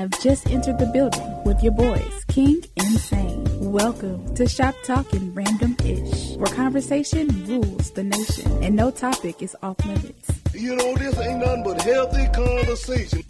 have 0.00 0.22
just 0.22 0.46
entered 0.46 0.78
the 0.78 0.86
building 0.86 1.44
with 1.44 1.62
your 1.62 1.74
boys, 1.74 2.24
King 2.28 2.62
and 2.78 2.98
Sane. 2.98 3.46
Welcome 3.60 4.34
to 4.34 4.48
Shop 4.48 4.74
Talking 4.82 5.34
Random 5.34 5.76
Ish, 5.84 6.36
where 6.36 6.46
conversation 6.54 7.28
rules 7.44 7.90
the 7.90 8.04
nation 8.04 8.50
and 8.64 8.74
no 8.74 8.90
topic 8.90 9.42
is 9.42 9.54
off 9.62 9.76
limits. 9.84 10.30
You 10.54 10.74
know, 10.74 10.94
this 10.94 11.18
ain't 11.18 11.40
nothing 11.40 11.64
but 11.64 11.82
healthy 11.82 12.26
conversation. 12.28 13.24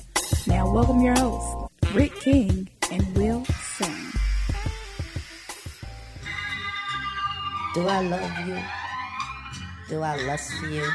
Now, 0.47 0.73
welcome 0.73 1.01
your 1.01 1.19
hosts, 1.19 1.73
Rick 1.93 2.15
King 2.21 2.69
and 2.93 3.17
Will 3.17 3.45
Sane. 3.47 4.13
Do 7.75 7.89
I 7.89 8.01
love 8.01 8.47
you? 8.47 8.59
Do 9.89 10.03
I 10.03 10.15
lust 10.25 10.53
for 10.53 10.69
you? 10.69 10.89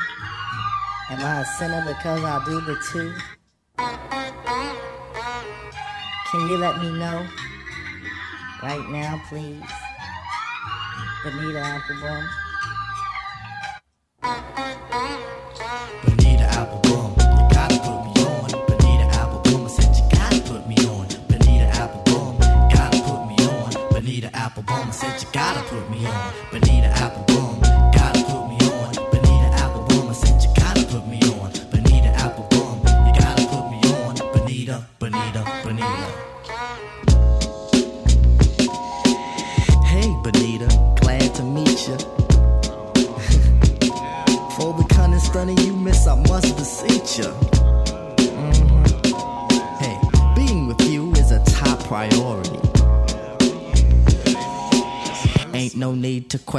Am 1.10 1.20
I 1.20 1.42
a 1.42 1.46
sinner 1.46 1.84
because 1.86 2.24
I 2.24 2.46
do 2.46 2.62
the 2.62 2.78
two? 2.94 3.35
Can 6.36 6.50
you 6.50 6.58
let 6.58 6.82
me 6.82 6.92
know? 6.92 7.26
Right 8.62 8.90
now, 8.90 9.22
please. 9.30 9.64
Bonita 11.24 11.62
Applebum. 11.64 12.28
Bonita 16.04 16.44
Applebum, 16.60 17.12
you 17.16 17.56
gotta 17.56 17.80
put 17.80 18.00
me 18.04 18.12
on. 18.26 18.50
Bonita 18.68 19.06
Applebum, 19.16 19.64
I 19.64 19.70
said 19.70 19.96
you 19.96 20.04
gotta 20.12 20.42
put 20.42 20.68
me 20.68 20.76
on. 20.88 21.08
Bonita 21.30 21.72
Applebum, 21.80 22.40
gotta 22.70 23.00
put 23.02 23.22
me 23.30 23.36
on. 23.48 23.72
Bonita 23.92 24.28
Applebum, 24.34 24.88
I 24.88 24.92
said 24.92 25.22
you 25.22 25.28
gotta 25.32 25.62
put 25.70 25.90
me 25.90 26.06
on. 26.06 26.45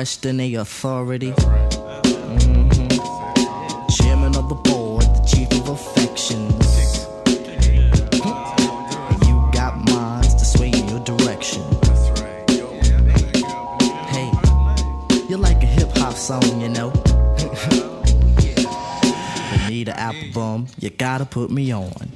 Question 0.06 0.38
a 0.38 0.54
authority. 0.54 1.32
Mhm. 1.32 2.88
Chairman 3.96 4.36
of 4.36 4.48
the 4.48 4.54
board, 4.54 5.02
the 5.02 5.24
chief 5.26 5.50
of 5.60 5.68
affections. 5.68 7.06
You 9.26 9.34
got 9.52 9.74
minds 9.90 10.32
to 10.36 10.44
sway 10.44 10.70
your 10.90 11.00
direction. 11.00 11.62
Hey, 14.14 14.30
you're 15.28 15.40
like 15.40 15.60
a 15.64 15.66
hip 15.66 15.90
hop 15.98 16.14
song, 16.14 16.60
you 16.60 16.68
know. 16.68 16.90
Bonita 19.50 19.92
Applebum, 19.98 20.68
you 20.78 20.90
gotta 20.90 21.24
put 21.24 21.50
me 21.50 21.72
on. 21.72 22.15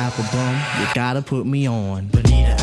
Bonita 0.00 0.10
Applebum, 0.10 0.80
you 0.80 0.94
gotta 0.94 1.20
put 1.20 1.46
me 1.46 1.68
on. 1.68 2.06
Bonita 2.06 2.56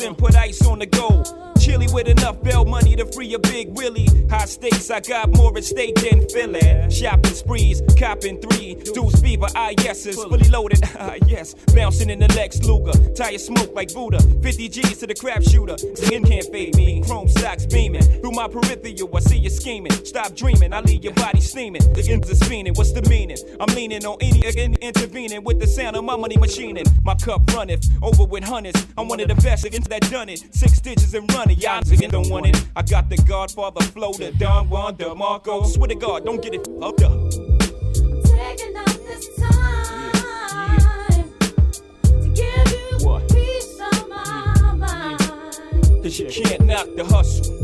and 0.00 0.16
put 0.16 0.34
ice 0.36 0.64
on 0.66 0.78
the 0.78 0.86
gold. 0.86 1.28
Chili 1.58 1.86
with 1.92 2.08
enough 2.08 2.42
bail 2.42 2.64
money 2.64 2.96
to 2.96 3.06
free 3.06 3.32
a 3.34 3.38
big 3.38 3.76
Willie. 3.76 4.08
High 4.28 4.44
stakes, 4.44 4.90
I 4.90 5.00
got 5.00 5.30
more 5.30 5.56
at 5.56 5.64
stake 5.64 5.94
than 5.96 6.28
Philly. 6.28 6.90
Shopping 6.90 7.34
sprees, 7.34 7.82
copping 7.98 8.40
three. 8.40 8.74
Deuce 8.92 9.20
fever, 9.34 9.46
ah 9.56 9.70
yeses, 9.82 10.16
fully 10.16 10.48
loaded, 10.48 10.80
ah 10.98 11.16
yes. 11.26 11.54
Bouncing 11.74 12.10
in 12.10 12.18
the 12.20 12.28
Lex 12.34 12.62
Luger, 12.62 12.92
tire 13.14 13.38
smoke 13.38 13.74
like 13.74 13.92
Buddha. 13.92 14.20
50 14.42 14.68
G's 14.68 14.98
to 14.98 15.06
the 15.06 15.14
crap 15.14 15.42
shooter. 15.42 15.76
Skin 15.94 16.24
can't 16.24 16.46
fade 16.52 16.76
me. 16.76 17.02
Chrome 17.02 17.28
socks 17.28 17.66
beaming. 17.66 18.02
Through 18.02 18.32
my 18.32 18.48
peripheral, 18.48 19.16
I 19.16 19.20
see 19.20 19.38
you 19.38 19.50
scheming. 19.50 19.92
Stop 20.04 20.34
dreaming, 20.34 20.72
I 20.72 20.80
leave 20.80 21.04
your 21.04 21.14
body 21.14 21.40
steaming. 21.40 21.82
The 21.92 22.06
ends 22.10 22.30
are 22.30 22.34
spinning, 22.34 22.74
what's 22.74 22.92
the 22.92 23.02
meaning? 23.08 23.38
I'm 23.60 23.74
leaning 23.74 24.04
on 24.04 24.16
any 24.20 24.44
in- 24.56 24.74
intervening 24.76 25.42
with 25.44 25.60
the 25.60 25.66
sound 25.66 25.96
of 25.96 26.04
my 26.04 26.16
money 26.16 26.36
machining. 26.36 26.86
My 27.04 27.14
cup 27.14 27.42
runneth 27.52 27.88
over 28.02 28.24
with 28.24 28.44
hundreds. 28.44 28.86
I'm 28.96 29.08
one 29.08 29.20
of 29.20 29.28
the 29.28 29.34
best 29.36 29.64
against 29.64 29.88
that 29.90 30.02
done 30.10 30.28
it. 30.28 30.44
Six 30.54 30.80
digits 30.80 31.14
and 31.14 31.32
running, 31.34 31.58
y'all 31.58 31.82
niggas 31.82 32.10
don't 32.10 32.30
want 32.30 32.46
it. 32.46 32.64
I 32.76 32.82
got 32.82 33.08
the 33.08 33.16
Godfather 33.16 33.82
flow, 33.84 34.12
the 34.12 34.32
Don 34.32 34.68
Juan, 34.68 34.96
the 34.96 35.14
Marco. 35.14 35.64
Swear 35.64 35.88
to 35.88 35.94
God, 35.94 36.24
don't 36.24 36.42
get 36.42 36.54
it 36.54 36.68
up 36.82 37.00
up. 37.02 37.73
What? 43.04 43.28
peace 43.28 43.78
of 43.80 44.08
my 44.08 44.72
mind. 44.78 46.02
Cause 46.02 46.18
you 46.18 46.26
can't 46.30 46.64
knock 46.64 46.88
the 46.96 47.04
hustle. 47.04 47.54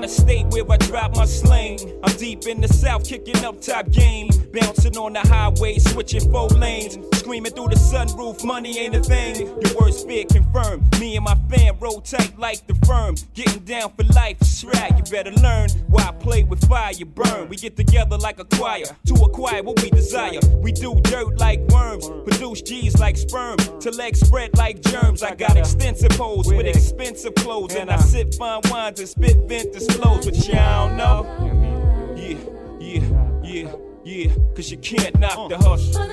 Out 0.00 0.04
of 0.04 0.10
state 0.10 0.46
where 0.46 0.64
I 0.70 0.76
drop 0.78 1.14
my 1.16 1.26
slang. 1.26 1.78
I'm 2.02 2.16
deep 2.16 2.46
in 2.46 2.60
the 2.60 2.68
south, 2.68 3.06
kicking 3.06 3.44
up 3.44 3.60
top 3.60 3.90
game. 3.90 4.30
Bouncing 4.52 4.96
on 4.96 5.12
the 5.12 5.20
highway, 5.20 5.78
switching 5.78 6.30
four 6.32 6.48
lanes. 6.48 6.96
Screaming 7.18 7.52
through 7.52 7.68
the 7.68 7.76
sunroof, 7.76 8.42
money 8.44 8.78
ain't 8.78 8.94
a 8.96 9.02
thing. 9.02 9.46
Your 9.46 9.74
words 9.78 10.02
fear 10.02 10.24
confirmed. 10.24 10.98
Me 10.98 11.16
and 11.16 11.24
my 11.24 11.36
fam 11.50 11.76
roll 11.78 12.00
tight 12.00 12.38
like 12.38 12.66
the 12.66 12.74
firm. 12.86 13.14
Getting 13.34 13.62
down 13.64 13.92
for 13.92 14.04
life, 14.14 14.38
right. 14.64 14.90
You 14.96 15.04
better 15.10 15.32
learn 15.32 15.68
why 15.88 16.04
I 16.08 16.12
play 16.12 16.44
with 16.44 16.66
fire, 16.66 16.92
you 16.92 17.04
burn. 17.04 17.48
We 17.48 17.56
get 17.56 17.76
together 17.76 18.16
like 18.16 18.40
a 18.40 18.44
choir 18.44 18.86
to 19.06 19.14
acquire 19.14 19.62
what 19.62 19.82
we 19.82 19.90
desire. 19.90 20.40
We 20.56 20.72
do 20.72 20.98
dirt 21.02 21.38
like 21.38 21.60
worms, 21.68 22.08
produce 22.08 22.62
G's 22.62 22.98
like 22.98 23.16
sperm. 23.18 23.58
To 23.80 23.90
legs 23.90 24.20
spread 24.20 24.56
like 24.56 24.80
germs. 24.80 25.22
I 25.22 25.34
got 25.34 25.56
extensive 25.56 26.12
hoes 26.12 26.48
with 26.48 26.66
expensive 26.66 27.34
clothes. 27.34 27.74
And 27.74 27.90
I 27.90 27.98
sip 27.98 28.34
fine 28.34 28.62
wines 28.70 28.98
and 28.98 29.08
spit 29.08 29.36
vintage 29.46 29.89
But 29.98 30.46
y'all 30.46 30.90
know. 30.94 31.26
Yeah, 32.16 32.38
yeah, 32.78 33.42
yeah, 33.42 33.72
yeah. 34.04 34.32
Cause 34.54 34.70
you 34.70 34.78
can't 34.78 35.18
knock 35.18 35.48
the 35.48 35.58
hustle. 35.58 36.08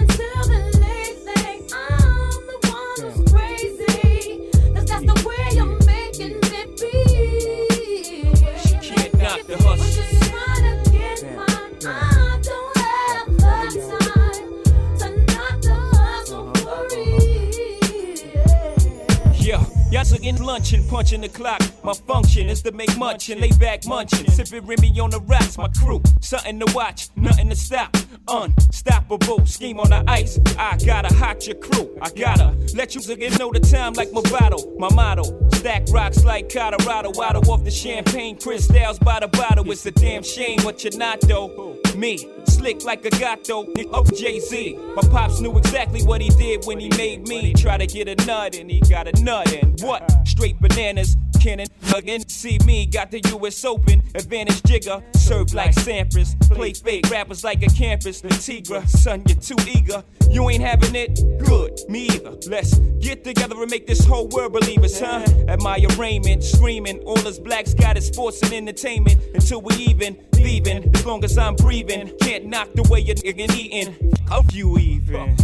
Y'all 20.27 20.45
lunch 20.45 20.74
and 20.74 20.88
punching 20.89 21.21
the 21.21 21.29
clock. 21.29 21.62
My 21.83 21.94
function 21.94 22.50
is 22.50 22.62
to 22.63 22.71
make 22.71 22.95
munch 22.97 23.29
and 23.29 23.39
lay 23.39 23.51
back 23.51 23.85
munching. 23.85 24.29
Sipping 24.29 24.65
Remy 24.65 25.00
on 25.00 25.09
the 25.09 25.21
rocks, 25.21 25.57
my 25.57 25.68
crew. 25.69 26.01
Something 26.19 26.59
to 26.59 26.74
watch, 26.74 27.09
nothing 27.15 27.50
to 27.50 27.56
stop. 27.56 27.95
Unstoppable, 28.27 29.45
scheme 29.45 29.79
on 29.79 29.89
the 29.89 30.03
ice. 30.07 30.39
I 30.57 30.77
gotta 30.85 31.13
hot 31.15 31.47
your 31.47 31.56
crew. 31.56 31.97
I 32.01 32.09
gotta 32.09 32.56
let 32.75 32.94
you 32.95 33.01
know 33.38 33.51
the 33.51 33.59
time 33.59 33.94
like 33.94 34.12
my 34.12 34.21
bottle. 34.21 34.75
My 34.77 34.89
motto, 34.94 35.47
stack 35.57 35.83
rocks 35.89 36.24
like 36.24 36.51
Colorado. 36.51 37.12
Waddle 37.13 37.51
off 37.51 37.63
the 37.63 37.71
champagne, 37.71 38.38
crystals 38.38 39.00
by 39.00 39.19
the 39.19 39.27
bottle. 39.27 39.69
It's 39.71 39.86
a 39.86 39.92
damn 39.92 40.24
shame 40.24 40.62
what 40.62 40.83
you're 40.83 40.98
not 40.98 41.21
though. 41.21 41.77
Me, 41.95 42.18
slick 42.45 42.83
like 42.83 43.04
a 43.06 43.09
gato, 43.09 43.65
oh 43.92 44.04
Jay 44.15 44.39
Z. 44.39 44.77
My 44.95 45.01
pops 45.09 45.42
knew 45.42 45.57
exactly 45.57 46.04
what 46.04 46.21
he 46.21 46.30
did 46.30 46.65
when 46.65 46.80
he 46.80 46.89
made 46.89 47.27
me. 47.27 47.54
Try 47.54 47.77
to 47.77 47.88
get 47.88 48.07
a 48.07 48.25
nut 48.25 48.56
and 48.56 48.69
he 48.69 48.80
got 48.81 49.07
a 49.07 49.24
nut 49.24 49.51
and 49.54 49.80
what? 49.81 50.27
Straight 50.27 50.59
bananas. 50.59 51.18
Cannon 51.39 51.68
again, 51.95 52.28
see 52.28 52.57
me, 52.66 52.86
got 52.86 53.12
the 53.12 53.19
US 53.36 53.63
Open, 53.66 54.01
advantage 54.16 54.62
jigger, 54.63 55.04
serve 55.16 55.54
like 55.54 55.72
Sampras, 55.72 56.39
play 56.50 56.74
fake 56.74 57.10
rappers 57.10 57.44
like 57.44 57.63
a 57.63 57.68
campus, 57.68 58.22
the 58.22 58.30
Tigra, 58.30 58.88
son, 58.88 59.24
you're 59.28 59.38
too 59.38 59.56
eager, 59.68 60.04
you 60.30 60.50
ain't 60.50 60.63
having 60.63 60.95
it, 60.95 61.19
good, 61.44 61.78
me 61.89 62.07
either. 62.07 62.38
Let's 62.48 62.78
get 63.00 63.24
together 63.24 63.62
and 63.62 63.69
make 63.69 63.88
this 63.88 64.06
whole 64.06 64.28
world 64.28 64.54
believe 64.54 64.84
us, 64.84 65.00
huh? 65.00 65.25
my 65.60 65.86
arraignment, 65.92 66.44
screaming, 66.44 67.00
all 67.00 67.28
us 67.28 67.39
blacks 67.39 67.74
got 67.74 67.98
is 67.98 68.07
sports 68.07 68.42
and 68.44 68.54
entertainment 68.54 69.19
until 69.34 69.62
we 69.62 69.75
even 69.75 70.18
leaving. 70.36 70.89
As 70.95 71.06
long 71.06 71.24
as 71.24 71.38
I'm 71.38 71.56
breathing, 71.56 72.12
can't 72.22 72.45
knock 72.45 72.69
the 72.74 72.84
way 72.84 73.00
you're 73.00 73.16
eating. 73.25 73.95
Hope 74.30 74.54
you 74.54 74.78
even. 74.78 75.36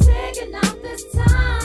taking 0.00 0.54
out 0.54 0.82
this 0.82 1.04
time 1.12 1.61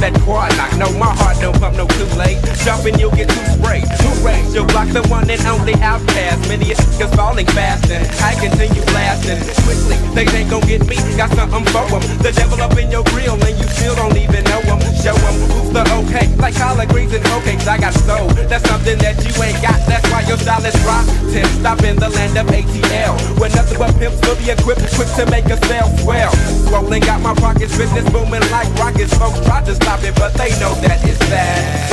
that 0.00 0.14
quad 0.22 0.54
lock. 0.56 0.72
No, 0.78 0.90
my 0.98 1.10
heart 1.10 1.38
don't 1.40 1.58
pump 1.58 1.76
no 1.76 1.86
Kool-Aid. 1.86 2.38
Jumping, 2.64 2.98
you'll 2.98 3.14
get 3.14 3.28
too 3.28 3.44
sprayed. 3.54 3.86
Hooray, 4.02 4.42
you'll 4.52 4.66
block 4.66 4.88
the 4.88 5.02
one 5.08 5.28
and 5.30 5.40
only 5.46 5.74
OutKast. 5.74 6.48
Many 6.48 6.70
is 6.70 6.80
falling 7.14 7.46
fast 7.46 7.90
and 7.90 8.04
I 8.22 8.34
continue 8.38 8.82
blasting 8.92 9.40
quickly. 9.64 9.96
They 10.14 10.26
ain't 10.36 10.50
gon' 10.50 10.62
get 10.62 10.86
me, 10.86 10.96
got 11.16 11.30
something 11.34 11.64
for 11.72 11.86
'em. 11.90 12.02
The 12.22 12.32
devil 12.32 12.60
up 12.60 12.76
in 12.78 12.90
your 12.90 13.04
grill 13.04 13.34
and 13.34 13.56
you 13.58 13.66
still 13.68 13.94
don't 13.94 14.16
even 14.16 14.44
know 14.44 14.60
'em. 14.70 14.80
Show 15.02 15.14
'em 15.14 15.34
who's 15.50 15.70
the 15.72 15.82
okay. 16.02 16.26
Like 16.38 16.54
collard 16.56 16.88
greens 16.88 17.12
and 17.14 17.24
hoe 17.26 17.40
cakes, 17.40 17.66
I 17.66 17.78
got 17.78 17.94
soul. 17.94 18.28
That's 18.50 18.66
something 18.68 18.98
that 18.98 19.16
you 19.24 19.32
ain't 19.42 19.60
got. 19.62 19.78
That's 19.86 20.06
why 20.10 20.22
your 20.28 20.38
style 20.38 20.64
is 20.64 20.78
rotten. 20.86 21.14
Stop 21.60 21.82
in 21.82 21.96
the 21.96 22.08
land 22.10 22.36
of 22.36 22.46
ATL. 22.50 23.14
Where 23.38 23.50
nothing 23.50 23.78
but 23.78 23.96
pimps 23.98 24.18
fully 24.26 24.50
equipped, 24.50 24.82
quick 24.96 25.10
to 25.16 25.26
make 25.26 25.46
a 25.46 25.58
sale 25.66 25.90
swell. 26.02 26.32
Swollen, 26.66 27.00
got 27.00 27.20
my 27.20 27.34
pockets, 27.34 27.76
business 27.76 28.08
booming 28.10 28.44
like 28.50 28.68
rockets. 28.78 29.14
Folks 29.14 29.40
try 29.46 29.60
to 29.62 29.74
stop 29.74 29.87
it, 30.04 30.14
but 30.16 30.34
they 30.34 30.50
know 30.60 30.74
that 30.82 31.00
it's 31.02 31.18
bad. 31.30 31.88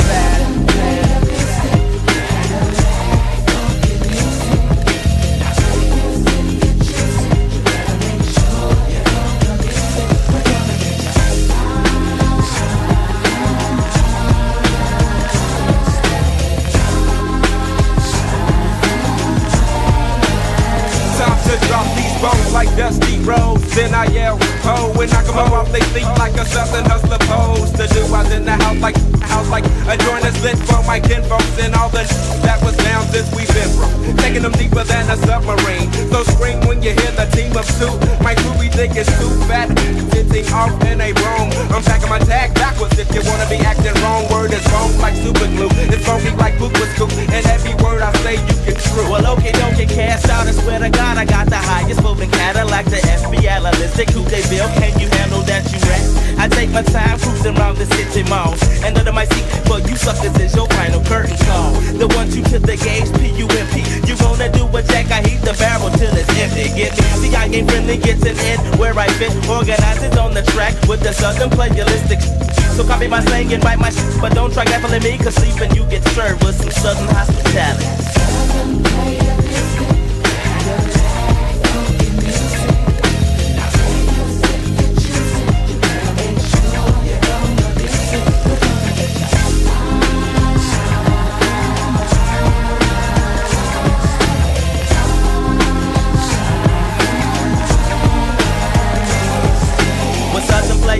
Time 21.16 21.38
to 21.48 21.66
drop 21.66 21.86
these 21.96 22.20
bones 22.20 22.52
like 22.52 22.68
dusty 22.76 23.18
roads. 23.20 23.74
Then 23.74 23.94
I 23.94 24.04
yell, 24.06 24.38
ho, 24.66 24.92
and 25.00 25.10
knock 25.12 25.28
'em 25.28 25.52
off 25.52 25.70
they 25.72 25.84
feet 25.94 26.10
like 26.18 26.34
a 26.34 26.44
southern 26.46 26.84
hustler 26.90 27.18
pose. 27.30 27.72
The 27.72 27.86
do 27.94 28.02
was 28.10 28.30
in 28.32 28.44
the 28.44 28.56
house 28.62 28.80
like, 28.86 28.96
house 29.26 29.48
like 29.50 29.64
a 29.90 29.96
joint 29.98 30.22
that's 30.22 30.40
lit 30.42 30.58
for 30.66 30.82
my 30.86 31.00
kinfolks 31.00 31.58
and 31.58 31.74
all 31.74 31.88
the 31.90 32.04
that 32.42 32.62
was 32.62 32.76
down 32.78 33.04
since 33.10 33.28
we've 33.34 33.50
been 33.54 33.70
from. 33.74 33.90
Taking 34.22 34.42
them 34.42 34.52
deeper 34.52 34.84
than 34.84 35.04
a 35.10 35.16
submarine. 35.26 35.90
So 36.10 36.22
scream 36.22 36.60
when 36.66 36.82
you 36.82 36.94
hear 36.94 37.12
the 37.12 37.26
team 37.34 37.52
of 37.56 37.66
two. 37.78 37.92
My 38.22 38.34
crew 38.34 38.54
we 38.58 38.68
think 38.68 38.96
it's 38.96 39.10
too 39.18 39.32
fat, 39.50 39.68
sitting 40.12 40.46
off 40.52 40.72
in 40.86 41.00
a 41.00 41.10
room. 41.12 41.48
I'm 41.74 41.82
packing 41.82 42.08
my 42.08 42.20
tag 42.20 42.54
backwards 42.54 42.98
if 42.98 43.08
you 43.14 43.22
wanna 43.26 43.48
be 43.50 43.58
acting 43.66 43.96
wrong. 44.02 44.24
Word 44.30 44.52
is 44.52 44.64
wrong 44.72 44.90
like 44.98 45.16
super 45.16 45.48
glue. 45.54 45.70
It's 45.90 46.04
funky 46.06 46.30
like 46.36 46.58
book 46.58 46.72
was 46.78 46.92
cool. 46.94 47.10
And 47.10 47.44
every 47.46 47.74
word 47.82 48.02
I 48.02 48.12
say 48.22 48.38
you 48.38 48.56
can 48.64 48.76
true. 48.92 49.10
Well, 49.10 49.26
okay, 49.38 49.52
don't 49.52 49.76
get 49.76 49.90
cast 49.90 50.28
out. 50.30 50.46
I 50.46 50.52
swear 50.52 50.78
to 50.80 50.90
God, 50.90 51.18
I 51.18 51.24
got 51.24 51.46
the 51.48 51.58
highest 51.58 52.02
moving 52.02 52.30
Cadillac, 52.30 52.86
the 52.86 53.00
FBI, 53.02 53.62
listed 53.78 54.08
coupe 54.08 54.28
they 54.28 54.42
built. 54.48 54.72
Can 54.78 54.98
you 55.00 55.08
handle 55.18 55.42
that, 55.42 55.64
you 55.72 55.78
rat? 55.88 56.04
I 56.38 56.48
take 56.48 56.70
my 56.70 56.82
time 56.82 57.18
cruising 57.18 57.56
around 57.56 57.76
the 57.78 57.86
city 57.86 58.22
malls. 58.28 58.60
And 58.84 58.96
under 58.96 59.12
my 59.16 59.24
seat, 59.24 59.48
for 59.64 59.80
you 59.88 59.96
suckers 59.96 60.36
is 60.38 60.54
your 60.54 60.68
final 60.76 61.00
curtain 61.08 61.34
call. 61.48 61.72
The 61.96 62.06
one 62.12 62.28
two 62.28 62.44
to 62.52 62.60
the 62.60 62.76
gauge, 62.76 63.08
P-U-M-P. 63.16 63.80
You 64.04 64.14
gonna 64.20 64.52
do 64.52 64.68
a 64.76 64.82
jack, 64.84 65.08
I 65.10 65.24
heat 65.24 65.40
the 65.40 65.56
barrel 65.56 65.88
till 65.96 66.12
it's 66.12 66.28
empty. 66.36 66.68
Get 66.76 66.92
me, 66.92 67.08
see 67.24 67.34
I 67.34 67.48
ain't 67.48 67.70
friendly, 67.70 67.96
gets 67.96 68.26
it 68.28 68.36
in 68.44 68.60
where 68.76 68.92
I 68.92 69.08
fit. 69.16 69.32
Organizes 69.48 70.20
on 70.20 70.34
the 70.34 70.42
track 70.52 70.76
with 70.86 71.00
the 71.00 71.14
southern 71.14 71.48
playalistic. 71.48 72.20
So 72.76 72.84
copy 72.84 73.08
my 73.08 73.24
slang 73.24 73.50
and 73.54 73.64
write 73.64 73.78
my 73.78 73.88
shit, 73.88 74.20
but 74.20 74.34
don't 74.34 74.52
try 74.52 74.66
gaffling 74.66 75.02
me, 75.02 75.16
cause 75.16 75.34
sleeping 75.34 75.74
you 75.74 75.88
get 75.88 76.04
served 76.12 76.44
with 76.44 76.60
some 76.60 76.70
southern 76.70 77.08
hospitality. 77.08 79.25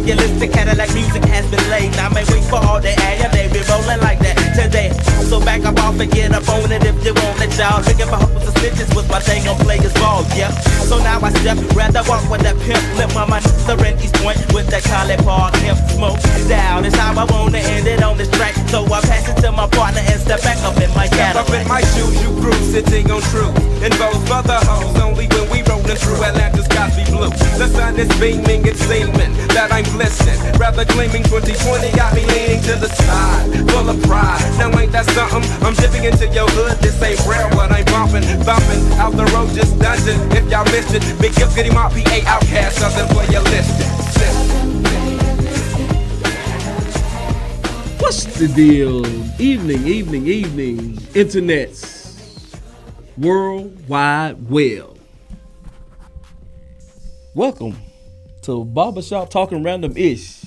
Southern 0.07 0.19
playalistic 0.19 0.53
Cadillac 0.53 0.95
music 0.95 1.25
has 1.25 1.51
been 1.51 1.71
laid, 1.71 1.91
I 1.99 2.09
may 2.15 2.23
wait 2.31 2.45
for 2.45 2.63
all 2.63 2.81
the 2.81 2.95
air, 3.03 3.29
they 3.33 3.51
be 3.51 3.59
rolling 3.67 4.01
like 4.01 4.21
that 4.21 4.39
today. 4.55 4.91
So 5.27 5.41
back 5.41 5.65
up 5.65 5.79
off 5.83 5.99
and 5.99 6.11
get 6.11 6.33
up 6.33 6.49
on 6.49 6.71
it 6.71 6.85
if 6.85 6.95
you 7.05 7.13
want 7.15 7.43
it, 7.43 7.51
y'all. 7.59 7.83
Looking 7.83 8.07
for 8.07 8.23
hoes 8.23 8.47
and 8.47 8.55
snitches 8.55 8.95
with 8.95 9.11
my 9.11 9.19
thing 9.19 9.43
on 9.49 9.59
players 9.59 9.93
ball, 9.95 10.23
yeah. 10.39 10.51
So 10.87 10.99
now 10.99 11.19
I 11.19 11.31
step, 11.43 11.59
rather 11.75 12.03
walk 12.07 12.23
with 12.31 12.43
that 12.43 12.55
pimp 12.63 12.79
lip 12.95 13.17
on 13.17 13.31
my 13.31 13.41
the 13.41 13.75
in 13.83 13.99
East 13.99 14.15
Point 14.23 14.39
with 14.55 14.71
that 14.71 14.85
College 14.87 15.19
Park 15.27 15.55
hemp 15.67 15.79
smoke. 15.91 16.23
Down 16.47 16.85
is 16.85 16.95
how 16.95 17.19
I 17.19 17.25
wanna 17.27 17.59
end 17.59 17.87
it 17.89 18.03
on 18.03 18.17
this 18.17 18.31
track. 18.31 18.55
So 18.71 18.87
I 18.87 19.01
pass 19.03 19.27
it 19.27 19.43
to 19.43 19.51
my 19.51 19.67
partner 19.67 20.03
and 20.07 20.21
step 20.21 20.41
back 20.43 20.59
up 20.63 20.79
in 20.79 20.91
my 20.95 21.07
Step 21.07 21.35
up 21.35 21.51
in 21.51 21.67
my 21.67 21.81
shoes, 21.81 22.15
you 22.23 22.31
groove, 22.39 22.63
sitting 22.71 23.11
on 23.11 23.23
truth. 23.35 23.57
And 23.83 23.91
both 23.99 24.23
for 24.31 24.43
the 24.47 24.59
hoes, 24.71 24.95
only 25.03 25.27
when 25.27 25.51
we 25.51 25.66
rolling 25.87 26.01
through 26.03 26.25
Atlanta's 26.25 26.69
Cosby 26.69 27.05
Blue. 27.11 27.31
The 27.59 27.69
sun 27.69 27.99
is 27.99 28.09
beaming, 28.21 28.67
it's 28.67 28.81
seeming 28.81 29.33
that 29.55 29.71
I'm. 29.73 29.87
Rather 30.59 30.85
claiming 30.85 31.23
2020 31.25 31.93
got 31.97 32.15
me 32.15 32.25
leaning 32.27 32.63
to 32.63 32.77
the 32.77 32.89
side, 32.89 33.71
full 33.71 33.89
of 33.89 34.03
pride. 34.03 34.41
Now 34.59 34.77
ain't 34.79 34.93
that 34.93 35.07
something? 35.07 35.43
I'm 35.65 35.75
dipping 35.75 36.05
into 36.05 36.27
your 36.33 36.49
hood, 36.51 36.79
this 36.79 37.01
ain't 37.03 37.21
rare. 37.27 37.47
I'm 37.47 37.85
bumping, 37.85 38.25
out 38.99 39.13
the 39.13 39.25
road, 39.33 39.55
just 39.55 39.79
dungeon. 39.79 40.19
If 40.33 40.51
y'all 40.51 40.65
missed 40.65 40.95
it, 40.95 41.03
big 41.21 41.35
getting 41.55 41.75
my 41.75 41.89
PA 41.89 42.41
OutKast, 42.41 42.73
something 42.73 43.07
for 43.15 43.25
your 43.31 43.43
list. 43.43 43.73
What's 48.01 48.25
the 48.39 48.49
deal? 48.49 49.07
Evening, 49.41 49.87
evening, 49.87 50.27
evening, 50.27 50.93
internets, 51.15 52.59
world 53.17 53.89
wide 53.89 54.49
web. 54.49 54.96
Welcome 57.37 57.77
to 58.45 58.65
Barbershop 58.65 59.29
Talking 59.29 59.63
Random 59.63 59.95
Ish 59.95 60.43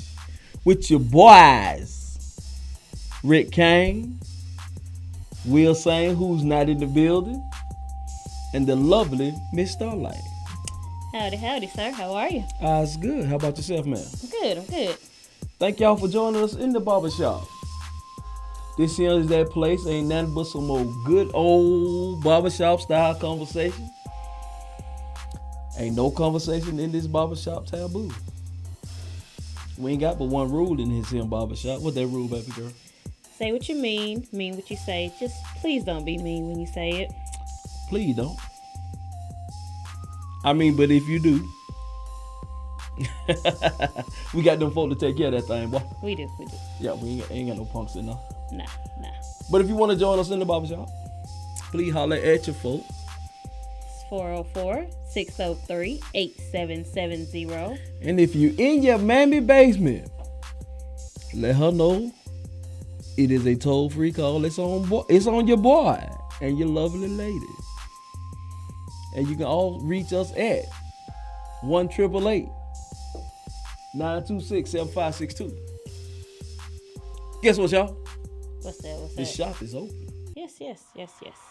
with 0.66 0.90
your 0.90 1.00
boys, 1.00 2.40
Rick 3.24 3.52
King, 3.52 4.20
Will 5.46 5.76
Sane, 5.76 6.16
who's 6.16 6.44
not 6.44 6.68
in 6.68 6.80
the 6.80 6.88
building, 6.88 7.48
and 8.56 8.66
the 8.66 8.76
lovely 8.76 9.32
Miss 9.54 9.72
Starlight. 9.72 10.18
Howdy, 11.14 11.38
howdy, 11.38 11.68
sir. 11.68 11.92
How 11.92 12.12
are 12.16 12.30
you? 12.30 12.44
Ah, 12.60 12.82
it's 12.82 12.98
good. 12.98 13.28
How 13.28 13.36
about 13.36 13.58
yourself, 13.58 13.86
man? 13.86 14.04
I'm 14.24 14.30
good. 14.32 14.58
I'm 14.58 14.66
good. 14.66 14.98
Thank 15.60 15.80
y'all 15.82 15.96
for 15.96 16.08
joining 16.08 16.42
us 16.42 16.56
in 16.56 16.74
the 16.74 16.80
barbershop. 16.80 17.48
This 18.80 18.98
here 18.98 19.12
is 19.12 19.28
that 19.28 19.52
place. 19.52 19.86
Ain't 19.86 20.08
nothing 20.08 20.34
but 20.34 20.46
some 20.46 20.72
old 20.72 21.06
good 21.06 21.30
old 21.36 22.24
barbershop 22.24 22.82
style 22.82 23.14
conversation. 23.14 23.92
Ain't 25.80 25.96
no 25.96 26.12
conversation 26.12 26.78
in 26.78 26.92
this 26.92 27.08
barbershop 27.08 27.66
taboo. 27.66 28.12
We 29.78 29.92
ain't 29.92 30.02
got 30.02 30.20
but 30.20 30.26
one 30.26 30.52
rule 30.52 30.78
in 30.82 31.00
this 31.00 31.10
here 31.10 31.24
barbershop. 31.24 31.80
What 31.80 31.96
that 31.96 32.06
rule, 32.08 32.28
baby 32.28 32.52
girl? 32.52 32.74
Say 33.38 33.54
what 33.54 33.70
you 33.70 33.76
mean. 33.76 34.28
Mean 34.34 34.58
what 34.58 34.70
you 34.70 34.76
say. 34.76 35.14
Just 35.22 35.36
please 35.62 35.86
don't 35.86 36.04
be 36.04 36.18
mean 36.18 36.50
when 36.50 36.60
you 36.60 36.68
say 36.68 36.90
it. 36.90 37.14
Please 37.88 38.14
don't. 38.14 38.38
I 40.44 40.52
mean, 40.52 40.76
but 40.76 40.92
if 40.92 41.08
you 41.08 41.18
do, 41.18 41.50
we 44.34 44.44
got 44.44 44.60
them 44.60 44.72
folk 44.72 44.90
to 44.90 44.96
take 44.98 45.16
care 45.16 45.28
of 45.28 45.34
that 45.34 45.44
thing, 45.44 45.70
boy. 45.70 45.82
We 46.04 46.14
do. 46.14 46.30
We 46.38 46.46
do. 46.46 46.58
Yeah, 46.82 46.94
we 46.96 47.10
ain't, 47.10 47.32
ain't 47.32 47.48
got 47.48 47.58
no 47.58 47.64
punks 47.64 47.96
in 47.96 48.08
there. 48.08 48.20
Nah, 48.52 48.66
nah. 49.00 49.14
But 49.50 49.62
if 49.62 49.70
you 49.70 49.78
want 49.78 49.94
to 49.94 49.98
join 49.98 50.20
us 50.20 50.30
in 50.30 50.40
the 50.40 50.46
barbershop, 50.46 50.90
please 51.72 51.94
holler 51.94 52.18
at 52.18 52.48
your 52.48 52.56
folk. 52.56 52.84
It's 52.86 54.04
404 54.10 54.99
603 55.10 56.02
8770. 56.14 57.80
And 58.02 58.20
if 58.20 58.36
you 58.36 58.54
in 58.58 58.84
your 58.84 58.98
mammy 58.98 59.40
basement, 59.40 60.10
let 61.34 61.56
her 61.56 61.72
know 61.72 62.12
it 63.18 63.32
is 63.32 63.46
a 63.46 63.56
toll 63.56 63.90
free 63.90 64.12
call. 64.12 64.46
It's 64.46 64.60
on 64.60 64.88
boy, 64.88 65.04
it's 65.10 65.28
on 65.28 65.48
your 65.48 65.58
boy 65.58 66.00
and 66.42 66.58
your 66.58 66.68
lovely 66.68 67.08
lady. 67.08 67.46
And 69.16 69.28
you 69.28 69.36
can 69.36 69.46
all 69.46 69.80
reach 69.82 70.14
us 70.14 70.32
at 70.38 70.66
1 71.62 71.88
926 73.96 74.70
7562. 74.70 75.58
Guess 77.42 77.58
what, 77.58 77.72
y'all? 77.72 77.98
What's 78.62 78.78
that? 78.78 79.00
What's 79.00 79.16
that? 79.16 79.22
The 79.22 79.26
shop 79.26 79.62
is 79.62 79.74
open. 79.74 80.08
Yes, 80.36 80.56
yes, 80.60 80.84
yes, 80.96 81.12
yes. 81.24 81.49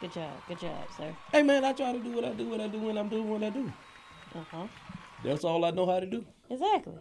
Good 0.00 0.12
job. 0.12 0.30
Good 0.48 0.60
job, 0.60 0.78
sir. 0.96 1.14
Hey 1.30 1.42
man, 1.42 1.64
I 1.64 1.72
try 1.72 1.92
to 1.92 1.98
do 1.98 2.10
what 2.12 2.24
I 2.24 2.30
do 2.32 2.48
what 2.48 2.60
I 2.60 2.68
do 2.68 2.78
when 2.78 2.96
I'm 2.96 3.08
doing 3.08 3.28
what 3.28 3.42
I 3.42 3.50
do. 3.50 3.70
Uh 4.34 4.38
huh. 4.50 4.66
That's 5.22 5.44
all 5.44 5.64
I 5.64 5.70
know 5.70 5.84
how 5.86 6.00
to 6.00 6.06
do. 6.06 6.24
Exactly. 6.48 6.94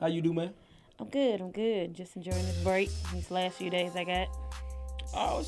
How 0.00 0.06
you 0.08 0.20
do, 0.20 0.32
man? 0.32 0.52
I'm 0.98 1.08
good. 1.08 1.40
I'm 1.40 1.52
good. 1.52 1.94
Just 1.94 2.16
enjoying 2.16 2.44
this 2.44 2.62
break. 2.64 2.90
These 3.12 3.30
last 3.30 3.56
few 3.56 3.70
days 3.70 3.94
I 3.94 4.04
got. 4.04 4.28
Oh, 5.14 5.44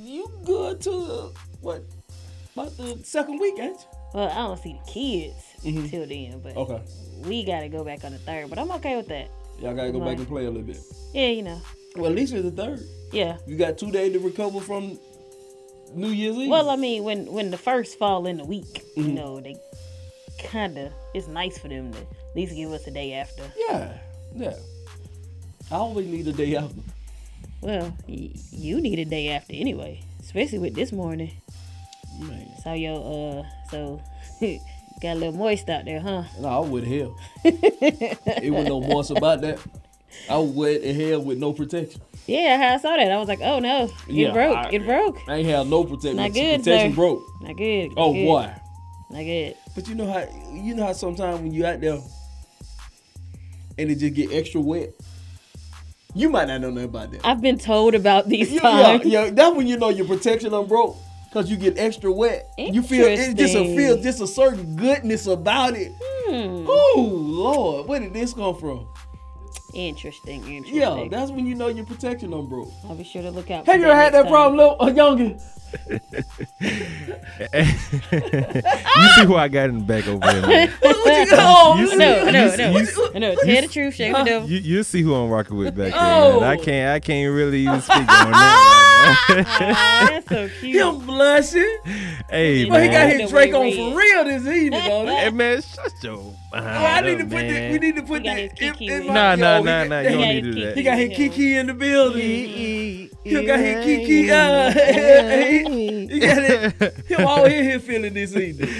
you 0.00 0.30
good 0.44 0.80
to 0.82 1.32
what? 1.60 1.82
About 2.54 2.76
the 2.76 2.98
second 3.04 3.38
week, 3.38 3.58
ain't 3.58 3.78
you? 3.78 3.86
Well, 4.14 4.28
I 4.30 4.34
don't 4.36 4.58
see 4.60 4.72
the 4.84 4.90
kids 4.90 5.36
Mhm. 5.62 5.90
till 5.90 6.06
then, 6.06 6.40
but 6.40 6.56
Okay. 6.56 6.80
we 7.28 7.44
got 7.44 7.60
to 7.60 7.68
go 7.68 7.84
back 7.84 8.02
on 8.04 8.12
the 8.12 8.18
third. 8.18 8.48
But 8.50 8.58
I'm 8.58 8.70
okay 8.72 8.96
with 8.96 9.08
that. 9.08 9.28
Y'all 9.60 9.74
gotta 9.74 9.92
go 9.92 10.00
back 10.00 10.16
and 10.16 10.26
play 10.26 10.46
a 10.46 10.50
little 10.50 10.66
bit. 10.66 10.78
Yeah, 11.12 11.28
you 11.28 11.42
know. 11.42 11.60
Well, 11.94 12.06
at 12.06 12.16
least 12.16 12.32
it's 12.32 12.42
the 12.42 12.50
third. 12.50 12.80
Yeah. 13.12 13.36
You 13.46 13.56
got 13.56 13.76
two 13.76 13.90
days 13.90 14.12
to 14.14 14.18
recover 14.18 14.58
from 14.60 14.98
New 15.94 16.08
Year's 16.10 16.36
Eve. 16.36 16.48
Well, 16.50 16.70
I 16.70 16.76
mean, 16.76 17.04
when 17.04 17.26
when 17.32 17.50
the 17.50 17.58
first 17.58 17.98
fall 17.98 18.26
in 18.26 18.38
the 18.38 18.44
week, 18.44 18.82
you 18.96 19.04
Mhm. 19.04 19.14
know, 19.14 19.40
they 19.40 19.56
kind 20.44 20.78
of 20.78 20.92
it's 21.14 21.26
nice 21.28 21.58
for 21.58 21.68
them 21.68 21.92
to 21.92 21.98
at 21.98 22.36
least 22.36 22.54
give 22.54 22.70
us 22.72 22.86
a 22.86 22.90
day 22.90 23.12
after. 23.14 23.42
yeah, 23.68 23.92
yeah. 24.34 24.54
I 25.70 25.76
always 25.76 26.06
need 26.06 26.26
a 26.28 26.32
day 26.32 26.56
after. 26.56 26.80
Well, 27.60 27.92
y- 28.08 28.30
you 28.50 28.80
need 28.80 28.98
a 28.98 29.04
day 29.04 29.28
after 29.30 29.52
anyway, 29.54 30.00
especially 30.20 30.58
with 30.58 30.74
this 30.74 30.92
morning. 30.92 31.32
Man, 32.18 32.48
So 32.64 32.72
your 32.74 32.98
uh, 33.44 33.46
so 33.70 34.00
got 35.02 35.12
a 35.16 35.18
little 35.18 35.32
moist 35.32 35.68
out 35.68 35.84
there, 35.84 36.00
huh? 36.00 36.24
no, 36.40 36.48
I 36.48 36.58
would 36.60 36.84
hell. 36.84 37.16
it 37.44 38.52
was 38.52 38.66
no 38.66 38.80
moist 38.80 39.10
about 39.10 39.40
that. 39.42 39.58
I 40.28 40.36
was 40.38 40.50
wet 40.50 40.80
in 40.82 40.98
hell 41.00 41.20
with 41.22 41.38
no 41.38 41.52
protection. 41.52 42.00
Yeah, 42.30 42.56
how 42.58 42.74
I 42.74 42.76
saw 42.78 42.96
that, 42.96 43.10
I 43.10 43.16
was 43.18 43.28
like, 43.28 43.40
oh 43.42 43.58
no, 43.58 43.84
it 43.84 43.92
Yeah, 44.08 44.32
broke, 44.32 44.56
I- 44.56 44.70
it 44.70 44.84
broke. 44.86 45.18
I 45.28 45.36
ain't 45.36 45.48
have 45.48 45.66
no 45.66 45.82
protection. 45.84 46.16
Not 46.16 46.22
My 46.22 46.28
good, 46.30 46.58
protection 46.60 46.90
sir. 46.92 46.94
broke. 46.96 47.22
Not 47.40 47.56
good. 47.56 47.92
Oh 47.96 48.12
good. 48.12 48.24
boy. 48.24 48.50
Not 49.10 49.22
good. 49.24 49.56
But 49.74 49.88
you 49.88 49.94
know 49.96 50.06
how 50.12 50.26
you 50.52 50.74
know 50.74 50.84
how 50.86 50.92
sometimes 50.92 51.40
when 51.40 51.52
you 51.52 51.66
out 51.66 51.80
there 51.80 51.98
and 53.78 53.90
it 53.90 53.96
just 53.96 54.14
get 54.14 54.32
extra 54.32 54.60
wet. 54.60 54.90
You 56.14 56.28
might 56.28 56.48
not 56.48 56.60
know 56.60 56.70
nothing 56.70 56.88
about 56.88 57.12
that. 57.12 57.20
I've 57.24 57.40
been 57.40 57.58
told 57.58 57.94
about 57.94 58.28
these 58.28 58.50
Yeah, 58.52 58.60
times. 58.60 59.04
yeah, 59.04 59.24
yeah. 59.24 59.30
That's 59.30 59.56
when 59.56 59.66
you 59.66 59.76
know 59.78 59.88
your 59.90 60.06
protection 60.06 60.50
done 60.50 60.66
broke. 60.66 60.96
Cause 61.32 61.48
you 61.48 61.56
get 61.56 61.78
extra 61.78 62.10
wet. 62.10 62.44
You 62.58 62.82
feel 62.82 63.06
it 63.06 63.16
just 63.36 63.54
a 63.54 63.60
Interesting. 63.60 63.76
feel 63.76 64.02
just 64.02 64.20
a 64.20 64.26
certain 64.26 64.74
goodness 64.74 65.28
about 65.28 65.74
it. 65.76 65.92
Hmm. 66.00 66.66
Oh 66.68 67.06
Lord, 67.08 67.86
where 67.86 68.00
did 68.00 68.12
this 68.12 68.34
come 68.34 68.56
from? 68.56 68.88
Interesting, 69.74 70.44
interesting. 70.46 70.80
Yeah, 70.80 71.06
that's 71.10 71.30
when 71.30 71.46
you 71.46 71.54
know 71.54 71.68
your 71.68 71.84
protection 71.86 72.30
done 72.30 72.46
broke. 72.46 72.70
I'll 72.88 72.94
be 72.94 73.04
sure 73.04 73.22
to 73.22 73.30
look 73.30 73.50
out. 73.50 73.66
Have 73.66 73.80
you 73.80 73.86
ever 73.86 73.94
had 73.94 74.12
that 74.14 74.24
next 74.24 74.26
time. 74.30 74.32
problem, 74.32 74.56
little 74.58 74.76
uh, 74.80 74.90
youngin? 74.90 75.40
you 76.60 76.70
see 79.16 79.24
who 79.24 79.36
I 79.36 79.46
got 79.48 79.68
in 79.68 79.78
the 79.78 79.84
back 79.84 80.06
over 80.08 80.18
there. 80.26 80.72
Oh, 81.32 81.76
You 81.78 81.86
see- 81.88 81.96
no, 81.96 82.30
no, 82.30 82.44
you 82.44 82.50
see- 82.50 82.56
no, 82.56 82.70
you 82.78 82.84
see- 82.86 83.18
no. 83.18 83.34
Tell 83.36 83.62
the 83.62 83.68
truth, 83.68 83.94
shame 83.94 84.12
the 84.14 84.24
devil. 84.24 84.48
You 84.48 84.58
you 84.58 84.82
see 84.82 85.02
who 85.02 85.14
I'm 85.14 85.30
rocking 85.30 85.56
with 85.56 85.76
back 85.76 85.92
there. 85.92 86.00
Oh. 86.02 86.40
Man. 86.40 86.50
I 86.50 86.56
can't 86.56 86.90
I 86.94 86.98
can't 87.00 87.32
really 87.32 87.60
even 87.62 87.80
speak 87.82 87.96
on 87.98 88.06
that. 88.06 89.26
right 89.28 89.46
Aw, 89.46 90.06
that's 90.10 90.28
so 90.28 90.48
cute. 90.60 90.76
Him 90.76 90.98
blushing. 91.06 91.78
now. 91.84 91.92
hey 92.30 92.64
Well, 92.68 92.80
he 92.82 92.88
got 92.88 93.08
man. 93.08 93.20
his 93.20 93.30
Drake 93.30 93.54
on 93.54 93.70
for 93.72 93.96
real 93.96 94.24
this 94.24 94.46
evening, 94.46 94.80
on 94.90 95.06
Hey 95.06 95.30
man, 95.30 95.62
shut 95.62 95.92
your 96.02 96.34
Oh, 96.52 96.58
I 96.58 97.00
behind 97.00 97.06
need 97.06 97.18
to 97.18 97.24
put 97.24 97.32
man. 97.46 97.72
the, 97.72 97.72
we 97.72 97.78
need 97.86 97.96
to 97.96 98.02
put 98.02 98.24
got 98.24 98.34
the 98.36 98.42
his 98.42 98.50
in, 98.50 98.56
Kiki 98.56 98.86
in 98.88 98.98
with 98.98 99.06
my, 99.08 99.14
Nah, 99.14 99.34
nah, 99.36 99.60
nah, 99.60 99.62
nah, 99.62 99.84
nah. 99.84 100.00
You 100.00 100.08
don't 100.10 100.18
got 100.20 100.28
need 100.34 100.40
to 100.40 100.46
his 100.48 100.54
do 100.56 100.64
that. 100.64 100.76
He 100.76 100.82
got 100.82 100.98
his 100.98 101.08
Kiki 101.16 101.56
in 101.56 101.66
the 101.68 101.74
building. 101.74 102.20
He 102.20 103.10
He 103.24 103.46
got 103.46 103.58
his 103.60 103.84
Kiki. 103.84 104.30
Uh, 104.30 104.70
he, 104.72 106.06
he 106.10 106.18
got 106.18 106.38
it. 106.38 106.94
Him 107.06 107.26
all 107.26 107.44
in 107.44 107.64
here 107.64 107.78
feeling 107.80 108.14
this 108.14 108.34
evening. 108.36 108.70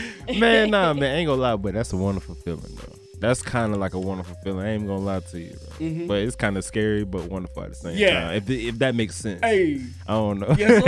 man, 0.40 0.70
nah, 0.70 0.92
man, 0.94 1.16
ain't 1.16 1.28
gonna 1.28 1.40
lie, 1.40 1.56
but 1.56 1.74
that's 1.74 1.92
a 1.92 1.96
wonderful 1.96 2.34
feeling 2.36 2.74
though. 2.76 2.94
That's 3.20 3.42
kind 3.42 3.74
of 3.74 3.78
like 3.78 3.92
a 3.92 3.98
wonderful 4.00 4.34
feeling. 4.42 4.64
I 4.66 4.70
ain't 4.70 4.86
gonna 4.86 4.98
lie 5.04 5.20
to 5.20 5.38
you, 5.38 5.50
bro. 5.78 5.86
Mhm. 5.86 6.08
But 6.08 6.22
it's 6.22 6.34
kind 6.36 6.56
of 6.56 6.64
scary, 6.64 7.04
but 7.04 7.24
wonderful 7.30 7.62
at 7.64 7.68
the 7.68 7.74
same 7.74 7.96
Yeah. 7.98 8.20
time. 8.28 8.34
If 8.36 8.48
if 8.50 8.78
that 8.78 8.94
makes 8.94 9.14
sense. 9.16 9.40
Hey. 9.42 9.80
I 10.06 10.12
don't 10.14 10.40
know. 10.40 10.54
Yes, 10.56 10.82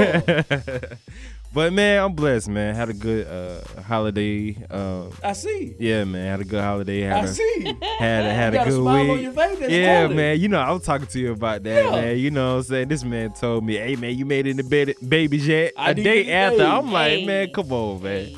but 1.54 1.72
man, 1.72 2.02
I'm 2.02 2.14
blessed, 2.14 2.48
man. 2.48 2.74
Had 2.74 2.88
a 2.88 2.94
good 2.94 3.26
uh, 3.26 3.82
holiday. 3.82 4.56
Um, 4.70 5.10
I 5.22 5.32
see. 5.34 5.74
yeah, 5.78 6.04
man. 6.04 6.26
Had 6.26 6.40
a 6.40 6.44
good 6.44 6.62
holiday. 6.62 7.00
Had 7.00 7.12
I 7.12 7.24
a, 7.24 7.28
see. 7.28 7.64
Had 7.98 8.24
a, 8.24 8.32
had 8.34 8.52
You 8.54 8.60
a 8.60 8.64
got 8.64 8.66
a 8.66 8.70
good 8.70 8.80
smile 8.82 9.02
week. 9.02 9.10
on 9.10 9.20
your 9.22 9.32
face? 9.32 9.70
Yeah, 9.70 10.02
solid. 10.04 10.16
man. 10.16 10.40
You 10.40 10.48
know, 10.48 10.60
I 10.60 10.70
was 10.72 10.82
talking 10.84 11.06
to 11.06 11.18
you 11.18 11.32
about 11.32 11.62
that, 11.64 11.84
Yeah. 11.84 11.90
man. 11.90 12.18
You 12.18 12.30
know 12.30 12.52
what 12.52 12.56
I'm 12.58 12.62
saying? 12.64 12.88
This 12.88 13.04
man 13.04 13.32
told 13.32 13.64
me, 13.64 13.76
hey, 13.76 13.96
man, 13.96 14.16
you 14.16 14.24
made 14.24 14.46
it 14.46 14.50
in 14.50 14.56
the 14.56 14.64
bed, 14.64 14.94
baby 15.06 15.38
jet 15.38 15.72
I 15.76 15.90
a 15.90 15.94
day 15.94 16.30
after. 16.32 16.58
day. 16.58 16.64
I'm 16.64 16.90
like, 16.90 17.10
Hey. 17.18 17.26
man, 17.26 17.50
come 17.52 17.72
on, 17.72 18.02
man. 18.02 18.30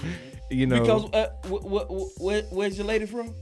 You 0.51 0.67
know, 0.67 0.81
Because 0.81 1.05
uh, 1.13 1.29
wh- 1.49 1.63
wh- 1.65 2.21
wh- 2.21 2.53
where's 2.53 2.77
your 2.77 2.87
lady 2.87 3.07
from? 3.07 3.35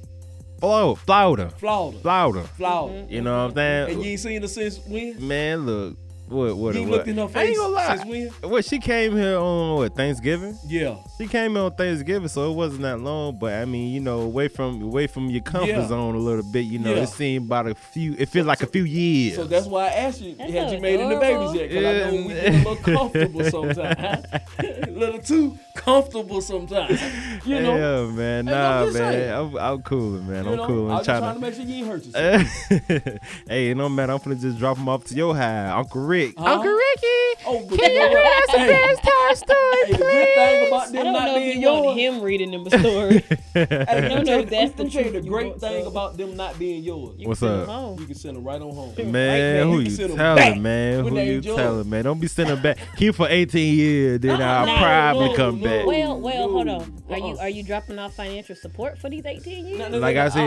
Florida, 0.60 1.00
Florida, 1.04 1.50
Florida. 1.58 1.98
Florida. 1.98 2.42
Florida. 2.56 3.06
You 3.10 3.20
know 3.20 3.32
what 3.48 3.50
I'm 3.50 3.54
saying? 3.56 3.90
And 3.96 4.04
you 4.04 4.10
ain't 4.12 4.20
seen 4.20 4.42
her 4.42 4.46
since 4.48 4.78
when? 4.86 5.26
Man, 5.26 5.66
look, 5.66 5.96
what, 6.32 6.56
what, 6.56 6.74
You 6.74 6.82
what? 6.82 6.90
looked 6.90 7.08
in 7.08 7.16
her 7.18 7.28
I 7.34 7.42
ain't 7.44 7.56
gonna 7.56 7.72
lie. 7.74 7.96
since 7.96 8.08
when? 8.40 8.50
What 8.50 8.64
she 8.64 8.78
came 8.78 9.16
here 9.16 9.36
on 9.38 9.76
what 9.76 9.94
Thanksgiving? 9.94 10.56
Yeah. 10.66 10.96
She 11.18 11.26
came 11.26 11.52
here 11.52 11.62
on 11.64 11.72
Thanksgiving, 11.74 12.28
so 12.28 12.50
it 12.50 12.54
wasn't 12.54 12.82
that 12.82 13.00
long. 13.00 13.36
But 13.38 13.54
I 13.54 13.64
mean, 13.64 13.92
you 13.92 14.00
know, 14.00 14.20
away 14.22 14.48
from 14.48 14.82
away 14.82 15.06
from 15.06 15.28
your 15.30 15.42
comfort 15.42 15.68
Yeah. 15.68 15.86
zone 15.88 16.14
a 16.14 16.18
little 16.18 16.42
bit. 16.44 16.60
You 16.66 16.78
know, 16.78 16.94
Yeah. 16.94 17.02
it 17.02 17.08
seemed 17.08 17.46
about 17.46 17.68
a 17.68 17.74
few. 17.74 18.14
It 18.18 18.28
feels 18.28 18.46
like 18.46 18.62
a 18.62 18.66
few 18.66 18.84
years. 18.84 19.36
So 19.36 19.44
that's 19.44 19.66
why 19.66 19.86
I 19.86 19.90
asked 19.90 20.20
you, 20.20 20.34
That's 20.34 20.52
had 20.52 20.68
so 20.70 20.74
you 20.76 20.80
made 20.80 20.94
it 20.94 21.00
in 21.00 21.08
the 21.10 21.16
babies 21.16 21.54
yet? 21.54 21.68
Because 21.68 21.84
I 21.84 22.10
know 22.10 22.16
we 22.26 22.34
get 22.34 22.46
a 22.48 22.56
little 22.58 22.76
comfortable 22.76 23.44
sometimes. 23.44 24.24
a 24.58 24.86
little 24.90 25.20
too 25.20 25.58
comfortable 25.74 26.40
sometimes. 26.40 27.00
You 27.44 27.60
know? 27.60 27.76
yeah, 28.06 28.12
man. 28.14 28.46
Hey, 28.46 28.52
I'm 28.54 28.58
Nah, 28.60 28.84
man. 28.84 28.92
saying. 28.92 29.32
I'm, 29.32 29.56
I'm 29.56 29.82
cooling, 29.82 30.28
man. 30.28 30.44
You 30.44 30.50
I'm 30.52 30.56
know? 30.58 30.66
cool. 30.66 30.90
I 30.90 30.92
I'm 30.92 30.98
just 30.98 31.04
trying 31.06 31.20
trying 31.22 31.34
to 31.34 31.40
make 31.40 31.54
sure 31.54 31.64
you 31.64 31.74
ain't 31.74 31.86
hurt 31.88 32.04
yourself. 32.06 32.42
hey, 33.48 33.70
it 33.70 33.74
don't 33.76 33.94
matter. 33.94 34.12
I'm 34.12 34.18
finna 34.20 34.40
just 34.40 34.58
drop 34.58 34.76
him 34.76 34.88
off 34.88 35.04
to 35.06 35.14
your 35.14 35.34
high, 35.34 35.68
Uncle 35.70 36.02
Rick. 36.02 36.21
Huh? 36.36 36.44
Uncle 36.44 36.72
Ricky. 36.72 37.42
Oh, 37.44 37.66
but 37.68 37.78
you 37.78 37.86
read 37.86 38.26
us 38.48 38.50
Hey, 38.50 38.94
Toy 39.02 39.34
Story, 39.34 39.78
hey, 39.86 39.92
the 39.92 39.98
good 39.98 40.28
thing 40.34 40.66
about 40.68 40.88
I 40.88 40.90
them 40.92 41.04
don't 41.04 41.12
not 41.12 41.26
know 41.26 41.36
if 41.36 41.42
being 41.42 41.60
you 41.62 41.68
want 41.68 41.84
yours. 41.98 42.16
him 42.16 42.22
reading 42.22 42.50
them 42.52 42.66
a 42.66 42.70
story. 42.78 43.24
Hey, 43.54 43.66
don't 44.08 44.08
let 44.08 44.24
me 44.24 44.24
know 44.24 44.38
if 44.40 44.48
that's 44.50 44.72
the 44.72 44.84
let 44.84 44.84
me 44.84 44.90
tell 44.90 45.04
you 45.04 45.10
truth 45.10 45.22
the 45.24 45.28
great 45.28 45.60
thing 45.60 45.82
so. 45.84 45.90
about 45.90 46.16
them 46.16 46.36
not 46.36 46.58
being 46.58 46.82
yours. 46.82 47.16
You 47.18 47.28
What's 47.28 47.40
can 47.40 47.48
up? 47.48 47.66
home. 47.68 48.00
You 48.00 48.06
can 48.06 48.14
send 48.14 48.36
them 48.36 48.44
right 48.44 48.60
on 48.62 48.74
home. 48.74 48.94
Man, 49.12 49.66
who 49.68 49.80
You 49.80 49.90
you 49.90 50.08
telling, 50.16 50.62
man? 50.62 51.04
Who 51.04 51.18
you 51.20 51.40
telling, 51.42 51.90
man? 51.90 52.04
Don't 52.04 52.20
be 52.20 52.28
sending 52.28 52.60
back. 52.62 52.78
Keep 52.96 53.14
for 53.16 53.28
18 53.28 53.74
years, 53.74 54.20
then 54.20 54.40
I'll 54.40 54.66
no, 54.66 54.76
probably 54.78 55.28
no, 55.28 55.34
come 55.36 55.60
no. 55.60 55.64
back. 55.64 55.86
Well, 55.86 56.20
well, 56.20 56.50
hold 56.50 56.68
on. 56.68 57.02
Are 57.10 57.18
you 57.18 57.24
Uh-uh. 57.34 57.42
are 57.42 57.48
you 57.50 57.62
dropping 57.62 57.98
off 57.98 58.14
financial 58.14 58.56
support 58.56 58.98
for 58.98 59.10
these 59.10 59.24
18 59.26 59.66
years? 59.66 59.78
No, 59.78 59.88
no, 59.88 59.98
uh-uh, 59.98 60.00
uh-uh, 60.00 60.00
uh-uh. 60.00 60.00
Like 60.00 60.16
I 60.16 60.28
said, 60.30 60.40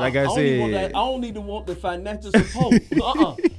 like 0.00 0.16
I 0.16 0.24
don't 0.24 0.38
even 0.38 0.60
want 0.60 0.72
said. 0.74 0.90
I 0.90 0.92
don't 0.92 1.20
need 1.20 1.34
to 1.34 1.40
want 1.40 1.66
the 1.66 1.76
financial 1.76 2.32
support. 2.32 2.74
uh-uh. 3.00 3.36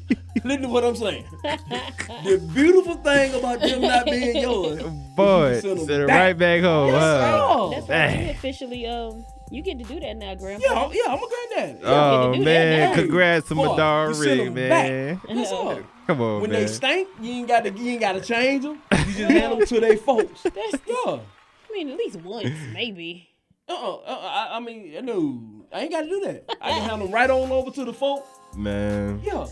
Listen 0.44 0.62
to 0.64 0.68
what 0.70 0.84
I'm 0.84 0.96
saying. 0.96 1.26
the 1.42 2.50
beautiful 2.54 2.96
thing 2.96 3.34
about 3.36 3.60
them 3.62 3.82
not 3.82 4.06
being 4.06 4.38
yours, 4.38 4.82
Boy, 5.16 5.60
send 5.62 5.80
'em 5.80 5.86
send 5.86 6.04
it 6.04 6.08
back. 6.08 6.20
right 6.20 6.38
back 6.38 6.62
home, 6.62 6.88
Yes, 6.90 7.02
huh? 7.02 7.70
sir. 7.70 7.76
That's 7.76 7.88
why 7.88 7.96
Dang. 7.96 8.26
you 8.26 8.32
officially 8.32 8.88
um 8.88 9.26
you 9.52 9.62
get 9.62 9.78
to 9.78 9.84
do 9.84 10.00
that 10.00 10.18
now, 10.18 10.34
Grandpa. 10.36 10.66
yeah, 10.68 10.80
I'm- 10.80 10.92
yeah, 10.94 11.14
I'm 11.14 11.20
a 11.24 11.28
granddaddy. 11.28 11.80
Oh 11.86 12.34
do 12.34 12.40
that 12.40 12.46
man, 12.46 12.96
congrats 12.96 13.48
to 13.50 13.56
Boy, 13.56 13.68
Madar 13.68 14.08
you 14.10 14.14
send 14.16 14.40
Rick, 14.40 14.48
'em 14.48 14.54
man. 14.56 15.22
Yes, 15.30 15.50
sir. 15.50 15.86
Come 16.08 16.22
on, 16.22 16.42
When 16.42 16.52
man. 16.52 16.62
they 16.62 16.68
stink, 16.68 17.08
you 17.22 17.32
ain't 17.32 17.48
got 17.48 17.64
to 17.64 17.72
you 17.72 17.92
ain't 17.92 18.02
got 18.02 18.14
to 18.14 18.22
change 18.22 18.64
them. 18.64 18.82
You 18.92 19.14
just 19.14 19.18
hand 19.32 19.54
them 19.54 19.66
to 19.66 19.80
their 19.80 19.96
folks. 19.98 20.42
That's 20.44 20.74
Yeah. 20.88 20.96
I 21.70 21.74
mean 21.74 21.90
at 21.90 21.98
least 21.98 22.18
once, 22.22 22.50
maybe. 22.74 23.30
Uh-uh, 23.70 23.76
uh-uh. 23.96 24.20
I, 24.28 24.58
I 24.58 24.60
mean, 24.60 24.94
no, 25.06 25.66
I 25.72 25.82
ain't 25.84 25.92
got 25.92 26.02
to 26.02 26.10
do 26.10 26.20
that. 26.26 26.44
I 26.62 26.72
can 26.72 26.82
hand 26.90 27.02
them 27.02 27.12
right 27.12 27.30
on 27.30 27.50
over 27.52 27.72
to 27.72 27.86
the 27.86 27.94
folk. 27.94 28.26
man. 28.58 29.22
Yeah, 29.24 29.46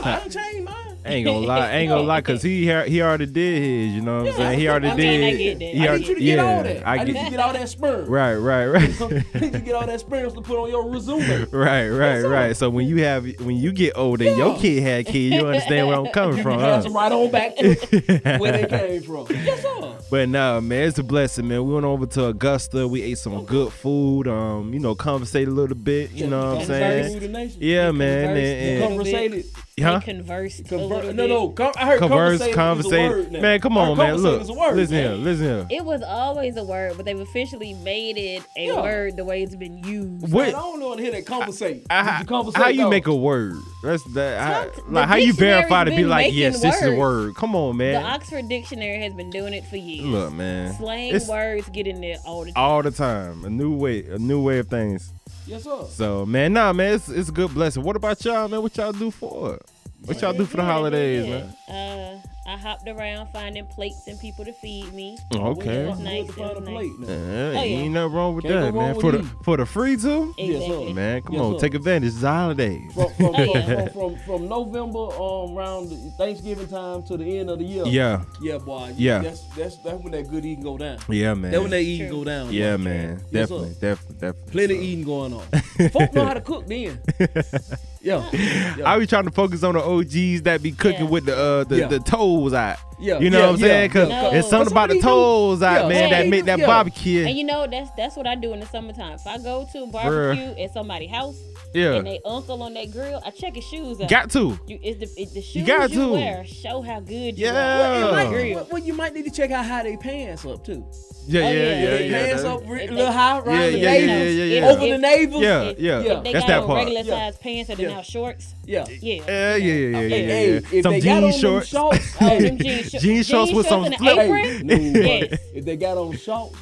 yeah, 0.00 0.08
I 0.18 0.22
ain't 0.22 0.32
changed 0.32 0.64
mine. 0.64 0.76
Ain't 1.04 1.24
gonna 1.26 1.38
lie, 1.40 1.58
I 1.68 1.72
ain't 1.78 1.88
gonna 1.88 2.02
lie, 2.02 2.20
cause 2.20 2.42
he 2.42 2.60
he 2.64 3.02
already 3.02 3.26
did 3.26 3.60
his. 3.62 3.92
You 3.92 4.02
know 4.02 4.18
what 4.18 4.20
I'm 4.20 4.26
Yeah, 4.26 4.32
saying? 4.36 4.58
He 4.60 4.68
already 4.68 4.88
I 4.88 4.94
did. 4.96 5.20
mean, 5.20 5.24
I 5.24 5.36
get 5.36 5.58
that. 5.58 5.64
He 5.64 5.80
I 5.80 5.88
already, 5.88 5.98
need 6.02 6.08
you 6.08 6.14
to 6.14 6.22
yeah, 6.22 6.36
get 6.36 6.44
all 6.44 6.62
that. 6.62 6.86
I, 6.86 6.92
I 6.92 6.98
need 6.98 7.08
you 7.08 7.14
get. 7.14 7.24
to 7.24 7.30
get 7.32 7.40
all 7.40 7.52
that 7.52 7.68
sperm. 7.68 8.06
Right, 8.08 8.34
right, 8.36 8.66
right. 8.66 9.00
I 9.02 9.08
need 9.10 9.24
you 9.34 9.50
to 9.50 9.58
get 9.58 9.74
all 9.74 9.86
that 9.86 10.00
sperm 10.00 10.30
to 10.32 10.40
put 10.42 10.58
on 10.62 10.70
your 10.70 10.88
resume. 10.88 11.46
Right, 11.52 11.88
right, 11.88 12.22
right. 12.22 12.56
So 12.56 12.70
when 12.70 12.86
you 12.86 13.02
have 13.02 13.24
when 13.40 13.56
you 13.56 13.72
get 13.72 13.94
older, 13.96 14.24
your 14.24 14.56
kid 14.58 14.82
had 14.84 15.06
kids, 15.06 15.34
you 15.34 15.44
understand 15.46 15.88
where 15.88 15.98
I'm 15.98 16.06
coming 16.06 16.36
You 16.36 16.42
from, 16.44 16.58
can 16.60 16.60
pass 16.60 16.84
them 16.84 16.92
huh? 16.92 16.98
right 17.00 17.12
on 17.12 17.30
back 17.32 17.56
to 17.56 17.74
where 18.38 18.52
they 18.52 18.66
came 18.66 19.02
from. 19.02 19.26
Yes, 19.30 19.62
sir. 19.62 19.98
But 20.08 20.28
nah, 20.28 20.60
man, 20.60 20.86
it's 20.86 20.98
a 20.98 21.02
blessing, 21.02 21.48
man. 21.48 21.64
We 21.64 21.74
went 21.74 21.84
over 21.86 22.06
to 22.06 22.26
Augusta. 22.26 22.86
We 22.86 23.02
ate 23.02 23.18
some 23.18 23.44
good 23.44 23.72
food. 23.72 24.28
Um, 24.28 24.72
you 24.72 24.78
know, 24.78 24.94
conversated 24.94 25.48
a 25.48 25.52
little 25.52 25.76
bit. 25.76 26.12
You 26.12 26.28
know 26.28 26.54
what 26.54 26.60
I'm 26.60 26.66
saying? 26.66 27.56
Yeah, 27.58 27.90
man. 27.90 28.36
And, 28.36 28.38
and, 28.38 28.88
Conversated. 28.88 29.46
Huh? 29.80 29.98
They 29.98 30.04
conversed 30.04 30.64
Conver- 30.64 31.14
no, 31.14 31.26
no. 31.26 31.48
Com- 31.50 31.72
I 31.76 31.86
heard 31.86 31.98
Converse, 31.98 32.38
conversated. 32.40 32.54
conversate. 32.54 32.92
Is 32.92 32.92
a 32.92 33.08
word 33.08 33.32
now. 33.32 33.40
Man, 33.40 33.60
come 33.60 33.78
on, 33.78 33.96
man. 33.96 34.06
conversated 34.16 34.32
Look, 34.32 34.42
is 34.42 34.48
a 34.50 34.52
word 34.54 34.76
listen 34.76 34.96
now. 34.96 35.02
here, 35.02 35.12
listen 35.12 35.44
here. 35.46 35.66
It 35.70 35.84
was 35.84 36.02
always 36.02 36.56
a 36.56 36.64
word, 36.64 36.92
but 36.96 37.06
they've 37.06 37.18
officially 37.18 37.72
made 37.74 38.18
it 38.18 38.42
a 38.58 38.66
Yeah. 38.66 38.82
word 38.82 39.16
the 39.16 39.24
way 39.24 39.42
it's 39.42 39.54
been 39.56 39.78
used. 39.78 40.30
What? 40.30 40.48
I 40.48 40.50
don't 40.50 40.78
know 40.78 40.90
how 40.90 40.96
to 40.96 41.02
hear 41.02 41.12
that 41.12 41.24
conversate. 41.26 41.86
I- 41.88 42.02
Did 42.18 42.20
you 42.20 42.26
conversate 42.26 42.62
how 42.62 42.68
you 42.68 42.82
though? 42.82 42.90
make 42.90 43.06
a 43.06 43.14
word? 43.16 43.56
That's 43.82 44.02
that. 44.14 44.40
How, 44.40 44.62
Some- 44.74 44.92
like 44.92 45.04
the 45.04 45.06
how 45.06 45.16
you 45.16 45.32
verify 45.32 45.84
to 45.84 45.90
be 45.90 46.04
like, 46.04 46.26
making 46.26 46.38
yes, 46.38 46.60
this 46.60 46.76
is 46.82 46.88
a 46.88 46.94
word. 46.96 47.34
Come 47.36 47.56
on, 47.56 47.76
man. 47.78 47.94
The. 48.02 48.08
Oxford 48.08 48.48
Dictionary 48.50 49.00
has 49.02 49.14
been 49.14 49.30
doing 49.30 49.54
it 49.54 49.64
for 49.66 49.76
years. 49.76 50.04
Look, 50.06 50.32
man. 50.34 50.74
Slang 50.74 51.14
It's 51.14 51.26
words 51.28 51.68
get 51.70 51.86
in 51.86 52.00
there 52.02 52.16
all 52.26 52.44
the 52.44 52.52
time. 52.52 52.62
all 52.62 52.82
the 52.82 52.90
time. 52.90 53.44
A 53.44 53.50
new 53.50 53.74
way, 53.74 54.04
a 54.04 54.18
new 54.18 54.42
way 54.42 54.58
of 54.58 54.68
things. 54.68 55.12
Yes, 55.46 55.64
sir. 55.64 55.84
So, 55.90 56.24
man, 56.24 56.52
nah, 56.52 56.72
man, 56.72 56.94
it's, 56.94 57.08
it's 57.08 57.28
a 57.28 57.32
good 57.32 57.52
blessing. 57.52 57.82
What 57.82 57.96
about 57.96 58.24
y'all, 58.24 58.48
man? 58.48 58.62
What 58.62 58.76
y'all 58.76 58.92
do 58.92 59.10
for? 59.10 59.58
What 60.04 60.20
y'all 60.20 60.32
do 60.32 60.44
for 60.46 60.56
the 60.58 60.64
holidays, 60.64 61.26
man? 61.26 61.54
Uh, 61.68 62.20
I 62.44 62.56
hopped 62.56 62.88
around 62.88 63.28
finding 63.32 63.64
plates 63.66 64.08
and 64.08 64.18
people 64.18 64.44
to 64.44 64.52
feed 64.52 64.92
me. 64.92 65.16
Okay. 65.32 65.84
It 65.86 65.98
nice. 66.00 66.26
to 66.26 66.32
It 66.32 66.34
find 66.34 66.48
was 66.48 66.58
a 66.58 66.60
nice. 66.60 66.74
plate 66.74 66.98
now. 66.98 67.06
Oh, 67.08 67.52
yeah. 67.52 67.60
ain't 67.60 67.94
nothing 67.94 68.12
wrong 68.16 68.34
with 68.34 68.44
Can't 68.44 68.54
that, 68.54 68.74
wrong 68.74 68.86
man. 68.86 68.94
with 68.96 69.00
For 69.00 69.12
the 69.12 69.18
eating. 69.18 69.30
for 69.44 69.56
the 69.58 69.66
free 69.66 69.96
too, 69.96 70.34
Yes, 70.36 70.62
Exactly. 70.62 70.88
sir. 70.88 70.94
man. 70.94 71.22
Come 71.22 71.32
Yes, 71.34 71.42
on, 71.42 71.52
sir. 71.54 71.58
take 71.60 71.74
advantage. 71.74 72.08
It's 72.08 72.20
the 72.20 72.28
holidays. 72.32 72.92
From 72.94 73.08
from, 73.14 73.34
Oh, 73.36 73.44
yeah. 73.54 73.88
from, 73.88 73.88
from 73.90 74.16
from 74.26 74.48
November 74.48 74.98
um 75.22 75.56
around 75.56 75.88
Thanksgiving 76.18 76.66
time 76.66 77.04
to 77.04 77.16
the 77.16 77.38
end 77.38 77.48
of 77.48 77.60
the 77.60 77.64
year. 77.64 77.84
Yeah, 77.86 78.24
Yeah, 78.42 78.58
boy. 78.58 78.92
Yeah. 78.96 79.20
That's 79.22 79.42
that's 79.56 79.76
that's 79.76 80.02
when 80.02 80.10
that 80.12 80.28
good 80.28 80.44
eating 80.44 80.64
go 80.64 80.76
down. 80.76 80.98
yeah, 81.08 81.34
man. 81.34 81.52
That's 81.52 81.62
when 81.62 81.70
that 81.70 81.80
eating 81.82 82.08
True. 82.08 82.18
go 82.18 82.24
down. 82.24 82.52
yeah, 82.52 82.76
boy. 82.76 82.82
man. 82.82 83.08
Yes, 83.30 83.48
Definitely, 83.48 83.74
definitely, 83.80 84.14
definitely. 84.18 84.50
Plenty 84.52 84.74
So- 84.74 84.82
eating 84.82 85.04
going 85.04 85.32
on. 85.34 85.42
Folk 85.90 86.12
know 86.12 86.24
how 86.26 86.34
to 86.34 86.40
cook 86.40 86.66
then. 86.66 86.98
Yeah. 88.02 88.28
yeah. 88.32 88.76
I 88.84 88.98
be 88.98 89.06
trying 89.06 89.24
to 89.24 89.30
focus 89.30 89.62
on 89.62 89.74
the 89.74 89.80
OGs 89.82 90.42
that 90.42 90.60
be 90.62 90.72
cooking 90.72 91.04
Yeah. 91.04 91.10
with 91.10 91.26
the 91.26 91.36
uh 91.36 91.64
the, 91.64 91.78
Yeah. 91.78 91.86
the 91.88 92.00
toes 92.00 92.52
out. 92.52 92.78
Yeah, 93.00 93.18
You 93.18 93.30
know 93.30 93.38
yeah, 93.40 93.46
what 93.46 93.52
I'm 93.54 93.58
saying? 93.60 93.90
Cause 93.90 94.08
yeah. 94.08 94.30
it's 94.34 94.48
something 94.48 94.70
about 94.70 94.88
the 94.90 94.94
Somebody 94.94 95.00
do- 95.00 95.00
toes 95.02 95.62
out, 95.62 95.82
yeah, 95.82 95.88
man, 95.88 96.10
that 96.10 96.28
make 96.28 96.44
that 96.44 96.58
yeah. 96.60 96.66
barbecue. 96.66 97.24
And 97.26 97.36
you 97.36 97.42
know 97.44 97.66
that's 97.68 97.90
that's 97.96 98.16
what 98.16 98.26
I 98.28 98.34
do 98.36 98.52
in 98.52 98.60
the 98.60 98.66
summertime. 98.66 99.14
If 99.14 99.26
I 99.26 99.38
go 99.38 99.66
to 99.72 99.82
a 99.82 99.86
barbecue 99.86 100.54
at 100.62 100.72
somebody's 100.72 101.10
house 101.10 101.36
Yeah. 101.74 101.94
and 101.94 102.06
they 102.06 102.20
uncle 102.24 102.62
on 102.62 102.74
that 102.74 102.90
grill, 102.92 103.20
I 103.24 103.30
check 103.30 103.54
his 103.54 103.64
shoes 103.64 104.00
out. 104.00 104.08
Got 104.10 104.30
to. 104.32 104.58
You, 104.66 104.78
it's 104.82 104.98
the, 105.14 105.20
it's 105.22 105.32
the 105.32 105.40
shoes 105.42 105.66
got 105.66 105.90
you 105.90 106.00
to. 106.06 106.12
wear 106.12 106.44
show 106.46 106.82
how 106.82 107.00
good 107.00 107.38
you 107.38 107.46
Yeah. 107.46 107.52
are. 107.54 107.94
It 107.94 108.02
on 108.02 108.10
the 108.10 108.12
might- 108.12 108.28
grill. 108.28 108.54
well, 108.56 108.68
well, 108.72 108.82
you 108.82 108.92
might 108.94 109.14
need 109.14 109.24
to 109.24 109.30
check 109.30 109.50
out 109.50 109.64
how 109.64 109.82
they 109.82 109.96
pants 109.96 110.44
up 110.44 110.64
too. 110.64 110.84
Yeah, 111.28 111.40
Oh, 111.40 111.44
yeah, 111.44 111.50
yeah. 111.52 111.62
yeah, 111.62 111.72
Yeah, 111.72 111.90
yeah. 111.90 111.98
yeah, 112.00 112.26
pants 112.26 112.44
up 112.44 112.62
re- 112.66 112.82
a 112.84 112.86
they- 112.88 112.92
little 112.92 113.12
high 113.12 113.38
around 113.38 113.46
Yeah, 113.60 113.70
the 113.70 113.78
yeah, 113.78 113.90
navel, 113.92 114.08
yeah, 114.08 114.24
yeah, 114.24 114.44
yeah. 114.60 114.66
over 114.68 114.84
If- 114.84 114.90
the 114.90 114.98
navel. 114.98 115.42
Yeah, 115.42 115.62
If- 115.62 115.78
yeah. 115.78 115.98
If 116.00 116.24
they 116.24 116.32
That's 116.32 116.42
got 116.44 116.48
that 116.48 116.60
on 116.62 116.66
part. 116.66 116.78
regular 116.84 117.00
Yeah. 117.02 117.30
size 117.30 117.36
pants 117.38 117.68
that 117.68 117.78
are 117.78 117.82
Yeah. 117.82 117.88
now 117.88 118.02
shorts, 118.02 118.54
yeah. 118.66 118.84
yeah. 118.88 118.94
Yeah, 119.00 119.22
yeah, 119.26 119.56
yeah, 119.56 119.56
yeah, 119.56 120.00
yeah, 120.00 120.16
yeah. 120.16 120.26
hey, 120.26 120.48
if 120.56 120.82
Some 120.82 120.92
they 120.92 121.00
got 121.00 121.02
jean 121.02 121.12
on 121.16 121.22
them 121.30 121.32
shorts. 121.40 121.68
shorts, 121.68 122.16
Oh, 122.20 122.38
them 122.38 122.58
jean, 122.58 122.78
shorts. 122.84 123.02
Jean 123.04 123.22
shorts 123.22 123.52
with 123.52 123.66
some 123.68 123.84
and 123.84 123.94
flip- 123.96 124.18
apron. 124.18 124.66
no, 124.66 124.74
Yes. 124.74 125.38
if 125.54 125.64
they 125.64 125.76
got 125.76 125.96
on 125.96 126.16
shorts 126.18 126.56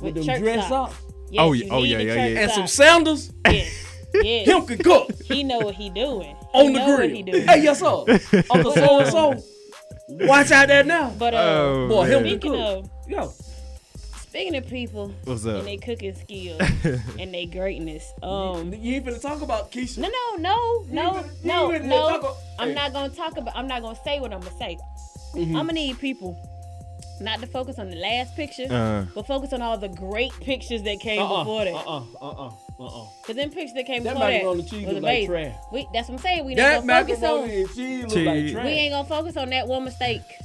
with, 0.00 0.14
With 0.14 0.26
them 0.26 0.40
dress 0.42 0.68
socks. 0.68 0.94
socks 0.94 1.02
Yes, 1.30 1.40
Oh, 1.40 1.46
oh 1.48 1.52
yeah, 1.54 1.66
oh, 1.70 1.82
yeah, 1.82 1.98
yeah, 1.98 2.26
yeah. 2.26 2.40
and 2.42 2.50
some 2.52 2.66
sandals, 2.66 3.32
Yes. 3.46 3.81
Yes. 4.14 4.46
him 4.46 4.66
can 4.66 4.78
cook 4.78 5.10
He 5.24 5.42
know 5.44 5.60
what 5.60 5.74
he 5.74 5.90
doing. 5.90 6.36
on 6.52 6.66
he 6.68 6.72
the 6.72 6.78
know 6.78 6.84
grill. 6.86 6.98
What 7.08 7.10
he 7.16 7.22
doing. 7.22 7.46
Hey, 7.46 7.62
yes 7.62 7.78
sir. 7.80 8.44
Uncle 8.50 8.72
so 8.72 9.00
and 9.00 9.10
so. 9.10 9.34
Watch 10.26 10.50
out 10.50 10.68
there 10.68 10.84
now. 10.84 11.10
But 11.18 11.34
uh, 11.34 11.36
Oh, 11.38 11.88
Boy, 11.88 12.04
him 12.04 12.22
man. 12.24 12.38
can 12.38 12.40
speaking 12.40 12.52
cook. 12.52 12.84
of 12.84 12.90
Yeah. 13.08 13.28
speaking 14.28 14.56
of 14.56 14.66
people 14.68 15.14
What's 15.24 15.46
up? 15.46 15.58
and 15.60 15.68
their 15.68 15.78
cooking 15.78 16.14
skills 16.14 16.60
and 17.18 17.32
their 17.32 17.46
greatness, 17.46 18.12
um, 18.22 18.74
You 18.74 18.96
ain't 18.96 19.06
finna 19.06 19.20
talk 19.20 19.40
about 19.42 19.70
Keisha. 19.72 19.98
no, 19.98 20.08
no, 20.38 20.84
no, 20.90 21.24
no, 21.44 21.68
You 21.68 21.74
ain't 21.76 21.84
no, 21.84 21.98
finna 22.08 22.10
no. 22.10 22.16
about- 22.18 22.36
I'm 22.58 22.68
Hey. 22.68 22.74
not 22.74 22.92
gonna 22.92 23.08
talk 23.14 23.36
about. 23.38 23.56
I'm 23.56 23.66
not 23.66 23.82
gonna 23.82 23.98
say 24.04 24.20
what 24.20 24.32
I'm 24.32 24.40
gonna 24.40 24.56
say. 24.58 24.76
Mm-hmm. 25.34 25.56
I'm 25.56 25.66
gonna 25.66 25.72
need 25.74 25.98
people 25.98 26.36
not 27.20 27.40
to 27.40 27.46
focus 27.46 27.78
on 27.78 27.88
the 27.90 27.96
last 27.96 28.34
picture, 28.36 28.66
Uh. 28.70 29.06
but 29.14 29.26
focus 29.26 29.52
on 29.52 29.62
all 29.62 29.78
the 29.78 29.88
great 29.88 30.32
pictures 30.40 30.82
that 30.82 30.98
came 31.00 31.20
Uh-uh, 31.22 31.38
before 31.44 31.64
that. 31.64 31.74
uh-uh, 31.74 32.04
uh-uh, 32.20 32.50
Uh-uh. 32.82 33.04
Cause 33.22 33.36
them 33.36 33.50
pictures 33.50 33.74
that 33.74 33.86
came 33.86 34.02
That 34.02 34.14
before 34.14 34.28
that 34.28 34.34
macaroni 34.34 34.60
and 34.60 34.68
cheese 34.68 34.84
was 34.86 34.94
look 34.94 35.02
like 35.02 35.26
trash. 35.26 35.54
We, 35.72 35.88
that's 35.92 36.08
what 36.08 36.14
I'm 36.16 36.20
saying. 36.22 36.44
We 36.44 36.54
That 36.56 36.74
ain't 36.78 36.86
gonna 36.86 37.04
focus 37.04 37.22
on. 37.22 37.40
macaroni 37.40 37.60
and 37.62 37.70
cheese 37.74 38.04
like 38.04 38.52
trash. 38.52 38.64
We 38.64 38.70
ain't 38.72 38.92
gonna 38.92 39.08
focus 39.08 39.36
on 39.36 39.50
that 39.50 39.68
one 39.68 39.84
mistake. 39.84 40.38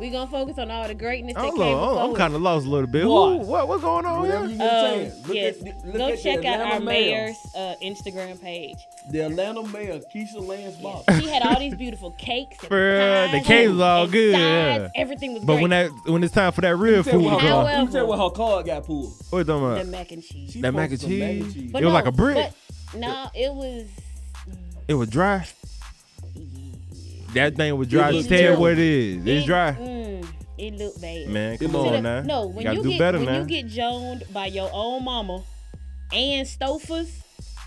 We 0.00 0.08
gonna 0.10 0.30
focus 0.30 0.58
on 0.58 0.70
all 0.70 0.88
the 0.88 0.94
greatness 0.94 1.34
that 1.34 1.40
Hold 1.42 1.56
came 1.56 1.62
on, 1.74 1.88
before. 1.94 2.04
I'm, 2.10 2.14
kind 2.16 2.34
of 2.34 2.40
lost 2.40 2.66
a 2.66 2.70
little 2.70 2.86
bit. 2.86 3.04
Boy. 3.04 3.38
Who, 3.38 3.44
what 3.44 3.68
what's 3.68 3.82
going 3.82 4.06
on 4.06 4.20
Whatever 4.22 4.46
here? 4.46 4.52
you 4.54 4.58
get 4.58 5.12
Um. 5.14 5.22
Look 5.26 5.34
yes, 5.36 5.56
at 5.60 5.84
look 5.86 5.96
go 5.96 6.08
at 6.08 6.22
check 6.22 6.44
out 6.46 6.60
our 6.72 6.80
mayor's 6.80 7.36
uh, 7.54 7.74
Instagram 7.82 8.40
page. 8.40 8.76
The 9.12 9.20
Atlanta 9.26 9.62
mayor, 9.68 10.00
Keisha 10.14 10.40
Lance 10.40 10.76
Bottom. 10.76 11.20
She 11.20 11.28
had 11.28 11.42
all 11.42 11.58
these 11.58 11.74
beautiful 11.74 12.12
cakes. 12.12 12.56
And 12.62 12.70
Bruh, 12.70 13.30
the 13.32 13.38
pies 13.38 13.46
cake 13.46 13.64
and- 13.66 13.72
was 13.74 13.80
all 13.82 14.06
good. 14.06 14.32
sides. 14.34 14.90
Yeah. 14.94 15.00
Everything 15.02 15.34
was 15.34 15.44
But 15.44 15.52
great. 15.54 15.60
when 15.62 15.70
that 15.70 15.90
when 16.06 16.24
it's 16.24 16.32
time 16.34 16.52
for 16.52 16.62
that 16.62 16.76
real 16.76 17.02
food, 17.02 17.16
what 17.22 17.22
to 17.22 17.28
her- 17.34 17.38
come, 17.40 17.48
However- 17.48 17.64
let 17.78 17.86
me 17.86 17.92
tell 17.92 18.02
you 18.04 18.08
what 18.08 18.18
her 18.18 18.30
card 18.34 18.66
got 18.66 18.84
pulled. 18.86 19.12
what 19.28 19.38
you 19.40 19.44
talking 19.44 19.84
the 19.84 19.84
mac 19.90 20.10
and 20.12 20.22
cheese. 20.22 20.52
She 20.52 20.60
That 20.62 20.72
mac 20.72 20.90
and 20.92 21.00
some 21.00 21.10
mac 21.18 21.18
cheese? 21.30 21.44
and 21.44 21.54
cheese. 21.54 21.72
But 21.72 21.82
It 21.82 21.84
was 21.84 21.92
no, 21.92 21.94
like 21.94 22.06
a 22.06 22.12
brick. 22.12 22.36
But, 22.36 22.98
no, 22.98 23.28
it 23.34 23.52
was. 23.52 23.84
It 24.88 24.94
was 24.94 25.08
dry. 25.10 25.46
That 27.34 27.56
thing 27.56 27.76
was 27.76 27.88
dry. 27.88 28.10
It 28.10 28.12
Just 28.14 28.28
tell 28.28 28.60
what 28.60 28.72
it 28.72 28.78
is. 28.78 29.26
It's 29.26 29.46
dry. 29.46 29.72
Mm, 29.72 30.26
it 30.58 30.74
looked 30.74 31.00
bad. 31.00 31.28
Man, 31.28 31.58
come 31.58 31.76
on 31.76 31.84
terrible. 31.84 32.02
now. 32.02 32.20
No, 32.22 32.46
when 32.48 32.64
gotta 32.64 32.76
you 32.78 32.82
do 32.82 32.88
get 32.90 32.98
better, 32.98 33.18
when 33.18 33.26
man. 33.26 33.48
you 33.48 33.62
get 33.62 33.70
joned 33.70 34.32
by 34.32 34.46
your 34.46 34.70
own 34.72 35.04
mama 35.04 35.42
and 36.12 36.46
Stofers, 36.46 37.10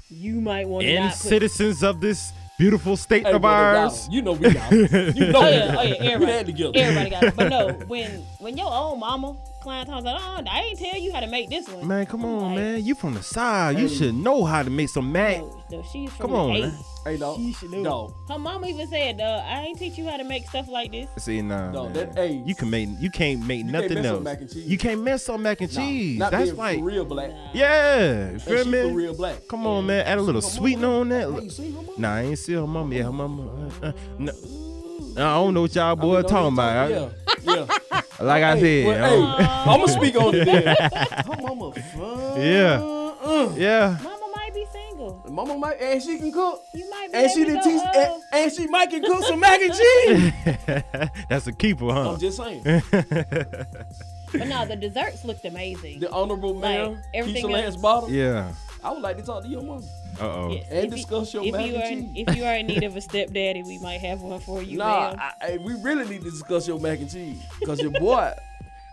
you 0.10 0.41
might 0.41 0.67
want 0.67 0.84
to 0.84 0.89
and 0.93 1.06
not 1.06 1.12
put. 1.13 1.19
citizens 1.19 1.82
of 1.84 2.02
this 2.02 2.32
beautiful 2.60 2.95
state 2.97 3.26
Hey, 3.26 3.34
of 3.34 3.43
ours. 3.45 4.08
You 4.12 4.21
know 4.21 4.34
we 4.34 4.52
got 4.54 4.71
it. 4.73 5.15
You 5.15 5.32
know 5.32 5.39
Oh 5.39 5.45
we 5.45 5.52
yeah, 5.52 5.67
got 5.67 5.78
oh 5.78 5.82
it. 5.82 5.88
yeah, 5.89 6.02
We 6.02 6.08
everybody, 6.08 6.32
had 6.32 6.45
together. 6.45 6.71
everybody 6.76 7.10
got 7.10 7.23
it. 7.23 7.36
But 7.36 7.49
no, 7.49 7.67
when 7.88 8.10
when 8.39 8.58
your 8.58 8.69
own 8.71 8.99
mama, 8.99 9.36
client 9.63 9.89
talks 9.89 10.06
like, 10.06 10.15
oh, 10.19 10.43
I 10.49 10.60
ain't 10.62 10.78
tell 10.80 10.97
you 10.97 11.12
how 11.13 11.19
to 11.21 11.28
make 11.28 11.49
this 11.49 11.67
one. 11.67 11.88
Man, 11.88 12.06
come 12.06 12.23
on, 12.26 12.41
Like, 12.49 12.56
man. 12.56 12.84
You 12.86 12.95
from 12.95 13.13
the 13.15 13.23
side. 13.23 13.80
You 13.80 13.88
should 13.88 14.13
know 14.13 14.43
how 14.45 14.62
to 14.63 14.69
make 14.69 14.89
some 14.89 15.12
mac. 15.12 15.38
No, 15.39 15.63
no, 15.71 15.84
she's 15.91 16.12
from 16.12 16.21
Come 16.28 16.32
the 16.32 16.38
on, 16.38 16.49
80s. 16.52 16.62
man. 16.62 16.78
Hey, 17.06 17.17
dog. 17.17 17.84
Dog. 17.84 18.13
Her 18.30 18.39
mama 18.39 18.67
even 18.67 18.88
said, 18.88 19.19
uh, 19.19 19.43
I 19.45 19.62
ain't 19.63 19.78
teach 19.78 19.97
you 19.97 20.08
how 20.08 20.15
to 20.15 20.23
make 20.23 20.47
stuff 20.47 20.69
like 20.69 20.91
this. 20.91 21.08
See 21.17 21.41
now, 21.41 21.71
No, 21.71 21.84
man. 21.86 21.93
that- 21.93 22.15
hey. 22.15 22.41
you 22.45 22.56
can 22.56 22.69
make 22.69 22.88
you 22.99 23.10
can't 23.10 23.45
make 23.45 23.62
can't 23.62 23.71
nothing 23.73 23.95
mess 23.95 24.06
up 24.06 24.13
else. 24.13 24.23
mac 24.23 24.39
and 24.41 24.49
cheese. 24.54 24.67
You 24.67 24.78
can't 24.78 25.04
mess 25.04 25.28
up 25.28 25.39
mac 25.41 25.60
and 25.60 25.73
Nah, 25.76 25.82
cheese. 25.82 26.19
Not 26.19 26.32
That's 26.32 26.45
being 26.45 26.56
like, 26.58 26.80
real 26.82 27.04
black. 27.04 27.32
yeah, 27.54 27.99
you 27.99 28.12
And 28.32 28.41
feel 28.41 28.63
she 28.63 28.69
me? 28.69 28.82
for 28.84 28.95
real 28.95 29.15
black. 29.17 29.47
Come 29.49 29.67
on, 29.67 29.86
man. 29.86 30.06
Add 30.06 30.17
a 30.17 30.21
little 30.21 30.41
sweetener 30.41 30.88
on 30.88 31.10
Hey, 31.12 31.26
that. 31.26 31.43
you 31.43 31.49
see 31.49 31.71
her 31.71 31.82
mama? 31.82 31.91
Nah, 31.97 32.13
I 32.15 32.21
ain't 32.21 32.39
see 32.39 32.54
her 32.54 32.67
mama. 32.67 32.95
Yeah, 32.95 33.04
her 33.04 33.12
mama. 33.12 33.69
Uh, 33.82 33.86
uh, 33.88 33.91
no. 34.19 34.32
I 35.17 35.34
don't 35.36 35.54
know 35.54 35.62
what 35.62 35.76
y'all 35.76 35.91
I 35.91 35.95
boy 35.95 36.21
talking 36.23 36.54
about. 36.54 36.89
Yeah, 36.89 37.10
yeah. 37.43 38.02
I- 38.19 38.23
like 38.23 38.43
I 38.43 38.60
said, 38.60 38.86
well, 38.86 39.38
hey, 39.38 39.45
I'm 39.45 39.80
gonna 39.80 39.88
speak 39.91 40.15
on 40.15 40.36
it. 40.36 40.45
Then. 40.45 40.63
Her 41.26 41.41
mama 41.41 41.71
fun. 41.73 42.41
Yeah. 42.41 42.82
Uh, 43.23 43.54
yeah. 43.56 43.97
Mama 44.04 44.26
might 44.36 44.54
be 44.54 44.65
single. 44.71 45.23
Mama 45.30 45.58
might, 45.58 45.80
and 45.82 46.02
she 46.04 46.17
can 46.17 46.32
cook. 46.32 46.62
You 46.73 46.89
might 46.89 47.12
be 47.12 47.17
And 47.17 47.32
she 47.32 47.41
able 47.43 47.54
did 47.54 47.63
teach, 47.63 47.82
uh, 47.82 47.91
and, 47.95 48.23
and 48.34 48.52
she 48.54 48.67
might 48.67 48.89
can 48.89 49.02
cook 49.04 49.23
some 49.23 49.39
mac 49.39 49.62
and 49.62 49.73
cheese. 49.73 50.34
That's 51.30 51.47
a 51.47 51.54
keeper, 51.54 51.86
huh? 51.91 52.12
I'm 52.13 52.19
just 52.19 52.38
saying. 52.38 52.63
But 54.36 54.47
no, 54.47 54.65
the 54.65 54.76
desserts 54.76 55.23
looked 55.26 55.45
amazing. 55.45 55.99
The 55.99 56.10
honorable 56.12 56.56
Like, 56.56 56.62
mayor, 56.63 57.04
everything 57.13 57.45
Keisha 57.45 57.52
Lance 57.52 57.65
else- 57.76 57.82
Bottom. 57.84 58.12
yeah. 58.12 58.52
I 58.84 58.91
would 58.91 59.02
like 59.02 59.17
to 59.17 59.24
talk 59.24 59.43
to 59.43 59.50
your 59.50 59.62
mom. 59.63 59.84
Uh 60.19 60.24
oh. 60.26 60.52
Yes, 60.52 60.67
And 60.69 60.86
if 60.86 60.91
discuss 60.96 61.34
your 61.34 61.43
if 61.46 61.54
mac 61.54 61.65
you 61.67 61.76
and 61.76 61.84
are 61.84 61.88
cheese. 61.89 62.26
if 62.28 62.36
you 62.36 62.43
are 62.46 62.56
in 62.56 62.67
need 62.67 62.84
of 62.84 62.96
a 62.96 63.02
stepdaddy, 63.02 63.63
we 63.63 63.80
might 63.80 64.02
have 64.02 64.22
one 64.22 64.39
for 64.41 64.62
you. 64.62 64.78
Nah. 64.78 65.15
I, 65.17 65.32
I, 65.41 65.58
we 65.58 65.74
really 65.82 66.08
need 66.08 66.24
to 66.24 66.30
discuss 66.32 66.67
your 66.67 66.80
mac 66.80 67.00
and 67.00 67.10
cheese 67.12 67.41
because 67.60 67.82
your 67.82 67.91
boy. 67.91 68.32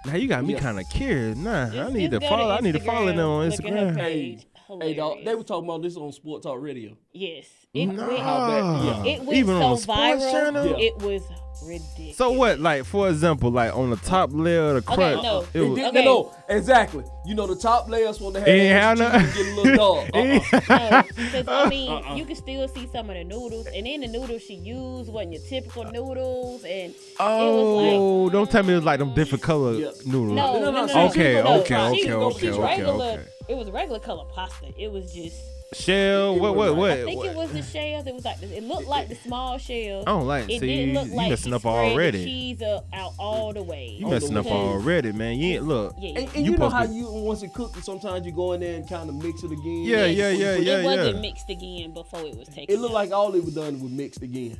Now 0.07 0.15
you 0.15 0.29
got 0.29 0.43
me 0.47 0.55
Yeah. 0.55 0.61
kind 0.61 0.81
of 0.81 0.89
curious. 0.89 1.37
Nah, 1.37 1.65
I 1.67 1.91
need 1.91 2.11
to 2.13 2.21
go 2.21 2.27
follow. 2.27 2.51
I 2.55 2.61
need 2.61 2.73
to 2.73 2.81
follow 2.81 3.09
them 3.09 3.19
on 3.19 3.51
look 3.51 3.61
at 3.63 3.65
her 3.67 3.77
Instagram. 3.77 3.97
page. 3.97 4.47
Hey, 4.81 4.95
dog, 4.95 5.19
they 5.27 5.35
were 5.35 5.43
talking 5.43 5.69
about 5.69 5.83
this 5.83 5.95
on 5.99 6.11
Sport 6.13 6.43
Talk 6.43 6.57
Radio. 6.63 6.97
Yes, 7.13 7.45
it 7.75 7.85
Nah. 7.85 8.07
went. 8.09 8.19
How 8.21 8.83
yeah. 9.05 9.05
It 9.13 9.21
went 9.21 9.37
Even 9.37 9.59
so 9.59 9.63
on 9.67 9.77
viral. 9.77 10.31
channel? 10.33 10.67
Yeah. 10.69 10.87
It 10.87 10.99
was 11.03 11.23
ridiculous. 11.63 12.17
So 12.17 12.33
what? 12.33 12.59
Like 12.61 12.85
for 12.85 13.09
example, 13.09 13.51
like 13.51 13.75
on 13.77 13.91
the 13.91 13.97
top 13.97 14.31
layer 14.33 14.69
of 14.69 14.75
the 14.75 14.83
crust, 14.83 15.23
no. 15.23 15.41
it 15.55 15.61
It 15.61 15.61
was, 15.69 15.79
did, 15.79 15.87
Okay. 15.89 16.05
No, 16.05 16.35
exactly. 16.49 17.05
You 17.27 17.35
know 17.35 17.47
the 17.47 17.57
top 17.57 17.89
layers 17.89 18.21
want 18.21 18.35
to 18.35 18.41
have 18.41 18.49
It 18.49 18.53
ain't 18.53 18.73
have 18.73 19.01
extra 19.01 19.19
none? 19.21 19.33
cheese 19.33 19.47
and 19.47 19.57
get 19.57 19.67
a 19.67 19.71
little 19.71 19.77
dog. 19.77 20.11
Uh-uh. 20.71 21.03
Because 21.17 21.49
I 21.49 21.69
mean, 21.69 21.91
Uh-uh. 21.91 22.15
you 22.17 22.25
can 22.25 22.37
still 22.37 22.69
see 22.69 22.89
some 22.93 23.09
of 23.11 23.17
the 23.17 23.25
noodles, 23.25 23.67
and 23.67 23.87
then 23.87 24.01
the 24.01 24.09
noodles 24.09 24.43
she 24.43 24.55
used 24.55 25.13
wasn't 25.13 25.33
your 25.33 25.43
typical 25.43 25.85
noodles, 25.85 26.65
and 26.65 26.95
oh, 27.21 28.31
don't 28.31 28.51
tell 28.51 28.63
me 28.63 28.75
it's 28.75 28.85
like 28.87 28.99
them 28.99 29.15
different 29.15 29.43
color 29.43 29.73
Yeah. 29.75 29.91
noodles. 30.07 30.33
no, 30.37 30.59
no, 30.59 30.59
no, 30.59 30.71
no, 30.71 30.87
no, 30.87 30.87
she- 30.87 30.95
no, 30.95 31.07
Okay, 31.09 31.43
no, 31.43 31.61
okay, 31.61 31.67
she- 31.69 31.75
okay, 31.75 32.01
she 32.01 32.13
okay, 32.13 32.51
okay, 32.51 32.61
regular, 32.61 33.05
okay. 33.13 33.23
It 33.49 33.57
was 33.57 33.71
regular 33.71 33.99
color 33.99 34.25
pasta. 34.35 34.67
It 34.79 34.91
was 34.93 35.13
just. 35.13 35.37
Shell, 35.73 36.37
what, 36.41 36.57
what, 36.57 36.75
what? 36.75 36.91
I 36.91 37.05
think 37.05 37.19
what? 37.19 37.29
it 37.31 37.37
was 37.37 37.53
the 37.53 37.63
shells. 37.63 38.05
It 38.05 38.13
was 38.13 38.25
like 38.25 38.41
the, 38.41 38.57
it 38.57 38.65
looked 38.65 38.89
like 38.89 39.09
the 39.09 39.15
small 39.15 39.57
shells. 39.57 40.03
I 40.05 40.11
don't 40.11 40.27
like. 40.27 40.51
It 40.51 40.59
See, 40.59 40.67
didn't 40.67 40.95
look 40.95 41.07
you 41.07 41.15
like 41.15 41.31
messing 41.31 41.53
up 41.53 41.61
spread 41.61 41.75
the 41.75 41.93
already. 41.93 42.25
cheese 42.25 42.63
up, 42.63 42.87
out 42.93 43.13
all 43.21 43.53
the 43.53 43.63
way. 43.63 43.97
You 43.97 44.09
messing 44.09 44.37
up 44.37 44.47
already, 44.47 45.13
man. 45.13 45.39
You 45.39 45.55
ain't 45.55 45.65
look. 45.65 45.95
Yeah, 45.97 46.11
yeah. 46.11 46.19
And, 46.19 46.29
and 46.35 46.45
You 46.47 46.53
you, 46.53 46.59
know 46.59 46.69
how 46.71 46.83
you 46.83 47.07
once 47.13 47.45
it 47.45 47.53
cooked, 47.55 47.85
sometimes 47.85 48.27
you 48.27 48.33
go 48.33 48.53
in 48.55 48.61
there 48.61 48.75
and 48.75 48.89
kind 48.89 49.09
of 49.09 49.15
mix 49.15 49.45
it 49.45 49.53
again. 49.53 49.83
Yeah, 49.85 50.07
yeah, 50.07 50.31
yeah, 50.31 50.31
yeah. 50.31 50.51
it 50.57 50.63
yeah, 50.65 50.83
wasn't 50.85 51.15
yeah. 51.15 51.21
mixed 51.23 51.49
again 51.49 51.95
before 51.95 52.21
it 52.23 52.37
was 52.37 52.49
taken. 52.49 52.75
It 52.75 52.81
looked 52.81 52.91
out. 52.91 52.95
like 52.95 53.13
all 53.13 53.33
it 53.37 53.45
was 53.45 53.55
done 53.55 53.81
was 53.81 53.93
mixed 53.93 54.23
again. 54.23 54.59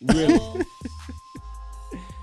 Really? 0.00 0.38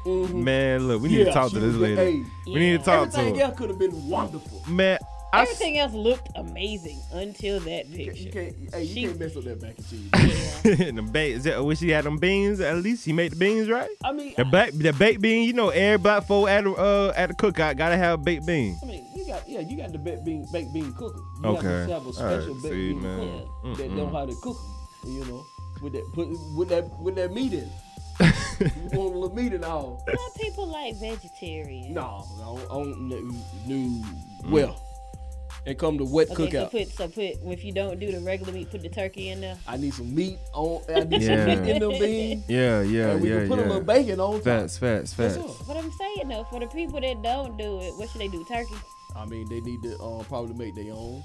Mhm. 0.06 0.34
Man, 0.34 0.88
look, 0.88 1.02
we 1.02 1.10
need 1.10 1.26
to 1.26 1.32
talk 1.32 1.52
to 1.52 1.60
this 1.60 1.76
lady. 1.76 1.96
hey, 1.96 2.24
We 2.48 2.54
need 2.60 2.84
to 2.84 2.92
Yeah. 2.92 2.98
talk 3.00 3.12
to 3.12 3.18
Everything 3.20 3.36
her. 3.40 3.46
else 3.46 3.58
could 3.58 3.70
have 3.70 3.78
been 3.80 4.10
wonderful. 4.10 4.64
Man, 4.68 4.98
I 5.34 5.44
s- 5.44 5.50
Everything 5.52 5.78
else 5.80 5.94
looked 5.94 6.28
amazing 6.36 7.00
until 7.14 7.60
that 7.62 7.88
You 7.88 8.06
can't, 8.06 8.18
picture. 8.18 8.24
you 8.24 8.32
can't, 8.32 8.74
hey, 8.76 8.84
you 8.84 8.94
She- 8.94 9.06
can't 9.06 9.20
mess 9.20 9.36
up 9.38 9.44
that 9.46 9.62
mac 9.62 9.78
and 9.78 9.90
cheese. 9.90 10.10
Yeah. 10.14 10.92
the 10.92 11.02
ba- 11.02 11.20
is 11.24 11.44
that, 11.46 11.64
when 11.64 11.76
she 11.78 11.90
had 11.90 12.04
them 12.04 12.18
beans, 12.18 12.60
at 12.60 12.78
least 12.78 13.06
she 13.06 13.14
made 13.14 13.32
the 13.32 13.36
beans 13.38 13.70
right. 13.70 13.90
I 14.04 14.12
mean, 14.12 14.34
The 14.36 14.44
back, 14.46 14.72
the 14.74 14.92
baked 14.94 15.22
bean, 15.22 15.48
you 15.48 15.54
know, 15.54 15.70
every 15.70 15.98
black 15.98 16.26
folk 16.26 16.50
at 16.50 16.64
the 16.66 16.72
uh, 16.74 17.14
at 17.16 17.30
the 17.30 17.36
cookout 17.36 17.78
gotta 17.78 17.96
have 17.98 18.24
baked 18.24 18.46
beans. 18.46 18.78
I 18.84 18.86
mean, 18.88 19.08
you 19.16 19.26
got 19.26 19.48
yeah, 19.48 19.60
you 19.62 19.78
got 19.78 19.92
the 19.94 19.98
baked 20.00 20.26
bean 20.26 20.46
baked 20.52 20.74
bean 20.74 20.92
cooker. 20.94 21.20
You 21.44 21.50
Okay. 21.50 21.68
have 21.68 21.88
to 21.88 21.94
have 21.94 22.08
a 22.08 22.14
special 22.14 22.54
right, 22.56 22.64
baked 22.64 22.74
see, 22.76 22.92
bean 22.94 23.02
man. 23.02 23.44
cooker 23.64 23.84
that 23.84 23.92
know 23.92 24.08
how 24.08 24.26
to 24.26 24.36
cook 24.42 24.58
'em, 25.06 25.12
You 25.14 25.26
know, 25.26 25.46
with 25.82 25.94
that 25.94 26.06
put 26.14 26.28
with 26.58 26.70
that 26.70 26.90
with 27.02 27.16
that 27.16 27.32
meat 27.34 27.54
in. 27.54 27.70
you 28.22 28.68
want 29.00 29.16
a 29.16 29.18
little 29.18 29.34
meat 29.34 29.54
and 29.54 29.64
all. 29.66 30.04
Some 30.06 30.32
people 30.46 30.68
like 30.68 30.96
vegetarian. 30.98 31.94
No, 31.94 32.26
no, 32.38 32.60
I 32.70 32.84
don't 32.84 33.08
know. 33.10 33.34
No, 33.66 34.06
well, 34.50 34.76
and 35.66 35.78
come 35.78 35.98
to 35.98 36.06
wet 36.06 36.30
Okay, 36.32 36.50
so 36.50 36.66
cookout. 36.66 36.72
put 36.72 36.88
so 36.90 37.08
put 37.08 37.54
if 37.54 37.64
you 37.64 37.72
don't 37.72 38.00
do 38.00 38.12
the 38.12 38.20
regular 38.22 38.52
meat, 38.52 38.72
put 38.72 38.82
the 38.82 38.90
turkey 38.90 39.30
in 39.30 39.42
there. 39.42 39.58
I 39.68 39.78
need 39.78 39.94
some 39.94 40.14
meat 40.14 40.38
on. 40.54 40.82
I 40.90 41.04
need 41.04 41.22
Yeah. 41.22 41.46
some 41.46 41.64
meat 41.64 41.70
in 41.72 41.80
them 41.80 41.92
beans. 41.92 42.44
Yeah, 42.48 42.82
yeah, 42.82 43.12
and 43.12 43.22
we 43.22 43.30
yeah, 43.30 43.40
can 43.40 43.48
put 43.50 43.60
yeah. 43.60 43.66
a 43.66 43.68
little 43.68 43.82
bacon 43.82 44.20
on 44.20 44.34
top. 44.36 44.44
Facts, 44.44 44.78
facts, 44.78 45.14
That's 45.14 45.36
facts. 45.36 45.38
all. 45.38 45.58
But 45.68 45.78
I'm 45.78 45.92
saying 45.92 46.28
though, 46.30 46.46
for 46.46 46.60
the 46.60 46.68
people 46.68 47.00
that 47.02 47.22
don't 47.22 47.58
do 47.58 47.80
it, 47.82 47.94
what 47.98 48.10
should 48.10 48.22
they 48.22 48.28
do? 48.28 48.44
Turkey. 48.50 48.76
I 49.16 49.26
mean, 49.26 49.48
they 49.50 49.60
need 49.62 49.82
to 49.84 50.00
um, 50.00 50.26
probably 50.26 50.54
make 50.56 50.74
their 50.76 50.94
own. 50.94 51.22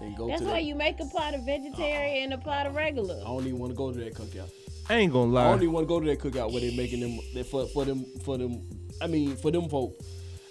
Then 0.00 0.14
go 0.14 0.26
That's 0.28 0.40
to 0.40 0.46
why 0.48 0.54
that. 0.54 0.64
you 0.64 0.74
make 0.74 0.98
a 1.00 1.04
pot 1.06 1.34
of 1.34 1.44
vegetarian 1.44 2.24
and 2.24 2.34
a 2.34 2.38
pot 2.38 2.66
of 2.66 2.74
regular. 2.74 3.14
I 3.20 3.24
don't 3.24 3.46
even 3.46 3.58
want 3.58 3.70
to 3.72 3.76
go 3.76 3.92
to 3.92 3.98
that 4.00 4.14
cookout. 4.14 4.50
I 4.90 4.94
ain't 4.96 5.12
gonna 5.12 5.30
lie. 5.30 5.42
I 5.42 5.44
lie. 5.46 5.50
don't 5.52 5.62
even 5.62 5.72
want 5.74 5.84
to 5.84 5.88
go 5.88 6.00
to 6.00 6.06
that 6.06 6.18
cookout 6.18 6.50
where 6.52 6.60
they're 6.60 6.72
making 6.76 7.00
them 7.00 7.18
they, 7.34 7.44
for 7.44 7.66
for 7.68 7.84
them 7.84 8.04
for 8.24 8.36
them. 8.36 8.60
I 9.00 9.06
mean, 9.06 9.36
for 9.36 9.50
them 9.52 9.68
folk. 9.68 9.94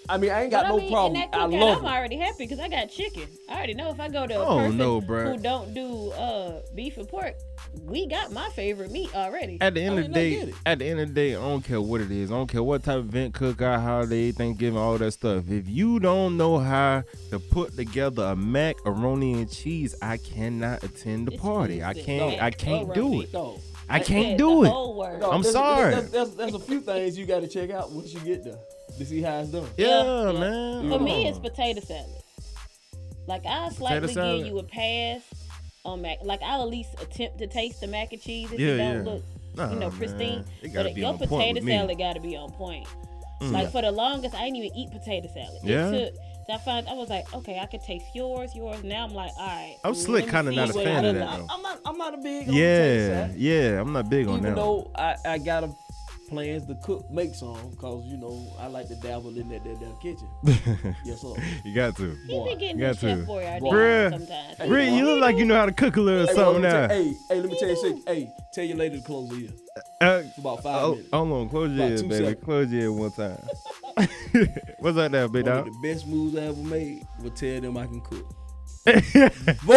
I 0.08 0.18
mean, 0.18 0.30
I 0.30 0.42
ain't 0.42 0.50
got 0.50 0.64
But 0.64 0.68
no 0.70 0.76
I 0.76 0.80
mean, 0.80 0.90
problem. 0.92 1.22
In 1.22 1.30
that 1.30 1.38
I 1.38 1.44
love. 1.46 1.78
I'm 1.78 1.84
it. 1.84 1.88
already 1.88 2.16
happy 2.16 2.34
because 2.44 2.58
I 2.58 2.68
got 2.68 2.90
chicken. 2.90 3.28
I 3.48 3.54
already 3.56 3.74
know 3.74 3.90
if 3.90 4.00
I 4.00 4.08
go 4.08 4.26
to 4.26 4.34
a 4.34 4.44
Oh, 4.44 4.58
person 4.58 4.76
no, 4.76 5.00
bruh. 5.00 5.32
who 5.36 5.42
don't 5.42 5.72
do 5.74 6.10
uh, 6.12 6.60
beef 6.74 6.96
and 6.96 7.08
pork, 7.08 7.34
we 7.84 8.06
got 8.08 8.32
my 8.32 8.48
favorite 8.50 8.90
meat 8.90 9.14
already. 9.14 9.58
At 9.60 9.74
the 9.74 9.82
end 9.82 9.98
of 10.00 10.06
the 10.08 10.12
day, 10.12 10.52
at 10.66 10.80
the 10.80 10.86
end 10.86 11.00
of 11.00 11.08
the 11.08 11.14
day, 11.14 11.36
I 11.36 11.40
don't 11.40 11.62
care 11.62 11.80
what 11.80 12.00
it 12.00 12.10
is. 12.10 12.30
I 12.32 12.34
don't 12.34 12.48
care 12.48 12.62
what 12.62 12.82
type 12.82 12.98
of 12.98 13.08
event, 13.08 13.34
cookout, 13.34 13.80
holiday, 13.82 14.32
Thanksgiving, 14.32 14.78
all 14.78 14.98
that 14.98 15.12
stuff. 15.12 15.48
If 15.48 15.68
you 15.68 16.00
don't 16.00 16.36
know 16.36 16.58
how 16.58 17.04
to 17.30 17.38
put 17.38 17.76
together 17.76 18.24
a 18.24 18.36
macaroni 18.36 19.34
and 19.34 19.50
cheese, 19.50 19.94
I 20.02 20.16
cannot 20.16 20.82
attend 20.82 21.28
the 21.28 21.32
It's 21.34 21.42
party. 21.42 21.82
I 21.84 21.94
can't. 21.94 22.42
I 22.42 22.50
can't 22.50 22.92
do 22.92 23.20
it. 23.22 23.32
No, 23.32 23.60
I 23.88 24.00
can't 24.00 24.36
the 24.36 24.44
do 24.44 24.64
it. 24.64 24.68
whole 24.68 24.96
word. 24.98 25.20
no, 25.20 25.30
I'm 25.30 25.42
there's- 25.42 25.52
sorry. 25.54 25.94
There's, 25.94 26.10
there's, 26.10 26.34
there's 26.34 26.54
a 26.54 26.58
few 26.58 26.80
things 26.80 27.16
you 27.16 27.24
got 27.26 27.40
to 27.40 27.48
check 27.48 27.70
out 27.70 27.92
once 27.92 28.12
you 28.12 28.20
get 28.20 28.42
there 28.44 28.58
to 28.98 29.04
see 29.06 29.22
how 29.22 29.40
it's 29.40 29.50
done. 29.50 29.68
Yeah, 29.76 30.30
Yeah, 30.30 30.32
man. 30.38 30.88
For 30.90 30.98
me, 31.00 31.26
it's 31.28 31.38
potato 31.38 31.80
salad. 31.80 32.22
Like 33.26 33.46
I 33.46 33.68
slightly 33.70 34.12
salad? 34.12 34.38
give 34.38 34.46
you 34.48 34.58
a 34.58 34.64
pass 34.64 35.22
on 35.84 36.02
mac. 36.02 36.18
Like 36.22 36.40
I'll 36.42 36.62
at 36.62 36.68
least 36.68 36.90
attempt 37.00 37.38
to 37.38 37.46
taste 37.46 37.80
the 37.80 37.86
mac 37.86 38.12
and 38.12 38.20
cheese 38.20 38.50
if 38.52 38.58
Yeah, 38.60 38.68
it 38.68 38.78
don't 38.78 38.96
yeah. 39.06 39.12
look, 39.12 39.22
Nah, 39.54 39.72
you 39.72 39.78
know, 39.78 39.90
pristine. 39.90 40.44
But 40.74 40.94
be 40.94 41.00
your 41.02 41.16
potato 41.18 41.60
salad 41.64 41.98
got 41.98 42.14
to 42.14 42.20
be 42.20 42.36
on 42.36 42.50
point. 42.52 42.86
Mm. 43.40 43.52
Like 43.52 43.72
for 43.72 43.82
the 43.82 43.90
longest, 43.92 44.34
I 44.34 44.44
didn't 44.44 44.56
even 44.56 44.76
eat 44.76 44.90
potato 44.90 45.28
salad. 45.32 45.60
Yeah? 45.62 45.90
It 45.90 46.14
took. 46.14 46.20
I 46.50 46.58
found 46.58 46.86
I 46.88 46.92
was 46.94 47.08
like, 47.08 47.32
okay, 47.32 47.58
I 47.58 47.66
could 47.66 47.82
taste 47.82 48.04
yours, 48.14 48.54
yours. 48.54 48.82
Now 48.84 49.04
I'm 49.06 49.14
like, 49.14 49.30
all 49.38 49.46
right. 49.46 49.76
I'm 49.84 49.94
slick 49.94 50.28
kinda 50.28 50.50
not 50.52 50.70
a 50.70 50.72
fan 50.74 51.04
of 51.04 51.14
that, 51.14 51.38
though. 51.38 51.46
I'm 51.48 51.62
not. 51.62 51.80
I'm 51.86 51.96
not 51.96 52.14
a 52.14 52.16
big. 52.18 52.48
on 52.48 52.54
potato 52.54 52.58
Yeah, 52.58 53.26
salad. 53.26 53.36
yeah. 53.40 53.80
I'm 53.80 53.92
not 53.92 54.10
big 54.10 54.26
on 54.28 54.42
that. 54.42 54.48
Even 54.48 54.54
that. 54.54 54.56
though 54.60 54.90
I, 54.94 55.16
I 55.24 55.38
got 55.38 55.64
a 55.64 55.72
plans 56.32 56.64
to 56.66 56.74
cook, 56.76 57.08
make 57.10 57.34
some, 57.34 57.76
cause 57.76 58.04
you 58.06 58.16
know 58.16 58.42
I 58.58 58.66
like 58.66 58.88
to 58.88 58.96
dabble 58.96 59.36
in 59.36 59.50
that 59.50 59.62
that, 59.64 59.78
that 59.80 60.00
kitchen. 60.00 60.28
yes, 61.04 61.20
sir. 61.20 61.34
you 61.62 61.74
got 61.74 61.94
to. 61.96 62.16
He 62.26 62.42
be 62.44 62.56
getting 62.56 62.78
You 62.78 62.86
got 62.86 62.94
to. 62.98 63.16
chef 63.18 63.26
boy 63.26 63.46
out 63.46 63.60
Boy. 63.60 63.76
there 63.76 64.10
Bruh. 64.10 64.18
sometimes. 64.18 64.70
Bruh, 64.70 64.96
you 64.96 65.04
look 65.04 65.20
like 65.20 65.36
you 65.36 65.44
know 65.44 65.56
how 65.56 65.66
to 65.66 65.72
cook 65.72 65.96
a 65.96 66.00
little 66.00 66.26
Hey, 66.26 66.32
something 66.34 66.62
well, 66.62 66.88
now. 66.88 66.94
me 66.94 67.04
hey, 67.04 67.14
hey, 67.28 67.40
let 67.42 67.50
me 67.50 67.58
tell 67.58 67.68
you 67.68 67.76
something. 67.76 68.02
Hey, 68.06 68.32
tell 68.54 68.64
your 68.64 68.76
lady 68.78 68.98
to 68.98 69.04
close 69.04 69.28
the 69.28 69.36
ear. 69.44 69.50
Uh, 70.00 70.22
It's 70.26 70.38
about 70.38 70.62
five 70.62 70.82
oh, 70.84 70.90
minutes. 70.92 71.08
hold 71.12 71.32
on, 71.32 71.48
close 71.50 71.70
your 71.70 71.76
About 71.80 71.90
ears, 71.90 72.02
two 72.02 72.08
baby. 72.08 72.24
seconds. 72.24 72.44
Close 72.44 72.72
your 72.72 72.80
ear 72.82 72.92
one 72.92 73.10
time. 73.12 73.38
What's 74.78 74.96
up 74.98 75.12
there, 75.12 75.28
big 75.28 75.46
One 75.46 75.54
dog? 75.56 75.66
the 75.66 75.88
best 75.88 76.06
moves 76.06 76.34
I 76.36 76.40
ever 76.46 76.56
made 76.62 77.06
was 77.22 77.32
tell 77.38 77.60
them 77.60 77.76
I 77.76 77.86
can 77.86 78.00
cook. 78.00 78.26
Boy. 79.64 79.76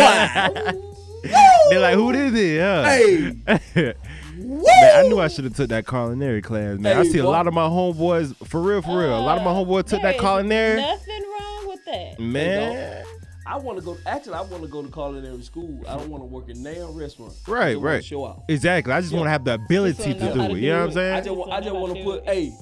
They're 1.69 1.79
like, 1.79 1.95
who 1.95 2.13
this 2.13 2.33
is? 2.33 2.61
Huh? 2.61 2.83
Hey, 2.85 3.93
man, 4.37 5.05
I 5.05 5.07
knew 5.07 5.19
I 5.19 5.27
should 5.27 5.43
have 5.45 5.55
took 5.55 5.69
that 5.69 5.87
culinary 5.87 6.41
class, 6.41 6.77
man. 6.79 6.97
I 6.97 7.03
Hey, 7.03 7.09
see 7.09 7.17
a 7.19 7.29
lot 7.29 7.47
of 7.47 7.53
my 7.53 7.67
homeboys, 7.67 8.35
for 8.47 8.61
real, 8.61 8.81
for 8.81 8.97
real. 8.99 9.17
A 9.17 9.19
lot 9.19 9.37
of 9.37 9.43
my 9.43 9.51
homeboys 9.51 9.85
took 9.85 10.01
that 10.01 10.03
that 10.03 10.15
is 10.15 10.21
culinary. 10.21 10.81
Nothing 10.81 11.23
wrong 11.23 11.67
with 11.67 11.85
that. 11.85 12.19
Man, 12.19 13.05
I 13.47 13.57
want 13.57 13.77
to 13.79 13.83
go. 13.85 13.97
Actually, 14.05 14.33
I 14.35 14.41
want 14.41 14.63
to 14.63 14.69
go 14.69 14.81
to 14.83 14.91
culinary 14.91 15.41
school. 15.43 15.81
I 15.87 15.97
don't 15.97 16.09
want 16.09 16.21
to 16.21 16.27
work 16.27 16.49
in 16.49 16.63
nail 16.63 16.91
restaurant. 16.93 17.33
Right, 17.47 17.79
right. 17.79 18.03
Show 18.03 18.25
out. 18.25 18.43
Exactly. 18.47 18.91
I 18.93 19.01
just 19.01 19.13
want 19.13 19.25
to 19.25 19.29
have 19.29 19.43
the 19.45 19.53
ability 19.55 20.13
to 20.15 20.25
wanna 20.25 20.33
do 20.33 20.47
to 20.49 20.55
it. 20.55 20.59
You 20.61 20.69
know 20.71 20.87
what 20.87 20.89
I'm 20.89 20.93
do 20.93 20.99
it. 20.99 21.03
I 21.03 21.21
saying? 21.21 21.35
just, 21.37 21.49
I 21.51 21.61
just 21.61 21.75
want 21.75 21.93
to 21.93 21.99
to 21.99 22.03
put. 22.05 22.23
it. 22.23 22.25
Hey, 22.25 22.53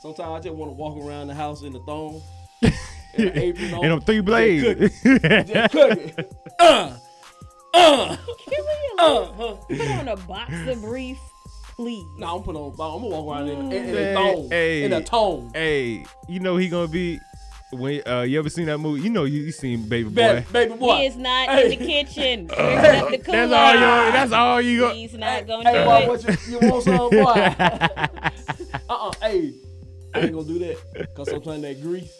sometimes 0.00 0.30
I 0.30 0.40
just 0.40 0.54
want 0.56 0.70
to 0.70 0.74
walk 0.74 0.96
around 1.04 1.26
the 1.28 1.34
house 1.34 1.62
in 1.62 1.72
the 1.72 1.80
thong, 1.80 2.22
in 2.62 3.28
an 3.28 3.38
apron 3.38 3.74
on, 3.74 3.84
And 3.84 3.92
them 3.92 4.00
three 4.00 4.20
blades. 4.20 4.64
just 4.90 5.02
cook 5.72 5.90
it. 5.98 6.32
Uh, 6.60 6.94
uh. 7.74 8.16
Can 8.16 8.64
we 8.64 8.98
Uh, 8.98 9.54
put 9.68 9.80
on 9.92 10.08
a 10.08 10.16
boxer 10.16 10.76
brief, 10.76 11.18
please? 11.76 12.04
No, 12.18 12.36
I'm 12.36 12.42
put 12.42 12.56
on. 12.56 12.70
I'm 12.72 12.76
gonna 12.76 13.06
walk 13.06 13.36
around 13.36 13.48
in, 13.48 13.72
in, 13.72 13.88
in 13.88 13.96
a 13.96 14.14
thong, 14.14 14.48
hey. 14.50 14.82
in 14.84 14.92
a 14.92 15.02
tone. 15.02 15.50
hey, 15.54 16.04
you 16.28 16.40
know 16.40 16.56
he 16.56 16.68
gonna 16.68 16.88
be 16.88 17.18
when 17.72 18.02
uh 18.06 18.22
you 18.22 18.38
ever 18.38 18.50
seen 18.50 18.66
that 18.66 18.78
movie? 18.78 19.02
You 19.02 19.10
know 19.10 19.24
you, 19.24 19.42
you 19.42 19.52
seen 19.52 19.88
Baby 19.88 20.08
Boy. 20.10 20.14
Baby, 20.14 20.46
baby 20.52 20.74
boy. 20.74 20.96
He 20.96 21.06
is 21.06 21.16
not 21.16 21.48
Hey. 21.48 21.72
in 21.72 21.78
the 21.78 21.86
kitchen. 21.86 22.46
Bring 22.48 22.58
up 22.60 23.10
the. 23.10 23.18
That's 23.24 23.52
all 23.52 23.72
you. 23.74 24.12
That's 24.12 24.32
all 24.32 24.60
you 24.60 24.80
got. 24.80 24.94
He's 24.96 25.14
not 25.14 25.46
gonna 25.46 25.70
Hey, 25.70 25.78
do 25.78 25.84
boy, 25.84 25.96
it. 26.02 26.08
what 26.08 26.46
you, 26.48 26.58
you 26.60 26.68
want 26.68 26.82
some, 26.84 27.10
boy? 27.10 27.54
uh-uh, 28.90 29.12
hey. 29.22 29.52
I 30.14 30.20
ain't 30.20 30.32
gonna 30.32 30.44
do 30.46 30.58
that, 30.60 31.14
cause 31.14 31.30
sometimes 31.30 31.62
that 31.62 31.80
grease 31.80 32.18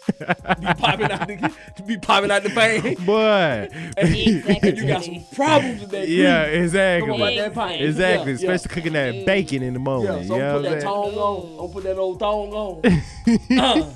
be 0.59 0.65
popping 0.75 1.11
out 1.11 1.27
the 1.27 1.53
be 1.85 1.97
popping 1.97 2.31
out 2.31 2.43
the 2.43 2.49
pain. 2.49 2.95
Boy. 3.05 3.67
Exactly. 3.97 4.75
you 4.77 4.87
got 4.87 5.03
some 5.03 5.23
problems 5.35 5.81
with 5.81 5.89
that 5.91 6.05
grease. 6.05 6.09
Yeah, 6.09 6.45
Come 6.45 6.53
on, 6.53 6.63
exactly. 6.63 7.15
about 7.15 7.35
that 7.35 7.53
pain. 7.53 7.83
Exactly. 7.83 8.31
Yeah, 8.33 8.37
yeah. 8.39 8.51
Especially 8.53 8.75
cooking 8.75 8.93
that 8.93 9.25
bacon 9.25 9.63
in 9.63 9.73
the 9.73 9.79
Yeah, 9.79 9.83
morning. 9.83 10.27
so 10.27 10.35
you 10.35 10.41
know 10.41 10.53
put 10.53 10.63
that 10.63 10.69
saying? 10.71 10.81
tongue 10.83 11.15
on. 11.15 11.65
I'm 11.65 11.71
put 11.71 11.83
that 11.83 11.97
old 11.97 12.19
tongue 12.19 12.53
on. 12.53 12.81
Uh, 13.51 13.91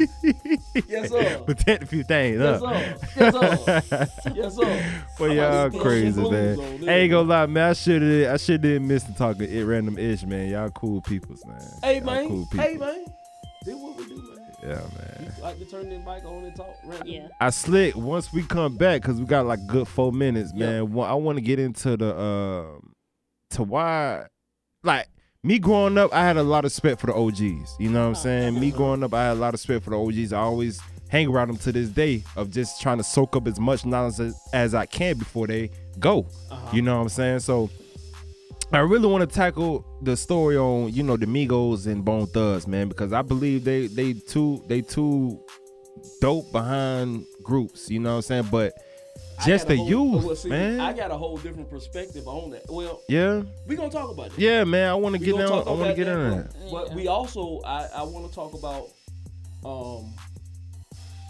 yes, 0.87 1.09
sir. 1.09 1.37
Protect 1.45 1.83
a 1.83 1.85
few 1.85 2.03
things, 2.03 2.39
Yes, 2.39 2.61
huh? 2.63 2.73
sir. 2.73 2.97
Yes, 3.17 3.89
sir. 3.89 4.31
Yes, 4.35 4.55
sir. 4.55 4.83
But 5.17 5.31
y'all 5.31 5.65
about 5.67 5.81
crazy, 5.81 6.21
man. 6.29 6.59
on 6.59 6.89
I 6.89 6.93
ain't 6.93 7.11
gonna 7.11 7.29
lie, 7.29 7.45
man. 7.45 7.69
I 7.69 7.73
should 7.73 8.01
have, 8.01 8.33
I 8.33 8.37
should 8.37 8.63
have 8.63 8.81
missed 8.81 9.07
the 9.07 9.13
talking 9.13 9.49
it 9.49 9.63
random 9.63 9.97
ish, 9.97 10.23
man. 10.23 10.49
Y'all 10.49 10.69
cool 10.69 11.01
peoples, 11.01 11.45
man. 11.45 11.59
Hey, 11.83 11.97
Y'all 11.97 12.05
man. 12.05 12.27
Cool 12.27 12.45
people. 12.45 12.59
hey, 12.65 12.77
man. 12.77 13.05
Do 13.65 13.77
what 13.77 13.97
we 13.97 14.05
do, 14.05 14.15
man. 14.15 14.39
Yeah, 14.61 14.69
man. 14.75 15.33
Like 15.41 15.59
to 15.59 15.65
turn 15.65 15.89
this 15.89 15.99
mic 16.05 16.23
on 16.25 16.43
and 16.45 16.55
talk. 16.55 16.75
Random. 16.85 17.07
Yeah. 17.07 17.27
I 17.41 17.49
slick 17.49 17.95
once 17.95 18.31
we 18.31 18.43
come 18.43 18.77
back 18.77 19.01
because 19.01 19.19
we 19.19 19.25
got 19.25 19.45
like 19.45 19.65
good 19.67 19.87
four 19.87 20.11
minutes, 20.11 20.51
Yeah. 20.55 20.65
man. 20.67 20.93
Wa- 20.93 21.09
I 21.09 21.13
want 21.15 21.37
to 21.37 21.41
get 21.41 21.59
into 21.59 21.97
the 21.97 22.17
um 22.17 22.93
to 23.51 23.63
why, 23.63 24.25
like 24.83 25.07
me 25.43 25.59
growing 25.59 25.97
up, 25.97 26.13
I 26.13 26.23
had 26.25 26.37
a 26.37 26.43
lot 26.43 26.59
of 26.59 26.65
respect 26.71 26.99
for 27.01 27.07
the 27.07 27.13
OGs. 27.15 27.75
You 27.79 27.89
know 27.89 28.01
what 28.01 28.07
I'm 28.09 28.15
saying? 28.15 28.59
Me 28.59 28.71
growing 28.71 29.03
up, 29.03 29.13
I 29.13 29.25
had 29.25 29.33
a 29.33 29.39
lot 29.39 29.49
of 29.49 29.53
respect 29.53 29.83
for 29.83 29.91
the 29.91 29.99
OGs. 29.99 30.33
I 30.33 30.39
always 30.39 30.79
hang 31.09 31.27
around 31.27 31.49
them 31.49 31.57
to 31.57 31.71
this 31.71 31.89
day 31.89 32.23
of 32.35 32.49
just 32.49 32.81
trying 32.81 32.97
to 32.97 33.03
soak 33.03 33.35
up 33.35 33.47
as 33.47 33.59
much 33.59 33.85
knowledge 33.85 34.19
as, 34.19 34.35
as 34.53 34.73
I 34.73 34.85
can 34.87 35.17
before 35.19 35.45
they 35.47 35.69
go. 35.99 36.25
You 36.73 36.81
know 36.81 36.95
what 36.95 37.03
I'm 37.03 37.09
saying? 37.09 37.39
So. 37.39 37.69
I 38.71 38.79
really 38.79 39.07
want 39.07 39.27
to 39.27 39.33
tackle 39.33 39.85
the 40.01 40.17
story 40.17 40.57
on 40.57 40.91
you 40.91 41.03
know 41.03 41.17
the 41.17 41.25
Migos 41.25 41.87
and 41.87 42.03
Bone 42.03 42.27
Thugs, 42.27 42.67
man, 42.67 42.87
because 42.87 43.13
I 43.13 43.21
believe 43.21 43.63
they 43.63 43.87
they 43.87 44.13
too 44.13 44.63
they 44.67 44.81
too 44.81 45.39
dope 46.19 46.51
behind 46.51 47.25
groups. 47.43 47.89
You 47.89 47.99
know 47.99 48.11
what 48.11 48.15
I'm 48.17 48.21
saying? 48.23 48.47
But 48.51 48.73
just 49.45 49.67
the 49.67 49.75
whole- 49.75 49.87
youth, 49.89 50.23
well, 50.23 50.35
see, 50.35 50.49
man. 50.49 50.79
I 50.79 50.93
got 50.93 51.11
a 51.11 51.17
whole 51.17 51.37
different 51.37 51.69
perspective 51.69 52.27
on 52.27 52.51
that. 52.51 52.63
Well, 52.69 53.01
yeah, 53.07 53.43
we 53.67 53.75
gonna 53.75 53.89
talk 53.89 54.09
about 54.09 54.27
it. 54.27 54.39
yeah, 54.39 54.63
man. 54.63 54.89
I 54.89 54.95
want 54.95 55.13
to 55.15 55.19
get 55.19 55.35
in. 55.35 55.41
I 55.41 55.49
want 55.49 55.89
to 55.89 55.93
get 55.93 56.05
that, 56.05 56.17
in 56.17 56.49
but-. 56.71 56.87
But 56.87 56.95
we 56.95 57.07
also, 57.07 57.61
I, 57.65 57.87
I 57.95 58.03
want 58.03 58.27
to 58.27 58.33
talk 58.33 58.53
about 58.53 58.89
um 59.63 60.13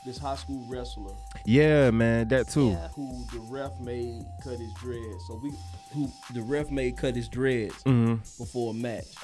this 0.06 0.18
high 0.20 0.36
school 0.36 0.66
wrestler 0.70 1.16
Yeah, 1.46 1.90
man. 1.92 2.28
That 2.28 2.48
too. 2.50 2.70
Yeah. 2.70 2.88
who 2.90 3.26
the 3.34 3.40
ref 3.50 3.72
made 3.82 4.24
cut 4.44 4.60
his 4.60 4.72
dread. 4.80 5.02
So 5.28 5.40
we, 5.44 5.52
who 5.96 6.12
the 6.34 6.42
ref 6.42 6.70
made 6.70 6.98
cut 6.98 7.16
his 7.16 7.28
dreads 7.30 7.82
hmm 7.84 8.16
before 8.38 8.72
a 8.72 8.74
match, 8.76 9.16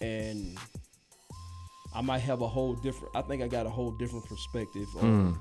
and 0.00 0.58
I 1.94 2.00
might 2.02 2.18
have 2.20 2.42
a 2.42 2.48
whole 2.48 2.74
different. 2.74 3.16
I 3.16 3.22
think 3.22 3.42
I 3.42 3.48
got 3.48 3.66
a 3.66 3.70
whole 3.70 3.90
different 3.92 4.26
perspective 4.26 4.86
on 4.96 5.02
Mm. 5.02 5.36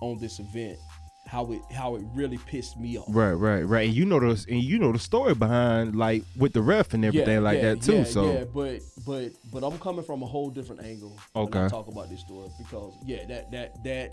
on 0.00 0.18
this 0.18 0.38
event. 0.38 0.78
How 1.26 1.50
it 1.50 1.62
how 1.72 1.96
it 1.96 2.04
really 2.14 2.38
pissed 2.38 2.78
me 2.78 2.96
off. 2.98 3.06
Right, 3.08 3.32
right, 3.32 3.62
right. 3.62 3.86
And 3.88 3.96
you 3.96 4.04
know 4.04 4.20
the 4.20 4.46
and 4.48 4.62
you 4.62 4.78
know 4.78 4.92
the 4.92 4.98
story 5.00 5.34
behind 5.34 5.96
like 5.96 6.22
with 6.36 6.52
the 6.52 6.62
ref 6.62 6.94
and 6.94 7.04
everything 7.04 7.42
like 7.42 7.56
yeah, 7.56 7.74
that 7.74 7.82
too. 7.82 7.94
Yeah, 7.96 8.04
so 8.04 8.32
yeah, 8.32 8.44
but 8.44 8.80
but 9.04 9.32
but 9.50 9.64
I'm 9.64 9.76
coming 9.78 10.04
from 10.04 10.22
a 10.22 10.26
whole 10.26 10.50
different 10.50 10.84
angle. 10.84 11.16
When 11.32 11.46
I 11.46 11.46
Okay. 11.46 11.68
talk 11.68 11.88
about 11.88 12.08
this 12.10 12.20
story 12.20 12.50
because 12.56 12.94
yeah, 13.04 13.24
that 13.26 13.50
that 13.50 13.82
that 13.82 14.12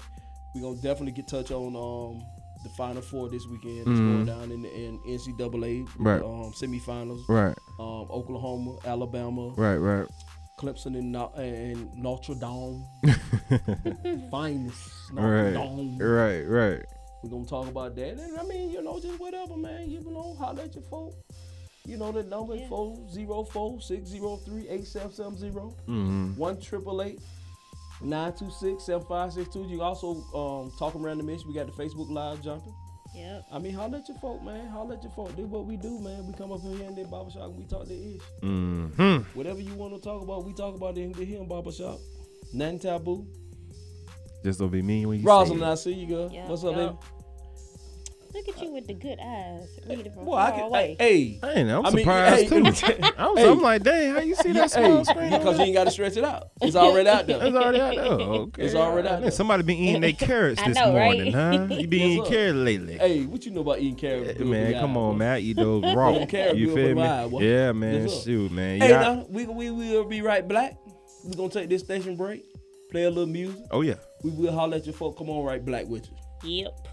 we 0.55 0.62
gonna 0.62 0.75
definitely 0.77 1.12
get 1.12 1.27
touch 1.27 1.51
on 1.51 1.75
um 1.75 2.25
the 2.63 2.69
final 2.69 3.02
four 3.02 3.30
this 3.30 3.45
weekend. 3.47 3.80
It's 3.80 3.86
going 3.99 4.26
down 4.26 4.52
in 4.52 4.62
the 4.63 4.73
in 4.73 4.99
NCAA 4.99 5.84
Mm-hmm. 5.86 6.08
Right. 6.08 6.21
um 6.21 6.52
semifinals. 6.54 7.23
right, 7.28 7.56
Um, 7.80 8.08
Oklahoma, 8.10 8.78
Alabama, 8.86 9.49
right, 9.58 9.78
right. 9.78 10.08
Clemson, 10.60 10.95
and, 10.97 11.12
No- 11.12 11.32
and 11.36 11.93
Notre 11.95 12.36
Dame. 12.36 12.84
Finest 14.32 14.91
Right, 15.12 15.52
Dame. 15.54 15.97
right, 15.97 16.41
right. 16.43 16.86
We're 17.23 17.30
gonna 17.30 17.45
talk 17.45 17.67
about 17.67 17.95
that. 17.95 18.17
And 18.19 18.38
I 18.39 18.43
mean, 18.43 18.69
you 18.71 18.82
know, 18.82 18.99
just 18.99 19.19
whatever, 19.19 19.56
man. 19.58 19.89
You 19.89 20.02
know, 20.04 20.34
holler 20.36 20.63
at 20.63 20.73
your 20.76 20.84
folk. 20.84 21.13
You 21.86 21.97
know 21.97 22.12
the 22.12 22.23
number 22.23 22.56
Yeah. 22.56 22.67
four 22.69 22.97
zero 23.12 23.43
four 23.43 23.82
six 23.82 24.10
zero 24.10 24.39
three 28.04 28.12
eight 28.12 28.12
seven 28.12 28.12
seven 28.12 28.12
zero 28.12 28.12
hmm 28.12 28.12
one 28.12 28.12
triple 28.12 28.12
eight 28.12 28.12
nine 28.12 28.34
two 28.34 28.50
six 28.52 28.84
seven 28.84 29.08
five 29.08 29.34
six 29.34 29.50
two. 29.50 29.63
You 29.63 29.82
also 29.82 30.24
um 30.34 30.72
talking 30.78 31.04
around 31.04 31.18
the 31.18 31.24
mission. 31.24 31.48
We 31.48 31.54
got 31.54 31.66
the 31.68 31.74
Facebook 31.74 32.10
live 32.12 32.42
jumping. 32.44 32.74
Yep. 33.16 33.46
I 33.52 33.60
mean, 33.60 33.74
holler 33.76 33.98
at 34.00 34.08
your 34.10 34.18
folk, 34.18 34.42
man. 34.44 34.68
Holler 34.70 34.96
at 34.96 35.04
your 35.04 35.12
folk. 35.12 35.36
Do 35.36 35.46
what 35.46 35.66
we 35.66 35.78
do, 35.78 36.00
man. 36.00 36.26
We 36.26 36.34
come 36.34 36.52
up 36.52 36.63
in 36.63 36.78
here 36.78 36.88
in 36.88 36.96
the 36.96 37.04
barbershop 37.06 37.44
and 37.44 37.58
we 37.58 37.66
talk 37.66 37.88
the 37.88 38.16
ish. 38.16 38.22
Mm-hmm. 38.42 39.38
Whatever 39.38 39.62
you 39.62 39.76
want 39.76 39.94
to 39.94 40.02
talk 40.02 40.24
about, 40.24 40.46
we 40.46 40.54
talk 40.54 40.76
about 40.76 40.98
it 40.98 41.02
in 41.02 41.12
the 41.12 41.24
here 41.24 41.39
in 41.39 41.48
barbershop. 41.48 42.00
Nothing 42.54 42.80
taboo. 42.80 43.28
Just 44.44 44.60
don't 44.60 44.70
be 44.72 44.82
mean 44.82 45.08
when 45.08 45.20
you 45.20 45.24
say 45.24 45.30
Rosalind, 45.30 45.62
it. 45.62 45.66
I 45.68 45.76
see 45.76 45.94
you, 45.94 46.08
girl. 46.08 46.30
Yeah, 46.32 46.48
What's 46.48 46.63
up, 46.63 46.76
yeah. 46.76 46.88
baby? 46.88 46.98
Look 48.34 48.48
at 48.50 48.62
you 48.63 48.72
with 48.72 48.88
the 48.88 48.96
good 48.96 49.19
eyes. 49.24 49.80
Read 49.88 50.08
it 50.08 50.13
from 50.13 50.26
Well, 50.26 50.39
I 50.39 50.50
can. 50.52 50.62
away. 50.62 50.96
Hey, 50.98 51.39
I 51.43 51.52
ain't 51.54 51.67
know, 51.67 51.82
I'm 51.82 51.86
I 51.86 51.89
mean, 51.91 51.98
surprised 52.00 52.41
hey, 52.41 52.48
too. 52.50 52.63
let 52.63 53.13
I'm, 53.19 53.38
hey. 53.38 53.48
I'm 53.50 53.62
like, 53.62 53.84
dang, 53.84 54.13
how 54.15 54.19
you 54.22 54.36
see 54.36 54.52
that 54.54 54.72
small 54.72 54.98
hey, 54.98 55.04
screen? 55.04 55.30
because 55.30 55.60
you 55.60 55.65
ain't 55.65 55.76
got 55.76 55.84
to 55.84 55.91
stretch 55.91 56.17
it 56.17 56.24
out. 56.24 56.50
It's 56.60 56.76
already 56.76 57.10
out 57.10 57.28
there. 57.28 57.38
It's 57.46 57.56
already 57.56 57.80
out 57.80 57.96
there. 57.96 58.06
Oh, 58.06 58.34
okay. 58.48 58.63
It's 58.63 58.74
already 58.74 59.08
out 59.08 59.12
Man, 59.13 59.22
there. 59.22 59.32
Somebody 59.32 59.63
been 59.63 59.78
eating 59.78 60.02
their 60.02 60.13
carrots 60.13 60.62
this 60.65 60.76
know, 60.76 60.96
right? 60.96 61.15
morning, 61.15 61.34
huh? 61.34 61.67
You 61.69 61.88
been 61.88 62.00
Yes, 62.00 62.10
eating 62.10 62.26
carrots 62.26 62.58
lately. 62.58 62.98
Hey, 62.98 63.26
what 63.26 63.46
you 63.46 63.52
know 63.52 63.62
about 63.62 63.80
eating 63.80 63.96
carrots? 63.98 64.39
Yeah, 64.39 64.46
man, 64.46 64.74
come 64.74 64.98
on, 64.98 65.13
boy? 65.13 65.17
man. 65.19 65.34
I 65.36 65.39
eat 65.39 65.58
those 65.58 65.84
raw. 65.96 66.10
You 66.17 66.28
feel 66.74 66.88
me? 66.88 66.93
my 66.96 67.24
eye, 67.24 67.28
boy. 67.28 67.41
Yeah, 67.41 67.72
man. 67.72 68.02
Yes. 68.02 68.24
Shoot, 68.24 68.52
man. 68.52 68.82
Hey, 68.82 68.89
Yeah. 68.89 69.00
now 69.02 69.26
we 69.30 69.46
we 69.46 69.69
will 69.69 70.06
be 70.06 70.22
right 70.24 70.48
black. 70.48 70.76
We're 71.24 71.36
gonna 71.36 71.50
take 71.50 71.69
this 71.69 71.84
station 71.84 72.15
break, 72.15 72.43
play 72.89 73.04
a 73.04 73.10
little 73.10 73.28
music. 73.28 73.62
Oh 73.69 73.82
yeah. 73.82 73.96
We 74.24 74.32
will 74.32 74.52
holler 74.54 74.78
at 74.78 74.86
your 74.88 74.93
folk. 74.93 75.17
Come 75.19 75.30
on, 75.30 75.46
right 75.46 75.63
black 75.63 75.86
with 75.86 76.08
you. 76.10 76.17
Yep. 76.63 76.88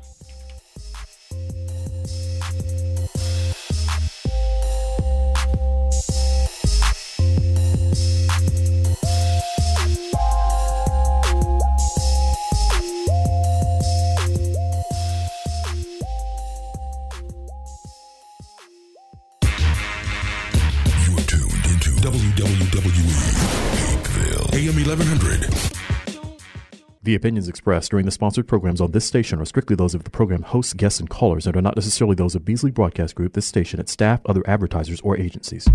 The 27.02 27.14
opinions 27.14 27.48
expressed 27.48 27.90
during 27.92 28.04
the 28.04 28.12
sponsored 28.12 28.46
programs 28.46 28.78
on 28.78 28.90
this 28.90 29.06
station 29.06 29.40
are 29.40 29.46
strictly 29.46 29.74
those 29.74 29.94
of 29.94 30.04
the 30.04 30.10
program 30.10 30.42
hosts, 30.42 30.74
guests, 30.74 31.00
and 31.00 31.08
callers 31.08 31.46
and 31.46 31.56
are 31.56 31.62
not 31.62 31.74
necessarily 31.74 32.14
those 32.14 32.34
of 32.34 32.44
Beasley 32.44 32.70
Broadcast 32.70 33.14
Group, 33.14 33.32
this 33.32 33.46
station, 33.46 33.80
its 33.80 33.90
staff, 33.92 34.20
other 34.26 34.42
advertisers, 34.46 35.00
or 35.00 35.16
agencies. 35.16 35.66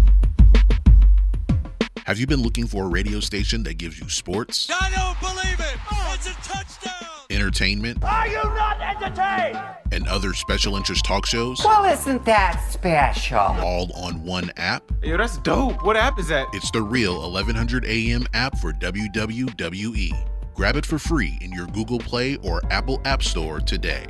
Have 2.06 2.20
you 2.20 2.28
been 2.28 2.44
looking 2.44 2.68
for 2.68 2.84
a 2.84 2.88
radio 2.88 3.20
station 3.20 3.64
that 3.64 3.80
gives 3.80 4.00
you 4.00 4.08
sports, 4.08 4.70
I 4.72 4.92
don't 4.96 5.20
believe 5.20 5.60
it. 5.60 5.80
It's 6.14 6.28
a 6.28 6.34
touchdown. 6.48 7.10
entertainment, 7.32 8.04
Are 8.04 8.28
you 8.28 8.36
not 8.44 8.80
entertained? 8.80 9.60
and 9.92 10.08
other 10.08 10.32
special 10.36 10.76
interest 10.76 11.04
talk 11.06 11.26
shows? 11.26 11.60
Well, 11.66 11.86
isn't 11.86 12.24
that 12.26 12.64
special? 12.70 13.40
All 13.40 13.92
on 13.96 14.24
one 14.24 14.52
app? 14.58 14.84
Yo, 15.02 15.18
that's 15.18 15.40
dope. 15.40 15.84
What 15.84 15.98
app 15.98 16.20
is 16.20 16.28
that? 16.28 16.46
It's 16.54 16.70
the 16.70 16.84
real 16.84 17.20
1100 17.20 17.84
AM 17.86 18.28
app 18.36 18.60
for 18.60 18.72
WWE. 18.74 20.12
Grab 20.56 20.78
it 20.78 20.86
for 20.86 20.98
free 20.98 21.38
in 21.42 21.52
your 21.52 21.68
Google 21.68 22.00
Play 22.00 22.38
or 22.38 22.62
Apple 22.72 23.02
App 23.04 23.22
Store 23.22 23.60
today. 23.60 24.06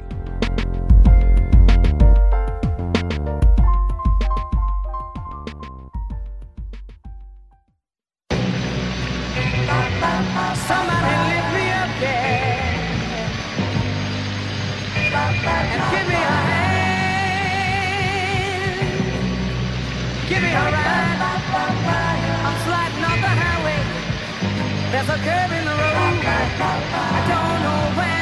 There's 24.91 25.09
a 25.09 25.15
curve 25.15 25.51
in 25.51 25.65
the 25.65 25.71
road. 25.71 25.94
I 26.27 27.23
don't 27.27 27.61
know 27.61 27.97
where 27.99 28.14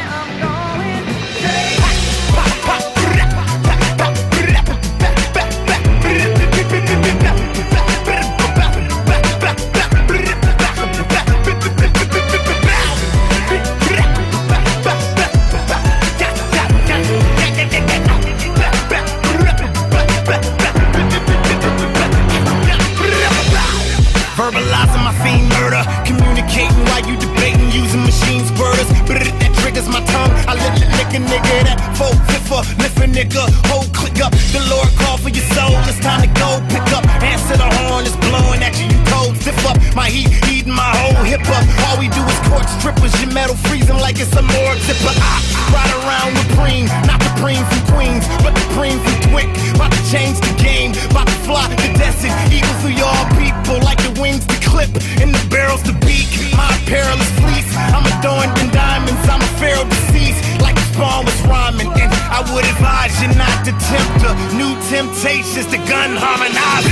Let 31.04 31.20
a 31.20 31.20
nigga 31.20 31.68
that 31.68 31.80
full 32.00 32.16
fiffer, 32.32 32.64
lift 32.80 32.96
a 32.96 33.08
nigga, 33.12 33.44
whole 33.68 33.84
click 33.92 34.24
up. 34.24 34.32
The 34.56 34.64
Lord 34.72 34.88
call 34.96 35.20
for 35.20 35.28
your 35.28 35.44
soul. 35.52 35.76
It's 35.84 36.00
time 36.00 36.24
to 36.24 36.32
go 36.32 36.64
pick 36.72 36.88
up. 36.96 37.04
Answer 37.20 37.60
the 37.60 37.68
horn 37.68 38.08
is 38.08 38.16
blowing 38.24 38.64
at 38.64 38.72
you. 38.80 38.88
You 38.88 39.04
cold 39.12 39.36
stiff 39.36 39.60
up. 39.68 39.76
My 40.00 40.08
heat 40.08 40.32
eating 40.48 40.72
my 40.72 40.96
whole 41.04 41.20
hip 41.28 41.44
up. 41.52 41.68
All 41.92 42.00
we 42.00 42.08
do 42.08 42.24
is 42.24 42.40
court 42.48 42.72
strippers. 42.80 43.12
Your 43.20 43.36
metal 43.36 43.60
freezing 43.68 44.00
like 44.00 44.16
it's 44.16 44.32
a 44.32 44.44
morgue 44.48 44.80
zipper. 44.88 45.12
I 45.12 45.44
ride 45.76 45.92
around 46.08 46.40
with 46.40 46.48
preem, 46.56 46.88
not 47.04 47.20
the 47.20 47.36
preem 47.44 47.60
from 47.68 47.84
Queens, 47.92 48.24
but 48.40 48.56
the 48.56 48.64
preem 48.72 48.96
from 49.04 49.16
Twick. 49.28 49.52
About 49.76 49.92
to 49.92 50.02
change 50.08 50.40
the 50.40 50.56
game, 50.56 50.96
about 51.12 51.28
to 51.28 51.38
fly 51.44 51.68
the 51.68 52.00
desert. 52.00 52.32
Eagle 52.48 52.72
through 52.80 52.96
y'all 52.96 53.28
people 53.36 53.76
like 53.84 54.00
the 54.08 54.16
wings 54.24 54.48
to 54.48 54.56
clip 54.64 54.88
and 55.20 55.36
the 55.36 55.44
barrels 55.52 55.84
to 55.84 55.92
beak. 56.08 56.32
My 56.56 56.72
perilous 56.88 57.28
fleece. 57.44 57.68
I'm 57.92 58.08
adorned 58.08 58.56
in 58.64 58.72
diamonds. 58.72 59.20
I'm 59.28 59.44
a 59.44 59.52
feral 59.60 59.84
deceased. 59.84 60.40
Like 60.64 60.80
spawn 60.94 61.26
was 61.26 61.42
rhyming. 61.44 61.88
And 61.88 62.12
I 62.30 62.42
would 62.54 62.66
advise 62.66 63.16
you 63.22 63.30
not 63.36 63.66
to 63.66 63.72
tempt 63.72 64.16
the 64.22 64.34
new 64.56 64.74
temptations 64.90 65.68
to 65.68 65.78
gun 65.90 66.16
harmonize. 66.16 66.86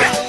Every 0.00 0.27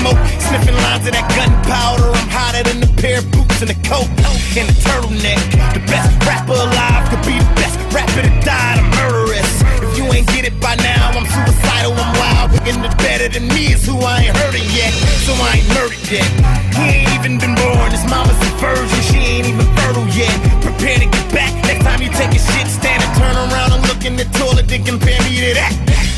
smoke, 0.00 0.20
sniffing 0.40 0.76
lines 0.88 1.04
of 1.04 1.12
that 1.12 1.28
gunpowder. 1.36 2.08
I'm 2.08 2.28
hotter 2.32 2.64
than 2.64 2.80
a 2.80 2.90
pair 2.96 3.20
of 3.20 3.28
boots 3.30 3.60
and 3.60 3.70
a 3.70 3.78
coat 3.84 4.08
and 4.56 4.66
a 4.66 4.76
turtleneck. 4.80 5.40
The 5.76 5.84
best 5.84 6.08
rapper 6.24 6.56
alive 6.56 7.04
could 7.12 7.24
be 7.28 7.36
the 7.36 7.52
best 7.60 7.76
rapper 7.92 8.24
that 8.24 8.36
died 8.40 8.80
a 8.80 8.84
murderess. 8.96 9.50
If 9.84 9.92
you 10.00 10.04
ain't 10.08 10.26
get 10.32 10.48
it 10.48 10.56
by 10.56 10.74
now, 10.80 11.12
I'm 11.12 11.28
suicidal. 11.28 11.92
I'm 11.92 12.12
wild. 12.16 12.56
Looking 12.56 12.80
the 12.80 12.92
better 13.04 13.28
than 13.28 13.46
me 13.52 13.76
is 13.76 13.84
who 13.84 14.00
I 14.00 14.24
ain't 14.24 14.36
heard 14.36 14.56
of 14.56 14.66
yet. 14.72 14.92
So 15.28 15.36
I 15.36 15.60
ain't 15.60 15.68
murdered 15.76 16.04
yet. 16.08 16.28
He 16.74 17.04
ain't 17.04 17.12
even 17.20 17.36
been 17.36 17.54
born. 17.60 17.92
His 17.92 18.04
mama's 18.08 18.40
a 18.40 18.50
virgin. 18.56 19.00
She 19.12 19.20
ain't 19.20 19.46
even 19.52 19.68
fertile 19.76 20.08
yet. 20.16 20.32
Prepare 20.64 21.04
to 21.04 21.08
get 21.12 21.26
back. 21.28 21.52
Next 21.68 21.84
time 21.84 22.00
you 22.00 22.08
take 22.16 22.32
a 22.32 22.40
shit, 22.40 22.66
stand 22.72 23.04
and 23.04 23.12
turn 23.20 23.36
around 23.36 23.76
and 23.76 23.89
look 24.00 24.06
in 24.06 24.16
the 24.16 24.24
toilet. 24.38 24.68
Then 24.68 24.84
compare 24.84 25.20
me 25.22 25.36
to 25.40 25.54
that. 25.54 25.72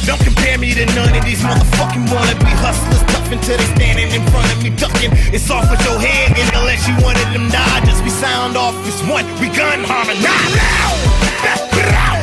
Don't 0.06 0.20
compare 0.22 0.58
me 0.58 0.74
to 0.74 0.86
none 0.94 1.14
of 1.14 1.24
these 1.24 1.40
motherfucking 1.42 2.06
wannabe 2.10 2.54
hustlers. 2.58 3.02
Tough 3.10 3.30
until 3.32 3.56
they 3.56 3.68
standing 3.74 4.10
in 4.10 4.22
front 4.30 4.50
of 4.52 4.62
me 4.62 4.70
ducking. 4.70 5.10
It's 5.32 5.50
off 5.50 5.70
with 5.70 5.82
your 5.84 5.98
head, 5.98 6.36
and 6.38 6.48
unless 6.56 6.86
you 6.88 6.94
of 6.94 7.28
them 7.32 7.48
Dodgers, 7.50 8.00
we 8.02 8.10
sound 8.10 8.56
off 8.56 8.74
as 8.86 8.98
one. 9.08 9.26
We 9.40 9.48
gun 9.48 9.84
harmonize. 9.84 10.22
This 11.42 12.21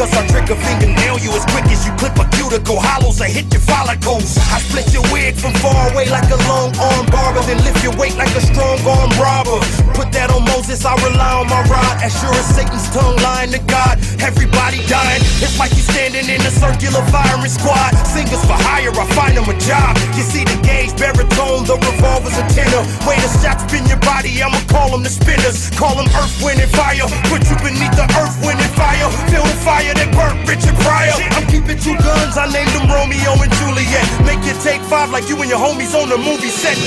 cause 0.00 0.14
I 0.14 0.26
trick 0.28 0.48
a 0.48 0.56
fingernail 0.56 1.18
you 1.18 1.30
as 1.32 1.44
quick 1.52 1.66
as 1.66 1.84
you 1.84 1.92
clip 2.00 2.16
a 2.16 2.29
cuticle. 2.50 2.80
Hollows, 2.80 3.20
I 3.20 3.28
hit 3.28 3.52
your 3.52 3.62
follicles. 3.62 4.36
I 4.50 4.58
split 4.58 4.92
your 4.92 5.02
wig 5.12 5.34
from 5.36 5.52
far 5.62 5.92
away 5.92 6.08
like 6.10 6.28
a 6.30 6.38
long 6.50 6.74
arm 6.78 7.06
barber. 7.06 7.40
Then 7.46 7.62
lift 7.62 7.82
your 7.82 7.94
weight 7.96 8.16
like 8.16 8.34
a 8.34 8.40
strong 8.40 8.78
arm 8.86 9.10
robber. 9.18 9.62
Put 9.94 10.12
that 10.12 10.30
on 10.30 10.44
Moses, 10.44 10.84
I 10.84 10.94
rely 11.06 11.32
on 11.38 11.46
my 11.46 11.62
rod. 11.70 12.02
As 12.02 12.12
sure 12.18 12.34
as 12.34 12.46
Satan's 12.54 12.88
tongue 12.90 13.16
lying 13.22 13.52
to 13.52 13.62
God. 13.70 13.98
Everybody 14.20 14.82
dying. 14.86 15.22
It's 15.40 15.58
like 15.58 15.70
you 15.72 15.82
standing 15.82 16.26
in 16.28 16.40
a 16.42 16.50
circular 16.50 17.02
firing 17.14 17.50
squad. 17.50 17.94
Singers 18.10 18.42
for 18.44 18.58
hire, 18.66 18.90
I 18.90 19.06
find 19.14 19.36
them 19.36 19.48
a 19.48 19.56
job. 19.58 19.96
You 20.18 20.24
see 20.26 20.44
the 20.44 20.58
gauge, 20.66 20.92
baritone, 20.98 21.64
the 21.64 21.78
revolver's 21.78 22.36
a 22.36 22.44
tenor. 22.50 22.82
Way 23.06 23.16
to 23.16 23.30
shot 23.40 23.62
spin 23.64 23.86
your 23.86 24.00
body, 24.02 24.42
I'ma 24.42 24.60
call 24.68 24.90
them 24.90 25.02
the 25.02 25.12
spinners. 25.12 25.70
Call 25.78 25.94
them 25.96 26.08
earth, 26.18 26.34
wind, 26.42 26.60
and 26.60 26.70
fire. 26.70 27.06
Put 27.30 27.46
you 27.48 27.56
beneath 27.62 27.94
the 27.94 28.06
earth, 28.18 28.36
wind, 28.42 28.60
and 28.60 28.74
fire. 28.74 29.08
Feel 29.30 29.44
the 29.46 29.58
fire 29.62 29.94
that 29.94 30.10
burnt 30.12 30.42
Richard 30.48 30.76
Pryor. 30.84 31.16
I'm 31.36 31.46
keeping 31.48 31.78
two 31.78 31.96
guns, 31.96 32.36
I 32.40 32.50
named 32.50 32.70
them 32.70 32.88
Romeo 32.88 33.32
and 33.36 33.52
Juliet. 33.60 34.08
Make 34.24 34.42
you 34.48 34.56
take 34.62 34.80
five 34.88 35.10
like 35.10 35.28
you 35.28 35.36
and 35.42 35.50
your 35.50 35.58
homies 35.58 35.94
on 35.94 36.08
the 36.08 36.16
movie 36.16 36.48
set. 36.48 36.78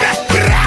Welcome 0.00 0.60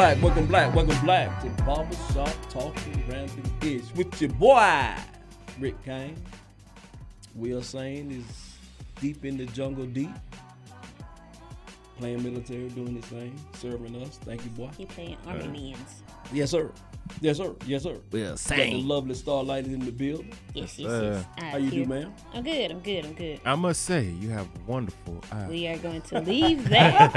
black, 0.00 0.22
welcome 0.22 0.46
black, 0.46 0.74
welcome 0.74 0.98
black 1.04 1.42
to 1.42 1.50
Barbershop 1.64 2.34
Talking 2.48 3.04
Random 3.06 3.42
Ish 3.60 3.94
with 3.94 4.18
your 4.18 4.30
boy, 4.30 4.94
Rick 5.58 5.84
King. 5.84 6.16
Will 7.34 7.62
Sane 7.62 8.10
is 8.10 8.56
deep 8.98 9.26
in 9.26 9.36
the 9.36 9.44
jungle 9.44 9.84
deep. 9.84 10.08
Playing 11.98 12.22
military, 12.22 12.70
doing 12.70 12.94
his 12.94 13.04
thing, 13.04 13.38
serving 13.52 13.94
us. 14.02 14.18
Thank 14.24 14.42
you, 14.42 14.50
boy. 14.52 14.70
He 14.78 14.86
playing 14.86 15.18
army 15.26 15.42
Armenians. 15.42 16.02
Yes, 16.32 16.50
sir. 16.50 16.72
Yes, 17.20 17.36
sir. 17.36 17.54
Yes, 17.66 17.82
sir. 17.82 17.96
Well, 18.12 18.22
Got 18.22 18.30
the 18.32 18.36
same. 18.38 18.88
lovely 18.88 19.14
Starlight 19.14 19.66
in 19.66 19.80
the 19.80 19.90
building. 19.92 20.32
Yes, 20.54 20.78
yes, 20.78 20.90
sir. 20.90 21.24
yes. 21.38 21.44
How 21.52 21.56
you 21.58 21.70
do, 21.70 21.76
here. 21.78 21.86
ma'am? 21.86 22.14
I'm 22.32 22.42
good. 22.42 22.70
I'm 22.70 22.80
good. 22.80 23.04
I'm 23.04 23.12
good. 23.14 23.40
I 23.44 23.54
must 23.56 23.82
say, 23.82 24.04
you 24.04 24.30
have 24.30 24.48
wonderful 24.66 25.22
eyes. 25.32 25.48
We 25.50 25.66
are 25.68 25.76
going 25.78 26.00
to 26.02 26.20
leave 26.20 26.68
that 26.70 27.14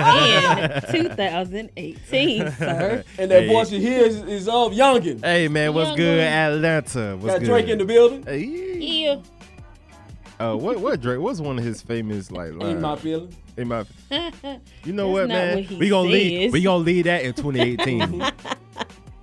in 0.94 1.02
2018, 1.04 2.52
sir. 2.52 3.04
And 3.18 3.32
that 3.32 3.44
Hey. 3.44 3.48
voice 3.48 3.72
you 3.72 3.80
hear 3.80 4.04
is, 4.06 4.18
is 4.24 4.48
of 4.48 4.72
Youngin. 4.74 5.24
Hey 5.24 5.48
man, 5.48 5.74
what's 5.74 5.90
Young 5.90 5.98
good. 5.98 6.20
Atlanta? 6.22 7.16
What's 7.18 7.26
Got 7.34 7.40
good? 7.40 7.46
Drake 7.48 7.68
in 7.70 7.78
the 7.78 7.86
building. 7.86 8.24
Hey, 8.24 8.44
Yeah. 8.80 9.22
uh, 10.40 10.56
what 10.56 10.80
what 10.80 11.00
Drake? 11.02 11.20
What's 11.20 11.40
one 11.40 11.58
of 11.58 11.64
his 11.64 11.82
famous 11.82 12.32
like? 12.32 12.52
Lines? 12.54 12.64
Ain't 12.74 12.82
my 12.82 12.96
feeling. 12.98 13.34
Ain't 13.58 13.68
my. 13.68 13.86
You 14.84 14.92
know 14.94 15.08
That's 15.08 15.14
what, 15.14 15.28
not 15.30 15.36
man? 15.36 15.56
what 15.56 15.64
he 15.66 15.76
we 15.78 15.90
gonna 15.90 16.10
leave. 16.10 16.52
We 16.52 16.62
gonna 16.62 16.84
leave 16.84 17.06
that 17.06 17.24
in 17.24 17.34
2018. 17.34 18.22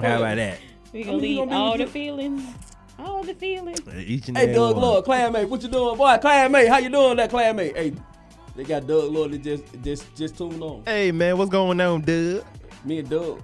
How 0.01 0.17
about 0.19 0.37
that? 0.37 0.59
We 0.93 1.01
I 1.01 1.05
gonna 1.05 1.17
leave 1.19 1.39
all 1.53 1.73
with 1.73 1.81
the 1.81 1.87
feelings. 1.87 2.43
All 2.99 3.23
the 3.23 3.35
feelings. 3.35 3.81
Each 3.97 4.29
and 4.29 4.37
Hey, 4.37 4.53
Doug 4.53 4.75
one. 4.77 4.83
Lord, 4.85 5.05
clanmate, 5.05 5.49
what 5.49 5.63
you 5.63 5.69
doing, 5.69 5.97
boy? 5.97 6.19
Clanmate, 6.23 6.69
how 6.69 6.79
you 6.79 6.91
doing, 6.91 7.17
that 7.17 7.31
clanmate? 7.31 7.75
Hey, 7.77 7.93
they 8.57 8.65
got 8.65 8.87
Doug 8.87 9.11
Lord 9.13 9.33
that 9.33 9.43
just 9.43 9.65
just 9.83 10.15
just 10.17 10.37
tuned 10.37 10.63
on. 10.63 10.83
Hey 10.85 11.13
man, 11.13 11.39
what's 11.39 11.51
going 11.51 11.81
on, 11.81 12.03
Doug? 12.03 12.45
Me 12.85 12.99
and 12.99 13.09
Doug 13.09 13.41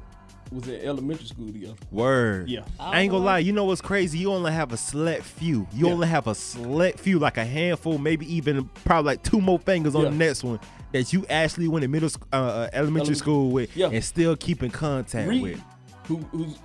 was 0.52 0.68
in 0.68 0.80
elementary 0.82 1.26
school 1.26 1.46
together. 1.46 1.74
Word. 1.90 2.48
Yeah. 2.48 2.60
I 2.78 3.00
ain't 3.00 3.10
gonna 3.10 3.24
lie. 3.24 3.38
You 3.38 3.52
know 3.52 3.64
what's 3.64 3.80
crazy? 3.80 4.18
You 4.18 4.32
only 4.32 4.52
have 4.52 4.72
a 4.72 4.76
select 4.76 5.22
few. 5.24 5.66
You 5.72 5.86
Yeah. 5.86 5.92
only 5.92 6.08
have 6.08 6.26
a 6.26 6.34
select 6.34 7.00
few, 7.00 7.18
like 7.18 7.36
a 7.36 7.44
handful, 7.44 7.98
maybe 7.98 8.32
even 8.34 8.64
probably 8.84 9.12
like 9.12 9.22
two 9.22 9.40
more 9.40 9.58
fingers 9.58 9.94
on 9.94 10.04
Yeah. 10.04 10.10
the 10.10 10.16
next 10.16 10.44
one 10.44 10.60
that 10.92 11.12
you 11.12 11.24
actually 11.30 11.68
went 11.68 11.82
to 11.82 11.88
middle, 11.88 12.08
sc- 12.08 12.22
uh, 12.32 12.36
uh, 12.36 12.68
elementary 12.72 12.78
Elementary- 12.78 13.14
school 13.16 13.50
with, 13.50 13.76
Yeah. 13.76 13.88
and 13.90 14.04
still 14.04 14.36
keep 14.36 14.62
in 14.62 14.70
contact 14.70 15.28
Reed, 15.28 15.42
with. 15.42 15.60
Who 16.06 16.16
who's 16.32 16.58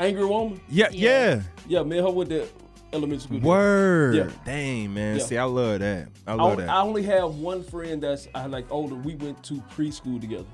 angry 0.00 0.24
woman? 0.24 0.60
Yeah, 0.68 0.88
yeah. 0.92 1.42
Yeah, 1.66 1.82
me 1.82 1.98
and 1.98 2.06
her 2.06 2.12
with 2.12 2.28
the 2.28 2.48
elementary 2.92 3.18
school. 3.38 3.40
Word. 3.40 4.14
Yeah. 4.14 4.30
Dang 4.46 4.94
man. 4.94 5.18
Yeah. 5.18 5.22
See, 5.24 5.36
I 5.36 5.44
love 5.44 5.80
that. 5.80 6.08
I 6.26 6.32
I, 6.32 6.34
love 6.34 6.52
only- 6.52 6.64
that. 6.64 6.70
I 6.70 6.80
only 6.80 7.02
have 7.02 7.34
one 7.34 7.62
friend 7.62 8.02
that's 8.02 8.28
I 8.34 8.46
like 8.46 8.64
older. 8.70 8.94
We 8.94 9.14
went 9.16 9.42
to 9.44 9.54
preschool 9.76 10.20
together. 10.20 10.46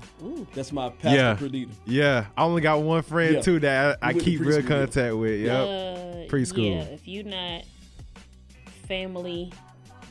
That's 0.53 0.71
my 0.73 0.89
pastor 0.89 1.17
yeah. 1.17 1.33
Perdita. 1.35 1.71
Yeah. 1.85 2.25
I 2.37 2.43
only 2.43 2.61
got 2.61 2.81
one 2.81 3.03
friend 3.03 3.35
Yeah. 3.35 3.41
too 3.41 3.59
that 3.61 3.99
I, 4.01 4.09
I 4.09 4.11
We 4.11 4.13
went 4.15 4.19
to 4.19 4.31
keep 4.31 4.39
real 4.41 4.57
preschool 4.61 4.67
contact 4.67 5.15
with. 5.15 5.39
Yep. 5.41 5.51
Uh, 5.61 6.05
Preschool. 6.27 6.75
Yeah, 6.75 6.81
if 6.93 7.07
you 7.07 7.23
not 7.23 7.61
family 8.87 9.51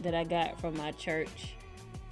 that 0.03 0.15
I 0.15 0.25
got 0.25 0.59
from 0.61 0.77
my 0.77 0.93
church, 0.93 1.55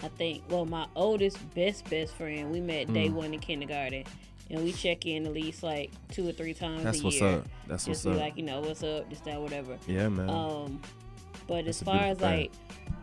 I 0.03 0.09
think. 0.09 0.43
Well, 0.49 0.65
my 0.67 0.87
oldest 0.97 1.39
best 1.55 1.89
best 1.89 2.15
friend, 2.15 2.51
we 2.51 2.61
met 2.61 2.93
day 2.93 3.09
Mm. 3.09 3.13
one 3.15 3.35
in 3.35 3.41
kindergarten, 3.41 4.05
and 4.53 4.63
we 4.63 4.73
check 4.73 5.05
in 5.07 5.27
at 5.27 5.33
least 5.33 5.63
like 5.65 5.91
two 6.11 6.29
or 6.29 6.33
three 6.33 6.55
times 6.55 6.85
That's 6.85 7.01
a 7.01 7.05
what's 7.05 7.21
year. 7.21 7.29
up. 7.31 7.47
That's 7.67 7.85
just 7.87 8.05
what's 8.05 8.17
be 8.17 8.21
up. 8.21 8.27
like 8.27 8.37
you 8.37 8.45
know 8.45 8.61
what's 8.61 8.83
up, 8.85 9.09
just 9.11 9.25
that 9.25 9.41
whatever. 9.41 9.77
Yeah, 9.89 10.09
man. 10.09 10.31
Um, 10.31 10.81
but 11.49 11.65
That's 11.65 11.81
as 11.81 11.83
far 11.83 11.97
as 12.03 12.21
like 12.21 12.53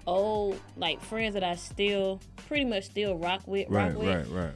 old 0.08 0.60
like 0.78 1.02
friends 1.02 1.34
that 1.34 1.43
I 1.43 1.56
still 1.56 2.22
pretty 2.47 2.66
much 2.66 2.86
still 2.86 3.18
rock 3.18 3.41
with, 3.45 3.68
Right, 3.70 3.89
rock 3.93 3.97
with. 4.02 4.32
right, 4.32 4.54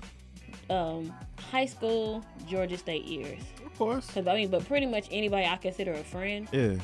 right. 0.69 0.75
Um, 0.75 1.13
high 1.51 1.65
school 1.65 2.23
Georgia 2.47 2.77
State 2.77 3.03
years. 3.05 3.41
Of 3.65 3.77
course. 3.77 4.09
Cause 4.11 4.27
I 4.27 4.35
mean, 4.35 4.49
but 4.49 4.65
pretty 4.65 4.85
much 4.85 5.07
anybody 5.11 5.45
I 5.45 5.57
consider 5.57 5.91
a 5.93 6.03
friend. 6.03 6.47
Yeah. 6.51 6.75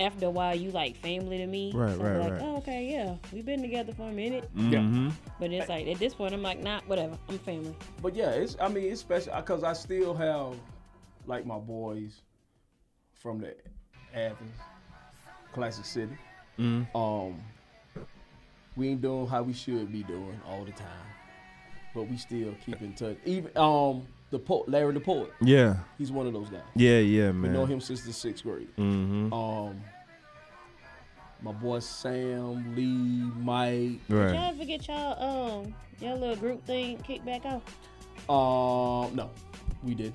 After 0.00 0.26
a 0.26 0.30
while, 0.30 0.54
you 0.54 0.70
like 0.70 0.96
family 0.96 1.36
to 1.36 1.46
me. 1.46 1.72
Right, 1.74 1.94
so 1.94 2.00
I'm 2.00 2.06
right, 2.06 2.18
like, 2.20 2.32
right. 2.32 2.42
Oh, 2.42 2.56
okay, 2.56 2.90
yeah, 2.90 3.16
we've 3.34 3.44
been 3.44 3.60
together 3.60 3.92
for 3.92 4.08
a 4.08 4.12
minute. 4.12 4.48
Mhm. 4.56 5.12
But 5.38 5.52
it's 5.52 5.68
like 5.68 5.86
at 5.88 5.98
this 5.98 6.14
point, 6.14 6.32
I'm 6.32 6.42
like, 6.42 6.62
nah, 6.62 6.80
whatever. 6.86 7.18
I'm 7.28 7.38
family. 7.40 7.76
But 8.00 8.14
yeah, 8.14 8.30
it's 8.30 8.56
I 8.58 8.68
mean 8.68 8.90
it's 8.90 9.02
special 9.02 9.36
because 9.36 9.62
I 9.62 9.74
still 9.74 10.14
have 10.14 10.54
like 11.26 11.44
my 11.44 11.58
boys 11.58 12.22
from 13.12 13.40
the 13.40 13.54
Athens, 14.14 14.56
Classic 15.52 15.84
City. 15.84 16.16
Mhm. 16.58 16.86
Um, 16.94 17.38
we 18.76 18.88
ain't 18.88 19.02
doing 19.02 19.26
how 19.26 19.42
we 19.42 19.52
should 19.52 19.92
be 19.92 20.02
doing 20.02 20.40
all 20.46 20.64
the 20.64 20.72
time, 20.72 21.08
but 21.94 22.04
we 22.04 22.16
still 22.16 22.54
keep 22.64 22.80
in 22.80 22.94
touch. 22.94 23.18
Even 23.26 23.50
um 23.54 24.06
the 24.30 24.38
po- 24.38 24.64
Larry 24.68 24.94
the 24.94 25.00
poet. 25.00 25.32
Yeah. 25.40 25.76
he's 25.98 26.12
one 26.12 26.26
of 26.26 26.32
those 26.32 26.48
guys. 26.48 26.62
Yeah, 26.74 26.98
yeah, 26.98 27.32
man. 27.32 27.42
We 27.42 27.48
know 27.48 27.66
him 27.66 27.80
since 27.80 28.02
the 28.02 28.12
sixth 28.12 28.44
grade. 28.44 28.68
Mhm. 28.76 29.32
Um, 29.32 29.80
my 31.42 31.52
boy 31.52 31.78
Sam, 31.80 32.74
Lee, 32.74 33.30
Mike. 33.36 34.06
Did 34.08 34.10
y'all 34.10 34.50
ever 34.50 34.64
get 34.64 34.86
y'all 34.88 35.60
um 35.62 35.74
your 36.00 36.14
little 36.16 36.36
group 36.36 36.64
thing 36.64 36.98
kicked 36.98 37.24
back 37.24 37.42
off? 37.44 37.62
Um, 38.28 39.16
no, 39.16 39.30
we 39.82 39.94
did 39.94 40.12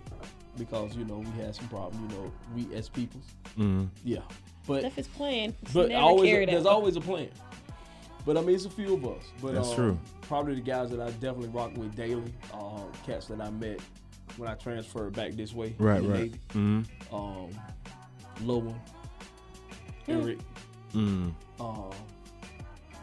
because 0.57 0.95
you 0.95 1.05
know 1.05 1.17
we 1.17 1.41
had 1.43 1.55
some 1.55 1.67
problems. 1.67 2.13
You 2.13 2.17
know, 2.19 2.31
we 2.55 2.75
as 2.75 2.89
peoples. 2.89 3.25
Mm-hmm. 3.57 3.85
Yeah, 4.03 4.19
but 4.67 4.81
Stuff 4.81 4.97
is 4.97 5.07
planned. 5.07 5.55
But 5.73 5.89
never 5.89 6.01
always 6.01 6.29
carried 6.29 6.49
there's 6.49 6.65
always 6.65 6.95
a 6.95 7.01
plan. 7.01 7.29
But 8.25 8.37
I 8.37 8.41
mean, 8.41 8.55
it's 8.55 8.65
a 8.65 8.69
few 8.71 8.95
of 8.95 9.05
us. 9.05 9.23
But 9.41 9.53
That's 9.53 9.69
um, 9.69 9.75
true. 9.75 9.99
Probably 10.21 10.55
the 10.55 10.61
guys 10.61 10.89
that 10.89 10.99
I 10.99 11.11
definitely 11.11 11.49
rock 11.49 11.75
with 11.77 11.95
daily. 11.95 12.33
Uh, 12.53 12.81
cats 13.05 13.27
that 13.27 13.39
I 13.39 13.49
met 13.51 13.79
when 14.37 14.49
I 14.49 14.55
transferred 14.55 15.13
back 15.13 15.33
this 15.33 15.53
way. 15.53 15.75
Right, 15.77 16.01
right. 16.03 16.19
Navy. 16.19 16.39
Mhm. 16.53 16.85
Um, 17.11 17.49
Low 18.41 18.57
one. 18.57 18.79
Hmm. 20.05 20.11
Eric. 20.11 20.37
Mm. 20.93 21.33
Um, 21.59 21.91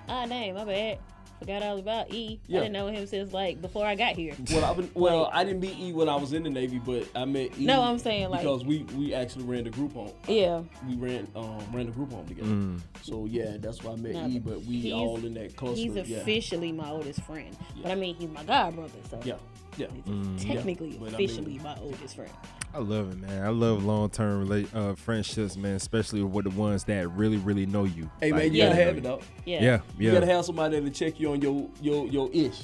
Ah, 0.09 0.27
dang, 0.27 0.55
my 0.55 0.65
bad. 0.65 0.99
Forgot 1.39 1.63
all 1.65 1.79
about 1.79 2.13
E. 2.13 2.39
I 2.39 2.53
Yeah. 2.53 2.59
I 2.59 2.63
didn't 2.63 2.73
know 2.75 2.87
him 2.87 3.07
since 3.07 3.33
like 3.33 3.61
before 3.61 3.85
I 3.85 3.95
got 3.97 4.15
here. 4.15 4.35
well, 4.53 4.65
I 4.65 4.75
been, 4.75 4.91
well, 4.95 5.31
I 5.33 5.43
didn't 5.43 5.61
meet 5.61 5.77
E 5.79 5.93
when 5.93 6.09
I 6.09 6.15
was 6.15 6.33
in 6.33 6.45
the 6.45 6.51
Navy, 6.51 6.79
but 6.79 7.05
I 7.17 7.25
met 7.25 7.59
E. 7.59 7.65
No, 7.65 7.83
I'm 7.83 7.99
saying, 7.99 8.29
like- 8.31 8.43
because 8.43 8.65
we 8.65 8.85
we 8.97 9.13
actually 9.15 9.45
ran 9.47 9.65
the 9.65 9.71
group 9.71 9.95
home. 9.95 10.13
Yeah. 10.29 10.63
we 10.89 10.95
ran 10.97 11.27
um 11.35 11.59
ran 11.73 11.87
the 11.87 11.93
group 11.93 12.13
home 12.13 12.27
together. 12.29 12.49
Mm. 12.49 12.81
So 13.03 13.25
yeah, 13.25 13.57
that's 13.59 13.83
why 13.83 13.93
I 13.93 13.97
met 13.97 14.13
No, 14.13 14.27
E. 14.29 14.39
But 14.39 14.63
we 14.65 14.93
all 14.93 15.17
in 15.25 15.35
that 15.35 15.57
cluster. 15.57 15.81
He's 15.81 15.95
yeah. 16.09 16.19
officially 16.19 16.71
my 16.73 16.91
oldest 16.91 17.23
friend, 17.23 17.57
but 17.83 17.91
I 17.91 17.95
mean 17.97 18.15
he's 18.15 18.29
my 18.31 18.45
god 18.45 18.77
brother, 18.77 18.93
so 19.11 19.19
Yeah, 19.25 19.35
yeah. 19.77 19.87
Mm. 20.07 20.45
technically 20.47 20.91
Yeah, 20.91 20.99
but 21.01 21.11
I 21.11 21.15
officially 21.15 21.53
mean- 21.55 21.63
my 21.63 21.77
oldest 21.81 22.17
friend. 22.17 22.31
I 22.75 22.79
love 22.79 23.13
it, 23.13 23.19
man. 23.21 23.45
I 23.45 23.51
love 23.51 23.85
long 23.85 24.09
term 24.11 24.47
rela- 24.49 24.75
uh, 24.75 24.95
friendships, 24.95 25.57
man. 25.57 25.75
Especially 25.75 26.23
with 26.23 26.45
the 26.45 26.51
ones 26.59 26.85
that 26.85 27.09
really, 27.11 27.37
really 27.37 27.67
know 27.67 27.85
you. 27.85 28.11
Hey 28.21 28.31
man, 28.31 28.41
Like, 28.41 28.53
you 28.53 28.63
gotta 28.63 28.75
have 28.77 28.97
it 28.97 29.03
though. 29.03 29.21
Yeah. 29.45 29.63
Yeah, 29.63 29.81
You 29.99 30.13
gotta 30.13 30.27
have 30.27 30.45
somebody 30.45 30.81
to 30.81 30.91
check 30.91 31.21
you 31.21 31.33
on 31.33 31.43
your 31.43 31.69
your 31.83 32.07
your 32.07 32.31
ish. 32.33 32.63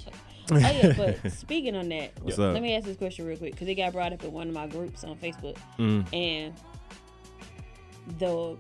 oh 0.50 0.56
yeah, 0.56 0.92
but 1.22 1.30
speaking 1.32 1.76
on 1.76 1.90
that, 1.90 2.12
What's 2.22 2.38
up? 2.38 2.54
let 2.54 2.62
me 2.62 2.74
ask 2.74 2.86
this 2.86 2.96
question 2.96 3.26
real 3.26 3.36
quick 3.36 3.52
because 3.52 3.68
it 3.68 3.74
got 3.74 3.92
brought 3.92 4.14
up 4.14 4.24
in 4.24 4.32
one 4.32 4.48
of 4.48 4.54
my 4.54 4.66
groups 4.66 5.04
on 5.04 5.16
Facebook, 5.16 5.56
Mm. 5.78 6.06
and 6.14 6.54
the 8.18 8.56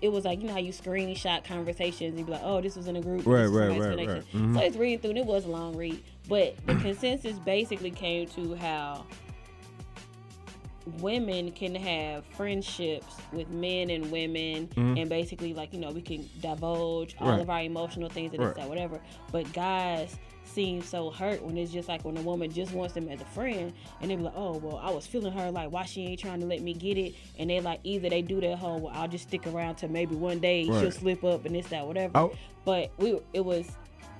it 0.00 0.12
was 0.12 0.24
like 0.24 0.40
you 0.40 0.46
know 0.46 0.52
how 0.52 0.58
you 0.60 0.72
screenshot 0.72 1.44
conversations 1.44 2.16
and 2.16 2.26
be 2.26 2.32
like, 2.32 2.42
oh, 2.44 2.60
this 2.60 2.76
was 2.76 2.86
in 2.88 2.96
a 2.96 3.00
group, 3.00 3.24
Right, 3.26 3.42
this 3.42 3.50
was 3.50 3.58
right, 3.60 3.68
right, 3.68 3.76
explanation. 3.80 4.14
right. 4.14 4.24
Mhm. 4.34 4.54
So 4.54 4.60
I 4.60 4.66
was 4.68 4.76
reading 4.76 4.98
through, 4.98 5.10
and 5.10 5.18
it 5.18 5.26
was 5.26 5.44
a 5.44 5.48
long 5.48 5.76
read, 5.76 6.02
but 6.28 6.54
the 6.66 6.74
consensus 6.76 7.38
basically 7.38 7.90
came 7.90 8.26
to 8.28 8.54
how 8.56 9.04
women 11.00 11.50
can 11.50 11.74
have 11.74 12.24
friendships 12.26 13.16
with 13.32 13.48
men 13.48 13.88
and 13.88 14.10
women 14.12 14.66
Mhm. 14.68 15.00
and 15.00 15.08
basically 15.08 15.54
like 15.54 15.72
you 15.72 15.80
know 15.80 15.90
we 15.90 16.02
can 16.02 16.28
divulge 16.42 17.16
all 17.20 17.30
Right. 17.30 17.40
of 17.40 17.48
our 17.48 17.62
emotional 17.62 18.10
things 18.10 18.34
and 18.34 18.42
Right. 18.42 18.54
this 18.54 18.62
that 18.64 18.68
whatever 18.68 19.00
but 19.32 19.50
guys 19.54 20.18
seem 20.44 20.82
so 20.82 21.08
hurt 21.08 21.42
when 21.42 21.56
it's 21.56 21.72
just 21.72 21.88
like 21.88 22.04
when 22.04 22.18
a 22.18 22.20
woman 22.22 22.52
just 22.52 22.74
wants 22.74 22.92
them 22.92 23.08
as 23.08 23.18
a 23.18 23.24
friend 23.24 23.72
and 24.02 24.10
they 24.10 24.14
be 24.14 24.22
like 24.22 24.34
oh 24.36 24.58
well 24.58 24.76
i 24.76 24.90
was 24.90 25.06
feeling 25.06 25.32
her 25.32 25.50
like 25.50 25.72
why 25.72 25.84
she 25.86 26.02
ain't 26.04 26.20
trying 26.20 26.38
to 26.38 26.44
let 26.46 26.60
me 26.60 26.74
get 26.74 26.98
it 26.98 27.14
and 27.38 27.48
they 27.48 27.60
like 27.60 27.80
either 27.82 28.10
they 28.10 28.20
do 28.20 28.38
that 28.42 28.58
whole 28.58 28.78
well 28.78 28.92
i'll 28.94 29.08
just 29.08 29.26
stick 29.26 29.46
around 29.46 29.76
till 29.76 29.88
maybe 29.88 30.14
one 30.14 30.38
day 30.38 30.64
she'll 30.66 30.90
slip 30.92 31.24
up 31.24 31.46
and 31.46 31.54
this 31.54 31.66
that 31.68 31.86
whatever 31.86 32.12
Oh. 32.14 32.32
but 32.66 32.90
we 32.98 33.18
it 33.32 33.42
was 33.42 33.70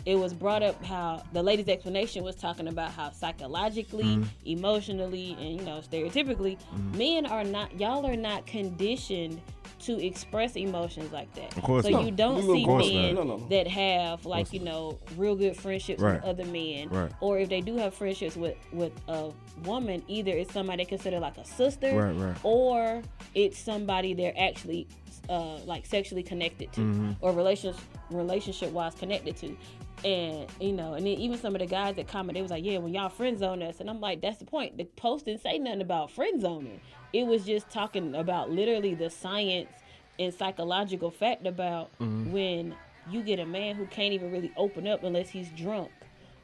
it 0.06 0.16
was 0.16 0.32
brought 0.34 0.62
up 0.62 0.82
how 0.84 1.22
the 1.32 1.42
lady's 1.42 1.68
explanation 1.68 2.22
was 2.24 2.36
talking 2.36 2.68
about 2.68 2.90
how 2.92 3.10
psychologically, 3.10 4.04
Mhm. 4.04 4.26
emotionally, 4.44 5.36
and 5.40 5.56
you 5.60 5.62
know, 5.62 5.80
stereotypically, 5.80 6.58
Mhm. 6.74 6.96
men 6.98 7.26
are 7.26 7.44
not 7.44 7.78
y'all 7.80 8.04
are 8.06 8.16
not 8.16 8.46
conditioned 8.46 9.40
to 9.80 10.02
express 10.02 10.56
emotions 10.56 11.12
like 11.12 11.32
that. 11.34 11.54
Of 11.58 11.62
course 11.62 11.84
so 11.84 11.90
not. 11.90 12.04
you 12.04 12.10
don't 12.10 12.38
Of 12.38 12.44
see 12.56 12.64
course 12.64 12.88
men 12.88 13.14
not. 13.14 13.24
No, 13.26 13.36
no, 13.36 13.36
no. 13.38 13.48
that 13.48 13.66
have 13.66 14.24
like, 14.24 14.50
you 14.52 14.60
know, 14.60 14.98
real 15.16 15.36
good 15.36 15.56
friendships 15.56 16.00
Right. 16.00 16.14
with 16.14 16.24
other 16.24 16.44
men. 16.46 16.88
Right. 16.88 17.10
Or 17.20 17.38
if 17.38 17.50
they 17.50 17.60
do 17.60 17.76
have 17.76 17.92
friendships 17.92 18.34
with 18.36 18.56
with 18.72 18.92
a 19.08 19.30
woman, 19.64 20.02
either 20.08 20.32
it's 20.32 20.52
somebody 20.52 20.84
they 20.84 20.88
consider 20.88 21.18
like 21.20 21.36
a 21.36 21.44
sister 21.44 21.94
Right, 21.94 22.12
right. 22.16 22.36
or 22.42 23.02
it's 23.34 23.58
somebody 23.58 24.14
they're 24.14 24.38
actually 24.38 24.86
uh, 25.28 25.56
like 25.64 25.86
sexually 25.86 26.22
connected 26.22 26.70
to 26.72 26.80
Mhm. 26.82 27.16
or 27.22 27.32
relationship 27.32 27.80
relationship 28.10 28.70
wise 28.72 28.94
connected 28.94 29.34
to. 29.38 29.56
And 30.04 30.46
you 30.60 30.72
know, 30.72 30.94
and 30.94 31.06
then 31.06 31.14
even 31.14 31.38
some 31.38 31.54
of 31.54 31.60
the 31.60 31.66
guys 31.66 31.96
that 31.96 32.08
comment, 32.08 32.34
they 32.34 32.42
was 32.42 32.50
like, 32.50 32.62
"Yeah, 32.64 32.78
when 32.78 32.92
y'all 32.92 33.08
friend 33.08 33.38
zone 33.38 33.62
us," 33.62 33.80
and 33.80 33.88
I'm 33.88 34.00
like, 34.00 34.20
"That's 34.20 34.38
the 34.38 34.44
point." 34.44 34.76
The 34.76 34.84
post 34.84 35.24
didn't 35.24 35.40
say 35.40 35.58
nothing 35.58 35.80
about 35.80 36.10
friend 36.10 36.40
zoning. 36.40 36.80
It 37.12 37.26
was 37.26 37.44
just 37.46 37.70
talking 37.70 38.14
about 38.14 38.50
literally 38.50 38.94
the 38.94 39.08
science 39.08 39.70
and 40.18 40.32
psychological 40.34 41.10
fact 41.10 41.46
about 41.46 41.90
Mhm. 41.98 42.30
when 42.32 42.74
you 43.10 43.22
get 43.22 43.38
a 43.38 43.46
man 43.46 43.76
who 43.76 43.86
can't 43.86 44.12
even 44.12 44.30
really 44.30 44.52
open 44.56 44.86
up 44.86 45.02
unless 45.04 45.30
he's 45.30 45.48
drunk, 45.50 45.90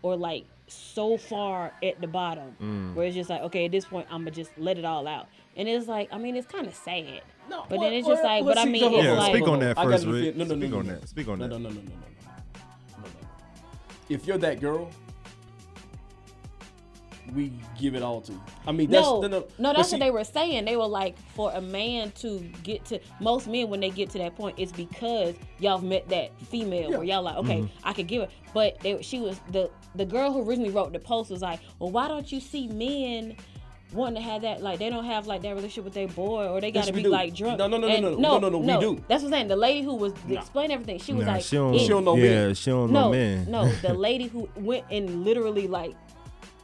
or 0.03 0.17
like 0.17 0.45
so 0.67 1.17
far 1.19 1.73
at 1.83 2.01
the 2.01 2.07
bottom 2.07 2.57
Mm. 2.63 2.95
where 2.95 3.07
it's 3.07 3.15
just 3.17 3.29
like, 3.29 3.43
okay, 3.43 3.65
at 3.67 3.73
this 3.73 3.85
point, 3.85 4.07
I'm 4.11 4.21
gonna 4.21 4.31
just 4.31 4.53
let 4.57 4.79
it 4.79 4.85
all 4.85 5.07
out. 5.09 5.27
And 5.57 5.69
it's 5.69 5.89
like, 5.89 6.09
I 6.13 6.19
mean, 6.19 6.37
it's 6.37 6.47
kind 6.47 6.67
of 6.67 6.75
sad. 6.75 7.23
No, 7.51 7.65
but 7.69 7.79
well, 7.79 7.81
then 7.81 7.93
it's 7.99 8.07
just 8.07 8.23
well, 8.23 8.33
like, 8.37 8.45
but 8.45 8.57
I 8.59 8.65
mean, 8.67 8.83
hold 8.83 8.95
it's 8.95 9.09
on, 9.09 9.17
like, 9.19 9.35
speak 9.35 9.49
on 9.49 9.59
that 9.61 9.77
first, 9.77 10.05
defend- 10.05 10.25
Rick. 10.25 10.37
No, 10.37 10.45
no, 10.45 10.55
no, 10.55 10.61
Speak 10.61 10.71
no, 10.71 10.79
on 10.79 10.87
no. 10.87 10.93
that. 10.95 11.09
Speak 11.09 11.29
on 11.29 11.39
no, 11.41 11.49
that. 11.49 11.59
No, 11.59 11.59
no, 11.59 11.69
no, 11.71 11.75
no, 11.75 11.81
no, 11.81 11.87
no, 11.91 11.91
no, 11.91 11.97
no. 12.07 12.20
If 14.11 14.27
you're 14.27 14.39
that 14.39 14.61
girl, 14.61 14.91
we 17.35 17.53
give 17.79 17.95
it 17.95 18.03
all 18.03 18.21
to 18.23 18.33
you. 18.33 18.41
I 18.67 18.73
mean, 18.73 18.91
that's 18.91 19.07
no, 19.07 19.21
no, 19.21 19.29
no, 19.29 19.47
no, 19.59 19.73
that's 19.73 19.91
see- 19.91 19.97
what 19.97 20.01
they 20.01 20.11
were 20.11 20.25
saying. 20.25 20.65
They 20.65 20.77
were 20.77 20.87
like, 20.89 21.17
for 21.37 21.53
a 21.55 21.61
man 21.61 22.11
to 22.17 22.41
get 22.65 22.85
to 22.87 22.99
most 23.21 23.47
men 23.47 23.69
when 23.69 23.79
they 23.79 23.91
get 23.91 24.11
to 24.11 24.19
that 24.19 24.35
point, 24.35 24.59
it's 24.59 24.73
because 24.73 25.37
y'all 25.61 25.81
met 25.81 26.09
that 26.09 26.33
female 26.41 26.91
where 26.91 27.05
y'all 27.05 27.23
like, 27.23 27.37
okay, 27.37 27.59
Mm-hmm. 27.61 27.67
Mhm. 27.67 27.71
I 27.85 27.93
could 27.93 28.09
give 28.09 28.23
it. 28.23 28.31
But 28.53 28.81
they, 28.81 29.01
she 29.01 29.21
was 29.21 29.41
the 29.53 29.71
the 29.95 30.05
girl 30.05 30.33
who 30.33 30.43
originally 30.49 30.71
wrote 30.71 30.93
the 30.93 30.99
post 30.99 31.31
was 31.31 31.41
like, 31.43 31.61
well, 31.79 31.91
why 31.93 32.09
don't 32.09 32.31
you 32.33 32.41
see 32.41 32.67
men? 32.67 33.37
Wanting 33.93 34.23
to 34.23 34.29
have 34.29 34.43
that, 34.43 34.63
like 34.63 34.79
they 34.79 34.89
don't 34.89 35.05
have 35.05 35.27
like 35.27 35.43
that 35.43 35.51
relationship 35.51 35.85
with 35.85 35.95
their 35.95 36.07
boy, 36.07 36.47
or 36.49 36.61
they 36.61 36.71
gotta 36.71 36.93
we 36.93 36.99
be 36.99 37.03
do. 37.05 37.09
like 37.09 37.35
drunk. 37.35 37.59
No, 37.59 37.67
no, 37.67 37.77
no, 37.77 37.89
no, 37.89 37.95
And 37.95 38.03
no, 38.03 38.39
no, 38.39 38.49
no, 38.49 38.49
no, 38.61 38.79
we 38.79 38.81
do. 38.97 39.05
That's 39.09 39.23
what 39.23 39.29
I'm 39.29 39.33
saying. 39.33 39.49
The 39.49 39.57
lady 39.57 39.83
who 39.83 39.95
was 39.97 40.13
explaining 40.29 40.73
everything, 40.75 40.99
she 41.01 41.13
was 41.13 41.27
Nah, 41.27 41.33
like, 41.33 41.43
she 41.45 41.57
don't- 41.57 41.75
it- 41.75 41.81
She 41.81 41.89
don't 41.89 42.05
know 42.05 42.17
yeah, 42.17 42.47
men. 42.47 42.55
she 42.55 42.71
don't 42.71 42.93
know 42.93 43.05
no, 43.07 43.11
men. 43.11 43.51
No, 43.51 43.69
the 43.83 43.93
lady 43.95 44.29
who 44.29 44.49
went 44.57 44.85
and 44.91 45.25
literally 45.25 45.67
like 45.67 45.95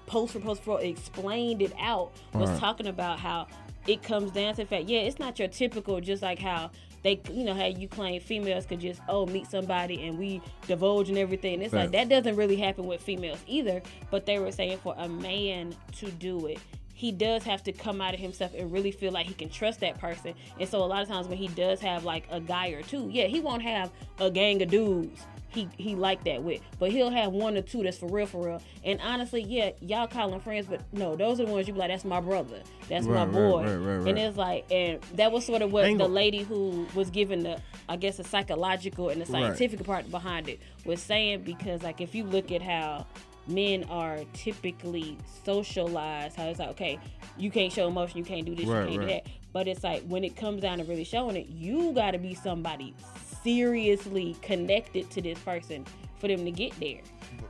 post 0.06 0.34
for 0.34 0.40
post 0.40 0.62
for 0.62 0.80
explained 0.80 1.62
it 1.62 1.72
out 1.80 2.12
was 2.32 2.48
Right. 2.50 2.60
talking 2.60 2.86
about 2.86 3.18
how 3.18 3.48
it 3.88 4.02
comes 4.04 4.30
down 4.30 4.54
to 4.54 4.62
the 4.62 4.66
fact, 4.66 4.84
yeah, 4.84 5.00
it's 5.00 5.18
not 5.18 5.38
your 5.38 5.48
typical 5.48 6.00
just 6.00 6.22
like 6.22 6.38
how 6.38 6.70
they 7.02 7.20
you 7.32 7.44
know 7.44 7.54
how 7.54 7.66
you 7.66 7.86
claim 7.86 8.20
females 8.20 8.66
could 8.66 8.80
just 8.80 9.00
oh 9.08 9.26
meet 9.26 9.48
somebody 9.48 10.06
and 10.06 10.18
we 10.18 10.40
divulge 10.66 11.08
and 11.08 11.18
everything. 11.18 11.62
It's 11.62 11.72
like 11.74 11.90
that 11.92 12.08
doesn't 12.08 12.36
really 12.36 12.56
happen 12.56 12.84
with 12.86 13.00
females 13.00 13.38
either. 13.46 13.82
But 14.10 14.26
they 14.26 14.38
were 14.38 14.50
saying 14.52 14.78
for 14.78 14.94
a 14.98 15.08
man 15.08 15.74
to 15.98 16.10
do 16.12 16.46
it, 16.46 16.58
he 16.96 17.12
does 17.12 17.42
have 17.44 17.62
to 17.62 17.72
come 17.72 18.00
out 18.00 18.14
of 18.14 18.20
himself 18.20 18.54
and 18.56 18.72
really 18.72 18.90
feel 18.90 19.12
like 19.12 19.26
he 19.26 19.34
can 19.34 19.50
trust 19.50 19.80
that 19.80 20.00
person. 20.00 20.32
And 20.58 20.66
so 20.66 20.82
a 20.82 20.86
lot 20.86 21.02
of 21.02 21.08
times 21.08 21.28
when 21.28 21.36
he 21.36 21.48
does 21.48 21.78
have 21.82 22.04
like 22.04 22.26
a 22.30 22.40
guy 22.40 22.68
or 22.70 22.80
two, 22.82 23.10
yeah, 23.12 23.26
he 23.26 23.38
won't 23.38 23.60
have 23.60 23.92
a 24.18 24.30
gang 24.30 24.62
of 24.62 24.70
dudes 24.70 25.26
he 25.56 25.68
he 25.76 25.94
like 25.96 26.22
that 26.24 26.42
with. 26.42 26.60
But 26.78 26.92
he'll 26.92 27.10
have 27.10 27.32
one 27.32 27.56
or 27.56 27.62
two 27.62 27.82
that's 27.82 27.98
for 27.98 28.08
real, 28.08 28.26
for 28.26 28.46
real. 28.46 28.62
And 28.84 29.00
honestly, 29.00 29.42
yeah, 29.42 29.70
y'all 29.80 30.06
call 30.06 30.30
them 30.30 30.40
friends, 30.40 30.66
but 30.66 30.82
no, 30.92 31.16
those 31.16 31.40
are 31.40 31.46
the 31.46 31.52
ones 31.52 31.66
you 31.66 31.72
be 31.72 31.80
like, 31.80 31.88
that's 31.88 32.04
my 32.04 32.20
brother, 32.20 32.60
that's 32.88 33.06
my 33.06 33.24
Right, 33.24 33.24
right, 33.24 33.32
boy. 33.32 33.64
right, 33.64 33.74
right, 33.76 33.96
right. 33.96 34.08
And 34.08 34.18
it's 34.18 34.36
like, 34.36 34.66
and 34.70 35.00
that 35.14 35.32
was 35.32 35.44
sort 35.44 35.62
of 35.62 35.72
what 35.72 35.84
Ain't 35.86 35.98
the 35.98 36.08
lady 36.08 36.42
who 36.42 36.86
was 36.94 37.10
given 37.10 37.42
the, 37.42 37.60
I 37.88 37.96
guess, 37.96 38.18
the 38.18 38.24
psychological 38.24 39.08
and 39.08 39.20
the 39.20 39.26
scientific 39.26 39.82
part 39.84 40.10
behind 40.10 40.48
it 40.48 40.60
was 40.84 41.00
saying 41.00 41.42
because 41.42 41.82
like 41.82 42.00
if 42.00 42.14
you 42.14 42.24
look 42.24 42.52
at 42.52 42.62
how 42.62 43.06
men 43.48 43.84
are 43.84 44.20
typically 44.32 45.18
socialized, 45.44 46.36
how 46.36 46.44
it's 46.44 46.58
like, 46.58 46.70
okay, 46.70 46.98
you 47.36 47.50
can't 47.50 47.72
show 47.72 47.88
emotion, 47.88 48.18
you 48.18 48.24
can't 48.24 48.46
do 48.46 48.54
this, 48.54 48.66
Right, 48.66 48.90
you 48.90 48.98
can't 48.98 48.98
right. 48.98 49.08
do 49.08 49.14
that. 49.14 49.26
But 49.52 49.68
it's 49.68 49.82
like 49.84 50.02
when 50.06 50.24
it 50.24 50.36
comes 50.36 50.62
down 50.62 50.78
to 50.78 50.84
really 50.84 51.04
showing 51.04 51.36
it, 51.36 51.48
you 51.48 51.92
got 51.92 52.10
to 52.12 52.18
be 52.18 52.34
somebody 52.34 52.94
seriously 53.42 54.36
connected 54.42 55.10
to 55.12 55.22
this 55.22 55.38
person 55.38 55.84
for 56.18 56.28
them 56.28 56.44
to 56.44 56.50
get 56.50 56.78
there. 56.80 57.00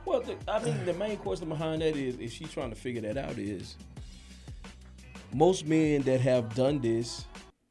Well, 0.05 0.21
the, 0.21 0.37
I 0.47 0.59
think 0.59 0.85
the 0.85 0.93
main 0.93 1.17
question 1.17 1.49
behind 1.49 1.81
that 1.81 1.95
is, 1.97 2.17
if 2.19 2.31
she's 2.31 2.51
trying 2.51 2.69
to 2.69 2.75
figure 2.75 3.01
that 3.01 3.17
out, 3.17 3.37
is 3.37 3.75
most 5.33 5.65
men 5.65 6.01
that 6.03 6.21
have 6.21 6.53
done 6.55 6.79
this, 6.79 7.25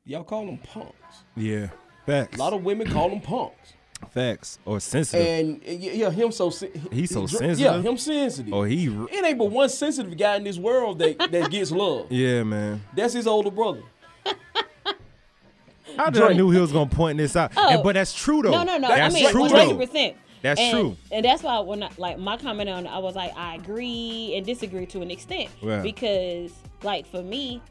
y'all 0.04 0.24
call 0.24 0.46
them 0.46 0.58
punks. 0.58 0.92
Yeah. 1.36 1.68
Facts. 2.04 2.36
A 2.36 2.38
lot 2.38 2.52
of 2.52 2.62
women 2.62 2.90
call 2.90 3.08
them 3.08 3.20
punks. 3.20 3.72
Facts. 4.10 4.58
Or 4.64 4.78
sensitive. 4.80 5.26
And 5.26 5.62
yeah, 5.64 5.92
yeah, 5.92 6.10
him 6.10 6.30
so 6.32 6.50
sen- 6.50 6.70
He's 6.92 7.10
so 7.10 7.22
he 7.22 7.26
sensitive? 7.28 7.58
Yeah, 7.58 7.80
him 7.80 7.96
sensitive. 7.96 8.52
Or 8.52 8.66
he. 8.66 8.86
It 8.86 9.24
ain't 9.24 9.38
but 9.38 9.46
one 9.50 9.68
sensitive 9.68 10.16
guy 10.16 10.36
in 10.36 10.44
this 10.44 10.58
world 10.58 10.98
that, 10.98 11.18
that 11.30 11.50
gets 11.50 11.70
love. 11.70 12.06
Yeah, 12.10 12.42
man. 12.42 12.82
That's 12.94 13.14
his 13.14 13.26
older 13.26 13.50
brother. 13.50 13.82
I 15.98 16.10
Drake. 16.10 16.36
knew 16.36 16.50
he 16.50 16.60
was 16.60 16.72
gonna 16.72 16.90
point 16.90 17.18
this 17.18 17.36
out? 17.36 17.52
Oh. 17.56 17.68
And- 17.68 17.82
but 17.82 17.94
that's 17.94 18.12
true 18.14 18.42
though. 18.42 18.50
No, 18.50 18.62
no, 18.64 18.76
no. 18.76 18.88
That's 18.88 19.14
I 19.14 19.18
mean, 19.18 19.30
true 19.30 19.42
one 19.42 19.50
though. 19.52 19.58
hundred 19.66 19.86
percent. 19.86 20.16
That's 20.42 20.60
and, 20.60 20.72
true. 20.72 20.96
and 21.10 21.24
that's 21.24 21.42
why 21.42 21.58
when 21.60 21.82
I, 21.82 21.90
like 21.96 22.18
my 22.18 22.36
comment 22.36 22.68
on, 22.68 22.86
it, 22.86 22.90
I 22.90 22.98
was 22.98 23.16
like, 23.16 23.32
I 23.36 23.54
agree 23.56 24.34
and 24.36 24.44
disagree 24.44 24.86
to 24.86 25.00
an 25.00 25.10
extent 25.10 25.50
Yeah. 25.62 25.80
because, 25.80 26.52
like, 26.82 27.06
for 27.06 27.22
me, 27.22 27.62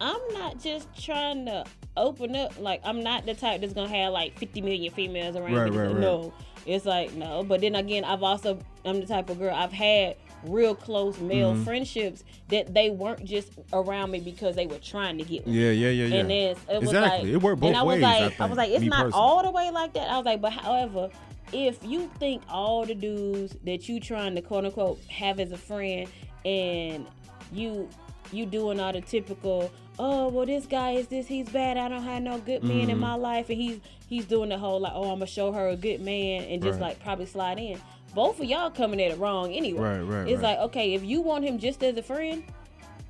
I'm 0.00 0.20
not 0.32 0.58
just 0.60 0.88
trying 1.02 1.46
to 1.46 1.64
open 1.96 2.36
up. 2.36 2.58
Like, 2.58 2.80
I'm 2.84 3.02
not 3.02 3.26
the 3.26 3.34
type 3.34 3.60
that's 3.60 3.72
gonna 3.72 3.88
have 3.88 4.12
like 4.12 4.38
50 4.38 4.60
million 4.60 4.92
females 4.92 5.36
around 5.36 5.54
Right, 5.54 5.70
me. 5.72 5.78
right, 5.78 5.86
right. 5.88 5.96
No, 5.96 6.32
it's 6.66 6.84
like 6.86 7.12
no. 7.14 7.42
But 7.44 7.60
then 7.60 7.74
again, 7.74 8.04
I've 8.04 8.22
also 8.22 8.58
I'm 8.84 9.00
the 9.00 9.06
type 9.06 9.28
of 9.30 9.38
girl 9.38 9.54
I've 9.54 9.72
had 9.72 10.16
real 10.44 10.72
close 10.74 11.18
male 11.18 11.52
Mhm. 11.54 11.64
friendships 11.64 12.22
that 12.48 12.72
they 12.72 12.90
weren't 12.90 13.24
just 13.24 13.50
around 13.72 14.12
me 14.12 14.20
because 14.20 14.54
they 14.54 14.68
were 14.68 14.78
trying 14.78 15.18
to 15.18 15.24
get 15.24 15.44
one. 15.44 15.52
Yeah, 15.54 15.70
yeah, 15.70 15.88
yeah, 15.88 16.04
yeah. 16.06 16.20
And 16.20 16.30
then 16.30 16.56
it 16.70 16.80
was 16.80 16.82
exactly. 16.90 17.24
like, 17.26 17.34
it 17.34 17.42
worked 17.42 17.60
both 17.60 17.68
and 17.70 17.76
I 17.76 17.82
was 17.82 17.94
ways. 17.94 18.02
like, 18.04 18.40
I, 18.40 18.44
I, 18.44 18.46
was 18.46 18.56
like, 18.56 18.70
it's 18.70 18.84
not 18.84 19.06
personally. 19.06 19.12
all 19.20 19.42
the 19.42 19.50
way 19.50 19.70
like 19.72 19.94
that. 19.94 20.08
I 20.08 20.16
was 20.16 20.24
like, 20.26 20.40
but 20.40 20.52
however, 20.52 21.10
if 21.52 21.84
you 21.84 22.08
think 22.20 22.42
all 22.48 22.86
the 22.86 22.94
dudes 22.94 23.56
that 23.64 23.88
you 23.88 23.98
trying 23.98 24.36
to 24.36 24.40
quote 24.42 24.64
unquote 24.64 25.00
have 25.08 25.40
as 25.40 25.50
a 25.50 25.56
friend, 25.56 26.08
and 26.44 27.06
you 27.52 27.88
you 28.30 28.46
doing 28.46 28.78
all 28.78 28.92
the 28.92 29.00
typical, 29.00 29.72
oh 29.98 30.28
well, 30.28 30.46
this 30.46 30.66
guy 30.66 30.92
is 30.92 31.08
this, 31.08 31.26
he's 31.26 31.48
bad. 31.48 31.76
I 31.76 31.88
don't 31.88 32.02
have 32.02 32.22
no 32.22 32.38
good 32.38 32.62
men 32.62 32.90
in 32.90 32.98
Mhm. 32.98 33.00
my 33.00 33.14
life, 33.14 33.48
and 33.50 33.60
he's 33.60 33.80
he's 34.08 34.24
doing 34.24 34.48
the 34.48 34.58
whole 34.58 34.80
like, 34.80 34.92
oh, 34.94 35.04
I'm 35.04 35.18
gonna 35.18 35.26
show 35.26 35.52
her 35.52 35.68
a 35.68 35.76
good 35.76 36.00
man, 36.00 36.44
and 36.44 36.62
just 36.62 36.80
Right. 36.80 36.88
like 36.88 37.00
probably 37.00 37.26
slide 37.26 37.58
in. 37.58 37.78
Both 38.14 38.40
of 38.40 38.46
y'all 38.46 38.70
coming 38.70 39.02
at 39.02 39.10
it 39.12 39.18
wrong 39.18 39.52
anyway. 39.52 39.98
Right, 39.98 40.00
right, 40.00 40.28
It's 40.28 40.42
like, 40.42 40.58
okay, 40.58 40.94
if 40.94 41.04
you 41.04 41.20
want 41.20 41.44
him 41.44 41.58
just 41.58 41.82
as 41.84 41.96
a 41.98 42.02
friend, 42.02 42.42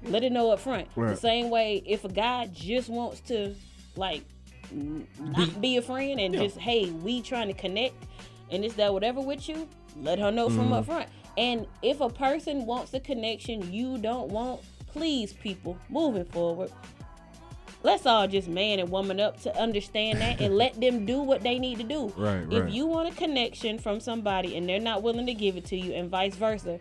let 0.05 0.24
it 0.24 0.32
know 0.32 0.51
up 0.51 0.59
front. 0.61 0.89
The 0.97 1.14
same 1.16 1.51
way, 1.51 1.82
if 1.86 2.05
a 2.05 2.09
guy 2.09 2.47
just 2.53 2.89
wants 2.89 3.20
to 3.22 3.55
like 3.97 4.22
not 5.18 5.61
be 5.61 5.76
a 5.76 5.82
friend 5.82 6.20
and 6.20 6.34
Yeah. 6.34 6.41
just 6.43 6.59
hey, 6.59 6.86
we 6.91 7.22
trying 7.22 7.49
to 7.49 7.55
connect 7.55 7.95
and 8.51 8.64
it's 8.64 8.74
that 8.74 8.93
whatever 8.93 9.20
with 9.20 9.49
you, 9.49 9.68
let 10.03 10.18
her 10.18 10.30
know 10.30 10.49
from 10.49 10.70
Mhm. 10.70 10.78
up 10.78 10.84
front. 10.86 11.09
And 11.36 11.66
if 11.82 12.01
a 12.01 12.09
person 12.09 12.66
wants 12.66 12.93
a 12.95 13.01
connection 13.01 13.72
you 13.72 13.99
don't 13.99 14.30
want, 14.30 14.61
please, 14.93 15.32
people, 15.32 15.78
moving 15.89 16.24
forward, 16.24 16.70
let's 17.82 18.07
all 18.07 18.26
just 18.26 18.49
man 18.49 18.78
and 18.78 18.91
woman 18.91 19.20
up 19.20 19.41
to 19.43 19.57
understand 19.61 20.20
that 20.20 20.41
and 20.41 20.57
let 20.57 20.80
them 20.80 21.07
do 21.07 21.22
what 21.22 21.43
they 21.43 21.59
need 21.59 21.78
to 21.78 21.84
do. 21.84 22.12
Right, 22.16 22.45
If 22.51 22.64
right. 22.64 22.72
you 22.72 22.86
want 22.86 23.09
a 23.12 23.16
connection 23.16 23.78
from 23.78 24.01
somebody 24.01 24.57
and 24.57 24.68
they're 24.68 24.80
not 24.80 25.03
willing 25.03 25.26
to 25.26 25.34
give 25.34 25.57
it 25.57 25.64
to 25.66 25.76
you, 25.76 25.93
and 25.93 26.11
vice 26.11 26.34
versa, 26.34 26.78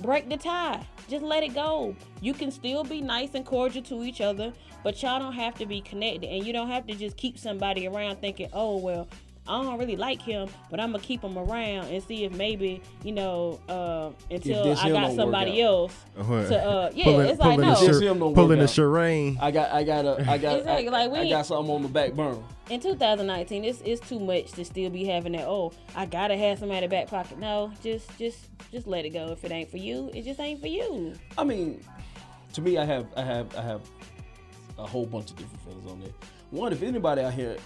break 0.00 0.28
the 0.28 0.36
tie. 0.36 0.86
Just 1.08 1.22
let 1.22 1.42
it 1.42 1.54
go. 1.54 1.94
You 2.22 2.32
can 2.32 2.50
still 2.50 2.82
be 2.82 3.00
nice 3.02 3.34
and 3.34 3.44
cordial 3.44 3.82
to 3.84 4.04
each 4.04 4.20
other, 4.22 4.52
but 4.82 5.02
y'all 5.02 5.18
don't 5.18 5.34
have 5.34 5.54
to 5.56 5.66
be 5.66 5.82
connected. 5.82 6.24
And 6.30 6.46
you 6.46 6.52
don't 6.52 6.68
have 6.68 6.86
to 6.86 6.94
just 6.94 7.16
keep 7.18 7.38
somebody 7.38 7.86
around 7.86 8.16
thinking, 8.20 8.48
oh, 8.54 8.78
well, 8.78 9.06
I 9.46 9.62
don't 9.62 9.78
really 9.78 9.96
like 9.96 10.22
him, 10.22 10.48
but 10.70 10.80
I'm 10.80 10.92
gonna 10.92 11.02
keep 11.02 11.22
him 11.22 11.36
around 11.36 11.88
and 11.88 12.02
see 12.02 12.24
if 12.24 12.32
maybe 12.32 12.80
you 13.02 13.12
know 13.12 13.60
uh, 13.68 14.10
until 14.30 14.76
I 14.78 14.88
got 14.90 15.14
somebody 15.14 15.62
out. 15.62 15.66
else 15.68 15.96
What? 16.16 16.48
to 16.48 16.56
uh, 16.64 16.90
yeah, 16.94 17.04
Pulling- 17.04 17.28
it's 17.28 17.38
like 17.38 17.50
pulling 17.56 17.68
no. 17.68 17.80
the 17.80 17.86
This 17.86 18.00
him 18.00 18.18
don't 18.20 18.34
pulling 18.34 18.58
work 18.58 18.68
the 18.68 18.72
charade. 18.72 19.36
I 19.40 19.50
got, 19.50 19.70
I 19.70 19.84
got 19.84 20.04
a, 20.06 20.30
I 20.30 20.38
got, 20.38 20.58
Exactly, 20.60 20.88
I, 20.88 20.90
like, 20.90 21.10
we 21.12 21.18
I 21.18 21.28
got 21.28 21.44
something 21.46 21.74
on 21.74 21.82
the 21.82 21.88
back 21.88 22.14
burner. 22.14 22.38
in 22.70 22.80
2019 22.80 23.64
it's, 23.66 23.82
it's 23.84 24.08
too 24.08 24.18
much 24.18 24.52
to 24.52 24.64
still 24.64 24.88
be 24.88 25.04
having 25.04 25.32
that 25.32 25.46
oh 25.46 25.70
i 25.94 26.06
gotta 26.06 26.34
have 26.36 26.58
somebody 26.58 26.78
in 26.84 26.90
the 26.90 26.96
back 26.96 27.08
pocket 27.08 27.38
no 27.38 27.70
just 27.82 28.16
just 28.18 28.38
just 28.72 28.86
let 28.86 29.04
it 29.04 29.10
go 29.10 29.30
if 29.32 29.44
it 29.44 29.52
ain't 29.52 29.70
for 29.70 29.76
you 29.76 30.10
it 30.14 30.22
just 30.22 30.40
ain't 30.40 30.58
for 30.60 30.68
you 30.68 31.12
I 31.36 31.44
mean, 31.44 31.84
to 32.54 32.62
me, 32.62 32.78
I 32.78 32.84
have, 32.86 33.06
I 33.16 33.22
have, 33.22 33.54
I 33.56 33.60
have 33.62 33.82
a 34.78 34.86
whole 34.86 35.04
bunch 35.06 35.30
of 35.30 35.36
different 35.36 35.60
feelings 35.64 35.90
on 35.90 36.00
that. 36.00 36.12
One, 36.50 36.72
if 36.72 36.82
anybody 36.82 37.20
out 37.22 37.34
here, 37.34 37.56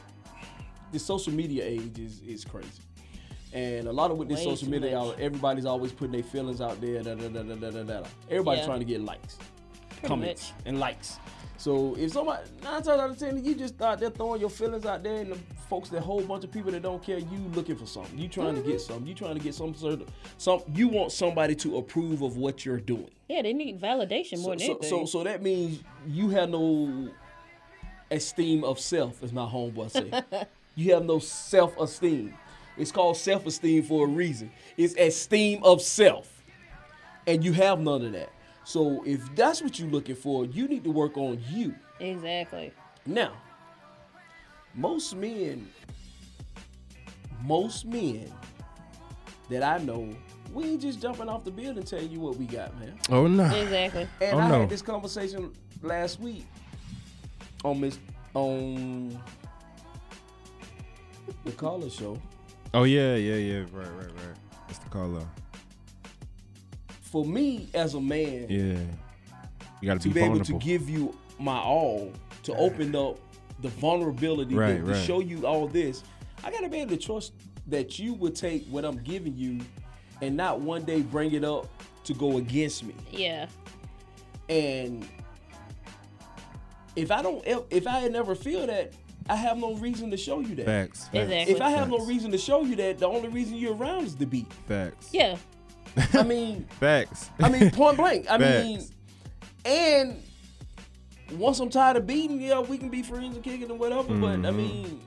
the 0.92 0.98
social 0.98 1.32
media 1.32 1.64
age 1.64 1.98
is 1.98 2.20
is 2.20 2.44
crazy, 2.44 2.82
and 3.52 3.86
a 3.88 3.92
lot 3.92 4.10
of 4.10 4.18
with 4.18 4.28
this 4.28 4.38
Way 4.40 4.44
social 4.44 4.68
media, 4.70 4.98
much. 4.98 5.18
everybody's 5.18 5.66
always 5.66 5.92
putting 5.92 6.12
their 6.12 6.22
feelings 6.22 6.60
out 6.60 6.80
there. 6.80 7.02
Da, 7.02 7.14
da, 7.14 7.28
da, 7.28 7.42
da, 7.42 7.70
da, 7.70 7.82
da. 7.82 8.02
Everybody's 8.30 8.60
Yeah. 8.60 8.66
trying 8.66 8.78
to 8.80 8.84
get 8.86 9.00
likes, 9.02 9.38
Pretty 9.90 10.06
comments, 10.08 10.52
much. 10.52 10.66
and 10.66 10.78
likes. 10.80 11.18
So 11.60 11.96
if 11.98 12.12
somebody 12.12 12.48
nine 12.62 12.82
times 12.82 12.88
out 12.88 13.10
of 13.10 13.18
ten, 13.18 13.44
you 13.44 13.54
just 13.56 13.80
out 13.82 13.98
there 13.98 14.10
throwing 14.10 14.40
your 14.40 14.48
feelings 14.50 14.86
out 14.86 15.02
there, 15.02 15.16
and 15.22 15.32
the 15.32 15.38
folks, 15.68 15.88
that 15.90 16.02
whole 16.02 16.22
bunch 16.22 16.44
of 16.44 16.52
people 16.52 16.70
that 16.70 16.82
don't 16.82 17.02
care, 17.02 17.18
you 17.18 17.38
looking 17.52 17.74
for 17.76 17.84
something. 17.86 18.16
You 18.16 18.28
trying 18.28 18.54
to 18.54 18.60
Mm-hmm. 18.60 18.70
get 18.70 18.80
something. 18.80 19.06
You 19.08 19.14
trying 19.14 19.34
to 19.36 19.40
get 19.42 19.54
some 19.56 19.74
sort 19.74 19.94
of 19.94 20.08
some. 20.38 20.62
You 20.72 20.86
want 20.88 21.10
somebody 21.12 21.54
to 21.56 21.78
approve 21.78 22.22
of 22.22 22.36
what 22.36 22.64
you're 22.64 22.78
doing. 22.80 23.10
yeah 23.28 23.42
they 23.42 23.52
need 23.52 23.80
validation 23.80 24.38
more 24.38 24.44
So, 24.44 24.50
than 24.50 24.58
so, 24.60 24.64
anything 24.72 24.88
so, 24.88 25.04
so 25.06 25.24
that 25.24 25.42
means 25.42 25.82
you 26.06 26.28
have 26.30 26.48
no 26.48 27.08
esteem 28.10 28.62
of 28.64 28.78
self, 28.78 29.22
as 29.24 29.32
my 29.32 29.44
homeboy 29.44 29.90
say. 29.90 30.10
you 30.78 30.94
have 30.94 31.04
no 31.04 31.18
self-esteem. 31.18 32.34
It's 32.76 32.92
called 32.92 33.16
self-esteem 33.16 33.82
for 33.82 34.06
a 34.06 34.08
reason. 34.08 34.50
It's 34.76 34.94
esteem 34.96 35.62
of 35.64 35.82
self, 35.82 36.44
and 37.26 37.44
you 37.44 37.52
have 37.54 37.80
none 37.80 38.04
of 38.04 38.12
that. 38.12 38.30
So 38.64 39.02
if 39.04 39.34
that's 39.34 39.60
what 39.60 39.78
you're 39.78 39.88
looking 39.90 40.14
for, 40.14 40.44
you 40.44 40.68
need 40.68 40.84
to 40.84 40.90
work 40.90 41.16
on 41.16 41.42
you. 41.50 41.74
exactly 41.98 42.72
Now, 43.06 43.32
most 44.74 45.16
men, 45.16 45.68
most 47.42 47.84
men 47.84 48.32
that 49.50 49.62
I 49.64 49.78
know 49.82 50.08
we 50.52 50.64
ain't 50.64 50.80
just 50.82 51.00
jumping 51.02 51.28
off 51.28 51.44
the 51.44 51.50
building 51.50 51.82
telling 51.82 52.10
you 52.10 52.20
what 52.20 52.36
we 52.36 52.44
got, 52.46 52.78
man. 52.78 52.94
Oh 53.10 53.26
no. 53.26 53.44
Exactly. 53.54 54.06
And 54.20 54.36
Oh, 54.36 54.38
I 54.38 54.48
no. 54.48 54.60
had 54.60 54.70
this 54.70 54.82
conversation 54.82 55.52
last 55.82 56.20
week 56.20 56.46
on 57.64 57.80
Miss 57.80 57.98
on 58.34 59.20
the 61.44 61.52
caller 61.52 61.90
show. 61.90 62.18
Oh 62.74 62.84
yeah, 62.84 63.14
yeah, 63.14 63.34
yeah. 63.36 63.58
Right, 63.72 63.86
right, 63.96 64.06
right. 64.06 64.36
That's 64.66 64.78
the 64.78 64.90
caller. 64.90 65.26
For 67.00 67.24
me 67.24 67.68
as 67.74 67.94
a 67.94 68.00
man, 68.00 68.46
Yeah. 68.48 68.78
You 69.80 69.86
gotta 69.86 70.00
to 70.00 70.08
be, 70.08 70.14
be 70.14 70.20
able 70.20 70.40
to 70.44 70.52
give 70.54 70.88
you 70.90 71.16
my 71.38 71.58
all, 71.58 72.12
to 72.42 72.54
open 72.56 72.94
up 72.96 73.18
the 73.60 73.68
vulnerability, 73.68 74.54
to- 74.54 74.60
Right, 74.60 74.76
to, 74.78 74.82
right. 74.92 74.96
show 75.06 75.20
you 75.20 75.46
all 75.46 75.66
this, 75.68 76.02
I 76.44 76.50
gotta 76.50 76.68
be 76.68 76.78
able 76.80 76.90
to 76.90 76.96
trust 77.02 77.32
that 77.68 77.98
you 77.98 78.14
would 78.14 78.34
take 78.34 78.66
what 78.66 78.84
I'm 78.84 78.98
giving 79.02 79.36
you 79.36 79.60
and 80.20 80.36
not 80.36 80.60
one 80.60 80.82
day 80.84 81.00
bring 81.02 81.32
it 81.32 81.44
up 81.44 81.68
to 82.04 82.12
go 82.14 82.38
against 82.38 82.82
me. 82.84 82.94
Yeah. 83.10 83.46
And 84.48 85.06
if 86.96 87.10
I 87.10 87.22
don't, 87.22 87.46
if- 87.46 87.62
if 87.70 87.86
I 87.86 88.00
had 88.00 88.12
never 88.12 88.34
feel 88.34 88.66
that, 88.66 88.92
I 89.28 89.36
have 89.36 89.58
no 89.58 89.74
reason 89.74 90.10
to 90.10 90.16
show 90.16 90.40
you 90.40 90.54
that. 90.56 90.66
Facts, 90.66 91.04
facts, 91.04 91.14
Exactly. 91.18 91.54
If 91.54 91.60
I 91.60 91.70
have 91.70 91.90
no 91.90 91.98
reason 92.06 92.30
to 92.32 92.38
show 92.38 92.62
you 92.64 92.76
that, 92.76 92.98
the 92.98 93.06
only 93.06 93.28
reason 93.28 93.56
you're 93.56 93.74
around 93.74 94.04
is 94.06 94.16
the 94.16 94.26
beat. 94.26 94.50
Facts. 94.66 95.10
Yeah. 95.12 95.36
I 96.14 96.22
mean, 96.22 96.64
Facts. 96.80 97.30
I 97.40 97.48
mean, 97.48 97.70
point 97.70 97.96
blank. 97.96 98.26
I 98.30 98.38
mean, 98.38 98.82
and 99.64 100.22
once 101.36 101.60
I'm 101.60 101.68
tired 101.68 101.96
of 101.96 102.06
beating, 102.06 102.40
yeah, 102.40 102.60
we 102.60 102.78
can 102.78 102.88
be 102.88 103.02
friends 103.02 103.34
and 103.34 103.44
kicking 103.44 103.70
and 103.70 103.78
whatever. 103.78 104.14
But 104.14 104.30
I 104.46 104.50
Mhm. 104.50 104.56
mean, 104.56 105.00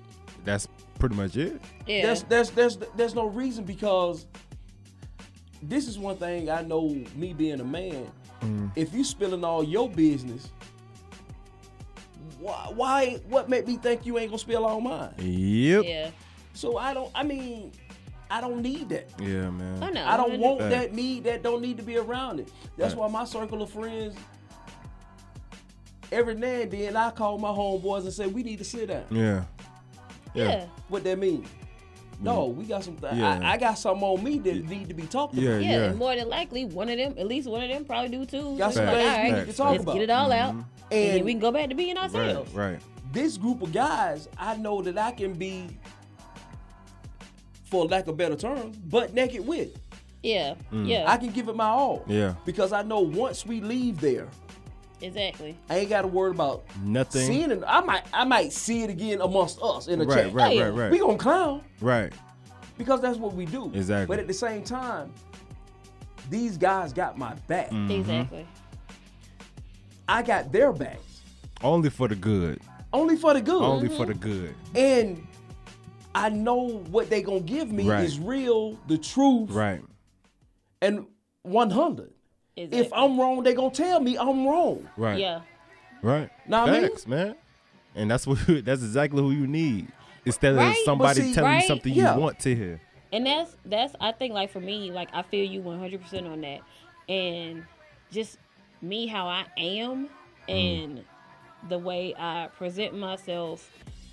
That's 0.43 0.67
pretty 0.99 1.15
much 1.15 1.37
it. 1.37 1.61
Yeah. 1.87 2.03
There's 2.07 2.23
there's 2.23 2.49
there's 2.51 2.77
there's 2.95 3.15
no 3.15 3.25
reason 3.27 3.63
because 3.63 4.25
this 5.63 5.87
is 5.87 5.97
one 5.99 6.17
thing 6.17 6.49
I 6.49 6.61
know 6.63 6.89
me 7.15 7.33
being 7.33 7.59
a 7.59 7.63
man. 7.63 8.07
Mm. 8.41 8.71
If 8.75 8.93
you 8.93 9.03
spilling 9.03 9.43
all 9.43 9.63
your 9.63 9.87
business, 9.89 10.49
why 12.41 12.71
why 12.73 13.21
what 13.27 13.49
made 13.49 13.67
me 13.67 13.77
think 13.77 14.05
you 14.05 14.17
ain't 14.17 14.29
gonna 14.29 14.39
spill 14.39 14.65
all 14.65 14.81
mine? 14.81 15.13
Yep. 15.17 15.85
Yeah. 15.85 16.11
So 16.53 16.77
I 16.77 16.93
don't 16.93 17.11
I 17.15 17.23
mean 17.23 17.71
I 18.29 18.41
don't 18.41 18.61
need 18.61 18.89
that. 18.89 19.09
Yeah, 19.19 19.49
man. 19.49 19.79
Oh, 19.81 19.87
I 19.87 19.91
know. 19.91 20.05
I 20.05 20.17
don't 20.17 20.39
want 20.39 20.59
Facts. 20.59 20.73
that 20.73 20.93
need 20.93 21.25
that 21.25 21.43
don't 21.43 21.61
need 21.61 21.77
to 21.77 21.83
be 21.83 21.97
around 21.97 22.39
it. 22.39 22.51
That's 22.77 22.95
why 22.95 23.07
my 23.07 23.25
circle 23.25 23.61
of 23.61 23.69
friends 23.69 24.15
every 26.11 26.35
now 26.35 26.47
and 26.47 26.71
then 26.71 26.95
I 26.95 27.11
call 27.11 27.37
my 27.37 27.49
homeboys 27.49 28.01
and 28.01 28.13
say 28.13 28.27
we 28.27 28.43
need 28.43 28.57
to 28.57 28.65
sit 28.65 28.87
down. 28.87 29.05
Yeah. 29.11 29.43
Yeah. 30.33 30.65
What 30.87 31.03
that 31.03 31.19
mean? 31.19 31.45
No, 32.21 32.45
we 32.45 32.65
got 32.65 32.83
some. 32.83 32.95
Th- 32.97 33.13
Yeah. 33.13 33.39
I, 33.41 33.53
I 33.53 33.57
got 33.57 33.77
something 33.79 34.03
on 34.07 34.23
me 34.23 34.37
that 34.39 34.69
need 34.69 34.87
to 34.89 34.93
be 34.93 35.03
talked 35.07 35.33
Yeah, 35.33 35.49
about. 35.51 35.63
Yeah, 35.63 35.71
yeah. 35.71 35.83
and 35.85 35.97
more 35.97 36.15
than 36.15 36.29
likely, 36.29 36.65
one 36.65 36.87
of 36.89 36.97
them, 36.97 37.15
at 37.17 37.27
least 37.27 37.49
one 37.49 37.63
of 37.63 37.69
them, 37.69 37.83
probably 37.83 38.09
do 38.15 38.25
too. 38.25 38.57
Got 38.57 38.67
It's 38.67 38.77
some 38.77 38.85
like, 38.85 38.95
things 38.95 39.05
all 39.07 39.23
we 39.33 39.39
need 39.39 39.45
to 39.47 39.53
talk 39.57 39.71
let's 39.71 39.83
about. 39.83 39.93
get 39.95 40.01
it 40.03 40.09
all 40.11 40.31
out, 40.31 40.53
Mhm. 40.53 40.65
and, 40.91 41.15
And- 41.17 41.25
we 41.25 41.31
can 41.33 41.39
go 41.41 41.51
back 41.51 41.69
to 41.69 41.75
being 41.75 41.97
ourselves. 41.97 42.53
right. 42.53 42.79
This 43.11 43.37
group 43.37 43.61
of 43.61 43.73
guys, 43.73 44.29
I 44.37 44.55
know 44.55 44.81
that 44.83 44.97
I 44.97 45.11
can 45.11 45.33
be, 45.33 45.67
for 47.65 47.85
lack 47.85 48.07
of 48.07 48.17
better 48.17 48.35
term, 48.35 48.71
butt 48.87 49.13
naked 49.13 49.45
with. 49.45 49.69
Yeah, 50.23 50.53
Mm. 50.71 50.87
yeah, 50.87 51.05
I 51.11 51.17
can 51.17 51.31
give 51.31 51.47
it 51.47 51.55
my 51.55 51.65
all. 51.65 52.03
Yeah. 52.07 52.35
Because 52.45 52.71
I 52.73 52.83
know 52.83 52.99
once 52.99 53.45
we 53.45 53.59
leave 53.61 53.99
there, 53.99 54.27
exactly. 55.01 55.57
I 55.69 55.77
ain't 55.79 55.89
got 55.89 56.01
to 56.03 56.07
worry 56.07 56.31
about 56.31 56.63
Nothing. 56.83 57.25
seeing 57.27 57.51
it. 57.51 57.63
I 57.67 57.81
might, 57.81 58.03
I 58.13 58.23
might 58.23 58.51
see 58.53 58.83
it 58.83 58.89
again 58.89 59.21
amongst 59.21 59.61
us 59.61 59.87
in 59.87 59.99
the 59.99 60.05
Right, 60.05 60.25
chat. 60.25 60.33
right, 60.33 60.55
yeah. 60.55 60.63
right, 60.63 60.73
right. 60.73 60.91
We 60.91 60.99
gonna 60.99 61.17
clown 61.17 61.63
Right. 61.79 62.13
because 62.77 63.01
that's 63.01 63.17
what 63.17 63.33
we 63.33 63.45
do. 63.45 63.71
Exactly. 63.73 64.05
But 64.15 64.19
at 64.19 64.27
the 64.27 64.33
same 64.33 64.63
time, 64.63 65.11
these 66.29 66.57
guys 66.57 66.93
got 66.93 67.17
my 67.17 67.33
back. 67.47 67.69
Mm. 67.71 67.87
Mm-hmm. 67.87 67.91
Exactly. 67.91 68.47
I 70.07 70.21
got 70.23 70.51
their 70.51 70.71
backs. 70.73 71.21
Only 71.63 71.89
for 71.89 72.07
the 72.07 72.15
good. 72.15 72.59
Only 72.93 73.15
for 73.15 73.33
the 73.33 73.41
good. 73.41 73.61
Only 73.61 73.87
for 73.89 74.05
the 74.05 74.13
good. 74.13 74.53
and 74.75 75.25
I 76.13 76.27
know 76.29 76.79
what 76.89 77.09
they 77.09 77.21
gonna 77.21 77.39
give 77.39 77.71
me 77.71 77.87
Right. 77.89 78.03
is 78.03 78.19
real, 78.19 78.77
the 78.87 78.97
truth, 78.97 79.49
Right. 79.51 79.81
and 80.81 81.05
100. 81.43 82.11
Exactly. 82.63 82.79
If 82.79 82.93
I'm 82.93 83.19
wrong, 83.19 83.43
they 83.43 83.53
gonna 83.53 83.71
tell 83.71 83.99
me 83.99 84.17
I'm 84.17 84.45
wrong. 84.47 84.87
Right. 84.97 85.19
yeah, 85.19 85.41
Right. 86.01 86.29
Now 86.47 86.61
what 86.65 86.69
I 86.75 86.79
mean? 86.81 86.89
Facts, 86.89 87.07
man. 87.07 87.35
And 87.95 88.09
that's 88.11 88.25
what 88.25 88.39
that's 88.47 88.81
exactly 88.83 89.21
who 89.21 89.31
you 89.31 89.47
need. 89.47 89.87
Instead 90.25 90.53
of 90.53 90.57
Right, 90.59 90.75
but 90.75 90.85
somebody 90.85 91.21
see- 91.21 91.33
telling 91.33 91.51
right, 91.51 91.61
you 91.61 91.67
something 91.67 91.93
yeah. 91.93 92.13
you 92.15 92.21
want 92.21 92.39
to 92.39 92.55
hear. 92.55 92.81
and 93.11 93.25
that's 93.25 93.55
that's 93.65 93.95
I 93.99 94.11
think 94.11 94.33
like 94.33 94.49
for 94.51 94.59
me, 94.61 94.91
like 94.91 95.09
I 95.13 95.21
feel 95.23 95.45
you 95.49 95.61
one 95.61 95.79
hundred 95.79 96.01
percent 96.01 96.27
on 96.27 96.41
that, 96.41 96.61
and 97.09 97.63
just 98.11 98.37
me 98.81 99.07
how 99.07 99.27
I 99.27 99.45
am 99.57 100.09
and 100.49 101.03
the 101.69 101.77
way 101.77 102.13
I 102.17 102.49
present 102.57 102.97
myself 102.97 103.69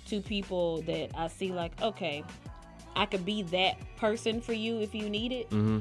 to 0.07 0.21
people 0.21 0.81
that 0.83 1.09
I 1.15 1.27
see 1.27 1.51
like 1.51 1.79
okay, 1.81 2.23
I 2.95 3.05
could 3.05 3.23
be 3.25 3.43
that 3.43 3.77
person 3.97 4.41
for 4.41 4.53
you 4.53 4.79
if 4.79 4.93
you 4.95 5.09
need 5.09 5.31
it. 5.31 5.49
Mm-hmm. 5.51 5.79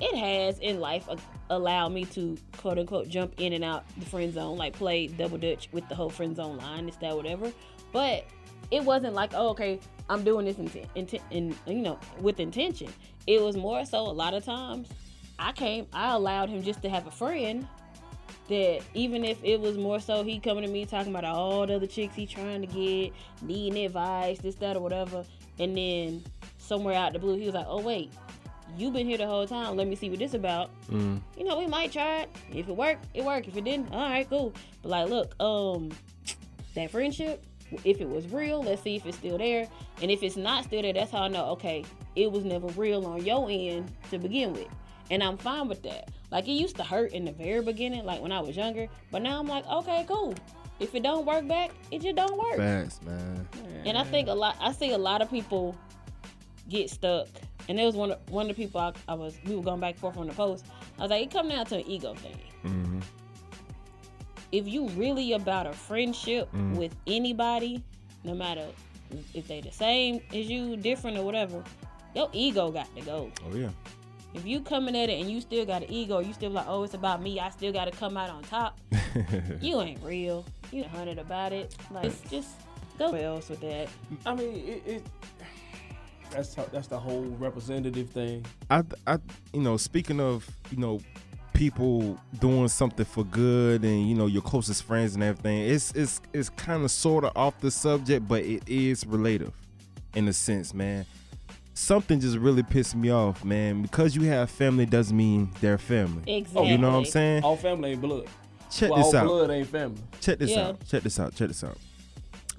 it 0.00 0.16
has 0.16 0.58
in 0.58 0.80
life 0.80 1.08
a- 1.08 1.16
allowed 1.50 1.90
me 1.90 2.04
to 2.06 2.36
quote 2.56 2.78
unquote 2.78 3.08
jump 3.08 3.34
in 3.38 3.52
and 3.52 3.64
out 3.64 3.84
the 3.98 4.06
friend 4.06 4.32
zone, 4.32 4.56
like 4.56 4.72
play 4.74 5.06
double 5.06 5.38
dutch 5.38 5.68
with 5.72 5.88
the 5.88 5.94
whole 5.94 6.10
friend 6.10 6.36
zone 6.36 6.58
line, 6.58 6.86
this, 6.86 6.96
that, 6.96 7.16
whatever. 7.16 7.52
But 7.92 8.24
it 8.70 8.84
wasn't 8.84 9.14
like, 9.14 9.32
oh, 9.34 9.50
okay, 9.50 9.80
I'm 10.08 10.24
doing 10.24 10.46
this 10.46 10.58
in, 10.58 10.88
in, 10.94 11.06
in 11.30 11.56
you 11.66 11.82
know, 11.82 11.98
with 12.20 12.40
intention. 12.40 12.88
It 13.26 13.40
was 13.40 13.56
more 13.56 13.84
so 13.84 14.00
a 14.00 14.12
lot 14.12 14.34
of 14.34 14.44
times 14.44 14.88
I 15.38 15.52
came, 15.52 15.86
I 15.92 16.12
allowed 16.12 16.48
him 16.48 16.62
just 16.62 16.82
to 16.82 16.88
have 16.88 17.06
a 17.06 17.10
friend 17.10 17.66
that 18.48 18.80
even 18.94 19.24
if 19.24 19.42
it 19.42 19.60
was 19.60 19.76
more 19.76 19.98
so 20.00 20.22
he 20.22 20.38
coming 20.38 20.64
to 20.64 20.70
me 20.70 20.84
talking 20.86 21.14
about 21.14 21.24
all 21.24 21.66
the 21.66 21.74
other 21.74 21.86
chicks 21.86 22.14
he 22.14 22.26
trying 22.26 22.60
to 22.60 22.66
get, 22.66 23.12
needing 23.42 23.84
advice, 23.84 24.38
this, 24.38 24.54
that, 24.56 24.76
or 24.76 24.80
whatever, 24.80 25.24
and 25.58 25.76
then 25.76 26.22
somewhere 26.58 26.94
out 26.94 27.12
the 27.12 27.18
blue 27.18 27.36
he 27.36 27.46
was 27.46 27.54
like, 27.54 27.66
oh 27.68 27.80
wait, 27.80 28.12
you 28.76 28.90
been 28.90 29.06
here 29.06 29.18
the 29.18 29.26
whole 29.26 29.46
time. 29.46 29.76
Let 29.76 29.88
me 29.88 29.96
see 29.96 30.10
what 30.10 30.18
this 30.18 30.34
about. 30.34 30.70
Mm. 30.90 31.20
You 31.36 31.44
know, 31.44 31.58
we 31.58 31.66
might 31.66 31.92
try 31.92 32.20
it. 32.20 32.30
If 32.52 32.68
it 32.68 32.76
worked, 32.76 33.06
it 33.14 33.24
worked. 33.24 33.48
If 33.48 33.56
it 33.56 33.64
didn't, 33.64 33.92
all 33.92 34.08
right, 34.08 34.28
cool. 34.28 34.52
But 34.82 34.88
like, 34.88 35.08
look, 35.08 35.40
um, 35.40 35.90
that 36.74 36.90
friendship, 36.90 37.44
if 37.84 38.00
it 38.00 38.08
was 38.08 38.28
real, 38.28 38.62
let's 38.62 38.82
see 38.82 38.96
if 38.96 39.06
it's 39.06 39.16
still 39.16 39.38
there. 39.38 39.68
And 40.02 40.10
if 40.10 40.22
it's 40.22 40.36
not 40.36 40.64
still 40.64 40.82
there, 40.82 40.92
that's 40.92 41.10
how 41.10 41.22
I 41.22 41.28
know. 41.28 41.46
Okay, 41.52 41.84
it 42.14 42.30
was 42.30 42.44
never 42.44 42.68
real 42.68 43.04
on 43.06 43.24
your 43.24 43.48
end 43.50 43.90
to 44.10 44.18
begin 44.18 44.52
with, 44.52 44.68
and 45.10 45.22
I'm 45.22 45.36
fine 45.36 45.68
with 45.68 45.82
that. 45.82 46.10
Like 46.30 46.46
it 46.48 46.52
used 46.52 46.76
to 46.76 46.84
hurt 46.84 47.12
in 47.12 47.24
the 47.24 47.32
very 47.32 47.62
beginning, 47.62 48.04
like 48.04 48.20
when 48.20 48.32
I 48.32 48.40
was 48.40 48.56
younger. 48.56 48.88
But 49.10 49.22
now 49.22 49.38
I'm 49.38 49.46
like, 49.46 49.66
okay, 49.66 50.04
cool. 50.08 50.34
If 50.78 50.94
it 50.94 51.02
don't 51.02 51.24
work 51.24 51.48
back, 51.48 51.70
it 51.90 52.02
just 52.02 52.16
don't 52.16 52.36
work. 52.36 52.56
Facts, 52.56 53.00
man. 53.02 53.48
And 53.86 53.96
I 53.96 54.04
think 54.04 54.28
a 54.28 54.34
lot. 54.34 54.56
I 54.60 54.72
see 54.72 54.92
a 54.92 54.98
lot 54.98 55.22
of 55.22 55.30
people 55.30 55.74
get 56.68 56.90
stuck. 56.90 57.28
And 57.68 57.80
it 57.80 57.84
was 57.84 57.96
one 57.96 58.12
of, 58.12 58.30
one 58.30 58.48
of 58.48 58.56
the 58.56 58.62
people 58.62 58.80
I, 58.80 58.92
I 59.08 59.14
was. 59.14 59.38
We 59.44 59.56
were 59.56 59.62
going 59.62 59.80
back 59.80 59.92
and 59.94 60.00
forth 60.00 60.16
on 60.16 60.26
the 60.28 60.32
post. 60.34 60.64
I 60.98 61.02
was 61.02 61.10
like, 61.10 61.22
it 61.22 61.30
come 61.30 61.48
down 61.48 61.66
to 61.66 61.76
an 61.76 61.86
ego 61.86 62.14
thing. 62.14 62.38
Mm-hmm. 62.64 63.00
If 64.52 64.68
you 64.68 64.88
really 64.90 65.32
about 65.32 65.66
a 65.66 65.72
friendship 65.72 66.50
Mm. 66.52 66.76
with 66.76 66.94
anybody, 67.06 67.82
no 68.24 68.34
matter 68.34 68.66
if 69.34 69.48
they 69.48 69.60
the 69.60 69.72
same 69.72 70.20
as 70.32 70.48
you, 70.48 70.76
different 70.76 71.18
or 71.18 71.24
whatever, 71.24 71.62
your 72.14 72.28
ego 72.32 72.70
got 72.70 72.94
to 72.96 73.02
go. 73.02 73.30
Oh 73.44 73.54
yeah. 73.54 73.70
If 74.34 74.46
you 74.46 74.60
coming 74.60 74.96
at 74.96 75.08
it 75.08 75.20
and 75.20 75.30
you 75.30 75.40
still 75.40 75.64
got 75.64 75.82
an 75.82 75.90
ego, 75.90 76.18
you 76.18 76.32
still 76.32 76.50
like, 76.50 76.66
oh, 76.68 76.82
it's 76.82 76.94
about 76.94 77.22
me. 77.22 77.40
I 77.40 77.50
still 77.50 77.72
got 77.72 77.86
to 77.86 77.90
come 77.90 78.16
out 78.16 78.28
on 78.30 78.42
top. 78.42 78.78
you 79.62 79.80
ain't 79.80 80.02
real. 80.02 80.44
You 80.70 80.82
ain't 80.82 80.90
hunted 80.92 81.18
about 81.18 81.52
it. 81.52 81.74
Like, 81.90 82.06
it's 82.06 82.20
just 82.30 82.50
go 82.98 83.12
else 83.12 83.48
with 83.48 83.60
that. 83.60 83.88
I 84.26 84.34
mean, 84.34 84.54
it, 84.66 84.82
it 84.86 85.06
that's 86.30 86.54
how, 86.54 86.64
that's 86.72 86.88
the 86.88 86.98
whole 86.98 87.22
representative 87.38 88.10
thing. 88.10 88.44
I, 88.70 88.82
I, 89.06 89.18
you 89.52 89.60
know, 89.60 89.76
speaking 89.76 90.20
of, 90.20 90.48
you 90.70 90.78
know, 90.78 91.00
people 91.52 92.20
doing 92.38 92.68
something 92.68 93.06
for 93.06 93.24
good 93.24 93.82
and 93.82 94.06
you 94.06 94.14
know 94.14 94.26
your 94.26 94.42
closest 94.42 94.82
friends 94.82 95.14
and 95.14 95.24
everything, 95.24 95.62
it's 95.62 95.92
it's 95.92 96.20
it's 96.32 96.50
kind 96.50 96.84
of 96.84 96.90
sort 96.90 97.24
of 97.24 97.32
off 97.36 97.58
the 97.60 97.70
subject, 97.70 98.28
but 98.28 98.42
it 98.42 98.62
is 98.66 99.06
relative, 99.06 99.52
in 100.14 100.28
a 100.28 100.32
sense, 100.32 100.74
man. 100.74 101.06
Something 101.74 102.20
just 102.20 102.38
really 102.38 102.62
pissed 102.62 102.96
me 102.96 103.10
off, 103.10 103.44
man. 103.44 103.82
Because 103.82 104.16
you 104.16 104.22
have 104.22 104.50
family 104.50 104.86
doesn't 104.86 105.16
mean 105.16 105.50
they're 105.60 105.76
family. 105.78 106.22
Exactly. 106.26 106.70
You 106.70 106.78
know 106.78 106.90
what 106.92 106.98
I'm 106.98 107.04
saying? 107.04 107.42
All 107.44 107.56
family 107.56 107.90
ain't 107.92 108.00
blood. 108.00 108.26
Check 108.70 108.90
well, 108.90 109.04
this 109.04 109.14
all 109.14 109.20
out. 109.20 109.26
blood 109.26 109.50
ain't 109.50 109.68
family. 109.68 110.00
Check 110.20 110.38
this 110.38 110.50
Yeah. 110.50 110.68
out. 110.68 110.86
Check 110.86 111.02
this 111.02 111.20
out. 111.20 111.34
Check 111.34 111.48
this 111.48 111.62
out. 111.62 111.76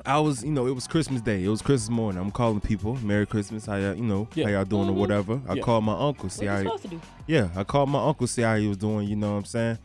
I 0.08 0.20
was, 0.20 0.42
you 0.42 0.52
know, 0.52 0.68
it 0.68 0.72
was 0.74 0.88
Christmas 0.88 1.20
Day. 1.22 1.44
It 1.44 1.50
was 1.50 1.62
Christmas 1.62 1.90
morning. 1.90 2.22
I'm 2.22 2.32
calling 2.32 2.62
people, 2.62 2.96
Merry 3.04 3.26
Christmas. 3.26 3.66
How 3.66 3.76
y'all, 3.76 3.94
you 3.94 4.04
know, 4.04 4.30
Yeah. 4.36 4.46
how 4.46 4.52
y'all 4.52 4.64
doing 4.66 4.88
or 4.88 4.94
Mhm. 4.94 4.96
whatever. 4.96 5.42
I 5.50 5.56
Yeah. 5.56 5.62
called 5.62 5.84
my 5.84 6.00
uncle, 6.00 6.30
see 6.30 6.46
What 6.46 6.52
how 6.54 6.60
you 6.62 6.72
he, 6.72 6.78
to 6.78 6.88
do? 6.88 7.02
yeah, 7.28 7.50
I 7.58 7.66
called 7.66 7.90
my 7.90 8.02
uncle, 8.02 8.26
see 8.26 8.42
how 8.42 8.56
he 8.56 8.68
was 8.70 8.78
doing. 8.78 9.06
You 9.10 9.18
know 9.18 9.32
what 9.34 9.40
I'm 9.40 9.46
saying? 9.46 9.78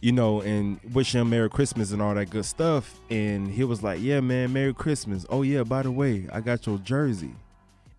You 0.00 0.10
know, 0.10 0.40
and 0.40 0.80
wishing 0.92 1.20
him 1.20 1.30
Merry 1.30 1.48
Christmas 1.48 1.92
and 1.92 2.02
all 2.02 2.14
that 2.16 2.30
good 2.30 2.46
stuff. 2.46 2.98
And 3.10 3.48
he 3.48 3.62
was 3.62 3.80
like, 3.80 4.00
"Yeah, 4.02 4.18
man, 4.20 4.52
Merry 4.52 4.74
Christmas. 4.74 5.24
Oh 5.30 5.42
yeah, 5.42 5.62
by 5.62 5.82
the 5.82 5.92
way, 5.92 6.26
I 6.32 6.40
got 6.40 6.66
your 6.66 6.78
jersey." 6.78 7.34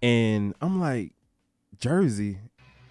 And 0.01 0.53
I'm 0.61 0.79
like, 0.79 1.13
"Jersey? 1.79 2.37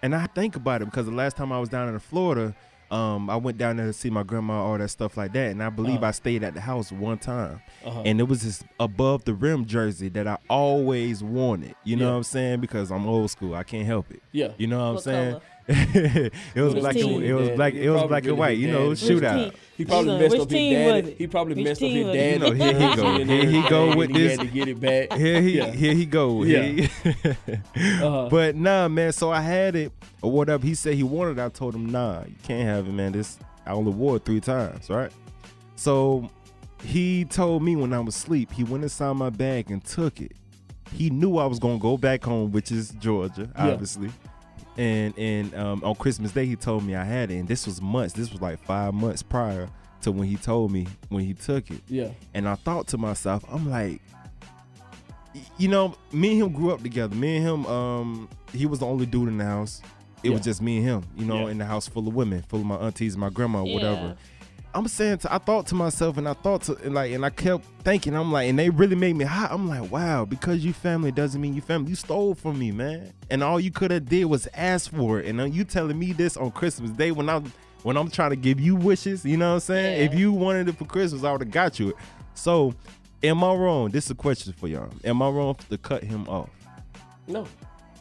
And 0.01 0.15
I 0.15 0.25
think 0.25 0.55
about 0.55 0.81
it 0.81 0.85
because 0.85 1.05
the 1.05 1.11
last 1.11 1.37
time 1.37 1.51
I 1.51 1.59
was 1.59 1.69
down 1.69 1.87
in 1.89 1.99
Florida, 1.99 2.55
um, 2.91 3.29
I 3.29 3.35
went 3.35 3.57
down 3.57 3.77
there 3.77 3.85
to 3.87 3.93
see 3.93 4.09
my 4.09 4.23
grandma, 4.23 4.63
all 4.63 4.77
that 4.77 4.89
stuff 4.89 5.15
like 5.17 5.33
that, 5.33 5.51
and 5.51 5.61
I 5.63 5.69
believe 5.69 5.97
Uh-huh. 5.97 6.07
I 6.07 6.11
stayed 6.11 6.43
at 6.43 6.53
the 6.55 6.61
house 6.61 6.91
one 6.91 7.17
time, 7.17 7.61
Uh-huh. 7.85 8.01
and 8.05 8.19
it 8.19 8.23
was 8.23 8.41
this 8.43 8.63
above 8.79 9.25
the 9.25 9.33
rim 9.33 9.65
jersey 9.65 10.09
that 10.09 10.27
I 10.27 10.37
always 10.49 11.23
wanted. 11.23 11.75
You 11.83 11.95
know 11.97 12.05
Yeah. 12.05 12.11
what 12.11 12.17
I'm 12.17 12.23
saying? 12.23 12.59
Because 12.61 12.91
I'm 12.91 13.05
old 13.07 13.29
school, 13.31 13.53
I 13.55 13.63
can't 13.63 13.85
help 13.85 14.09
it. 14.11 14.21
Yeah. 14.31 14.49
you 14.57 14.67
know 14.67 14.79
what 14.79 14.97
I'm 14.97 14.99
saying. 14.99 15.31
color? 15.33 15.43
it 16.55 16.61
was 16.61 16.73
Which 16.73 16.81
black 16.81 16.95
and 16.95 17.23
it 17.23 17.33
was 17.33 17.47
Dad, 17.49 17.55
black 17.57 17.73
he 17.73 17.83
it 17.83 17.89
was 17.89 17.99
probably 18.01 18.07
black 18.09 18.25
and 18.25 18.37
white. 18.39 18.57
You 18.57 18.71
know, 18.71 18.93
daddy. 18.95 19.13
shootout. 19.13 19.53
He 19.77 19.85
probably 19.85 20.17
Which 20.17 20.31
messed 20.31 20.33
team 20.33 20.41
up 20.41 20.49
his 20.49 20.73
was 20.73 20.93
daddy. 21.03 21.11
it? 21.11 21.17
He 21.19 21.27
probably 21.27 21.55
Which 21.55 21.63
messed 21.65 21.81
up 21.83 21.89
his 21.89 22.05
was 22.05 22.15
it? 22.15 22.33
You 22.33 22.39
know, 22.39 22.51
here 22.51 22.73
he 22.89 22.95
go. 22.95 23.05
And 23.21 23.29
Here 23.29 23.45
he 23.45 23.69
go 23.69 23.95
with 23.95 24.09
he 24.09 24.17
this. 24.17 24.37
had 24.37 24.47
to 24.47 24.53
get 24.53 24.67
it 24.67 24.79
back. 24.81 25.13
Here 25.13 25.41
he 25.41 25.57
Yeah. 25.57 25.71
here 25.71 25.93
he 25.93 26.05
go. 26.05 26.43
Yeah. 26.43 26.61
He- 26.63 26.89
Uh-huh. 28.03 28.27
But 28.29 28.55
nah, 28.55 28.87
man. 28.87 29.11
So 29.13 29.31
I 29.31 29.41
had 29.41 29.75
it 29.75 29.91
or 30.21 30.31
whatever. 30.31 30.65
He 30.65 30.73
said 30.75 30.95
he 30.95 31.03
wanted. 31.03 31.37
it. 31.37 31.45
I 31.45 31.49
told 31.49 31.75
him, 31.75 31.85
nah, 31.91 32.23
you 32.25 32.35
can't 32.43 32.63
have 32.67 32.87
it, 32.87 32.91
man. 32.91 33.11
This 33.11 33.37
I 33.65 33.71
only 33.71 33.91
wore 33.91 34.15
it 34.17 34.25
three 34.25 34.39
times, 34.41 34.89
right? 34.89 35.11
So 35.75 36.29
he 36.83 37.25
told 37.25 37.61
me 37.63 37.75
when 37.75 37.93
I 37.93 37.99
was 37.99 38.15
asleep, 38.15 38.51
he 38.51 38.63
went 38.63 38.83
inside 38.83 39.13
my 39.13 39.29
bag 39.29 39.69
and 39.71 39.83
took 39.83 40.19
it. 40.19 40.31
He 40.93 41.09
knew 41.11 41.37
I 41.37 41.45
was 41.45 41.59
gonna 41.59 41.77
go 41.77 41.95
back 41.97 42.23
home, 42.23 42.51
which 42.51 42.71
is 42.71 42.89
Georgia, 42.99 43.49
Yeah. 43.55 43.69
obviously. 43.69 44.09
And 44.79 45.13
and 45.17 45.53
um, 45.55 45.83
on 45.83 45.93
Christmas 45.95 46.31
Day, 46.31 46.45
he 46.45 46.55
told 46.55 46.85
me 46.85 46.95
I 46.95 47.03
had 47.03 47.31
it, 47.31 47.35
and 47.39 47.47
this 47.49 47.65
was 47.67 47.81
months. 47.81 48.13
This 48.13 48.31
was 48.31 48.39
like 48.41 48.63
five 48.63 48.93
months 48.93 49.21
prior 49.21 49.67
to 50.03 50.11
when 50.13 50.25
he 50.25 50.37
told 50.37 50.71
me 50.71 50.87
when 51.09 51.25
he 51.25 51.33
took 51.33 51.69
it. 51.69 51.81
Yeah. 51.89 52.11
And 52.33 52.47
I 52.47 52.55
thought 52.55 52.87
to 52.87 52.97
myself, 52.97 53.43
I'm 53.51 53.69
like, 53.69 54.01
you 55.57 55.67
know, 55.67 55.95
me 56.13 56.31
and 56.31 56.43
him 56.43 56.53
grew 56.53 56.71
up 56.71 56.81
together. 56.81 57.13
Me 57.13 57.35
and 57.37 57.45
him, 57.45 57.65
um, 57.65 58.29
he 58.53 58.65
was 58.65 58.79
the 58.79 58.85
only 58.85 59.05
dude 59.05 59.27
in 59.27 59.37
the 59.37 59.43
house. 59.43 59.81
It 60.23 60.29
was 60.29 60.41
just 60.41 60.61
me 60.61 60.77
and 60.77 60.85
him, 60.85 61.03
you 61.17 61.25
know, 61.25 61.45
Yeah. 61.45 61.51
in 61.51 61.57
the 61.57 61.65
house 61.65 61.87
full 61.87 62.07
of 62.07 62.13
women, 62.13 62.41
full 62.43 62.61
of 62.61 62.65
my 62.65 62.75
aunties, 62.77 63.17
my 63.17 63.29
grandma, 63.29 63.63
Yeah. 63.63 63.73
whatever. 63.73 64.15
I'm 64.73 64.87
saying, 64.87 65.19
to, 65.19 65.33
I 65.33 65.39
thought 65.39 65.67
to 65.67 65.75
myself, 65.75 66.17
and 66.17 66.27
I 66.27 66.33
thought 66.33 66.63
to, 66.63 66.75
and 66.83 66.93
like, 66.93 67.11
and 67.11 67.25
I 67.25 67.31
kept 67.31 67.65
thinking, 67.83 68.15
I'm 68.15 68.31
like, 68.31 68.49
and 68.49 68.59
they 68.59 68.69
really 68.69 68.95
made 68.95 69.15
me 69.15 69.25
hot. 69.25 69.51
I'm 69.51 69.67
like, 69.67 69.91
wow, 69.91 70.25
because 70.25 70.63
you 70.63 70.73
family 70.73 71.11
doesn't 71.11 71.41
mean 71.41 71.55
you 71.55 71.61
family. 71.61 71.89
You 71.89 71.95
stole 71.95 72.35
from 72.35 72.59
me, 72.59 72.71
man, 72.71 73.11
and 73.29 73.43
all 73.43 73.59
you 73.59 73.71
could 73.71 73.89
have 73.91 74.05
did 74.05 74.25
was 74.25 74.47
ask 74.53 74.91
for 74.91 75.19
it. 75.19 75.25
And 75.25 75.39
then 75.39 75.53
you 75.53 75.63
telling 75.63 75.97
me 75.97 76.13
this 76.13 76.37
on 76.37 76.51
Christmas 76.51 76.91
Day 76.91 77.11
when 77.11 77.29
I'm 77.29 77.51
when 77.83 77.97
I'm 77.97 78.11
trying 78.11 78.29
to 78.29 78.35
give 78.35 78.59
you 78.59 78.75
wishes. 78.75 79.25
You 79.25 79.37
know 79.37 79.49
what 79.49 79.55
I'm 79.55 79.59
saying? 79.61 80.11
If 80.11 80.17
you 80.17 80.31
wanted 80.31 80.69
it 80.69 80.77
for 80.77 80.85
Christmas, 80.85 81.23
I 81.23 81.31
would 81.31 81.41
have 81.41 81.51
got 81.51 81.79
you 81.79 81.89
it. 81.89 81.95
So, 82.35 82.73
am 83.23 83.43
I 83.43 83.53
wrong? 83.53 83.89
This 83.89 84.05
is 84.05 84.11
a 84.11 84.15
question 84.15 84.53
for 84.53 84.67
y'all. 84.67 84.91
Am 85.03 85.21
I 85.21 85.29
wrong 85.29 85.55
to 85.69 85.77
cut 85.77 86.03
him 86.03 86.27
off? 86.27 86.49
No. 87.27 87.47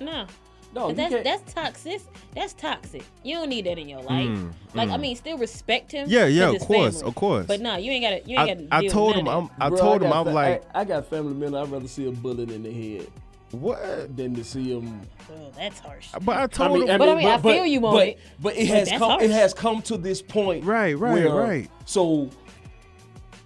No. 0.00 0.26
No, 0.74 0.90
you 0.90 0.94
that's 0.94 1.14
can't- 1.14 1.24
that's 1.24 1.54
toxic. 1.54 2.00
That's 2.34 2.52
toxic. 2.52 3.02
You 3.22 3.36
don't 3.36 3.48
need 3.48 3.66
that 3.66 3.78
in 3.78 3.88
your 3.88 4.02
life. 4.02 4.28
Mm, 4.28 4.52
like 4.74 4.90
I 4.90 4.96
mm. 4.96 5.00
mean, 5.00 5.16
still 5.16 5.38
respect 5.38 5.92
him. 5.92 6.06
Yeah, 6.08 6.26
yeah, 6.26 6.50
of 6.50 6.60
course, 6.60 6.96
family. 6.96 7.08
of 7.08 7.14
course. 7.14 7.46
But 7.46 7.60
no, 7.60 7.76
you 7.76 7.90
ain't 7.90 8.04
got 8.04 8.10
to. 8.10 8.30
You 8.30 8.38
ain't 8.38 8.50
I, 8.50 8.54
got 8.54 8.80
to. 8.80 8.86
I 8.86 8.88
told 8.88 9.16
him, 9.16 9.28
I'm, 9.28 9.50
I 9.58 9.68
Bro, 9.70 9.78
told 9.78 10.02
him, 10.02 10.10
got 10.10 10.18
I'm 10.18 10.26
fa- 10.26 10.30
like, 10.30 10.64
I, 10.74 10.80
I 10.80 10.84
got 10.84 11.06
family 11.06 11.34
members. 11.34 11.62
I'd 11.66 11.72
rather 11.72 11.88
see 11.88 12.06
a 12.06 12.12
bullet 12.12 12.50
in 12.50 12.62
the 12.62 12.72
head. 12.72 13.08
What? 13.52 14.14
Than 14.14 14.34
to 14.34 14.44
see 14.44 14.72
him. 14.74 15.00
Oh, 15.32 15.50
that's 15.56 15.80
harsh. 15.80 16.10
but 16.20 16.36
I 16.36 16.46
told 16.46 16.82
him, 16.82 16.98
But 16.98 17.08
I 17.08 17.14
mean, 17.14 17.26
I 17.26 17.38
feel 17.38 17.64
you 17.64 17.84
on 17.86 17.94
but, 17.94 18.08
it, 18.08 18.18
But 18.40 18.56
it 18.56 18.66
has 18.66 18.90
that's 18.90 18.98
come. 18.98 19.20
It 19.22 19.30
has 19.30 19.54
come 19.54 19.80
to 19.82 19.96
this 19.96 20.20
point. 20.20 20.64
Right, 20.64 20.96
right, 20.98 21.24
where- 21.24 21.34
right. 21.34 21.70
So, 21.86 22.28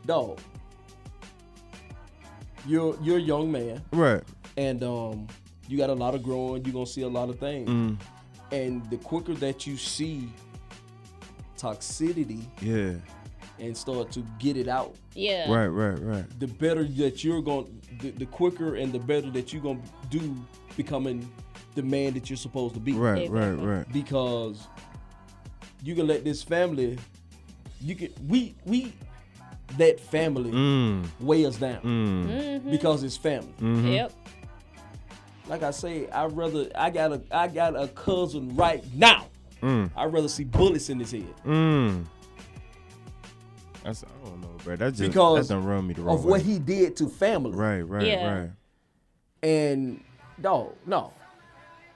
dog, 0.05 0.41
you're 2.67 2.97
you're 3.01 3.19
a 3.19 3.21
young 3.21 3.53
man, 3.53 3.83
right? 3.93 4.23
And 4.57 4.83
um, 4.83 5.29
you 5.69 5.77
got 5.79 5.91
a 5.91 5.95
lot 5.95 6.15
of 6.15 6.23
growing. 6.23 6.65
You're 6.65 6.73
gonna 6.75 6.87
see 6.87 7.03
a 7.03 7.09
lot 7.09 7.29
of 7.29 7.39
things. 7.39 7.69
Mm. 7.69 7.97
And 8.53 8.91
the 8.91 8.97
quicker 8.99 9.35
that 9.35 9.67
you 9.67 9.77
see 9.77 10.29
toxicity 11.57 12.43
yeah, 12.61 12.95
and 13.59 13.77
start 13.77 14.11
to 14.13 14.21
get 14.39 14.57
it 14.57 14.69
out, 14.69 14.95
Yeah. 15.15 15.51
right, 15.53 15.69
right, 15.69 15.99
right. 15.99 16.41
the 16.41 16.49
better 16.49 16.85
that 16.85 17.23
you're 17.23 17.41
going 17.43 17.81
the, 18.01 18.11
the 18.11 18.27
quicker 18.27 18.75
and 18.77 18.93
the 18.93 18.99
better 18.99 19.31
that 19.31 19.53
you're 19.53 19.63
going 19.63 19.81
to 19.83 20.19
do 20.19 20.35
becoming 20.77 21.31
the 21.75 21.83
man 21.83 22.15
that 22.15 22.29
you're 22.29 22.37
supposed 22.37 22.75
to 22.75 22.81
be 22.81 22.93
Right, 22.93 23.31
right, 23.31 23.53
right. 23.53 23.93
because 23.93 24.67
you 25.83 25.95
can 25.95 26.07
let 26.07 26.25
this 26.25 26.43
family 26.43 26.99
you 27.81 27.95
can 27.95 28.11
we 28.29 28.55
we 28.67 28.93
let 29.79 29.99
family 30.01 30.51
Mm. 30.51 31.07
weigh 31.21 31.47
us 31.47 31.57
down 31.57 31.81
Mm. 31.83 32.27
Mhm. 32.27 32.71
because 32.71 33.03
it's 33.05 33.17
family 33.17 33.53
Mhm. 33.61 33.93
Yep. 33.95 34.13
Like 35.49 35.63
i 35.63 35.71
say 35.71 36.09
i 36.11 36.25
rather 36.27 36.69
i 36.75 36.89
got 36.91 37.13
a 37.13 37.21
i 37.31 37.49
got 37.49 37.75
a 37.81 37.89
cousin 37.89 38.55
right 38.57 38.85
now 38.95 39.27
Mm. 39.63 39.91
i'd 39.97 40.13
rather 40.13 40.27
see 40.29 40.43
bullets 40.45 40.89
in 40.91 40.99
his 40.99 41.13
head 41.13 41.35
Mm. 41.45 42.05
That's 43.85 44.05
I 44.05 44.27
don't 44.29 44.41
know, 44.41 44.49
bro. 44.65 44.77
That 44.77 44.95
just 44.95 45.11
because 45.11 45.49
that 45.49 45.55
don't 45.55 45.65
run 45.65 45.87
me 45.87 45.95
the 45.95 46.03
wrong 46.03 46.17
of 46.17 46.25
way. 46.25 46.31
what 46.33 46.43
he 46.43 46.59
did 46.59 46.97
to 46.97 47.09
family 47.09 47.53
Right, 47.57 47.83
right, 47.83 48.07
Yeah. 48.07 48.39
right. 48.41 48.51
and 49.43 50.03
no 50.39 50.75
no 50.87 51.13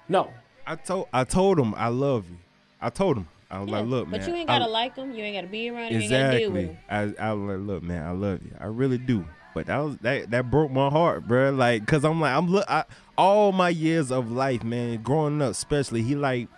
no 0.09 0.32
I 0.66 0.74
told 0.76 1.09
I 1.12 1.22
told 1.24 1.59
him 1.61 1.74
I 1.76 1.88
love 1.88 2.28
you. 2.28 2.36
I 2.80 2.90
told 2.90 3.16
him 3.18 3.28
I 3.49 3.61
was 3.61 3.68
Yeah. 3.70 3.76
like, 3.78 3.86
look, 3.86 4.09
man. 4.09 4.18
But 4.20 4.28
you 4.28 4.34
ain't 4.34 4.49
gotta 4.49 4.66
like 4.66 4.97
him. 4.97 5.12
You 5.12 5.22
ain't 5.22 5.36
gotta 5.36 5.47
be 5.47 5.70
around 5.70 5.92
him. 5.92 5.92
You 5.92 6.01
ain't 6.01 6.11
gotta 6.11 6.38
deal 6.40 6.51
with 6.51 6.62
Exactly. 6.64 7.07
him. 7.07 7.16
I 7.20 7.28
I 7.28 7.32
was 7.34 7.57
like, 7.59 7.66
look, 7.68 7.82
man, 7.84 8.05
I 8.05 8.11
love 8.11 8.42
you. 8.42 8.51
I 8.59 8.66
really 8.66 8.99
do. 8.99 9.24
But 9.55 9.66
that 9.66 9.78
was 9.78 9.97
that 9.99 10.30
that 10.32 10.51
broke 10.51 10.72
my 10.72 10.88
heart, 10.90 11.28
bro. 11.28 11.51
Like, 11.53 11.86
cause 11.86 12.05
I'm 12.05 12.20
like, 12.20 12.34
I'm 12.34 12.49
look, 12.49 12.64
I, 12.68 12.82
all 13.19 13.53
my 13.53 13.69
years 13.71 14.11
of 14.11 14.31
life, 14.31 14.62
man, 14.64 15.03
growing 15.03 15.41
up, 15.43 15.51
especially, 15.53 16.03
he 16.03 16.14
like, 16.14 16.49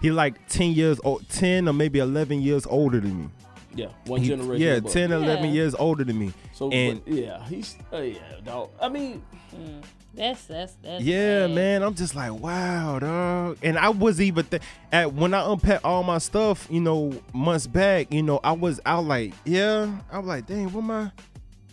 he 0.00 0.10
like 0.10 0.46
ten 0.48 0.72
years 0.72 0.98
old, 1.04 1.28
ten 1.28 1.68
or 1.68 1.72
maybe 1.72 1.98
eleven 1.98 2.40
years 2.42 2.66
older 2.66 3.00
than 3.00 3.22
me. 3.24 3.28
yeah 3.74 3.86
one 4.06 4.20
He- 4.20 4.28
generation 4.28 4.60
Yeah, 4.66 4.74
above. 4.74 4.92
10, 4.92 5.12
11 5.12 5.50
years 5.54 5.74
older 5.74 6.04
than 6.04 6.18
me. 6.18 6.32
So, 6.52 6.70
and 6.70 7.02
but, 7.04 7.14
yeah, 7.14 7.44
he's 7.46 7.76
uh, 7.92 7.98
yeah, 7.98 8.18
dog. 8.44 8.70
I 8.80 8.88
mean, 8.88 9.22
Mm. 9.54 9.82
That's 10.14 10.44
that's 10.44 10.74
that's. 10.82 11.02
yeah, 11.04 11.46
bad. 11.46 11.54
man, 11.54 11.82
I'm 11.82 11.94
just 11.94 12.14
like, 12.14 12.32
wow, 12.32 12.98
dog. 12.98 13.58
And 13.62 13.78
I 13.78 13.88
was 13.90 14.20
even 14.20 14.44
th- 14.46 14.62
at 14.92 15.12
when 15.14 15.32
I 15.34 15.50
unpacked 15.50 15.84
all 15.86 16.02
my 16.02 16.18
stuff, 16.18 16.66
you 16.70 16.80
know, 16.80 17.12
months 17.34 17.66
back, 17.66 18.12
you 18.12 18.22
know, 18.22 18.38
I 18.44 18.52
was 18.52 18.78
out 18.84 19.04
like, 19.04 19.32
yeah, 19.46 19.90
I'm 20.10 20.26
like, 20.26 20.46
dang, 20.46 20.70
what 20.72 20.84
my 20.84 21.10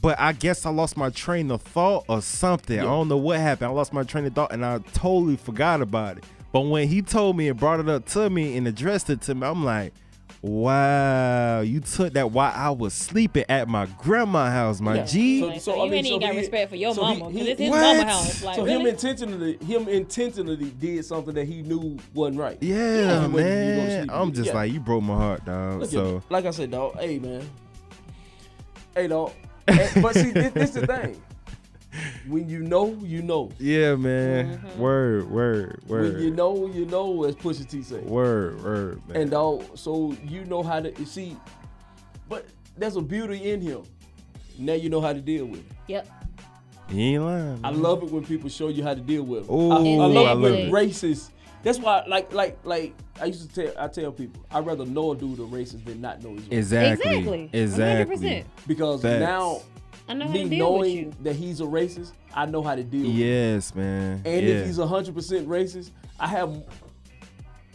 but 0.01 0.19
I 0.19 0.31
guess 0.33 0.65
I 0.65 0.69
lost 0.69 0.95
my 0.97 1.09
train 1.09 1.51
of 1.51 1.61
thought 1.61 2.05
or 2.07 2.21
something. 2.21 2.79
I 2.79 2.83
don't 2.83 3.07
know 3.07 3.17
what 3.17 3.39
happened. 3.39 3.69
I 3.69 3.73
lost 3.73 3.91
my 3.93 4.03
train 4.03 4.25
of 4.25 4.33
thought 4.33 4.51
and 4.53 4.65
I 4.65 4.79
totally 4.93 5.35
forgot 5.37 5.81
about 5.81 6.17
it. 6.17 6.23
But 6.51 6.61
when 6.61 6.87
he 6.87 7.01
told 7.01 7.37
me 7.37 7.47
and 7.49 7.59
brought 7.59 7.79
it 7.79 7.89
up 7.89 8.05
to 8.07 8.29
me 8.29 8.57
and 8.57 8.67
addressed 8.67 9.09
it 9.09 9.21
to 9.23 9.35
me, 9.35 9.45
I'm 9.45 9.63
like, 9.63 9.93
wow, 10.41 11.61
you 11.61 11.79
took 11.81 12.13
that 12.13 12.31
while 12.31 12.51
I 12.55 12.69
was 12.69 12.93
sleeping 12.93 13.43
at 13.49 13.67
my 13.67 13.85
grandma's 13.97 14.51
house, 14.51 14.81
my 14.81 14.95
Yeah. 14.95 15.05
G. 15.05 15.39
So, 15.41 15.57
so, 15.59 15.75
you 15.75 15.81
I 15.81 15.83
mean, 15.85 15.93
ain't 15.95 16.07
even 16.07 16.21
so 16.21 16.27
got 16.27 16.33
he- 16.33 16.39
respect 16.39 16.69
for 16.69 16.75
your 16.75 16.93
so 16.95 17.01
mama, 17.01 17.29
he- 17.29 17.39
'cause 17.39 17.47
it's 17.49 17.59
his 17.61 17.69
What? 17.69 17.81
mama 17.97 18.11
house. 18.11 18.43
Like 18.43 18.55
so 18.55 18.65
him 18.65 18.85
intentionally, 18.87 19.57
him 19.57 19.87
intentionally 19.89 20.71
did 20.79 21.05
something 21.05 21.33
that 21.35 21.45
he 21.47 21.61
knew 21.61 21.97
wasn't 22.13 22.39
right. 22.39 22.57
Yeah, 22.61 22.75
He 22.77 23.05
wasn't 23.05 23.33
gonna 23.33 23.43
man. 23.45 23.99
sleep. 24.07 24.11
I'm 24.13 24.31
just 24.33 24.47
Yeah. 24.47 24.53
like, 24.53 24.71
you 24.73 24.79
broke 24.79 25.03
my 25.03 25.15
heart, 25.15 25.45
dog. 25.45 25.81
Look 25.81 25.89
so 25.91 26.03
me. 26.15 26.21
like 26.29 26.45
I 26.45 26.51
said, 26.51 26.71
dog. 26.71 26.97
Hey, 26.97 27.19
man. 27.19 27.41
Hey, 28.95 29.07
dog. 29.07 29.31
And- 29.69 30.03
but 30.03 30.15
see, 30.15 30.31
this, 30.31 30.53
this 30.53 30.71
the 30.71 30.87
thing. 30.87 31.21
When 32.27 32.47
you 32.47 32.59
know, 32.59 32.93
you 33.01 33.21
know. 33.23 33.49
Yeah, 33.59 33.95
man. 33.95 34.61
Word, 34.77 35.29
word, 35.29 35.81
word. 35.87 36.13
When 36.13 36.21
you 36.23 36.31
know, 36.31 36.67
you 36.67 36.85
know, 36.85 37.23
as 37.23 37.35
Pusha 37.35 37.67
T 37.67 37.81
say. 37.81 37.99
Word, 38.01 38.63
word, 38.63 39.01
man. 39.07 39.17
And 39.23 39.31
dog, 39.31 39.65
so 39.77 40.15
you 40.23 40.45
know 40.45 40.61
how 40.61 40.79
to 40.79 40.93
you 40.99 41.05
see. 41.05 41.35
But 42.29 42.45
there's 42.77 42.95
a 42.95 43.01
beauty 43.01 43.51
in 43.51 43.61
him. 43.61 43.83
Now 44.59 44.73
you 44.73 44.89
know 44.89 45.01
how 45.01 45.13
to 45.13 45.21
deal 45.21 45.45
with 45.45 45.61
it. 45.61 45.75
Yep. 45.87 46.07
you 46.89 47.01
ain't 47.01 47.23
lying. 47.23 47.59
I 47.63 47.71
love 47.71 48.03
it 48.03 48.11
when 48.11 48.23
people 48.23 48.49
show 48.49 48.67
you 48.69 48.83
how 48.83 48.93
to 48.93 49.01
deal 49.01 49.23
with 49.23 49.49
it. 49.49 49.51
Ooh, 49.51 49.71
I, 49.71 49.77
I 49.77 50.05
love 50.07 50.37
it 50.39 50.41
when 50.41 50.53
it. 50.53 50.71
Racist. 51.59 51.63
That's 51.63 51.79
why, 51.79 52.03
like, 52.07 52.33
like, 52.33 52.57
like 52.63 52.93
I 53.21 53.25
used 53.25 53.53
to 53.53 53.65
tell, 53.65 53.83
I 53.83 53.87
tell 53.87 54.11
people, 54.11 54.45
I'd 54.51 54.65
rather 54.65 54.85
know 54.85 55.11
a 55.11 55.15
dude 55.15 55.39
a 55.39 55.43
racist 55.43 55.85
than 55.85 56.01
not 56.01 56.23
know 56.23 56.33
he's 56.33 56.43
racist. 56.43 56.51
Exactly. 56.51 57.17
Exactly. 57.17 57.49
Exactly. 57.53 58.17
100%. 58.17 58.45
Because 58.67 59.01
Facts. 59.01 59.19
now, 59.19 59.61
I 60.07 60.13
know 60.15 60.25
how 60.25 60.33
me 60.33 60.43
to 60.43 60.49
deal 60.49 60.73
with 60.73 60.87
knowing 60.87 60.97
you. 60.97 61.13
that 61.21 61.35
he's 61.35 61.61
a 61.61 61.65
racist, 61.65 62.13
I 62.33 62.45
know 62.45 62.63
how 62.63 62.75
to 62.75 62.83
deal 62.83 63.01
with 63.01 63.11
it. 63.11 63.13
Yes, 63.13 63.75
man. 63.75 64.21
And 64.25 64.45
yeah. 64.45 64.55
if 64.55 64.65
he's 64.65 64.77
hundred 64.77 65.13
percent 65.13 65.47
racist, 65.47 65.91
I 66.19 66.27
have 66.27 66.63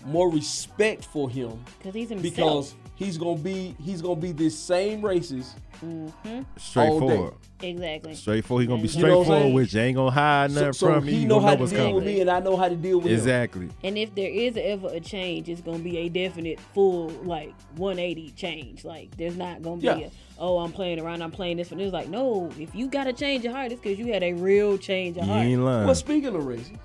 more 0.05 0.30
respect 0.30 1.05
for 1.05 1.30
him 1.30 1.64
Cause 1.82 1.95
he's 1.95 2.11
himself. 2.11 2.35
because 2.35 2.74
he's 2.95 3.16
gonna 3.16 3.39
be 3.39 3.74
he's 3.82 4.03
gonna 4.03 4.20
be 4.20 4.32
this 4.32 4.59
same 4.59 5.01
racist 5.01 5.55
Mm-hmm. 5.85 6.43
straightforward. 6.57 7.35
Exactly. 7.62 8.14
Straightforward. 8.14 8.62
He 8.62 8.66
gonna 8.68 8.82
be 8.82 8.89
You 8.89 9.03
know 9.03 9.09
what 9.09 9.18
I'm 9.18 9.24
straightforward 9.24 9.55
with 9.55 9.74
you. 9.74 9.80
Ain't 9.80 9.97
gonna 9.97 10.11
hide 10.11 10.51
nothing 10.51 10.72
so 10.72 10.87
from 10.95 11.05
you. 11.07 11.11
he 11.14 11.20
You 11.22 11.28
know 11.28 11.41
how 11.41 11.55
to 11.55 11.61
what's 11.61 11.72
deal 11.72 11.95
with 11.95 12.05
me, 12.05 12.20
and 12.20 12.30
I 12.30 12.41
know 12.41 12.57
how 12.57 12.68
to 12.68 12.76
deal 12.76 12.99
with 12.99 13.07
him. 13.07 13.14
Exactly. 13.18 13.68
And 13.82 13.97
if 13.99 14.14
there 14.14 14.30
is 14.30 14.57
ever 14.57 14.89
a 14.89 15.01
change, 15.01 15.49
it's 15.49 15.61
gonna 15.61 15.78
be 15.78 15.99
a 15.99 16.09
definite 16.09 16.59
full 16.61 17.09
like 17.24 17.53
180 17.76 18.30
change. 18.32 18.85
Like 18.85 19.16
there's 19.16 19.37
not 19.37 19.62
gonna 19.62 19.76
be 19.80 19.87
Yeah. 19.87 19.97
a 19.99 20.11
oh 20.39 20.59
I'm 20.59 20.72
playing 20.72 21.01
around, 21.01 21.22
I'm 21.22 21.30
playing 21.30 21.57
this 21.59 21.70
one. 21.70 21.80
It's 21.80 21.93
like 21.93 22.09
no, 22.09 22.51
if 22.59 22.74
you 22.74 22.89
got 22.89 23.05
to 23.05 23.12
change 23.12 23.45
your 23.45 23.53
heart, 23.53 23.72
it's 23.72 23.80
because 23.80 23.99
you 23.99 24.12
had 24.12 24.22
a 24.22 24.32
real 24.35 24.76
change 24.78 25.16
of 25.16 25.24
You 25.26 25.32
heart. 25.32 25.47
ain't 25.47 25.62
lying. 25.62 25.87
Well, 25.87 25.95
speaking 25.95 26.35
of 26.35 26.43
racist, 26.43 26.76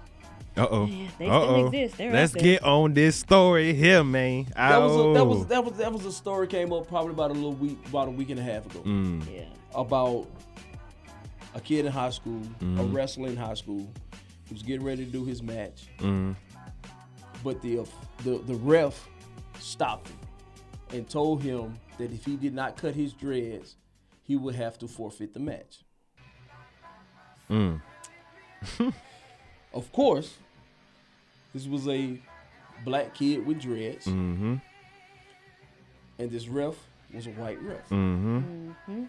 Uh 0.59 0.67
oh. 0.69 0.85
they 1.17 1.27
Uh 1.27 1.41
still 1.41 1.55
oh. 1.55 1.65
exist. 1.67 1.97
They're 1.97 2.11
Let's 2.13 2.33
get 2.33 2.63
on 2.63 2.93
this 2.93 3.15
story 3.15 3.73
here, 3.73 4.03
man. 4.03 4.45
That 4.55 4.77
was, 4.81 4.91
a, 4.91 4.97
that 4.97 5.19
Oh. 5.21 5.25
was 5.25 5.45
that 5.47 5.63
was 5.65 5.73
that 5.77 5.93
was 5.93 6.05
a 6.05 6.11
story 6.11 6.47
came 6.47 6.71
up 6.73 6.87
probably 6.87 7.13
about 7.13 7.31
a 7.31 7.33
little 7.33 7.53
week, 7.53 7.77
about 7.87 8.07
a 8.07 8.11
week 8.11 8.29
and 8.29 8.39
a 8.39 8.43
half 8.43 8.65
ago. 8.65 8.79
Mm. 8.81 9.23
Yeah. 9.33 9.45
About 9.73 10.27
a 11.55 11.59
kid 11.61 11.85
in 11.85 11.91
high 11.91 12.09
school, 12.11 12.41
a 12.61 12.63
Mhm. 12.63 12.93
wrestler 12.93 13.29
in 13.29 13.37
high 13.37 13.53
school, 13.55 13.91
who 14.47 14.53
was 14.53 14.63
getting 14.63 14.85
ready 14.85 15.05
to 15.05 15.11
do 15.11 15.25
his 15.25 15.41
match, 15.41 15.87
Mm. 15.99 16.35
but 17.43 17.61
the 17.61 17.85
the 18.23 18.39
the 18.39 18.55
ref 18.55 19.07
stopped 19.59 20.09
him 20.09 20.17
and 20.91 21.09
told 21.09 21.41
him 21.41 21.77
that 21.97 22.11
if 22.11 22.25
he 22.25 22.35
did 22.35 22.53
not 22.53 22.77
cut 22.77 22.95
his 22.95 23.13
dreads, 23.13 23.75
he 24.23 24.35
would 24.35 24.55
have 24.55 24.77
to 24.79 24.87
forfeit 24.87 25.33
the 25.33 25.39
match. 25.39 25.79
Mm. 27.49 27.81
Of 29.73 29.91
course, 29.91 30.37
this 31.53 31.65
was 31.67 31.87
a 31.87 32.19
black 32.85 33.13
kid 33.13 33.45
with 33.45 33.59
dreads, 33.59 34.05
Mm-hmm. 34.05 34.55
and 36.19 36.31
this 36.31 36.47
ref 36.47 36.75
was 37.13 37.27
a 37.27 37.31
white 37.31 37.61
ref. 37.61 37.89
Mm-hmm. 37.89 38.37
Mm-hmm. 38.37 39.03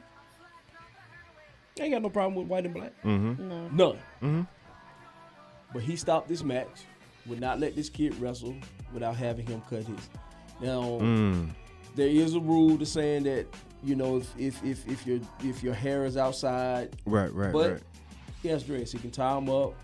I 1.79 1.83
ain't 1.85 1.93
got 1.93 2.03
no 2.03 2.11
problem 2.11 2.35
with 2.35 2.47
white 2.49 2.65
and 2.65 2.75
black. 2.75 2.93
Mm-hmm. 3.05 3.49
No. 3.49 3.69
None. 3.69 3.97
Mm-hmm. 4.23 4.41
But 5.73 5.83
he 5.83 5.97
stopped 5.97 6.29
this 6.29 6.43
match, 6.43 6.85
would 7.27 7.41
not 7.41 7.61
let 7.61 7.77
this 7.77 7.89
kid 7.89 8.15
wrestle 8.21 8.57
without 8.93 9.17
having 9.17 9.47
him 9.47 9.63
cut 9.71 9.85
his. 9.85 10.09
Now, 10.61 10.83
Mm. 11.01 11.51
there 11.95 12.09
is 12.09 12.35
a 12.35 12.41
rule 12.41 12.77
to 12.77 12.85
saying 12.85 13.23
that 13.25 13.47
you 13.83 13.95
know 13.95 14.17
if 14.19 14.37
if 14.39 14.65
if, 14.65 14.87
if 14.89 15.07
your 15.07 15.21
if 15.43 15.63
your 15.63 15.73
hair 15.75 16.05
is 16.05 16.17
outside, 16.17 16.97
Right, 17.07 17.33
right, 17.33 17.53
but 17.53 17.71
right. 17.73 17.83
he 18.43 18.49
has 18.49 18.63
dreads. 18.65 18.93
He 18.93 18.99
can 18.99 19.11
tie 19.11 19.35
them 19.35 19.49
up, 19.49 19.75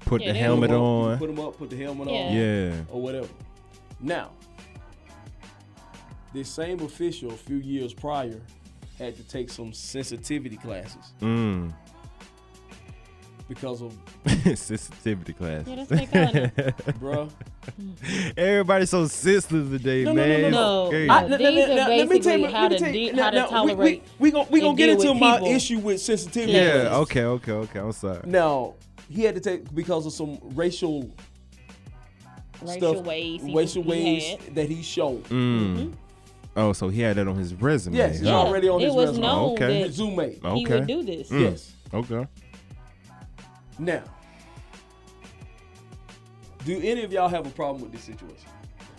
Put 0.00 0.22
Yeah, 0.22 0.32
the 0.32 0.38
helmet 0.38 0.70
up, 0.70 0.80
on. 0.80 1.18
put 1.18 1.26
them 1.34 1.40
up, 1.44 1.56
put 1.58 1.70
the 1.70 1.76
helmet 1.76 2.08
Yeah. 2.08 2.14
on, 2.20 2.36
Yeah. 2.36 2.80
or 2.90 3.00
whatever. 3.00 3.28
Now, 4.00 4.30
this 6.32 6.48
same 6.48 6.80
official 6.80 7.30
a 7.30 7.36
few 7.36 7.56
years 7.56 7.92
prior 7.92 8.40
had 8.98 9.16
to 9.16 9.22
take 9.24 9.50
some 9.50 9.72
sensitivity 9.72 10.56
classes 10.56 11.12
Mm. 11.20 11.72
because 13.48 13.82
of 13.82 13.94
Sensitivity 14.54 15.32
class. 15.32 15.64
Yeah, 15.66 15.76
that's 15.76 15.90
what 15.90 15.98
they 15.98 16.06
calling 16.06 16.36
it. 16.36 16.76
bruh. 17.00 17.30
Everybody's 18.36 18.90
so 18.90 19.06
sensitive 19.06 19.70
today, 19.70 20.04
No, 20.04 20.12
no, 20.12 20.22
no, 20.22 20.28
man. 20.28 20.50
no, 20.50 20.84
no. 20.86 20.90
Hey. 20.90 21.08
I- 21.08 21.16
I- 21.18 21.24
These 21.24 21.32
are 21.32 21.74
let 21.74 22.08
basically 22.08 22.42
how 22.44 22.62
let 22.62 22.70
me 22.70 22.78
to 22.78 22.84
tell 22.84 22.94
you- 22.94 23.12
de- 23.12 23.20
how 23.22 23.30
to 23.30 23.36
now, 23.36 23.44
we- 23.44 23.50
tolerate 23.50 23.78
We, 23.78 24.02
we, 24.18 24.30
gon' 24.30 24.46
we 24.50 24.58
and 24.60 24.66
gonna 24.66 24.76
get 24.76 24.88
into 24.90 25.14
my 25.14 25.40
issue 25.42 25.78
with 25.78 26.00
sensitivity. 26.00 26.52
yeah, 26.52 26.70
classes. 26.70 26.92
okay, 27.02 27.22
okay, 27.24 27.52
okay. 27.52 27.78
I'm 27.80 27.92
sorry. 27.92 28.20
Now 28.26 28.74
he 29.10 29.22
had 29.24 29.34
to 29.34 29.40
take 29.40 29.74
because 29.74 30.06
of 30.06 30.12
some 30.12 30.38
racial 30.54 31.10
racial 32.62 32.94
stuff, 32.94 33.04
ways. 33.06 33.42
He, 33.42 33.54
racial 33.54 33.82
he 33.82 33.88
ways 33.90 34.28
had. 34.28 34.54
that 34.54 34.68
he's 34.68 34.84
shown. 34.86 35.22
Mm. 35.24 35.92
Oh, 36.56 36.72
so 36.72 36.88
he 36.88 37.00
had 37.00 37.16
that 37.16 37.26
on 37.28 37.36
his 37.36 37.54
resume. 37.54 37.96
Yes, 37.96 38.20
it's 38.20 38.28
huh? 38.28 38.34
already 38.40 38.68
on 38.68 38.80
it 38.80 38.84
his 38.86 38.94
was 38.94 39.08
resume. 39.10 39.22
known 39.26 39.52
Okay. 39.54 39.82
that 39.82 39.92
Zoom. 39.92 40.18
Okay. 40.18 40.54
he 40.58 40.66
would 40.66 40.86
do 40.86 41.02
this. 41.02 41.28
Mm. 41.30 41.40
Yes. 41.42 41.72
Okay. 41.92 42.26
Now, 43.78 44.02
do 46.64 46.76
any 46.82 47.02
of 47.02 47.12
y'all 47.12 47.28
have 47.28 47.46
a 47.46 47.50
problem 47.50 47.82
with 47.82 47.92
this 47.92 48.02
situation? 48.02 48.46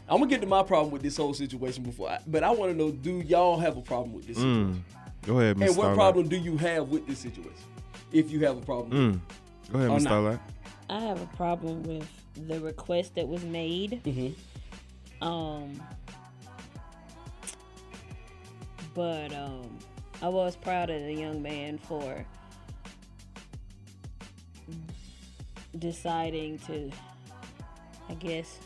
I'm 0.10 0.18
gonna 0.18 0.30
get 0.30 0.42
to 0.42 0.48
my 0.48 0.64
problem 0.64 0.92
with 0.92 1.02
this 1.04 1.16
whole 1.16 1.34
situation 1.34 1.84
before, 1.84 2.10
I, 2.10 2.20
but 2.28 2.44
I 2.44 2.50
want 2.52 2.72
to 2.72 2.78
know: 2.78 2.92
Do 2.92 3.22
y'all 3.22 3.58
have 3.60 3.78
a 3.78 3.82
problem 3.82 4.14
with 4.14 4.28
this 4.28 4.38
situation? 4.38 4.84
Mm. 4.84 5.28
Go 5.28 5.40
ahead, 5.40 5.56
Mr. 5.58 5.68
And 5.68 5.78
what 5.78 5.84
Starlight. 5.84 5.96
problem 5.96 6.28
do 6.28 6.36
you 6.36 6.58
have 6.58 6.90
with 6.90 7.06
this 7.08 7.20
situation? 7.20 7.54
If 8.12 8.32
you 8.32 8.44
have 8.46 8.58
a 8.58 8.62
problem, 8.62 8.90
with 8.90 9.16
Mm. 9.16 9.20
Go 9.72 9.80
ahead, 9.80 9.90
Or 9.92 10.00
Starlight. 10.00 10.40
I 10.90 11.00
have 11.00 11.22
a 11.22 11.26
problem 11.38 11.84
with 11.84 12.08
the 12.48 12.60
request 12.60 13.16
that 13.16 13.28
was 13.28 13.44
made. 13.44 14.02
Mhm. 14.04 14.34
Um, 15.22 15.82
but 18.94 19.34
um, 19.34 19.78
I 20.22 20.28
was 20.28 20.56
proud 20.56 20.90
of 20.90 21.02
the 21.04 21.14
young 21.14 21.42
man 21.42 21.78
for 21.78 22.26
deciding 25.78 26.58
to, 26.60 26.92
I 28.10 28.14
guess, 28.16 28.60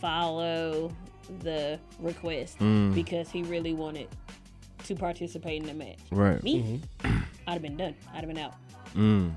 follow 0.00 0.92
the 1.40 1.78
request 1.98 2.58
Mm. 2.58 2.94
because 2.94 3.30
he 3.30 3.42
really 3.42 3.72
wanted 3.74 4.08
to 4.84 4.94
participate 4.94 5.60
in 5.62 5.66
the 5.68 5.74
match. 5.74 5.98
Right. 6.10 6.42
Me, 6.42 6.80
I'd 7.46 7.52
have 7.54 7.62
been 7.62 7.76
done. 7.76 7.94
I'd 8.12 8.18
have 8.24 8.26
been 8.28 8.38
out. 8.38 8.54
Mm. 8.94 9.32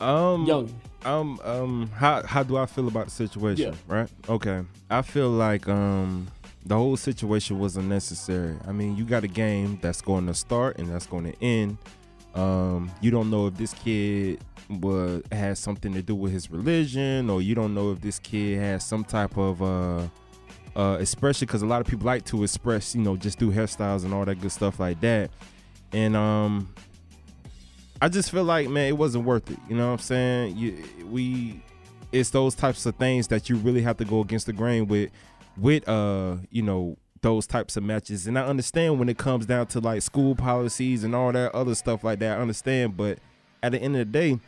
Um, 0.00 0.46
Young. 0.46 0.74
Um, 1.04 1.40
um, 1.44 1.90
how 1.94 2.22
how 2.24 2.42
do 2.42 2.56
I 2.56 2.66
feel 2.66 2.88
about 2.88 3.06
the 3.06 3.10
situation? 3.10 3.72
Yeah. 3.72 3.94
Right. 3.94 4.08
Okay. 4.28 4.62
I 4.90 5.02
feel 5.02 5.30
like 5.30 5.68
um 5.68 6.26
the 6.66 6.76
whole 6.76 6.96
situation 6.96 7.58
was 7.58 7.76
unnecessary. 7.76 8.56
I 8.66 8.72
mean, 8.72 8.96
you 8.96 9.04
got 9.04 9.24
a 9.24 9.28
game 9.28 9.78
that's 9.80 10.02
going 10.02 10.26
to 10.26 10.34
start 10.34 10.78
and 10.78 10.88
that's 10.88 11.06
going 11.06 11.24
to 11.32 11.44
end. 11.44 11.78
Um, 12.34 12.90
you 13.00 13.10
don't 13.10 13.30
know 13.30 13.46
if 13.46 13.54
this 13.54 13.72
kid 13.74 14.40
was 14.68 15.22
has 15.32 15.58
something 15.58 15.92
to 15.94 16.02
do 16.02 16.14
with 16.14 16.32
his 16.32 16.50
religion, 16.50 17.28
or 17.30 17.42
you 17.42 17.54
don't 17.54 17.74
know 17.74 17.92
if 17.92 18.00
this 18.00 18.18
kid 18.18 18.58
has 18.58 18.84
some 18.84 19.04
type 19.04 19.36
of 19.36 19.62
uh 19.62 20.06
uh 20.76 20.96
especially 21.00 21.46
because 21.46 21.62
a 21.62 21.66
lot 21.66 21.80
of 21.80 21.86
people 21.86 22.06
like 22.06 22.24
to 22.26 22.44
express, 22.44 22.94
you 22.94 23.02
know, 23.02 23.16
just 23.16 23.38
do 23.38 23.50
hairstyles 23.50 24.04
and 24.04 24.14
all 24.14 24.24
that 24.24 24.40
good 24.40 24.52
stuff 24.52 24.78
like 24.78 25.00
that. 25.00 25.30
And 25.92 26.14
um 26.14 26.72
I 28.00 28.08
just 28.08 28.30
feel 28.30 28.44
like 28.44 28.68
man, 28.68 28.86
it 28.88 28.96
wasn't 28.96 29.24
worth 29.24 29.50
it. 29.50 29.58
You 29.68 29.76
know 29.76 29.86
what 29.88 29.92
I'm 29.94 29.98
saying? 29.98 30.56
You 30.56 30.82
we 31.06 31.62
it's 32.12 32.30
those 32.30 32.54
types 32.54 32.84
of 32.86 32.96
things 32.96 33.28
that 33.28 33.48
you 33.48 33.56
really 33.56 33.82
have 33.82 33.96
to 33.98 34.04
go 34.04 34.20
against 34.20 34.46
the 34.46 34.52
grain 34.52 34.86
with 34.88 35.10
with 35.56 35.86
uh, 35.88 36.36
you 36.50 36.62
know, 36.62 36.96
those 37.22 37.46
types 37.46 37.76
of 37.76 37.82
matches. 37.82 38.26
And 38.26 38.38
I 38.38 38.46
understand 38.46 38.98
when 38.98 39.08
it 39.08 39.18
comes 39.18 39.44
down 39.46 39.66
to 39.68 39.80
like 39.80 40.00
school 40.02 40.34
policies 40.34 41.04
and 41.04 41.14
all 41.14 41.32
that 41.32 41.54
other 41.54 41.74
stuff 41.74 42.02
like 42.02 42.18
that. 42.20 42.38
I 42.38 42.40
understand, 42.40 42.96
but 42.96 43.18
at 43.62 43.72
the 43.72 43.78
end 43.78 43.94
of 43.96 44.00
the 44.00 44.04
day, 44.06 44.40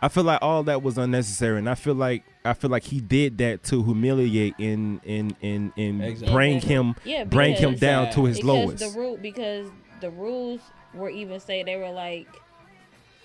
I 0.00 0.08
feel 0.08 0.24
like 0.24 0.40
all 0.42 0.62
that 0.64 0.82
was 0.82 0.98
unnecessary, 0.98 1.58
and 1.58 1.68
I 1.68 1.74
feel 1.74 1.94
like 1.94 2.22
I 2.44 2.52
feel 2.52 2.70
like 2.70 2.84
he 2.84 3.00
did 3.00 3.38
that 3.38 3.62
to 3.64 3.82
humiliate 3.82 4.58
and 4.58 5.00
and 5.06 5.34
and 5.42 5.72
and 5.76 6.02
Exactly. 6.04 6.34
bring 6.34 6.60
him 6.60 6.94
Yeah, 7.04 7.24
bring 7.24 7.54
him 7.54 7.70
because- 7.70 7.80
down 7.80 8.10
to 8.12 8.24
his 8.24 8.36
because 8.38 8.48
lowest. 8.48 8.78
The 8.94 8.98
rule 9.00 9.16
because 9.16 9.68
the 10.00 10.10
rules 10.10 10.60
were 10.96 11.10
even 11.10 11.38
say 11.40 11.62
they 11.62 11.76
were 11.76 11.90
like 11.90 12.26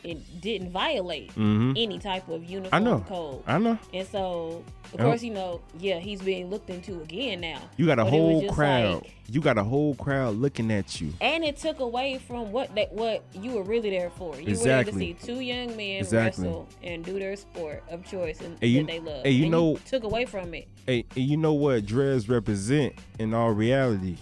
it 0.03 0.41
didn't 0.41 0.71
violate 0.71 1.31
Mhm. 1.35 1.75
any 1.77 1.99
type 1.99 2.27
of 2.27 2.43
uniform 2.43 2.73
I 2.73 2.79
know. 2.83 3.05
code. 3.07 3.43
I 3.45 3.59
know. 3.59 3.77
And 3.93 4.07
so 4.07 4.63
of 4.93 4.99
course, 4.99 5.21
you 5.21 5.31
know, 5.31 5.61
yeah, 5.79 5.99
he's 5.99 6.23
being 6.23 6.49
looked 6.49 6.71
into 6.71 6.99
again 7.03 7.41
now. 7.41 7.59
You 7.77 7.85
got 7.85 7.99
a 7.99 8.03
But 8.05 8.09
whole 8.09 8.49
crowd. 8.49 8.95
like- 9.03 9.13
you 9.29 9.41
got 9.41 9.59
a 9.59 9.63
whole 9.63 9.93
crowd 9.93 10.37
looking 10.37 10.71
at 10.71 10.99
you. 10.99 11.13
and 11.21 11.43
it 11.45 11.57
took 11.57 11.79
away 11.81 12.17
from 12.27 12.51
what 12.51 12.73
that 12.73 12.91
what 12.93 13.21
you 13.39 13.51
were 13.51 13.61
really 13.61 13.91
there 13.91 14.09
for. 14.09 14.35
You 14.41 14.47
Exactly. 14.47 14.91
were 14.91 14.99
there 14.99 15.13
to 15.13 15.21
see 15.21 15.33
two 15.33 15.39
young 15.39 15.77
men 15.77 15.99
Exactly. 15.99 16.45
wrestle 16.47 16.67
and 16.81 17.05
do 17.05 17.19
their 17.19 17.35
sport 17.35 17.83
of 17.91 18.03
choice 18.03 18.41
and 18.41 18.57
And 18.59 18.71
you- 18.71 18.79
that 18.79 18.87
they 18.87 18.99
love. 18.99 19.21
and 19.23 19.33
you 19.35 19.43
and 19.43 19.51
know- 19.51 19.77
took 19.85 20.03
away 20.03 20.25
from 20.25 20.55
it. 20.55 20.67
Hey, 20.87 21.05
and 21.15 21.25
you 21.25 21.37
know 21.37 21.53
what 21.53 21.85
dreads 21.85 22.27
represent 22.27 22.93
in 23.19 23.35
all 23.35 23.51
reality? 23.51 24.15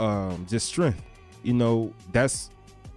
Um, 0.00 0.44
just 0.50 0.66
strength. 0.66 1.00
You 1.44 1.52
know, 1.52 1.92
that's 2.10 2.50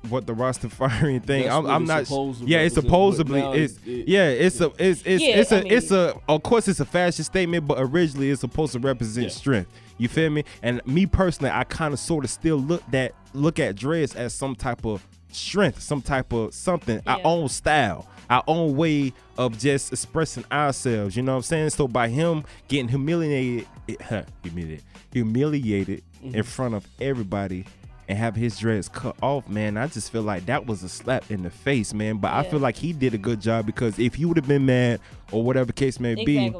what 0.10 0.26
the 0.26 0.34
Rastafarian 0.34 1.24
thing. 1.26 1.43
That's 1.43 1.56
I'm, 1.56 1.64
what 1.64 1.74
I'm 1.74 1.86
not. 1.86 2.08
supposed 2.08 2.41
yeah, 2.41 2.60
it's 2.60 2.76
supposedly. 2.76 3.41
now 3.41 3.54
It's 3.54 3.74
it- 3.86 3.88
it- 3.88 4.08
yeah. 4.08 4.30
It's 4.30 4.60
a. 4.62 4.72
It's 4.78 5.02
it's 5.06 5.24
Yeah, 5.24 5.38
it's 5.38 5.52
a. 5.52 5.58
I 5.60 5.64
mean- 5.64 5.74
it's 5.74 5.91
a. 5.91 6.20
Of 6.28 6.43
course, 6.43 6.68
it's 6.68 6.80
a 6.80 6.86
fashion 6.86 7.24
statement, 7.24 7.68
but 7.68 7.78
originally 7.80 8.30
it's 8.30 8.41
supposed 8.41 8.74
to 8.74 8.80
represent 8.80 9.28
Yeah. 9.28 9.32
strength. 9.34 9.72
You 9.98 10.08
feel 10.08 10.30
me? 10.30 10.43
And 10.62 10.82
me 10.86 11.06
personally, 11.06 11.52
I 11.52 11.64
kind 11.64 11.93
of 11.93 12.00
sort 12.00 12.24
of 12.24 12.30
still 12.30 12.58
look 12.58 12.84
that 12.91 13.14
look 13.34 13.60
at 13.60 13.76
dreads 13.76 14.16
as 14.16 14.34
some 14.34 14.56
type 14.56 14.86
of 14.86 15.06
strength, 15.32 15.82
some 15.82 16.02
type 16.02 16.32
of 16.34 16.54
something, 16.54 17.02
our 17.08 17.18
Yeah. 17.18 17.24
own 17.26 17.50
style, 17.50 18.08
our 18.30 18.43
own 18.48 18.76
way 18.76 19.14
of 19.38 19.58
just 19.58 19.91
expressing 19.91 20.45
ourselves. 20.52 21.16
You 21.16 21.24
know 21.24 21.34
what 21.34 21.38
I'm 21.38 21.43
saying? 21.43 21.70
So 21.72 21.88
by 21.88 22.10
him 22.10 22.43
getting 22.68 22.88
humiliated, 22.88 23.68
humiliated, 24.43 24.84
humiliated 25.12 26.04
in 26.22 26.32
mm-hmm. 26.32 26.41
front 26.41 26.76
of 26.76 26.88
everybody. 27.00 27.66
And 28.10 28.18
have 28.18 28.36
his 28.38 28.58
dreads 28.58 28.88
cut 28.88 29.18
off, 29.22 29.49
man. 29.49 29.76
I 29.76 29.88
just 29.88 30.14
feel 30.14 30.22
like 30.22 30.45
that 30.45 30.66
was 30.66 30.82
a 30.82 30.88
slap 30.88 31.30
in 31.30 31.43
the 31.43 31.49
face, 31.49 31.93
man. 31.93 32.18
But 32.18 32.32
I 32.32 32.43
feel 32.43 32.60
like 32.60 32.78
he 32.78 32.93
did 32.93 33.14
a 33.14 33.18
good 33.18 33.41
job 33.41 33.66
because 33.66 33.99
if 33.99 34.16
he 34.16 34.24
would 34.24 34.38
have 34.38 34.47
been 34.47 34.66
mad 34.66 35.01
or 35.34 35.43
whatever 35.43 35.74
case 35.74 35.99
may 35.99 36.16
be, 36.16 36.53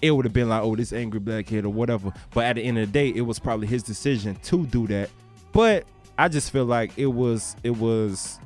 it 0.00 0.10
would 0.12 0.24
have 0.24 0.32
been 0.32 0.48
like, 0.48 0.62
oh, 0.62 0.74
this 0.74 0.94
angry 0.94 1.20
black 1.20 1.44
kid 1.46 1.66
or 1.66 1.68
whatever. 1.72 2.10
But 2.32 2.44
at 2.46 2.56
the 2.56 2.62
end 2.62 2.78
of 2.78 2.86
the 2.88 2.92
day, 2.92 3.08
it 3.10 3.20
was 3.20 3.38
probably 3.38 3.66
his 3.66 3.82
decision 3.82 4.36
to 4.44 4.64
do 4.64 4.86
that. 4.86 5.10
But 5.52 5.84
I 6.16 6.28
just 6.28 6.50
feel 6.50 6.64
like 6.64 6.96
it 6.96 7.06
was, 7.06 7.54
it 7.62 7.76
was, 7.76 8.38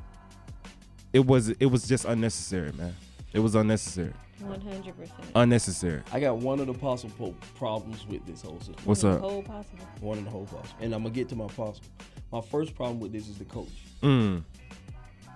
it 1.13 1.25
was, 1.25 1.49
it 1.49 1.65
was 1.67 1.87
just 1.87 2.03
unnecessary, 2.03 2.73
man. 2.73 2.93
It 3.31 3.39
was 3.39 3.55
unnecessary, 3.55 4.13
One 4.39 4.59
hundred 4.59 4.97
percent. 4.97 5.19
unnecessary. 5.35 6.01
I 6.11 6.19
got 6.19 6.37
one 6.39 6.59
of 6.59 6.67
the 6.67 6.73
possible 6.73 7.35
problems 7.55 8.05
with 8.05 8.25
this 8.25 8.41
whole 8.41 8.59
situation. 8.59 8.81
What's 8.85 9.03
up? 9.03 9.21
Whole 9.21 9.43
possible. 9.43 9.85
One 10.01 10.17
of 10.17 10.25
the 10.25 10.29
whole 10.31 10.45
possible, 10.45 10.77
and 10.81 10.93
I'm 10.93 11.03
gonna 11.03 11.13
get 11.15 11.29
to 11.29 11.35
my 11.35 11.47
possible. 11.47 11.87
My 12.31 12.41
first 12.41 12.75
problem 12.75 12.99
with 12.99 13.11
this 13.11 13.27
is 13.27 13.37
the 13.37 13.45
coach. 13.45 13.69
Mm. 14.01 14.43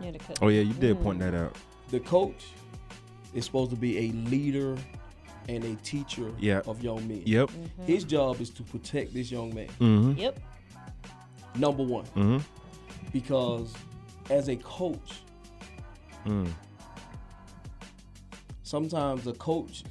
Yeah, 0.02 0.12
the 0.12 0.20
cut. 0.20 0.40
Oh 0.42 0.48
yeah, 0.50 0.62
you 0.62 0.74
did 0.74 0.98
Mm. 0.98 1.04
point 1.04 1.20
that 1.20 1.34
out. 1.34 1.56
The 1.90 2.00
coach 2.00 2.46
is 3.34 3.46
supposed 3.46 3.72
to 3.72 3.78
be 3.78 3.98
a 4.10 4.12
leader 4.30 4.78
and 5.50 5.64
a 5.64 5.76
teacher 5.78 6.32
Yep. 6.40 6.68
of 6.68 6.82
young 6.84 7.08
men. 7.08 7.24
Yep. 7.26 7.50
Mm-hmm. 7.50 7.84
His 7.86 8.04
job 8.04 8.40
is 8.42 8.50
to 8.52 8.64
protect 8.64 9.14
this 9.14 9.32
young 9.32 9.54
man. 9.54 9.68
Mhm. 9.80 10.18
Yep. 10.18 10.40
Number 11.56 11.84
one, 11.84 12.06
Mhm. 12.16 12.42
because 13.12 13.74
as 14.30 14.48
a 14.50 14.56
coach, 14.58 15.22
Mm. 16.26 16.50
sometimes 18.64 19.28
a 19.28 19.34
coach 19.34 19.84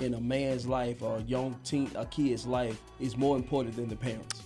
in 0.00 0.14
a 0.14 0.20
man's 0.20 0.66
life 0.66 1.02
or 1.02 1.18
a 1.18 1.22
young 1.22 1.54
teen, 1.64 1.90
a 1.94 2.04
kid's 2.06 2.46
life 2.46 2.80
is 2.98 3.16
more 3.16 3.36
important 3.36 3.76
than 3.76 3.88
the 3.88 3.96
parents. 3.96 4.39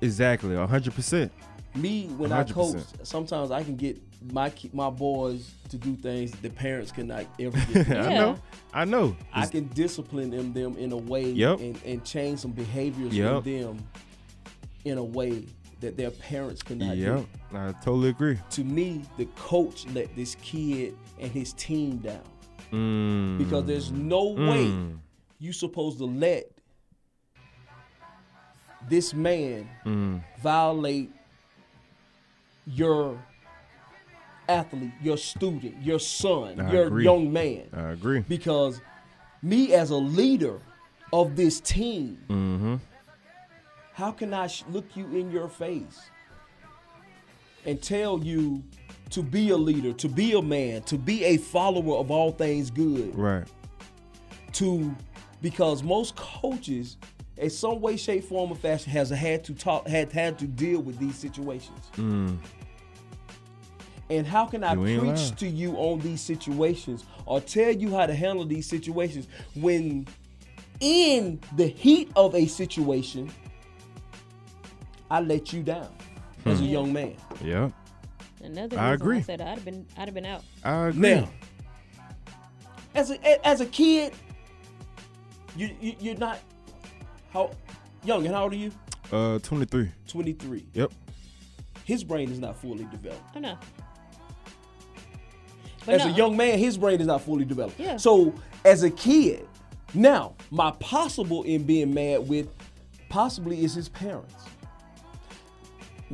Exactly. 0.00 0.54
hundred 0.56 0.94
percent. 0.94 1.32
Me, 1.74 2.06
when 2.16 2.32
I 2.32 2.44
coach, 2.44 2.78
sometimes 3.02 3.50
I 3.50 3.62
can 3.62 3.76
get 3.76 4.00
my 4.32 4.52
my 4.72 4.90
boys 4.90 5.50
to 5.68 5.76
do 5.76 5.94
things 5.96 6.30
that 6.32 6.42
the 6.42 6.50
parents 6.50 6.90
cannot 6.90 7.26
ever 7.38 7.58
get. 7.72 7.90
I 7.96 8.14
know. 8.14 8.38
I 8.72 8.84
know. 8.84 9.16
I 9.32 9.46
can 9.46 9.68
discipline 9.68 10.30
them 10.30 10.52
them 10.52 10.76
in 10.76 10.92
a 10.92 10.96
way 10.96 11.30
Yep. 11.30 11.60
and, 11.60 11.80
and 11.84 12.04
change 12.04 12.40
some 12.40 12.52
behaviors 12.52 13.14
Yep. 13.16 13.46
in 13.46 13.62
them 13.62 13.88
in 14.84 14.98
a 14.98 15.04
way 15.04 15.44
that 15.80 15.96
their 15.96 16.10
parents 16.10 16.62
cannot 16.62 16.96
Yep. 16.96 17.18
do. 17.52 17.56
I 17.56 17.72
totally 17.84 18.08
agree. 18.08 18.38
To 18.50 18.64
me, 18.64 19.02
the 19.16 19.26
coach 19.36 19.86
let 19.94 20.14
this 20.16 20.34
kid 20.36 20.96
and 21.20 21.30
his 21.30 21.52
team 21.52 21.98
down 21.98 22.22
Mm. 22.72 23.38
because 23.38 23.64
there's 23.64 23.90
no 23.92 24.28
way 24.32 24.66
Mm. 24.66 24.98
you 25.38 25.52
supposed 25.52 25.98
to 25.98 26.04
let 26.04 26.50
this 28.88 29.12
man 29.14 29.68
Mm. 29.84 30.20
violate 30.42 31.10
your 32.66 33.18
athlete, 34.48 34.92
your 35.02 35.16
student, 35.16 35.74
your 35.82 35.98
son, 35.98 36.60
I 36.60 36.72
your 36.72 36.86
agree. 36.86 37.04
young 37.04 37.32
man. 37.32 37.66
I 37.72 37.90
agree. 37.90 38.20
Because 38.28 38.80
me 39.42 39.72
as 39.74 39.90
a 39.90 39.96
leader 39.96 40.60
of 41.12 41.36
this 41.36 41.60
team, 41.60 42.18
Mm-hmm. 42.28 42.76
how 43.94 44.10
can 44.12 44.32
I 44.34 44.48
look 44.70 44.96
you 44.96 45.06
in 45.16 45.30
your 45.30 45.48
face 45.48 46.00
and 47.66 47.80
tell 47.82 48.22
you 48.22 48.62
to 49.10 49.22
be 49.22 49.50
a 49.50 49.56
leader, 49.56 49.92
to 49.94 50.08
be 50.08 50.32
a 50.34 50.42
man, 50.42 50.82
to 50.82 50.96
be 50.98 51.24
a 51.24 51.36
follower 51.38 51.96
of 51.98 52.10
all 52.10 52.30
things 52.32 52.70
good? 52.70 53.14
Right. 53.14 53.46
To 54.54 54.94
because 55.42 55.82
most 55.82 56.16
coaches, 56.16 56.96
in 57.38 57.50
some 57.50 57.80
way, 57.80 57.96
shape, 57.96 58.24
form, 58.24 58.50
or 58.52 58.56
fashion, 58.56 58.90
has 58.92 59.10
had 59.10 59.44
to 59.44 59.54
talk, 59.54 59.86
had 59.88 60.10
had 60.12 60.38
to 60.40 60.46
deal 60.46 60.80
with 60.80 60.98
these 60.98 61.16
situations. 61.16 61.90
Mm. 61.96 62.38
And 64.10 64.26
how 64.26 64.46
can 64.46 64.64
I 64.64 64.74
preach 64.74 64.98
lying. 65.02 65.34
to 65.36 65.46
you 65.48 65.74
on 65.76 66.00
these 66.00 66.20
situations 66.22 67.04
or 67.26 67.40
tell 67.40 67.70
you 67.70 67.94
how 67.94 68.06
to 68.06 68.14
handle 68.14 68.44
these 68.46 68.66
situations 68.66 69.28
when 69.54 70.06
in 70.80 71.38
the 71.56 71.66
heat 71.66 72.10
of 72.16 72.34
a 72.34 72.46
situation, 72.46 73.30
I 75.10 75.20
let 75.20 75.52
you 75.52 75.62
down 75.62 75.88
as 76.46 76.60
a 76.60 76.64
Hmm. 76.64 76.68
young 76.70 76.92
man? 76.92 77.16
Yeah. 77.44 77.70
Another 78.42 78.78
I 78.78 78.92
agree. 78.94 79.18
I 79.18 79.22
said 79.22 79.40
I'd 79.40 79.48
have 79.58 79.64
been 79.64 79.84
I'd 79.96 80.06
have 80.06 80.14
been 80.14 80.24
out. 80.26 80.42
I 80.64 80.86
agree. 80.88 81.00
Now, 81.00 81.28
as 82.94 83.10
a 83.10 83.14
a- 83.26 83.46
as 83.46 83.60
a 83.60 83.66
kid, 83.66 84.14
you, 85.56 85.70
you 85.80 85.94
you're 86.00 86.16
not 86.16 86.38
how 87.30 87.50
young 88.04 88.24
and 88.26 88.34
how 88.34 88.44
old 88.44 88.52
are 88.52 88.56
you? 88.56 88.72
Uh, 89.12 89.38
twenty 89.40 89.64
three. 89.64 89.90
Twenty 90.06 90.32
three. 90.32 90.66
Yep. 90.74 90.92
His 91.84 92.04
brain 92.04 92.30
is 92.30 92.38
not 92.38 92.56
fully 92.56 92.84
developed. 92.84 93.22
I 93.34 93.40
know. 93.40 93.58
But 95.86 95.94
as 95.94 96.04
no. 96.04 96.12
a 96.12 96.16
young 96.16 96.36
man, 96.36 96.58
his 96.58 96.76
brain 96.76 97.00
is 97.00 97.06
not 97.06 97.22
fully 97.22 97.46
developed. 97.46 97.80
Yeah. 97.80 97.96
So 97.96 98.34
as 98.64 98.82
a 98.82 98.90
kid, 98.90 99.48
now 99.94 100.34
my 100.50 100.70
possible 100.72 101.44
in 101.44 101.62
being 101.64 101.94
mad 101.94 102.28
with 102.28 102.48
possibly 103.08 103.64
is 103.64 103.74
his 103.74 103.88
parents. 103.88 104.34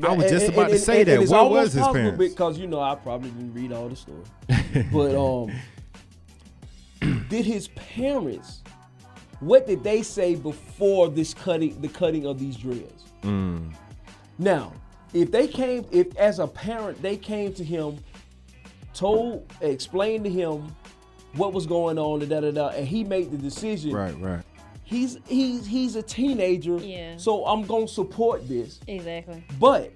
I 0.03 0.12
was 0.12 0.31
just 0.31 0.49
about 0.49 0.71
to 0.71 0.79
say 0.79 1.05
that. 1.05 1.23
it's 1.23 1.31
What 1.31 1.41
almost 1.41 1.62
was 1.62 1.73
his 1.75 1.87
parents? 1.87 2.19
Because 2.19 2.59
you 2.59 2.67
know 2.67 2.81
I 2.81 2.97
probably 2.97 3.31
didn't 3.31 3.55
read 3.55 3.73
all 3.73 3.89
the 3.89 3.97
story, 3.97 4.25
but 4.93 5.15
um, 5.15 5.53
did 7.29 7.45
his 7.45 7.69
parents? 7.69 8.64
What 9.45 9.67
did 9.67 9.85
they 9.85 10.03
say 10.03 10.37
before 10.37 11.11
this 11.11 11.35
cutting, 11.35 11.79
the 11.83 11.89
cutting 11.89 12.25
of 12.27 12.39
these 12.39 12.57
dreads? 12.57 13.05
Mm. 13.23 13.75
Now, 14.39 14.73
if 15.13 15.31
they 15.31 15.47
came, 15.47 15.85
if 15.91 16.17
as 16.17 16.39
a 16.39 16.47
parent 16.47 17.03
they 17.03 17.19
came 17.19 17.53
to 17.55 17.63
him, 17.65 17.99
told, 18.95 19.47
explained 19.61 20.25
to 20.25 20.31
him 20.31 20.75
what 21.35 21.53
was 21.53 21.67
going 21.67 21.99
on, 21.99 22.23
and 22.23 22.31
da 22.31 22.41
da 22.41 22.53
da, 22.53 22.69
and 22.69 22.89
he 22.89 23.05
made 23.05 23.31
the 23.31 23.37
decision. 23.37 23.93
Right. 23.93 24.19
Right. 24.19 24.43
He's 24.85 25.19
he's 25.27 25.67
he's 25.67 25.97
a 25.97 26.03
teenager. 26.03 26.79
Yeah. 26.79 27.19
So 27.19 27.45
I'm 27.45 27.65
gonna 27.67 27.87
support 27.87 28.49
this. 28.49 28.81
Exactly. 28.87 29.45
But 29.61 29.93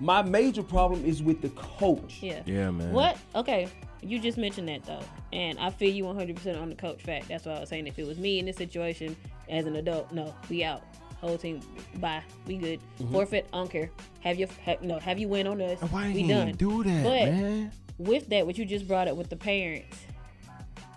my 0.00 0.22
major 0.22 0.64
problem 0.64 1.04
is 1.04 1.22
with 1.22 1.40
the 1.40 1.50
coach. 1.50 2.18
Yeah. 2.20 2.42
Yeah, 2.46 2.72
man. 2.72 2.92
What? 2.92 3.16
Okay. 3.36 3.68
You 4.00 4.18
just 4.18 4.38
mentioned 4.38 4.68
that 4.68 4.84
though, 4.84 5.02
and 5.32 5.58
I 5.58 5.70
feel 5.70 5.92
you 5.92 6.04
100% 6.04 6.60
on 6.60 6.68
the 6.68 6.74
coach 6.74 7.02
fact. 7.02 7.28
That's 7.28 7.44
why 7.44 7.52
I 7.52 7.60
was 7.60 7.68
saying 7.68 7.86
if 7.86 7.98
it 7.98 8.06
was 8.06 8.18
me 8.18 8.38
in 8.38 8.46
this 8.46 8.56
situation 8.56 9.16
as 9.48 9.66
an 9.66 9.76
adult, 9.76 10.12
no, 10.12 10.34
we 10.48 10.64
out. 10.64 10.82
Whole 11.20 11.36
team, 11.36 11.60
bye. 11.96 12.22
We 12.46 12.56
good. 12.58 12.80
Mhm. 13.00 13.10
Forfeit. 13.10 13.48
I 13.52 13.56
don't 13.56 13.70
care. 13.70 13.90
Have 14.20 14.38
your 14.38 14.48
ha, 14.64 14.76
no. 14.82 15.00
Have 15.00 15.18
you 15.18 15.26
win 15.26 15.48
on 15.48 15.60
us? 15.60 15.80
Why 15.90 16.12
we 16.12 16.28
done. 16.28 16.52
do 16.52 16.84
that, 16.84 17.02
but 17.02 17.32
man? 17.32 17.72
with 17.98 18.28
that, 18.28 18.46
what 18.46 18.56
you 18.56 18.64
just 18.64 18.86
brought 18.86 19.08
up 19.08 19.16
with 19.16 19.28
the 19.28 19.36
parents, 19.36 19.98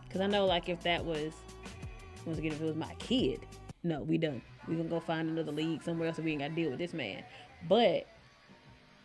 because 0.05 0.21
I 0.21 0.27
know 0.27 0.45
like 0.45 0.69
if 0.69 0.81
that 0.83 1.03
was 1.03 1.33
once 2.25 2.37
again 2.37 2.51
if 2.51 2.61
it 2.61 2.65
was 2.65 2.75
my 2.75 2.93
kid, 2.99 3.39
no, 3.83 4.01
we 4.03 4.19
done. 4.19 4.43
We 4.67 4.75
gonna 4.75 4.89
go 4.89 4.99
find 4.99 5.27
another 5.27 5.51
league 5.51 5.81
somewhere 5.81 6.09
else. 6.09 6.17
So 6.17 6.23
we 6.23 6.33
ain't 6.33 6.41
got 6.41 6.49
to 6.49 6.55
deal 6.55 6.69
with 6.69 6.77
this 6.77 6.93
man. 6.93 7.23
But 7.67 8.05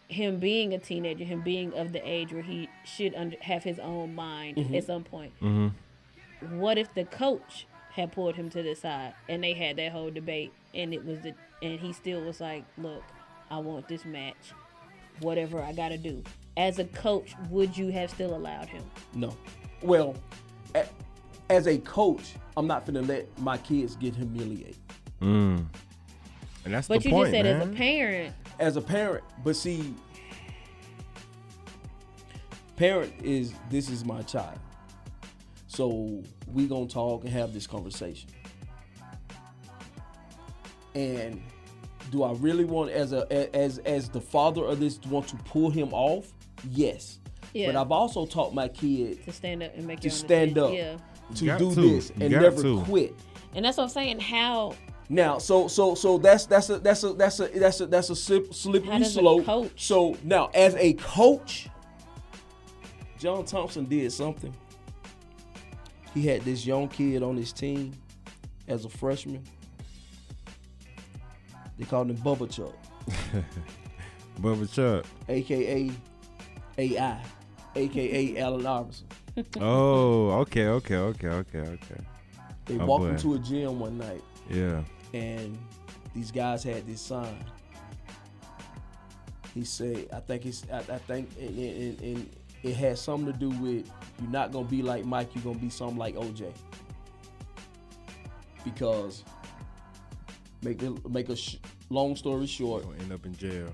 him 0.08 0.38
being 0.38 0.72
a 0.72 0.78
teenager, 0.78 1.24
him 1.24 1.42
being 1.42 1.72
of 1.74 1.92
the 1.92 2.00
age 2.08 2.32
where 2.32 2.42
he 2.42 2.68
should 2.84 3.14
under, 3.14 3.36
have 3.40 3.64
his 3.64 3.78
own 3.78 4.14
mind 4.14 4.56
Mhm. 4.56 4.76
at 4.76 4.84
some 4.84 5.02
point. 5.04 5.32
Mm-hmm. 5.40 6.58
What 6.58 6.78
if 6.78 6.92
the 6.94 7.04
coach 7.04 7.66
had 7.92 8.12
pulled 8.12 8.36
him 8.36 8.48
to 8.50 8.62
the 8.62 8.74
side 8.74 9.14
and 9.28 9.42
they 9.42 9.52
had 9.54 9.76
that 9.76 9.90
whole 9.92 10.10
debate 10.10 10.52
and 10.74 10.92
it 10.94 11.04
was 11.04 11.20
the 11.20 11.34
and 11.62 11.80
he 11.80 11.92
still 11.92 12.20
was 12.20 12.40
like, 12.40 12.64
"Look, 12.76 13.02
I 13.50 13.58
want 13.58 13.88
this 13.88 14.04
match. 14.04 14.52
Whatever 15.20 15.62
I 15.62 15.72
got 15.72 15.88
to 15.88 15.96
do." 15.98 16.22
As 16.58 16.78
a 16.78 16.84
coach, 16.84 17.34
would 17.50 17.76
you 17.76 17.88
have 17.88 18.10
still 18.10 18.34
allowed 18.36 18.68
him? 18.68 18.82
No. 19.14 19.34
Well, 19.82 20.14
as 21.48 21.66
a 21.66 21.78
coach, 21.78 22.34
I'm 22.56 22.66
not 22.66 22.84
gonna 22.86 23.02
let 23.02 23.26
my 23.40 23.56
kids 23.58 23.96
get 23.96 24.14
humiliated. 24.14 24.76
Mm. 25.20 25.64
And 26.64 26.74
that's 26.74 26.88
But 26.88 27.02
the 27.02 27.08
you 27.10 27.16
just 27.20 27.30
said 27.30 27.44
man. 27.46 27.60
as 27.62 27.68
a 27.68 27.72
parent, 27.72 28.34
As 28.58 28.76
a 28.76 28.80
parent, 28.80 29.24
but 29.44 29.54
see, 29.56 29.94
parent 32.76 33.12
is 33.22 33.52
this 33.70 33.88
is 33.90 34.04
my 34.04 34.22
child. 34.22 34.58
So 35.66 36.22
we 36.52 36.66
gonna 36.66 36.86
talk 36.86 37.24
and 37.24 37.32
have 37.32 37.52
this 37.52 37.66
conversation. 37.66 38.30
And 40.94 41.42
do 42.10 42.22
I 42.22 42.32
really 42.34 42.64
want 42.64 42.90
as 42.90 43.12
a 43.12 43.26
a- 43.30 43.54
as 43.54 43.78
as 43.78 44.08
the 44.08 44.20
father 44.20 44.64
of 44.64 44.80
this 44.80 44.98
want 45.08 45.28
to 45.28 45.36
pull 45.36 45.70
him 45.70 45.92
off? 45.92 46.32
Yes. 46.70 47.18
Yeah. 47.52 47.66
But 47.72 47.76
I've 47.76 47.92
also 47.92 48.26
taught 48.26 48.54
my 48.54 48.68
kid 48.68 49.22
to 49.24 49.32
stand 49.32 49.62
up 49.62 49.74
and 49.74 49.86
make 49.86 50.00
to 50.00 50.10
stand 50.10 50.58
up, 50.58 50.70
decision. 50.70 51.00
to 51.34 51.44
You 51.44 51.58
do 51.58 51.74
to. 51.74 51.80
this 51.80 52.10
and 52.20 52.30
never 52.30 52.62
to. 52.62 52.82
quit. 52.84 53.14
And 53.54 53.64
that's 53.64 53.76
what 53.76 53.84
I'm 53.84 53.90
saying. 53.90 54.20
How 54.20 54.74
Now, 55.08 55.38
so 55.38 55.68
so 55.68 55.94
so 55.94 56.18
that's 56.18 56.46
that's 56.46 56.68
a 56.70 56.78
that's 56.80 57.04
a 57.04 57.12
that's 57.12 57.38
a 57.40 57.46
that's 57.48 57.80
a 57.80 57.86
that's 57.86 58.10
a 58.10 58.16
slip, 58.16 58.46
How 58.46 58.52
slippery 58.52 58.98
does 58.98 59.08
a 59.16 59.20
slope. 59.20 59.44
coach- 59.44 59.70
So 59.76 60.16
now, 60.24 60.50
as 60.52 60.74
a 60.74 60.94
coach, 60.94 61.68
John 63.18 63.44
Thompson 63.44 63.84
did 63.84 64.10
something. 64.12 64.52
He 66.12 66.26
had 66.26 66.42
this 66.42 66.66
young 66.66 66.88
kid 66.88 67.22
on 67.22 67.36
his 67.36 67.52
team 67.52 67.92
as 68.66 68.84
a 68.84 68.88
freshman. 68.88 69.44
They 71.78 71.84
called 71.84 72.10
him 72.10 72.16
Bubba 72.16 72.50
Chuck, 72.50 72.74
Bubba 74.40 74.72
Chuck. 74.72 75.04
aka 75.28 75.90
AI, 76.78 77.22
aka 77.76 78.38
Allen 78.38 78.66
Iverson. 78.66 79.06
Oh, 79.60 80.30
okay, 80.40 80.66
okay, 80.68 80.96
okay, 80.96 81.28
okay, 81.28 81.58
okay. 81.58 82.00
They 82.64 82.78
Oh, 82.78 82.86
walked 82.86 83.04
boy. 83.04 83.08
into 83.10 83.34
a 83.34 83.38
gym 83.38 83.78
one 83.78 83.98
night. 83.98 84.22
Yeah. 84.48 84.82
And 85.16 85.58
these 86.14 86.30
guys 86.30 86.62
had 86.62 86.86
this 86.86 87.00
sign. 87.00 87.44
He 89.54 89.64
said, 89.64 90.08
"I 90.12 90.20
think 90.20 90.46
it's, 90.46 90.64
I, 90.72 90.78
I 90.78 90.98
think, 90.98 91.30
and, 91.38 91.58
and, 91.58 92.00
and 92.02 92.36
it 92.62 92.74
has 92.74 93.00
something 93.00 93.32
to 93.32 93.38
do 93.38 93.50
with 93.50 93.90
you're 94.20 94.30
not 94.30 94.52
gonna 94.52 94.68
be 94.68 94.82
like 94.82 95.04
Mike, 95.04 95.34
you're 95.34 95.44
gonna 95.44 95.58
be 95.58 95.70
something 95.70 95.96
like 95.96 96.14
OJ." 96.16 96.52
Because 98.64 99.24
make 100.62 100.78
the 100.78 100.98
make 101.08 101.28
a 101.28 101.36
sh- 101.36 101.56
long 101.88 102.16
story 102.16 102.46
short, 102.46 102.84
end 103.00 103.12
up 103.12 103.24
in 103.24 103.36
jail. 103.36 103.72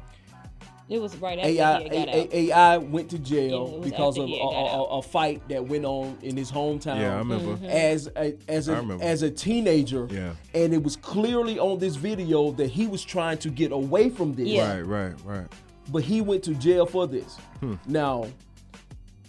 It 0.88 1.00
was 1.00 1.16
right 1.16 1.38
after 1.38 1.48
AI, 1.48 1.82
he 1.82 1.88
got 1.88 2.08
A- 2.08 2.20
out. 2.22 2.34
AI 2.34 2.76
went 2.78 3.08
to 3.10 3.18
jail 3.18 3.74
Yeah, 3.78 3.84
because 3.90 4.18
of 4.18 4.28
a, 4.28 4.32
a, 4.32 4.36
a, 4.36 4.84
a 4.98 5.02
fight 5.02 5.46
that 5.48 5.64
went 5.66 5.84
on 5.84 6.18
in 6.22 6.36
his 6.36 6.50
hometown. 6.52 6.98
Yeah, 7.00 7.14
I 7.14 7.18
remember. 7.18 7.56
Mhm. 7.56 7.68
As 7.68 8.10
a, 8.16 8.34
as 8.48 8.68
I 8.68 8.74
a, 8.74 8.80
remember. 8.80 9.04
as 9.04 9.22
a 9.22 9.30
teenager, 9.30 10.06
Yeah. 10.10 10.32
and 10.54 10.74
it 10.74 10.82
was 10.82 10.96
clearly 10.96 11.58
on 11.58 11.78
this 11.78 11.96
video 11.96 12.50
that 12.52 12.68
he 12.68 12.86
was 12.86 13.02
trying 13.02 13.38
to 13.38 13.48
get 13.48 13.72
away 13.72 14.10
from 14.10 14.34
this. 14.34 14.58
Right, 14.58 14.82
right, 14.82 15.14
right. 15.24 15.46
But 15.90 16.02
he 16.02 16.20
went 16.20 16.42
to 16.44 16.54
jail 16.54 16.84
for 16.86 17.06
this. 17.06 17.36
Hmm. 17.60 17.74
Now, 17.86 18.26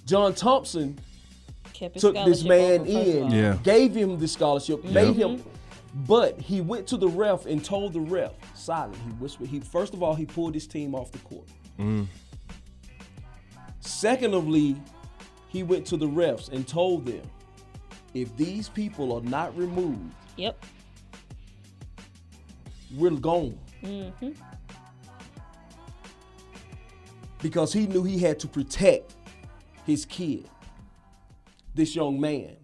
John 0.05 0.33
Thompson 0.33 0.99
Kept 1.73 1.99
took 1.99 2.13
this 2.25 2.43
man 2.43 2.81
over, 2.81 2.85
first 2.91 3.07
of 3.09 3.15
in. 3.15 3.31
Yeah. 3.31 3.57
gave 3.63 3.95
him 3.95 4.19
the 4.19 4.27
scholarship, 4.27 4.83
made 4.83 5.15
him. 5.15 5.41
But 5.93 6.39
he 6.39 6.59
went 6.61 6.87
to 6.87 6.97
the 6.97 7.07
ref 7.07 7.45
and 7.45 7.63
told 7.63 7.93
the 7.93 8.01
ref, 8.01 8.31
silent. 8.55 8.97
He 8.97 9.11
whispered. 9.11 9.47
He 9.47 9.59
first 9.59 9.93
of 9.93 10.01
all 10.01 10.15
he 10.15 10.25
pulled 10.25 10.53
his 10.55 10.65
team 10.65 10.95
off 10.95 11.11
the 11.11 11.19
court. 11.19 11.47
Mm. 11.79 12.07
Secondly, 13.79 14.75
he 15.49 15.61
went 15.61 15.85
to 15.87 15.97
the 15.97 16.07
refs 16.07 16.49
and 16.51 16.67
told 16.67 17.05
them, 17.05 17.21
if 18.13 18.35
these 18.37 18.69
people 18.69 19.13
are 19.13 19.21
not 19.21 19.55
removed, 19.57 20.13
Yep. 20.37 20.65
we're 22.95 23.11
gone. 23.11 23.57
Mm-hmm. 23.83 24.31
Because 27.41 27.73
he 27.73 27.87
knew 27.87 28.03
he 28.03 28.17
had 28.19 28.39
to 28.39 28.47
protect 28.47 29.13
his 29.85 30.05
kid, 30.05 30.49
this 31.75 31.95
young 31.95 32.19
man, 32.19 32.55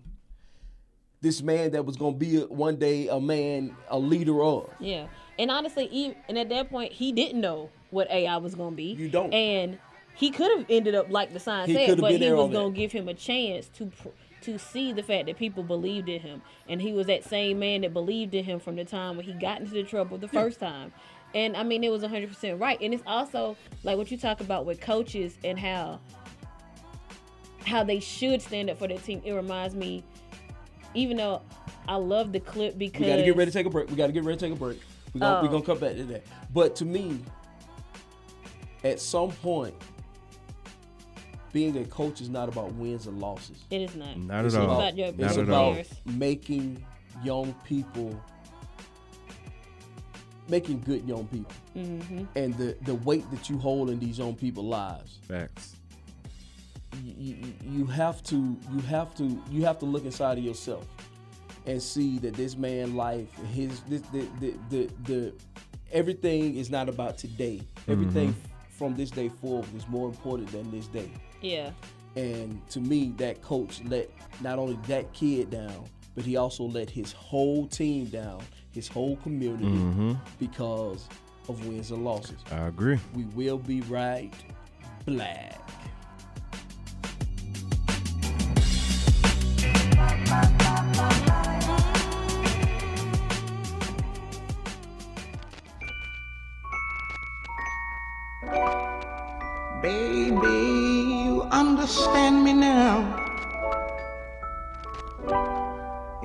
this 1.21 1.41
man 1.41 1.71
that 1.71 1.85
was 1.85 1.97
going 1.97 2.13
to 2.13 2.19
be 2.19 2.41
a- 2.41 2.45
one 2.47 2.77
day 2.77 3.07
a 3.07 3.19
man, 3.19 3.75
a 3.89 3.99
leader 3.99 4.43
of. 4.43 4.69
Yeah. 4.79 5.07
And 5.37 5.51
honestly, 5.51 5.85
even, 5.87 6.15
and 6.27 6.37
at 6.37 6.49
that 6.49 6.69
point, 6.69 6.91
he 6.93 7.11
didn't 7.11 7.41
know 7.41 7.69
what 7.91 8.09
AI 8.09 8.37
was 8.37 8.55
going 8.55 8.71
to 8.71 8.75
be. 8.75 8.93
You 8.93 9.09
don't. 9.09 9.33
And 9.33 9.79
he 10.15 10.31
could 10.31 10.57
have 10.57 10.65
ended 10.69 10.95
up 10.95 11.09
like 11.09 11.33
the 11.33 11.39
sign 11.39 11.67
He 11.67 11.73
said, 11.73 11.99
but 11.99 12.11
he 12.11 12.31
was 12.31 12.51
going 12.51 12.73
to 12.73 12.77
give 12.77 12.91
him 12.91 13.07
a 13.07 13.13
chance 13.13 13.69
to 13.69 13.87
pr- 13.87 14.09
to 14.41 14.57
see 14.57 14.93
the 14.93 15.03
fact 15.03 15.25
that 15.25 15.37
people 15.37 15.63
believed 15.63 16.07
in 16.07 16.21
him, 16.21 16.41
and 16.69 16.81
he 16.81 16.93
was 16.93 17.07
that 17.07 17.25
same 17.25 17.59
man 17.59 17.81
that 17.81 17.91
believed 17.91 18.33
in 18.33 18.45
him 18.45 18.57
from 18.57 18.77
the 18.77 18.85
time 18.85 19.17
when 19.17 19.25
he 19.25 19.33
got 19.33 19.59
into 19.59 19.73
the 19.73 19.83
trouble 19.83 20.17
the 20.17 20.29
first 20.29 20.59
time. 20.61 20.93
And 21.35 21.57
I 21.57 21.63
mean, 21.63 21.83
it 21.83 21.91
was 21.91 22.01
100% 22.03 22.59
right. 22.59 22.79
And 22.81 22.93
it's 22.93 23.03
also 23.05 23.57
like 23.83 23.97
what 23.97 24.09
you 24.11 24.17
talk 24.17 24.39
about 24.39 24.65
with 24.65 24.79
coaches 24.79 25.37
and 25.43 25.59
how 25.59 25.99
how 27.65 27.83
they 27.83 27.99
should 27.99 28.41
stand 28.41 28.69
up 28.69 28.79
for 28.79 28.87
their 28.87 28.97
team. 28.97 29.21
It 29.23 29.33
reminds 29.33 29.75
me, 29.75 30.03
even 30.93 31.17
though 31.17 31.41
I 31.87 31.95
love 31.95 32.31
the 32.31 32.39
clip 32.39 32.77
because 32.77 33.01
We 33.01 33.07
got 33.07 33.15
to 33.17 33.23
get 33.23 33.35
ready 33.35 33.51
to 33.51 33.57
take 33.57 33.65
a 33.65 33.69
break. 33.69 33.89
We 33.89 33.95
got 33.95 34.07
to 34.07 34.13
get 34.13 34.23
ready 34.23 34.37
to 34.37 34.45
take 34.45 34.53
a 34.53 34.59
break. 34.59 34.79
We're 35.13 35.19
gonna, 35.21 35.41
we're 35.41 35.47
Oh. 35.49 35.51
gonna 35.51 35.65
come 35.65 35.79
back 35.79 35.95
to 35.95 36.03
that. 36.05 36.23
But 36.53 36.75
to 36.77 36.85
me, 36.85 37.19
at 38.83 38.99
some 38.99 39.31
point, 39.31 39.73
being 41.51 41.77
a 41.77 41.85
coach 41.85 42.21
is 42.21 42.29
not 42.29 42.47
about 42.47 42.73
wins 42.73 43.07
and 43.07 43.19
losses. 43.19 43.57
It 43.71 43.81
is 43.81 43.95
not. 43.95 44.17
Not 44.17 44.45
it's 44.45 44.53
at 44.55 44.61
all. 44.61 44.65
About, 44.67 44.77
About 44.93 44.97
your- 44.97 45.07
it's 45.07 45.17
Not 45.17 45.31
at 45.31 45.39
about 45.39 45.53
all. 45.55 45.71
players. 45.73 45.89
making 46.05 46.85
young 47.23 47.53
people, 47.65 48.21
making 50.47 50.81
good 50.81 51.07
young 51.07 51.25
people, 51.27 51.53
Mm-hmm. 51.75 52.23
and 52.35 52.55
the 52.57 52.75
the 52.83 52.95
weight 52.95 53.29
that 53.31 53.49
you 53.49 53.57
hold 53.57 53.89
in 53.89 53.99
these 53.99 54.17
young 54.19 54.35
people's 54.35 54.65
lives. 54.67 55.17
Facts. 55.27 55.75
You, 57.03 57.13
you, 57.35 57.53
you 57.71 57.85
have 57.85 58.23
to 58.23 58.35
you 58.35 58.79
have 58.87 59.13
to 59.15 59.41
you 59.51 59.63
have 59.65 59.77
to 59.79 59.85
look 59.85 60.05
inside 60.05 60.37
of 60.37 60.43
yourself 60.43 60.85
and 61.65 61.81
see 61.81 62.17
that 62.19 62.33
this 62.33 62.57
man 62.57 62.95
life 62.95 63.27
his 63.53 63.81
this 63.81 64.01
the 64.11 64.27
the 64.39 64.53
the, 64.69 64.89
the 65.03 65.33
everything 65.91 66.55
is 66.57 66.69
not 66.69 66.89
about 66.89 67.17
today 67.17 67.61
everything 67.87 68.35
from 68.71 68.95
this 68.95 69.11
day 69.11 69.29
forward 69.29 69.67
is 69.75 69.87
more 69.87 70.07
important 70.09 70.51
than 70.51 70.69
this 70.71 70.87
day 70.87 71.11
Yeah. 71.41 71.71
and 72.15 72.59
to 72.69 72.79
me 72.79 73.13
that 73.17 73.41
coach 73.41 73.81
let 73.85 74.09
not 74.41 74.57
only 74.59 74.77
that 74.87 75.11
kid 75.13 75.51
down 75.51 75.85
but 76.15 76.25
he 76.25 76.37
also 76.37 76.63
let 76.63 76.89
his 76.89 77.11
whole 77.11 77.67
team 77.67 78.05
down 78.05 78.41
his 78.71 78.87
whole 78.87 79.15
community 79.17 79.65
Mhm. 79.65 80.17
because 80.39 81.07
of 81.47 81.65
wins 81.67 81.91
and 81.91 82.03
losses 82.03 82.37
I 82.51 82.67
agree. 82.67 82.99
we 83.15 83.25
will 83.35 83.57
be 83.59 83.81
right 83.81 84.33
black 85.05 85.59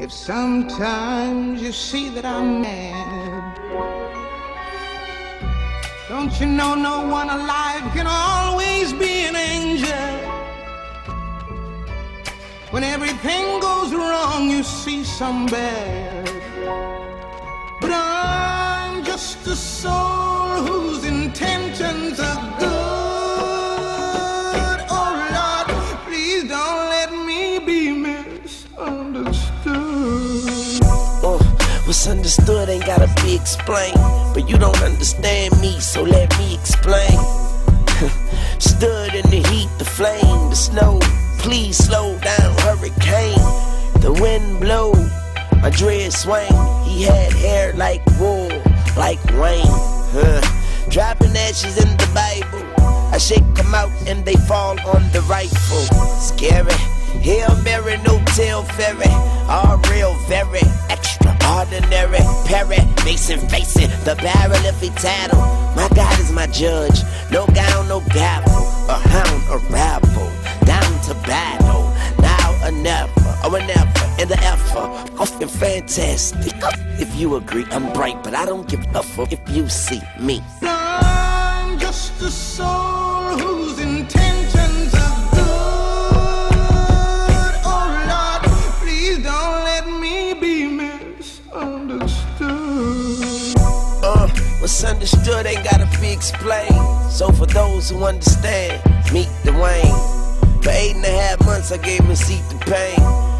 If 0.04 0.12
sometimes 0.12 1.62
you 1.62 1.72
see 1.72 2.10
that 2.10 2.26
I'm 2.26 2.60
mad, 2.60 3.56
don't 6.10 6.38
you 6.38 6.44
know 6.44 6.74
no 6.74 7.08
one 7.08 7.30
alive 7.30 7.90
can 7.94 8.06
always 8.06 8.92
be 8.92 9.24
an 9.24 9.34
angel? 9.34 10.18
When 12.70 12.84
everything 12.84 13.60
goes 13.60 13.94
wrong, 13.94 14.50
you 14.50 14.62
see 14.62 15.04
some 15.04 15.46
bad. 15.46 16.26
But 17.80 17.92
I'm 17.94 19.04
just 19.04 19.46
a 19.46 19.56
soul 19.56 20.66
whose 20.66 21.03
understood 32.16 32.68
ain't 32.68 32.86
gotta 32.86 33.10
be 33.22 33.34
explained. 33.34 33.98
But 34.34 34.48
you 34.48 34.56
don't 34.58 34.80
understand 34.82 35.60
me, 35.60 35.80
so 35.80 36.02
let 36.02 36.28
me 36.38 36.54
explain. 36.54 37.18
Stood 38.58 39.14
in 39.14 39.26
the 39.30 39.42
heat, 39.50 39.68
the 39.78 39.84
flame, 39.84 40.50
the 40.50 40.56
snow. 40.56 40.98
Please 41.38 41.76
slow 41.76 42.18
down, 42.18 42.50
hurricane. 42.66 43.44
The 44.00 44.16
wind 44.20 44.60
blow, 44.60 44.92
my 45.60 45.70
dread 45.70 46.12
swing. 46.12 46.54
He 46.86 47.02
had 47.02 47.32
hair 47.32 47.72
like 47.74 48.02
wool, 48.20 48.50
like 48.96 49.22
rain. 49.34 49.74
Dropping 50.90 51.36
ashes 51.36 51.76
in 51.82 51.90
the 51.96 52.10
Bible. 52.14 52.64
I 53.12 53.18
shake 53.18 53.48
them 53.54 53.74
out 53.74 53.90
and 54.06 54.24
they 54.24 54.36
fall 54.50 54.78
on 54.94 55.02
the 55.12 55.22
rifle. 55.28 55.86
Scary. 56.20 56.78
Hail 57.20 57.56
Mary, 57.62 57.96
no 58.06 58.22
tail 58.36 58.62
fairy. 58.62 59.14
All 59.48 59.78
real, 59.90 60.14
very 60.28 60.64
extraordinary. 61.44 62.18
Perry, 62.46 62.78
facing, 63.02 63.40
facing 63.48 63.90
the 64.04 64.16
barrel 64.16 64.64
if 64.64 64.80
he 64.80 64.90
tattle. 64.90 65.40
My 65.74 65.88
God 65.94 66.18
is 66.18 66.32
my 66.32 66.46
judge. 66.46 67.02
No 67.30 67.46
gown, 67.46 67.88
no 67.88 68.00
gavel. 68.10 68.52
A 68.88 68.98
hound, 69.08 69.42
a 69.50 69.58
rabble. 69.72 70.30
Down 70.64 71.00
to 71.02 71.14
battle. 71.26 71.92
Now 72.20 72.66
or 72.66 72.72
never, 72.72 73.20
or 73.44 73.58
never 73.60 74.20
in 74.20 74.28
the 74.28 74.38
effort. 74.40 75.10
Often 75.18 75.48
fantastic. 75.48 76.54
If 76.98 77.14
you 77.16 77.36
agree, 77.36 77.66
I'm 77.70 77.92
bright, 77.92 78.22
but 78.22 78.34
I 78.34 78.46
don't 78.46 78.68
give 78.68 78.84
a 78.94 79.02
fuck 79.02 79.32
if 79.32 79.40
you 79.48 79.68
see 79.68 80.00
me. 80.20 80.42
I'm 80.62 81.78
just 81.78 82.20
a 82.22 82.30
soul 82.30 83.23
understood 95.34 95.46
ain't 95.46 95.64
gotta 95.64 96.00
be 96.00 96.12
explained. 96.12 97.10
So 97.10 97.30
for 97.32 97.46
those 97.46 97.90
who 97.90 98.04
understand, 98.04 98.82
meet 99.12 99.28
the 99.44 99.52
Wayne. 99.52 100.62
For 100.62 100.70
eight 100.70 100.96
and 100.96 101.04
a 101.04 101.08
half 101.08 101.44
months, 101.44 101.72
I 101.72 101.78
gave 101.78 102.00
him 102.00 102.14
seat 102.16 102.42
to 102.50 102.56
pain. 102.58 102.98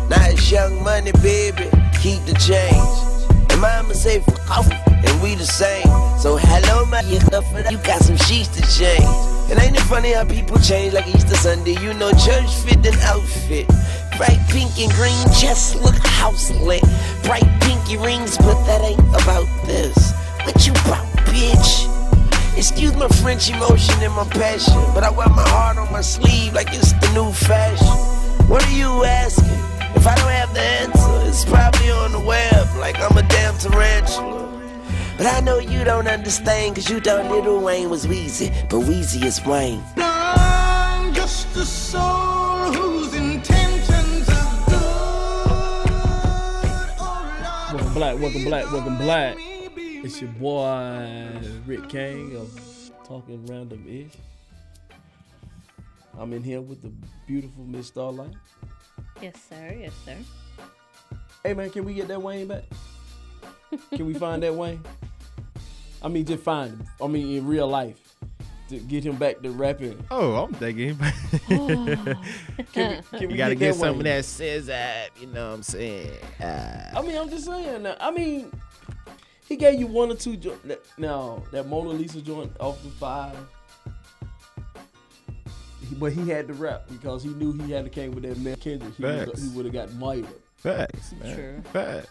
Now 0.08 0.28
it's 0.28 0.50
young 0.50 0.82
money, 0.82 1.12
baby. 1.22 1.70
Keep 2.00 2.24
the 2.26 2.34
change. 2.38 3.50
And 3.50 3.60
mama 3.60 3.94
say 3.94 4.20
for 4.20 4.32
coffee, 4.46 4.76
and 4.86 5.22
we 5.22 5.34
the 5.34 5.46
same. 5.46 5.86
So 6.18 6.36
hello, 6.36 6.84
my 6.86 7.00
you 7.02 7.78
got 7.78 8.02
some 8.02 8.16
sheets 8.16 8.48
to 8.56 8.62
change. 8.78 9.04
And 9.50 9.60
ain't 9.60 9.76
it 9.76 9.82
funny 9.82 10.12
how 10.12 10.24
people 10.24 10.58
change 10.58 10.94
like 10.94 11.06
Easter 11.06 11.36
Sunday? 11.36 11.76
You 11.80 11.94
know, 11.94 12.10
church 12.12 12.50
fit 12.64 12.84
an 12.86 12.98
outfit. 13.00 13.68
Bright 14.16 14.40
pink 14.48 14.78
and 14.78 14.92
green 14.92 15.24
chest 15.40 15.76
look 15.82 15.96
house 16.06 16.50
lit. 16.60 16.82
Bright 17.24 17.48
pinky 17.60 17.96
rings, 17.96 18.36
but 18.38 18.58
that 18.66 18.82
ain't 18.82 19.00
about 19.22 19.48
this. 19.66 20.12
What 20.44 20.66
you 20.66 20.72
about, 20.72 21.06
bitch? 21.34 21.90
Excuse 22.56 22.94
my 22.96 23.08
French 23.08 23.50
emotion 23.50 23.94
and 24.00 24.14
my 24.14 24.24
passion, 24.24 24.80
but 24.94 25.02
I 25.02 25.10
wear 25.10 25.28
my 25.28 25.46
heart 25.48 25.76
on 25.76 25.90
my 25.92 26.00
sleeve 26.00 26.54
like 26.54 26.68
it's 26.72 26.92
the 26.92 27.10
new 27.12 27.32
fashion. 27.32 27.96
What 28.48 28.64
are 28.64 28.72
you 28.72 29.04
asking? 29.04 29.58
If 29.96 30.06
I 30.06 30.14
don't 30.14 30.30
have 30.30 30.54
the 30.54 30.60
answer, 30.60 31.28
it's 31.28 31.44
probably 31.44 31.90
on 31.90 32.12
the 32.12 32.20
web 32.20 32.68
like 32.78 32.98
I'm 33.00 33.16
a 33.16 33.22
damn 33.28 33.58
tarantula. 33.58 34.42
But 35.16 35.26
I 35.26 35.40
know 35.40 35.58
you 35.58 35.84
don't 35.84 36.06
understand, 36.08 36.76
cause 36.76 36.88
you 36.90 37.00
thought 37.00 37.30
Little 37.30 37.56
oh, 37.56 37.60
Wayne 37.60 37.90
was 37.90 38.06
Weezy, 38.06 38.50
but 38.68 38.80
Weezy 38.80 39.24
is 39.24 39.44
Wayne. 39.44 39.82
I'm 39.96 41.12
just 41.14 41.56
a 41.56 41.64
soul 41.64 42.72
whose 42.72 43.14
intentions 43.14 44.28
are 44.28 44.64
oh, 44.68 45.84
Welcome 47.72 47.94
black, 47.94 48.18
welcome 48.18 48.44
black, 48.44 48.72
welcome 48.72 48.98
black. 48.98 49.53
It's 50.04 50.20
your 50.20 50.30
boy 50.32 51.40
Rick 51.64 51.88
King 51.88 52.36
of 52.36 52.90
Talking 53.08 53.46
Random 53.46 53.82
Ish. 53.88 54.12
I'm 56.18 56.30
in 56.34 56.42
here 56.42 56.60
with 56.60 56.82
the 56.82 56.92
beautiful 57.26 57.64
Miss 57.64 57.86
Starlight. 57.86 58.34
Yes, 59.22 59.36
sir. 59.48 59.74
Yes, 59.80 59.94
sir. 60.04 60.18
Hey 61.42 61.54
man, 61.54 61.70
can 61.70 61.86
we 61.86 61.94
get 61.94 62.08
that 62.08 62.20
Wayne 62.20 62.46
back? 62.46 62.64
Can 63.94 64.04
we 64.04 64.12
find 64.12 64.42
that 64.42 64.54
Wayne? 64.54 64.82
I 66.02 66.08
mean, 66.08 66.26
just 66.26 66.42
find 66.42 66.72
him. 66.72 66.86
I 67.00 67.06
mean, 67.06 67.38
in 67.38 67.46
real 67.46 67.66
life, 67.66 68.14
to 68.68 68.80
get 68.80 69.04
him 69.04 69.16
back 69.16 69.40
to 69.40 69.50
rapping. 69.52 70.04
Oh, 70.10 70.34
I'm 70.34 70.52
thinking. 70.52 70.98
Can 71.48 73.02
we, 73.12 73.18
can 73.18 73.28
we 73.28 73.28
you 73.28 73.36
gotta 73.36 73.54
get, 73.54 73.58
get 73.58 73.72
that 73.72 73.74
some 73.76 73.88
of 73.88 73.96
Wayne? 73.96 74.04
that 74.04 74.24
scissor, 74.26 75.06
you 75.18 75.28
know 75.28 75.48
what 75.48 75.54
I'm 75.54 75.62
saying? 75.62 76.10
Uh, 76.42 76.90
I 76.94 77.00
mean, 77.00 77.16
I'm 77.16 77.30
just 77.30 77.46
saying. 77.46 77.84
Now, 77.84 77.96
I 78.00 78.10
mean, 78.10 78.50
he 79.48 79.56
gave 79.56 79.78
you 79.78 79.86
one 79.86 80.10
or 80.10 80.14
two. 80.16 80.36
Jo- 80.36 80.56
that- 80.64 80.82
now 80.98 81.42
that 81.52 81.66
Mona 81.68 81.90
Lisa 81.90 82.20
joint 82.20 82.52
off 82.60 82.82
the 82.82 82.90
five, 82.90 83.36
but 85.98 86.12
he 86.12 86.28
had 86.28 86.48
to 86.48 86.54
rap 86.54 86.84
because 86.90 87.22
he 87.22 87.30
knew 87.30 87.52
he 87.52 87.72
had 87.72 87.84
to 87.84 87.90
came 87.90 88.12
with 88.12 88.24
that 88.24 88.38
Mel 88.38 88.56
Kendrick. 88.56 88.94
He 88.96 89.02
would 89.04 89.26
Facts. 89.28 89.42
he 89.42 89.48
would 89.50 89.64
have 89.66 89.74
got 89.74 89.92
mired. 89.94 90.26
Facts, 90.56 91.12
man. 91.22 91.34
True. 91.36 91.62
Facts. 91.72 92.08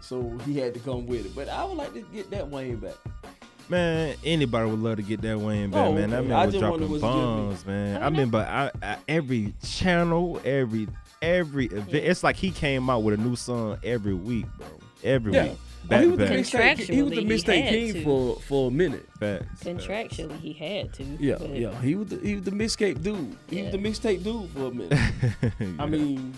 So 0.00 0.36
he 0.44 0.58
had 0.58 0.74
to 0.74 0.80
come 0.80 1.06
with 1.06 1.26
it. 1.26 1.34
But 1.34 1.48
I 1.48 1.64
would 1.64 1.76
like 1.76 1.92
to 1.94 2.00
get 2.02 2.30
that 2.30 2.48
Wayne 2.48 2.76
back. 2.76 2.94
Man, 3.68 4.14
anybody 4.24 4.70
would 4.70 4.78
love 4.78 4.96
to 4.96 5.02
get 5.02 5.22
that 5.22 5.40
Wayne 5.40 5.70
back, 5.70 5.86
Oh, 5.86 5.92
man. 5.92 6.10
That 6.10 6.18
okay. 6.20 6.28
man 6.28 6.38
I 6.38 6.44
was 6.46 6.54
just 6.54 6.62
dropping 6.62 6.88
was 6.88 7.02
it 7.02 7.04
just 7.06 7.16
me? 7.16 7.20
bombs, 7.22 7.66
man. 7.66 8.02
I 8.02 8.10
mean, 8.10 8.28
but 8.30 8.46
I, 8.46 8.70
I, 8.80 8.96
every 9.08 9.54
channel, 9.64 10.40
every 10.44 10.86
every 11.20 11.66
event, 11.66 11.94
it's 11.94 12.22
like 12.22 12.36
he 12.36 12.50
came 12.52 12.88
out 12.88 13.02
with 13.02 13.18
a 13.18 13.22
new 13.22 13.34
song 13.34 13.78
every 13.82 14.14
week, 14.14 14.46
bro. 14.58 14.66
Every 15.02 15.32
Yeah. 15.32 15.44
week. 15.48 15.58
Oh, 15.86 15.88
Back 15.88 16.00
he 16.00 16.04
to 16.04 16.10
was 16.10 16.18
the 16.18 16.24
back. 16.26 16.76
mixtape. 16.78 16.78
He 16.94 17.02
was 17.02 17.12
the 17.12 17.16
Contractually, 17.24 17.68
he 17.68 17.92
king 17.92 18.04
for 18.04 18.36
for 18.40 18.68
a 18.68 18.70
minute. 18.72 19.06
Facts. 19.20 19.62
Contractually, 19.62 20.40
he 20.40 20.52
had 20.52 20.92
to. 20.94 21.04
Yeah, 21.20 21.36
but- 21.38 21.50
yeah. 21.50 21.80
He 21.80 21.94
was 21.94 22.08
the, 22.08 22.16
he 22.18 22.34
was 22.34 22.44
the 22.44 22.50
mixtape 22.50 23.02
dude. 23.02 23.36
He 23.48 23.62
was 23.62 23.72
the 23.72 23.78
mixtape 23.78 24.24
dude 24.24 24.50
for 24.50 24.66
a 24.66 24.70
minute. 24.72 24.98
I 25.78 25.86
mean, 25.86 26.34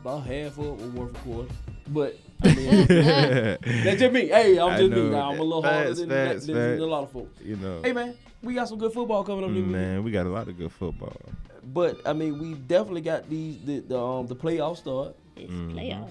about 0.00 0.24
half 0.24 0.58
of 0.58 0.66
it 0.66 0.76
was 0.76 0.90
worth 0.92 1.16
a 1.16 1.18
quarter. 1.20 1.48
But 1.88 2.16
I 2.42 2.54
mean, 2.54 2.86
that's 2.86 3.98
just 4.00 4.12
me. 4.12 4.28
Hey, 4.28 4.58
I'm 4.58 4.78
just 4.78 4.90
me. 4.92 5.10
Now 5.10 5.32
I'm 5.32 5.40
a 5.40 5.42
little 5.42 5.62
harder 5.62 5.86
Facts, 5.88 5.98
than, 6.00 6.08
facts, 6.10 6.46
than, 6.46 6.54
than 6.54 6.70
facts. 6.76 6.82
a 6.82 6.86
lot 6.86 7.02
of 7.04 7.10
folks. 7.12 7.40
You 7.42 7.56
know. 7.56 7.80
Hey 7.82 7.92
man, 7.92 8.14
we 8.42 8.54
got 8.54 8.68
some 8.68 8.78
good 8.78 8.92
football 8.92 9.24
coming 9.24 9.44
up. 9.44 9.50
this 9.50 9.56
weekend. 9.56 9.72
Man, 9.72 10.04
we 10.04 10.10
got 10.10 10.26
a 10.26 10.28
lot 10.28 10.46
of 10.48 10.56
good 10.56 10.70
football. 10.72 11.16
But 11.64 12.00
I 12.06 12.12
mean, 12.12 12.38
we 12.38 12.54
definitely 12.54 13.00
got 13.00 13.28
these 13.28 13.58
the 13.64 13.80
the, 13.80 13.98
um, 13.98 14.26
the 14.26 14.36
playoffs 14.36 14.78
start. 14.78 15.16
It's 15.36 15.50
Mhm. 15.52 15.74
playoffs. 15.74 16.10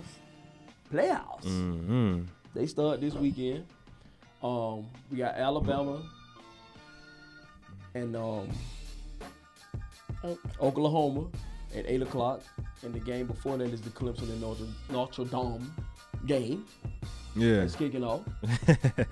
Playoffs. 0.91 1.43
Mm-hmm. 1.43 2.21
They 2.53 2.65
start 2.65 3.01
this 3.01 3.13
weekend. 3.13 3.65
Um, 4.43 4.85
we 5.11 5.17
got 5.17 5.35
Alabama 5.35 6.01
and 7.95 8.15
um, 8.15 8.49
Oklahoma 10.61 11.27
at 11.75 11.85
eight 11.87 12.01
o'clock, 12.01 12.41
and 12.83 12.93
the 12.93 12.99
game 12.99 13.27
before 13.27 13.57
that 13.57 13.69
is 13.73 13.81
the 13.81 13.89
Clemson 13.89 14.23
and 14.29 14.41
Notre, 14.41 14.65
Notre 14.91 15.25
Dame 15.25 15.71
game. 16.25 16.65
Yeah. 17.35 17.61
It's 17.61 17.75
kicking 17.75 18.03
off 18.03 18.21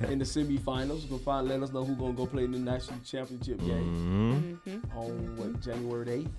in 0.09 0.17
the 0.19 0.25
semifinals. 0.25 1.07
We'll 1.09 1.19
find 1.19 1.47
let 1.47 1.61
us 1.61 1.71
know 1.71 1.83
who's 1.83 1.97
gonna 1.97 2.13
go 2.13 2.25
play 2.25 2.45
in 2.45 2.51
the 2.53 2.57
national 2.59 2.99
championship 3.05 3.59
game 3.59 4.59
Mhm. 4.65 4.95
on 4.95 5.37
what 5.37 5.61
January 5.61 6.09
eighth. 6.11 6.31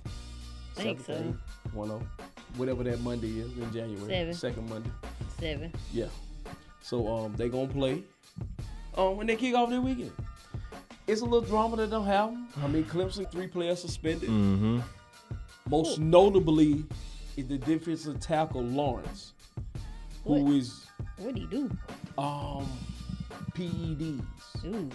Think 0.75 0.99
so. 0.99 1.33
One 1.73 1.91
oh, 1.91 2.01
whatever 2.57 2.83
that 2.83 2.99
Monday 3.01 3.39
is 3.39 3.57
in 3.57 3.71
January. 3.71 4.07
Seven. 4.09 4.33
Second 4.33 4.69
Monday. 4.69 4.89
Seven. 5.39 5.71
Yeah. 5.93 6.05
So 6.81 7.07
um, 7.07 7.35
they 7.35 7.49
gonna 7.49 7.67
play. 7.67 8.03
Um, 8.95 9.17
when 9.17 9.27
they 9.27 9.35
kick 9.35 9.53
off 9.55 9.69
their 9.69 9.81
weekend, 9.81 10.11
it's 11.05 11.21
a 11.21 11.25
little 11.25 11.41
drama 11.41 11.75
that 11.77 11.89
don't 11.91 12.05
happen. 12.05 12.47
I 12.63 12.67
mean, 12.67 12.83
Clemson 12.85 13.29
three 13.31 13.47
players 13.47 13.81
suspended. 13.81 14.29
Mm-hmm. 14.29 14.79
Most 15.69 15.99
notably 15.99 16.85
is 17.35 17.47
the 17.47 17.57
defensive 17.57 18.19
tackle 18.19 18.63
Lawrence, 18.63 19.33
who 20.23 20.43
What? 20.43 20.53
is 20.55 20.87
What 21.17 21.35
do 21.35 21.41
you 21.41 21.47
do? 21.47 21.71
um 22.17 22.67
PEDs. 23.53 24.21
Ooh. 24.65 24.89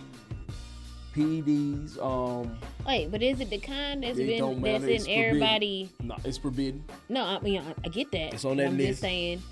PEDs. 1.14 1.98
Um, 2.02 2.56
Wait, 2.86 3.10
but 3.10 3.22
is 3.22 3.38
it 3.40 3.50
the 3.50 3.58
kind 3.58 4.02
that's 4.02 4.16
been 4.16 4.38
don't 4.38 4.62
that's 4.62 4.82
in 4.84 4.90
It's 4.90 5.04
forbidden. 5.04 5.24
everybody? 5.28 5.90
No, 6.02 6.16
it's 6.24 6.38
forbidden. 6.38 6.84
No, 7.08 7.22
I 7.24 7.38
mean 7.40 7.60
I, 7.60 7.74
I 7.84 7.88
get 7.90 8.10
that. 8.12 8.34
It's 8.34 8.44
on 8.44 8.56
that 8.56 8.68
I'm 8.68 8.76
list. 8.78 8.88
just 8.88 9.00
saying, 9.02 9.42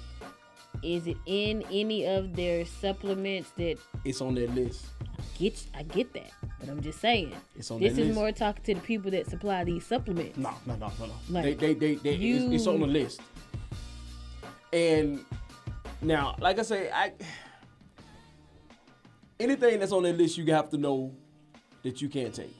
is 0.83 1.07
it 1.07 1.17
in 1.27 1.63
any 1.71 2.07
of 2.07 2.35
their 2.35 2.65
supplements 2.65 3.51
that 3.57 3.79
It's 4.05 4.21
on 4.21 4.35
that 4.37 4.55
list. 4.55 4.87
get? 5.39 5.61
I 5.75 5.83
get 5.83 6.13
that, 6.15 6.31
but 6.59 6.69
I'm 6.69 6.81
just 6.81 7.01
saying. 7.01 7.35
It's 7.57 7.71
on 7.71 7.81
their 7.81 7.89
list. 7.89 7.97
this 7.97 8.03
is 8.03 8.09
list. 8.09 8.19
more 8.19 8.33
talking 8.33 8.65
to 8.65 8.75
the 8.75 8.81
people 8.81 9.11
that 9.11 9.29
supply 9.29 9.65
these 9.65 9.85
supplements. 9.87 10.39
No, 10.39 10.55
no, 10.67 10.77
no, 10.77 10.93
no, 10.99 11.07
no. 11.07 11.13
Like, 11.29 11.59
they, 11.59 11.75
they, 11.75 11.75
they, 11.75 11.95
they 11.97 12.15
it's, 12.15 12.55
it's 12.55 12.67
on 12.67 12.81
the 12.81 12.87
list. 12.87 13.21
And 14.73 15.25
now, 16.03 16.37
like 16.39 16.59
I 16.59 16.63
say, 16.63 16.91
I 16.91 17.13
anything 19.39 19.81
that's 19.81 19.93
on 19.93 20.03
that 20.05 20.17
list, 20.17 20.39
you 20.39 20.45
have 20.53 20.69
to 20.71 20.79
know 20.79 21.13
that 21.83 22.01
you 22.01 22.09
can't 22.09 22.35
take. 22.35 22.55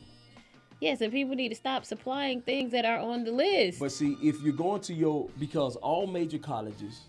Yes, 0.81 1.03
and 1.03 1.13
people 1.13 1.35
need 1.35 1.51
to 1.51 1.55
stop 1.55 1.85
supplying 1.85 2.41
things 2.41 2.73
that 2.73 2.87
are 2.87 2.99
on 2.99 3.25
the 3.25 3.31
list. 3.31 3.79
But 3.79 3.93
see, 3.93 4.17
if 4.23 4.41
you're 4.41 4.55
going 4.55 4.81
to 4.83 4.95
your 4.95 5.29
because 5.39 5.77
all 5.77 6.07
major 6.07 6.39
colleges, 6.39 7.03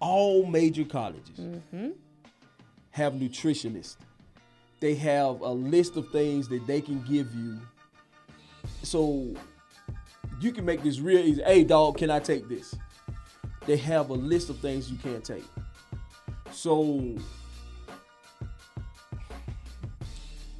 all 0.00 0.46
major 0.46 0.84
colleges 0.84 1.38
Mm-hmm. 1.38 1.88
have 2.90 3.14
nutritionists. 3.14 3.96
They 4.80 4.94
have 4.96 5.40
a 5.40 5.50
list 5.50 5.96
of 5.96 6.08
things 6.10 6.48
that 6.48 6.66
they 6.66 6.80
can 6.80 7.02
give 7.02 7.34
you. 7.34 7.58
So 8.82 9.34
you 10.40 10.52
can 10.52 10.64
make 10.64 10.82
this 10.82 11.00
real 11.00 11.18
easy. 11.18 11.42
Hey 11.42 11.64
dog, 11.64 11.98
can 11.98 12.10
I 12.10 12.20
take 12.20 12.48
this? 12.48 12.74
They 13.66 13.76
have 13.78 14.10
a 14.10 14.14
list 14.14 14.50
of 14.50 14.58
things 14.60 14.90
you 14.90 14.96
can't 14.98 15.24
take. 15.24 15.44
So 16.52 17.16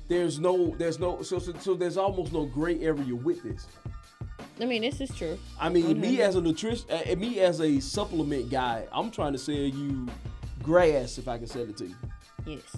there's 0.08 0.38
no 0.38 0.74
there's 0.78 0.98
no 0.98 1.22
so 1.22 1.38
so, 1.38 1.52
so 1.60 1.74
there's 1.74 1.96
almost 1.96 2.32
no 2.32 2.46
gray 2.46 2.80
area 2.80 3.14
with 3.14 3.42
this. 3.42 3.66
I 4.60 4.64
mean, 4.64 4.82
this 4.82 5.00
is 5.00 5.14
true. 5.16 5.38
I 5.60 5.68
mean, 5.68 6.00
me 6.00 6.20
as 6.20 6.34
a 6.34 6.40
nutrition, 6.40 6.86
uh, 6.90 7.14
me 7.16 7.40
as 7.40 7.60
a 7.60 7.78
supplement 7.80 8.50
guy, 8.50 8.86
I'm 8.92 9.10
trying 9.10 9.32
to 9.32 9.38
sell 9.38 9.54
you 9.54 10.06
grass 10.62 11.18
if 11.18 11.28
I 11.28 11.38
can 11.38 11.46
sell 11.46 11.62
it 11.62 11.76
to 11.78 11.86
you 11.86 11.94
Yes. 12.46 12.76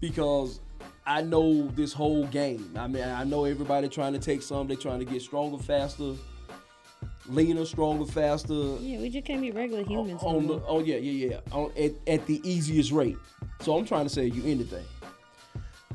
because 0.00 0.60
I 1.06 1.20
know 1.22 1.68
this 1.68 1.92
whole 1.92 2.26
game. 2.28 2.74
I 2.76 2.86
mean, 2.86 3.04
I 3.04 3.24
know 3.24 3.44
everybody 3.44 3.88
trying 3.88 4.14
to 4.14 4.18
take 4.18 4.42
some. 4.42 4.66
They're 4.66 4.76
trying 4.76 5.00
to 5.00 5.04
get 5.04 5.20
stronger, 5.20 5.58
faster, 5.58 6.14
leaner, 7.28 7.66
stronger, 7.66 8.06
faster. 8.06 8.54
Yeah, 8.54 8.98
we 9.00 9.10
just 9.10 9.26
can't 9.26 9.42
be 9.42 9.50
regular 9.50 9.84
humans. 9.84 10.22
no 10.22 10.28
On 10.28 10.46
the, 10.46 10.62
oh 10.66 10.80
yeah, 10.80 10.96
yeah, 10.96 11.28
yeah. 11.32 11.40
On, 11.52 11.70
at, 11.76 11.92
at 12.06 12.26
the 12.26 12.40
easiest 12.48 12.90
rate. 12.92 13.18
So 13.60 13.76
I'm 13.76 13.84
trying 13.84 14.04
to 14.04 14.10
sell 14.10 14.24
you 14.24 14.42
anything. 14.50 14.84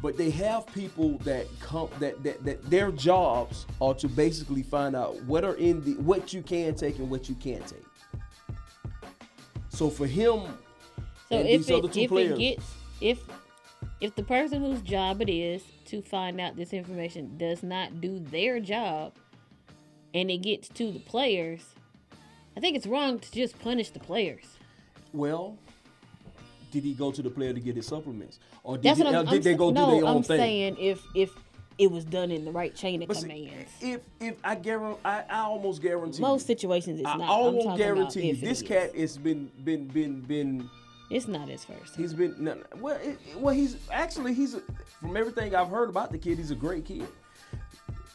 But 0.01 0.17
they 0.17 0.29
have 0.29 0.65
people 0.67 1.17
that 1.19 1.45
come 1.59 1.89
that, 1.99 2.23
that 2.23 2.43
that 2.45 2.69
their 2.69 2.91
jobs 2.91 3.65
are 3.81 3.93
to 3.95 4.07
basically 4.07 4.63
find 4.63 4.95
out 4.95 5.21
what 5.23 5.43
are 5.43 5.55
in 5.55 5.83
the 5.83 5.93
what 6.01 6.33
you 6.33 6.41
can 6.41 6.73
take 6.75 6.99
and 6.99 7.09
what 7.09 7.27
you 7.27 7.35
can't 7.35 7.65
take. 7.67 7.83
So 9.69 9.89
for 9.89 10.07
him 10.07 10.43
So 11.29 11.37
and 11.37 11.47
if 11.47 11.65
these 11.67 11.71
other 11.71 11.87
it, 11.87 11.93
two 11.93 11.99
if 12.01 12.09
players, 12.09 12.31
it 12.31 12.39
gets 12.39 12.73
if 13.01 13.19
if 14.01 14.15
the 14.15 14.23
person 14.23 14.61
whose 14.61 14.81
job 14.81 15.21
it 15.21 15.29
is 15.29 15.63
to 15.85 16.01
find 16.01 16.39
out 16.39 16.55
this 16.55 16.71
information 16.73 17.37
does 17.37 17.63
not 17.63 17.99
do 17.99 18.19
their 18.19 18.59
job 18.59 19.13
and 20.13 20.31
it 20.31 20.37
gets 20.37 20.69
to 20.69 20.91
the 20.91 20.99
players, 20.99 21.61
I 22.55 22.61
think 22.61 22.77
it's 22.77 22.87
wrong 22.87 23.19
to 23.19 23.31
just 23.31 23.59
punish 23.59 23.89
the 23.89 23.99
players. 23.99 24.45
well, 25.13 25.57
did 26.71 26.83
he 26.83 26.93
go 26.93 27.11
to 27.11 27.21
the 27.21 27.29
player 27.29 27.53
to 27.53 27.59
get 27.59 27.75
his 27.75 27.87
supplements, 27.87 28.39
or 28.63 28.77
did, 28.77 28.95
he, 28.97 29.03
I'm, 29.03 29.15
uh, 29.15 29.23
did 29.23 29.33
I'm 29.35 29.41
they 29.41 29.53
go 29.55 29.69
no, 29.71 29.85
do 29.85 29.95
their 29.97 30.05
own 30.05 30.17
I'm 30.17 30.23
thing? 30.23 30.37
saying 30.37 30.77
if 30.79 31.03
if 31.15 31.31
it 31.77 31.89
was 31.89 32.03
done 32.03 32.29
in 32.31 32.43
the 32.43 32.51
right 32.51 32.75
chain 32.75 33.01
of 33.01 33.07
But 33.07 33.17
see, 33.17 33.21
commands. 33.29 33.71
if 33.81 34.01
if 34.19 34.35
I 34.43 34.55
guarantee, 34.55 34.99
I, 35.05 35.23
I 35.29 35.39
almost 35.39 35.81
guarantee. 35.81 36.21
Most 36.21 36.45
situations 36.45 36.99
it's 36.99 37.07
I 37.07 37.15
not. 37.15 37.23
I'm 37.23 37.29
almost 37.29 37.77
guarantee 37.77 38.27
you, 38.27 38.31
about 38.33 38.37
if 38.37 38.43
it 38.43 38.45
this 38.45 38.61
is. 38.61 38.67
cat 38.67 38.95
has 38.95 39.17
been 39.17 39.49
been 39.63 39.87
been 39.87 40.21
been. 40.21 40.69
It's 41.09 41.27
not 41.27 41.47
his 41.49 41.65
first. 41.65 41.95
He's 41.95 42.13
been 42.13 42.35
no, 42.37 42.53
no, 42.55 42.63
well. 42.79 42.99
It- 43.01 43.17
well, 43.37 43.53
he's 43.55 43.77
actually 43.91 44.33
he's 44.33 44.55
from 44.99 45.15
everything 45.17 45.55
I've 45.55 45.69
heard 45.69 45.89
about 45.89 46.11
the 46.11 46.17
kid, 46.17 46.37
he's 46.37 46.51
a 46.51 46.55
great 46.55 46.85
kid, 46.85 47.07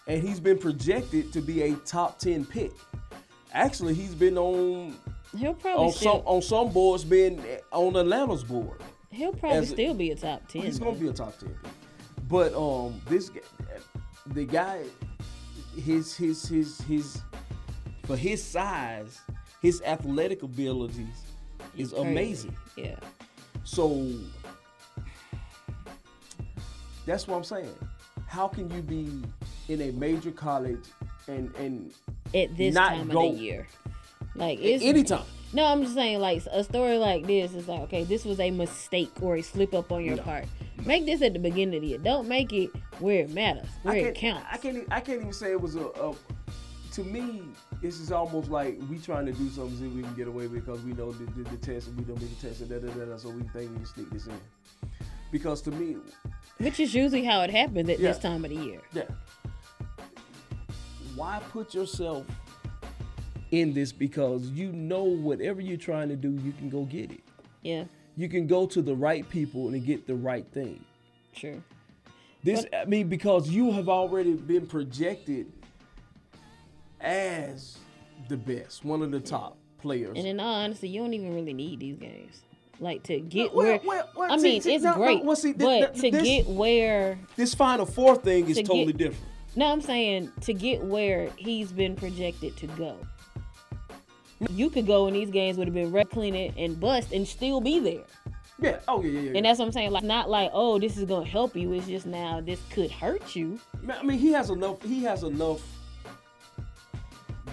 and 0.06 0.22
he's 0.22 0.38
been 0.40 0.58
projected 0.58 1.32
to 1.32 1.40
be 1.40 1.62
a 1.62 1.74
top 1.76 2.18
ten 2.18 2.44
pick. 2.44 2.72
Actually, 3.52 3.94
he's 3.94 4.14
been 4.14 4.36
on 4.36 4.96
He'll 5.36 5.54
probably 5.54 5.86
on 5.86 5.92
still, 5.92 6.12
some 6.18 6.22
on 6.26 6.42
some 6.42 6.72
boards, 6.72 7.04
being 7.04 7.44
on 7.72 7.96
Atlanta's 7.96 8.44
board. 8.44 8.80
He'll 9.10 9.32
probably 9.32 9.58
As 9.58 9.70
a- 9.70 9.74
still 9.74 9.94
be 9.94 10.10
a 10.10 10.16
top 10.16 10.46
ten. 10.48 10.62
He's 10.62 10.78
gonna 10.78 10.92
be 10.96 11.08
a 11.08 11.12
top 11.12 11.38
ten. 11.38 11.54
But 12.28 12.54
um, 12.54 13.00
this 13.08 13.30
the 14.26 14.44
guy, 14.44 14.82
his 15.76 16.14
his 16.16 16.46
his 16.46 16.80
his 16.82 17.22
for 18.04 18.16
his 18.16 18.42
size, 18.42 19.20
his 19.60 19.82
athletic 19.82 20.42
abilities 20.42 21.22
is 21.76 21.92
Crazy. 21.92 22.08
amazing. 22.08 22.56
Yeah. 22.76 22.96
So 23.64 24.08
that's 27.06 27.26
what 27.26 27.36
I'm 27.36 27.44
saying. 27.44 27.74
How 28.26 28.48
can 28.48 28.70
you 28.70 28.82
be 28.82 29.22
in 29.68 29.80
a 29.82 29.90
major 29.92 30.30
college 30.30 30.84
and 31.28 31.54
and 31.56 31.92
At 32.34 32.56
this 32.56 32.74
not 32.74 32.90
time 32.90 33.08
go 33.08 33.28
of 33.28 33.36
the 33.36 33.40
year. 33.42 33.66
Like 34.34 34.58
it's 34.60 34.84
anytime. 34.84 35.24
No, 35.52 35.64
I'm 35.66 35.82
just 35.82 35.94
saying 35.94 36.18
like 36.18 36.44
a 36.50 36.64
story 36.64 36.98
like 36.98 37.26
this 37.26 37.54
is 37.54 37.68
like 37.68 37.80
okay, 37.82 38.04
this 38.04 38.24
was 38.24 38.40
a 38.40 38.50
mistake 38.50 39.10
or 39.22 39.36
a 39.36 39.42
slip 39.42 39.72
up 39.74 39.92
on 39.92 40.04
your 40.04 40.16
part. 40.18 40.46
Make 40.84 41.06
this 41.06 41.22
at 41.22 41.32
the 41.32 41.38
beginning 41.38 41.76
of 41.76 41.82
the 41.82 41.88
year. 41.88 41.98
Don't 41.98 42.28
make 42.28 42.52
it 42.52 42.70
where 42.98 43.20
it 43.20 43.30
matters, 43.30 43.68
where 43.82 43.94
I 43.94 43.98
it 43.98 44.14
can't, 44.16 44.36
counts. 44.42 44.46
I 44.50 44.56
can't. 44.56 44.86
I 44.90 45.00
can't 45.00 45.20
even 45.20 45.32
say 45.32 45.52
it 45.52 45.60
was 45.60 45.76
a. 45.76 45.86
a 45.86 46.14
to 46.92 47.02
me, 47.02 47.42
this 47.82 47.98
is 47.98 48.12
almost 48.12 48.50
like 48.50 48.78
we 48.88 48.98
trying 48.98 49.26
to 49.26 49.32
do 49.32 49.48
something 49.48 49.76
so 49.76 49.84
we 49.96 50.02
can 50.02 50.14
get 50.14 50.28
away 50.28 50.46
with 50.46 50.64
because 50.64 50.80
we 50.82 50.92
know 50.92 51.10
the, 51.10 51.24
the, 51.32 51.50
the 51.50 51.56
test 51.56 51.88
and 51.88 51.96
we 51.96 52.04
don't 52.04 52.20
need 52.20 52.30
the 52.38 52.48
test 52.48 52.60
and 52.60 52.70
da, 52.70 52.78
da, 52.78 52.86
da, 52.94 53.04
da, 53.04 53.16
so 53.16 53.30
we 53.30 53.42
think 53.48 53.70
we 53.72 53.76
can 53.78 53.86
sneak 53.86 54.10
this 54.10 54.26
in. 54.28 54.40
Because 55.32 55.60
to 55.62 55.72
me, 55.72 55.96
Which 56.58 56.78
is 56.78 56.94
usually 56.94 57.24
how 57.24 57.40
it 57.40 57.50
happens 57.50 57.88
at 57.88 57.98
this 57.98 58.18
time 58.18 58.44
of 58.44 58.50
the 58.52 58.56
year. 58.56 58.80
yeah. 58.92 59.02
Why 61.16 61.40
put 61.50 61.74
yourself 61.74 62.26
in 63.60 63.72
this? 63.74 63.92
Because 63.92 64.48
you 64.50 64.72
know 64.72 65.04
whatever 65.04 65.60
you're 65.60 65.76
trying 65.76 66.08
to 66.08 66.16
do, 66.16 66.30
you 66.44 66.52
can 66.52 66.68
go 66.68 66.84
get 66.84 67.10
it. 67.10 67.20
Yeah. 67.62 67.84
You 68.16 68.28
can 68.28 68.46
go 68.46 68.66
to 68.66 68.82
the 68.82 68.94
right 68.94 69.28
people 69.28 69.68
and 69.68 69.84
get 69.84 70.06
the 70.06 70.14
right 70.14 70.46
thing. 70.52 70.84
Sure. 71.32 71.56
This, 72.42 72.66
I 72.78 72.84
mean, 72.84 73.08
because 73.08 73.48
you 73.48 73.72
have 73.72 73.88
already 73.88 74.34
been 74.34 74.66
projected 74.66 75.50
as 77.00 77.78
the 78.28 78.36
best, 78.36 78.84
one 78.84 79.02
of 79.02 79.10
the 79.10 79.20
top 79.20 79.56
players. 79.78 80.16
And 80.16 80.26
in 80.26 80.40
all 80.40 80.54
honesty, 80.54 80.88
you 80.88 81.00
don't 81.00 81.14
even 81.14 81.34
really 81.34 81.52
need 81.52 81.80
these 81.80 81.96
games. 81.96 82.42
Like 82.80 83.02
to 83.04 83.20
get 83.20 83.54
Well, 83.54 83.66
where 83.66 83.80
well, 83.84 84.08
well, 84.16 84.32
I 84.32 84.36
see- 84.36 84.42
mean, 84.42 84.60
see, 84.60 84.74
it's 84.74 84.84
no, 84.84 84.90
no, 84.92 84.96
great, 84.96 85.24
well, 85.24 85.36
see, 85.36 85.52
but 85.52 85.94
thi- 85.96 86.10
to 86.10 86.16
this- 86.16 86.22
get 86.26 86.46
where 86.48 87.18
This 87.36 87.54
Final 87.54 87.86
Four 87.86 88.16
thing 88.16 88.48
is 88.48 88.56
to 88.56 88.62
totally 88.64 88.86
get- 88.86 88.96
different. 88.98 89.24
No, 89.56 89.66
I'm 89.70 89.80
saying 89.80 90.32
to 90.42 90.52
get 90.52 90.82
where 90.82 91.30
he's 91.36 91.70
been 91.72 91.94
projected 91.94 92.56
to 92.56 92.66
go. 92.68 92.96
You 94.50 94.70
could 94.70 94.86
go 94.86 95.06
in 95.06 95.14
these 95.14 95.30
games 95.30 95.56
would 95.56 95.66
have 95.66 95.74
been 95.74 95.92
red 95.92 96.10
clean 96.10 96.34
it 96.34 96.54
and 96.56 96.78
bust 96.78 97.12
and 97.12 97.26
still 97.26 97.60
be 97.60 97.78
there. 97.78 98.04
Yeah. 98.60 98.78
Oh 98.88 99.02
yeah, 99.02 99.10
yeah, 99.10 99.20
yeah. 99.30 99.36
And 99.36 99.46
that's 99.46 99.58
what 99.58 99.66
I'm 99.66 99.72
saying. 99.72 99.90
Like 99.90 100.04
not 100.04 100.30
like, 100.30 100.50
oh, 100.52 100.78
this 100.78 100.96
is 100.96 101.04
gonna 101.04 101.26
help 101.26 101.56
you. 101.56 101.72
It's 101.72 101.86
just 101.86 102.06
now 102.06 102.40
this 102.40 102.60
could 102.70 102.90
hurt 102.90 103.34
you. 103.34 103.58
I 103.90 104.02
mean, 104.02 104.18
he 104.18 104.32
has 104.32 104.50
enough. 104.50 104.82
He 104.82 105.02
has 105.04 105.22
enough 105.22 105.60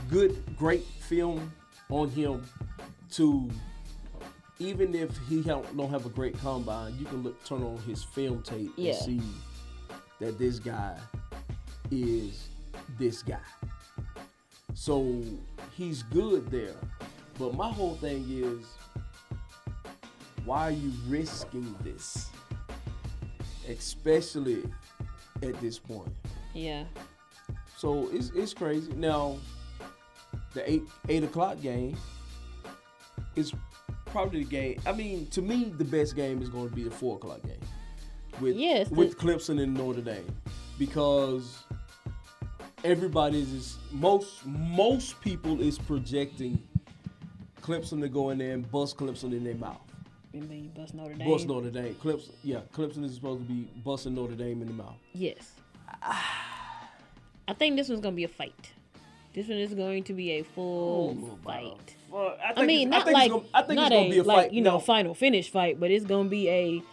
good, 0.09 0.37
great 0.57 0.83
film 0.83 1.51
on 1.89 2.09
him 2.09 2.43
to 3.11 3.49
even 4.59 4.93
if 4.93 5.09
he 5.27 5.41
don't 5.41 5.75
don't 5.75 5.89
have 5.89 6.05
a 6.05 6.09
great 6.09 6.37
combine, 6.39 6.97
you 6.99 7.05
can 7.05 7.23
look 7.23 7.43
turn 7.45 7.63
on 7.63 7.77
his 7.79 8.03
film 8.03 8.43
tape 8.43 8.71
Yeah. 8.77 8.93
and 8.93 9.03
see 9.03 9.21
that 10.19 10.37
this 10.37 10.59
guy 10.59 10.97
is 11.89 12.47
this 12.99 13.23
guy. 13.23 13.39
So 14.73 15.23
he's 15.75 16.03
good 16.03 16.49
there. 16.51 16.75
But 17.39 17.53
my 17.55 17.69
whole 17.71 17.95
thing 17.95 18.25
is 18.29 18.65
why 20.45 20.67
are 20.69 20.71
you 20.71 20.91
risking 21.07 21.75
this? 21.83 22.29
Especially 23.69 24.63
at 25.43 25.59
this 25.61 25.77
point. 25.79 26.11
Yeah. 26.53 26.85
So 27.77 28.09
it's 28.11 28.29
it's 28.35 28.53
crazy. 28.53 28.91
Now, 28.93 29.37
the 30.53 30.69
eight 30.69 30.83
eight 31.09 31.23
o'clock 31.23 31.61
game 31.61 31.97
is 33.35 33.53
probably 34.07 34.43
the 34.43 34.49
game. 34.49 34.79
I 34.85 34.91
mean, 34.91 35.27
to 35.27 35.41
me, 35.41 35.73
the 35.77 35.85
best 35.85 36.15
game 36.15 36.41
is 36.41 36.49
going 36.49 36.69
to 36.69 36.75
be 36.75 36.83
the 36.83 36.91
four 36.91 37.15
o'clock 37.15 37.41
game 37.43 37.59
with 38.39 38.55
Yes, 38.57 38.89
the- 38.89 38.95
with 38.95 39.17
Clemson 39.17 39.61
and 39.61 39.73
Notre 39.73 40.01
Dame 40.01 40.27
because 40.77 41.63
everybody 42.83 43.41
is 43.41 43.77
most 43.91 44.45
most 44.45 45.19
people 45.21 45.61
is 45.61 45.77
projecting 45.77 46.61
Clemson 47.61 48.01
to 48.01 48.09
go 48.09 48.29
in 48.31 48.39
there 48.39 48.53
and 48.53 48.69
bust 48.71 48.97
Clemson 48.97 49.33
in 49.33 49.43
their 49.43 49.55
mouth. 49.55 49.81
You 50.33 50.69
bust 50.75 50.93
Notre 50.93 51.13
Dame. 51.13 51.29
Bust 51.29 51.47
Notre 51.47 51.69
Dame. 51.69 51.95
Clemson, 51.95 52.31
yeah, 52.43 52.61
Clemson 52.73 53.03
is 53.03 53.13
supposed 53.15 53.45
to 53.45 53.53
be 53.53 53.67
busting 53.83 54.15
Notre 54.15 54.35
Dame 54.35 54.61
in 54.61 54.67
the 54.67 54.73
mouth. 54.73 54.95
Yes. 55.13 55.51
I 56.01 57.53
think 57.53 57.75
this 57.75 57.89
one's 57.89 58.01
gonna 58.01 58.15
be 58.15 58.23
a 58.23 58.29
fight. 58.29 58.71
This 59.33 59.47
one 59.47 59.57
is 59.57 59.73
going 59.73 60.03
to 60.05 60.13
be 60.13 60.31
a 60.31 60.43
full 60.43 61.17
oh, 61.21 61.37
fight. 61.43 61.95
I, 62.13 62.53
think 62.53 62.67
mean, 62.67 62.93
I 62.93 62.97
not 62.97 63.05
think 63.05 63.17
it's 63.17 63.23
like 63.23 63.31
gonna- 63.31 63.43
I 63.53 63.61
think 63.61 63.75
not 63.77 63.91
it's 63.91 63.95
gonna 63.95 64.07
a, 64.07 64.09
be 64.09 64.17
a 64.17 64.23
like 64.23 64.37
fight. 64.45 64.53
you 64.53 64.61
know 64.61 64.71
No. 64.73 64.79
final 64.79 65.13
finish 65.13 65.49
fight, 65.49 65.79
but 65.79 65.89
it's 65.91 66.05
gonna 66.05 66.27
be 66.29 66.49
a 66.49 66.83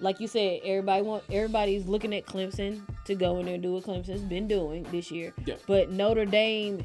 like 0.00 0.20
you 0.20 0.28
said. 0.28 0.60
Everybody 0.64 1.02
want 1.02 1.24
everybody's 1.30 1.86
looking 1.86 2.14
at 2.14 2.26
Clemson 2.26 2.82
to 3.04 3.14
go 3.14 3.38
in 3.38 3.46
there 3.46 3.54
and 3.54 3.62
do 3.62 3.72
what 3.72 3.84
Clemson's 3.84 4.22
been 4.22 4.48
doing 4.48 4.86
this 4.90 5.10
year. 5.10 5.32
Yeah. 5.44 5.56
But 5.66 5.90
Notre 5.90 6.24
Dame 6.24 6.84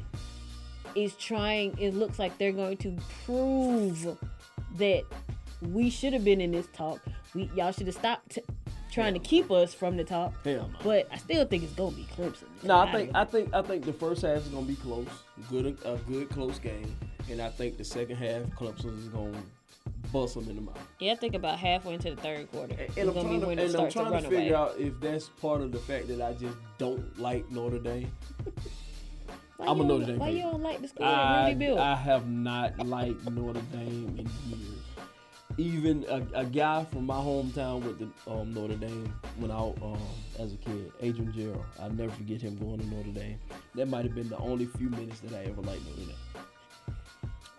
is 0.94 1.14
trying. 1.14 1.76
It 1.78 1.94
looks 1.94 2.18
like 2.18 2.36
they're 2.38 2.52
going 2.52 2.76
to 2.78 2.96
prove 3.24 4.16
that 4.78 5.04
we 5.62 5.90
should 5.90 6.12
have 6.12 6.24
been 6.24 6.40
in 6.40 6.52
this 6.52 6.66
talk. 6.72 7.00
We 7.34 7.50
y'all 7.54 7.72
should 7.72 7.86
have 7.86 7.96
stopped 7.96 8.30
t- 8.30 8.42
trying 8.90 9.14
to 9.14 9.20
keep 9.20 9.50
us 9.50 9.74
from 9.74 9.96
the 9.96 10.04
talk. 10.04 10.32
Hell 10.44 10.70
no. 10.72 10.78
But 10.82 11.08
I 11.12 11.16
still 11.16 11.44
think 11.46 11.64
it's 11.64 11.72
gonna 11.72 11.96
be 11.96 12.06
Clemson. 12.16 12.44
No, 12.62 12.78
I 12.78 12.92
think 12.92 13.10
I 13.14 13.24
think 13.24 13.54
I 13.54 13.62
think 13.62 13.84
the 13.84 13.92
first 13.92 14.22
half 14.22 14.38
is 14.38 14.48
gonna 14.48 14.66
be 14.66 14.76
close, 14.76 15.08
good 15.50 15.78
a 15.84 15.96
good 16.08 16.28
close 16.28 16.58
game, 16.58 16.94
and 17.30 17.40
I 17.40 17.48
think 17.50 17.78
the 17.78 17.84
second 17.84 18.16
half 18.16 18.42
Clemson 18.56 18.98
is 18.98 19.08
gonna 19.08 19.42
bust 20.12 20.34
them 20.34 20.48
in 20.48 20.56
the 20.56 20.62
mouth. 20.62 20.78
Yeah, 21.00 21.12
I 21.12 21.16
think 21.16 21.34
about 21.34 21.58
halfway 21.58 21.94
into 21.94 22.14
the 22.14 22.20
third 22.20 22.50
quarter. 22.52 22.74
And 22.74 22.80
it's 22.80 22.98
I'm 22.98 23.06
gonna 23.06 23.22
trying, 23.22 23.40
be 23.40 23.46
when 23.46 23.56
to, 23.56 23.62
it 23.62 23.66
and 23.66 23.76
I'm 23.76 23.90
starts 23.90 23.94
to 23.94 24.00
trying 24.00 24.12
run 24.12 24.22
to 24.22 24.28
away. 24.28 24.36
figure 24.38 24.56
out 24.56 24.74
if 24.78 25.00
that's 25.00 25.28
part 25.28 25.60
of 25.60 25.72
the 25.72 25.78
fact 25.78 26.08
that 26.08 26.20
I 26.20 26.32
just 26.34 26.56
don't 26.78 27.18
like 27.18 27.50
Notre 27.50 27.78
Dame. 27.78 28.10
Why 29.56 29.66
I'm 29.66 29.80
a 29.80 29.82
you 29.82 29.88
Notre 29.88 30.06
Dame 30.06 30.18
Why 30.18 30.26
fan. 30.28 30.36
you 30.36 30.42
don't 30.42 30.62
like 30.62 30.80
the 30.82 30.88
school 30.88 31.06
that 31.06 31.14
I, 31.14 31.50
Rudy? 31.52 31.78
I 31.78 31.94
have 31.96 32.28
not 32.28 32.78
liked 32.86 33.30
Notre 33.30 33.60
Dame 33.72 34.14
in 34.18 34.30
years. 34.50 34.72
Even 35.58 36.04
a, 36.10 36.40
a 36.40 36.44
guy 36.44 36.84
from 36.84 37.06
my 37.06 37.14
hometown 37.16 37.82
with 37.82 37.98
the 37.98 38.30
um, 38.30 38.52
Notre 38.52 38.74
Dame 38.76 39.10
when 39.38 39.50
I 39.50 39.56
um, 39.56 39.98
as 40.38 40.52
a 40.52 40.56
kid, 40.56 40.92
Adrian 41.00 41.32
Gerald. 41.32 41.64
I'll 41.80 41.88
never 41.90 42.12
forget 42.12 42.42
him 42.42 42.56
going 42.58 42.78
to 42.80 42.86
Notre 42.86 43.10
Dame. 43.12 43.38
That 43.74 43.88
might 43.88 44.04
have 44.04 44.14
been 44.14 44.28
the 44.28 44.36
only 44.36 44.66
few 44.66 44.90
minutes 44.90 45.20
that 45.20 45.32
I 45.32 45.44
ever 45.44 45.62
liked 45.62 45.82
Notre 45.86 46.02
Dame. 46.02 46.44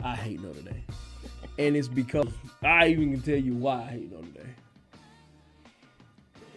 I 0.03 0.15
hate 0.15 0.40
Notre 0.44 0.61
Dame, 0.61 0.84
and 1.57 1.75
it's 1.75 1.88
because 1.88 2.27
I 2.63 2.88
even 2.88 3.11
can 3.13 3.21
tell 3.21 3.38
you 3.38 3.53
why 3.55 3.81
I 3.81 3.85
hate 3.91 4.11
Notre 4.11 4.27
Dame. 4.31 4.55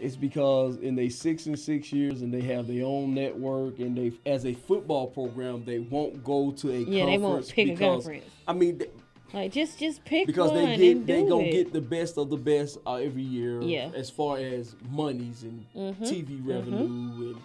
It's 0.00 0.16
because 0.16 0.76
in 0.78 0.94
they 0.94 1.10
six 1.10 1.44
and 1.46 1.58
six 1.58 1.92
years, 1.92 2.22
and 2.22 2.32
they 2.32 2.40
have 2.42 2.66
their 2.66 2.86
own 2.86 3.12
network, 3.14 3.78
and 3.80 3.96
they 3.96 4.12
as 4.30 4.46
a 4.46 4.54
football 4.54 5.06
program, 5.08 5.62
they 5.66 5.78
won't 5.78 6.24
go 6.24 6.52
to 6.52 6.70
a 6.72 6.78
Yeah, 6.78 7.04
they 7.06 7.18
won't 7.18 7.46
pick 7.48 7.68
a 7.70 7.76
conference. 7.76 8.24
I 8.48 8.54
mean, 8.54 8.78
th- 8.78 8.90
like 9.34 9.52
just 9.52 9.78
just 9.78 10.02
pick 10.06 10.26
because 10.26 10.52
they 10.54 10.74
get 10.76 11.06
they 11.06 11.22
gonna 11.24 11.44
it. 11.44 11.52
get 11.52 11.72
the 11.74 11.82
best 11.82 12.16
of 12.16 12.30
the 12.30 12.36
best 12.38 12.78
uh, 12.86 12.94
every 12.94 13.22
year. 13.22 13.60
Yeah. 13.60 13.90
As 13.94 14.08
far 14.08 14.38
as 14.38 14.74
monies 14.88 15.42
and 15.42 15.66
Mhm, 15.76 15.96
TV 16.00 16.40
mhm. 16.40 16.48
revenue 16.48 17.32
and 17.32 17.36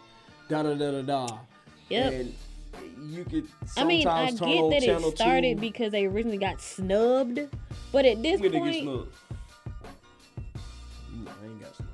da 0.47 0.63
da 0.63 0.73
da 0.75 0.91
da 0.91 1.01
da. 1.01 1.37
Yep. 1.89 2.13
And 2.13 2.33
you 2.99 3.23
could. 3.25 3.47
I 3.77 3.83
mean, 3.83 4.07
I 4.07 4.31
get 4.31 4.39
that 4.39 4.83
it 4.83 5.17
started 5.17 5.57
2. 5.57 5.61
because 5.61 5.91
they 5.91 6.05
originally 6.05 6.37
got 6.37 6.61
snubbed, 6.61 7.39
but 7.91 8.05
at 8.05 8.21
this 8.21 8.41
When 8.41 8.51
get 8.51 8.59
point. 8.59 8.85
No, 8.85 9.07
I 11.31 11.45
ain't 11.45 11.61
got 11.61 11.75
snubbed. 11.75 11.91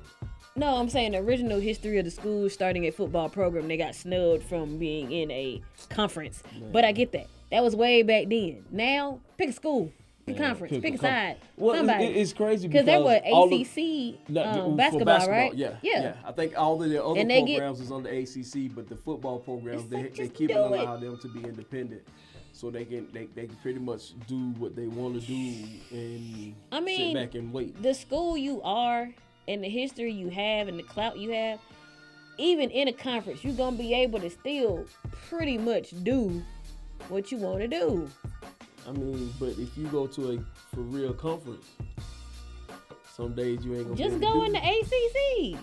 no, 0.56 0.76
I'm 0.76 0.88
saying 0.88 1.12
the 1.12 1.18
original 1.18 1.60
history 1.60 1.98
of 1.98 2.04
the 2.04 2.10
school 2.10 2.48
starting 2.50 2.86
a 2.86 2.90
football 2.90 3.28
program, 3.28 3.68
they 3.68 3.76
got 3.76 3.94
snubbed 3.94 4.42
from 4.44 4.78
being 4.78 5.12
in 5.12 5.30
a 5.30 5.60
conference. 5.90 6.42
But 6.72 6.84
I 6.84 6.92
get 6.92 7.12
that. 7.12 7.26
That 7.50 7.62
was 7.62 7.76
way 7.76 8.02
back 8.02 8.28
then. 8.28 8.64
Now, 8.70 9.20
pick 9.36 9.50
a 9.50 9.52
school, 9.52 9.92
Yeah, 10.26 10.36
conference, 10.36 10.80
pick 10.80 10.94
a 10.94 10.98
side. 10.98 11.36
Well, 11.56 11.74
it's- 11.74 11.86
somebody. 11.86 12.04
it's 12.20 12.32
crazy 12.32 12.68
because 12.68 12.86
they 12.86 12.96
were 12.98 13.20
the- 13.20 13.26
ACC 13.26 14.18
No, 14.28 14.44
um, 14.44 14.70
for 14.70 14.76
basketball, 14.76 15.28
right? 15.28 15.54
Yeah, 15.54 15.76
yeah. 15.82 16.14
I 16.24 16.30
think 16.32 16.56
all 16.56 16.80
of 16.80 16.88
the 16.88 17.04
other 17.04 17.24
they 17.24 17.42
get- 17.42 17.58
programs 17.58 17.80
is 17.80 17.90
under 17.90 18.08
ACC, 18.08 18.68
but 18.68 18.88
the 18.88 18.96
football 18.96 19.40
programs 19.40 19.88
they, 19.88 20.04
they 20.04 20.28
keep 20.28 20.50
it. 20.50 20.56
allow 20.56 20.96
them 20.96 21.18
to 21.18 21.28
be 21.28 21.40
independent, 21.40 22.02
so 22.52 22.70
they 22.70 22.84
can 22.84 23.08
they, 23.12 23.26
they 23.34 23.46
can 23.46 23.56
pretty 23.56 23.80
much 23.80 24.12
do 24.28 24.50
what 24.58 24.76
they 24.76 24.86
want 24.86 25.20
to 25.20 25.26
do 25.26 25.64
and 25.90 26.54
I 26.70 26.78
mean, 26.80 26.98
sit 26.98 27.14
back 27.14 27.34
and 27.34 27.52
wait. 27.52 27.82
the 27.82 27.92
school 27.92 28.36
you 28.36 28.62
are 28.62 29.08
and 29.48 29.64
the 29.64 29.68
history 29.68 30.12
you 30.12 30.28
have 30.28 30.68
and 30.68 30.78
the 30.78 30.84
clout 30.84 31.18
you 31.18 31.30
have, 31.32 31.58
even 32.38 32.70
in 32.70 32.86
a 32.86 32.92
conference, 32.92 33.42
you're 33.42 33.54
gonna 33.54 33.76
be 33.76 33.92
able 33.92 34.20
to 34.20 34.30
still 34.30 34.86
pretty 35.28 35.58
much 35.58 35.92
do 36.04 36.42
what 37.08 37.32
you 37.32 37.38
want 37.38 37.58
to 37.58 37.66
do. 37.66 38.08
I 38.88 38.92
mean, 38.92 39.32
but 39.38 39.50
if 39.58 39.76
you 39.76 39.86
go 39.88 40.06
to 40.08 40.32
a 40.32 40.38
for 40.74 40.80
real 40.80 41.12
conference, 41.14 41.66
Some 43.16 43.34
days 43.34 43.64
you 43.64 43.74
ain't 43.76 43.84
gonna. 43.84 43.96
be 43.96 44.02
Just 44.02 44.20
go 44.20 44.42
in 44.42 44.52
the. 44.52 44.58
ACC. 44.58 45.58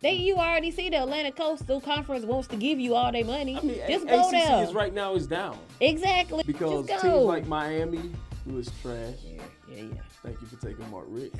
They, 0.00 0.14
you 0.14 0.34
already 0.36 0.72
see 0.72 0.88
the 0.90 1.00
Atlantic 1.02 1.36
Coastal 1.36 1.80
Conference 1.80 2.24
wants 2.24 2.48
to 2.48 2.56
give 2.56 2.80
you 2.80 2.96
all 2.96 3.12
their 3.12 3.24
money. 3.24 3.54
Just 3.88 4.06
go 4.08 4.20
ACC 4.20 4.30
there. 4.32 4.64
is 4.64 4.74
right 4.74 4.92
now 4.92 5.14
is 5.14 5.28
down 5.28 5.56
Exactly. 5.80 6.42
because 6.44 6.86
teams 6.86 7.04
like 7.04 7.46
Miami, 7.46 8.10
who 8.44 8.58
is 8.58 8.68
trash. 8.82 9.14
Yeah, 9.24 9.42
yeah, 9.70 9.82
yeah. 9.84 10.00
Thank 10.24 10.40
you 10.40 10.48
for 10.48 10.56
taking 10.66 10.90
Mark 10.90 11.04
Richt. 11.08 11.36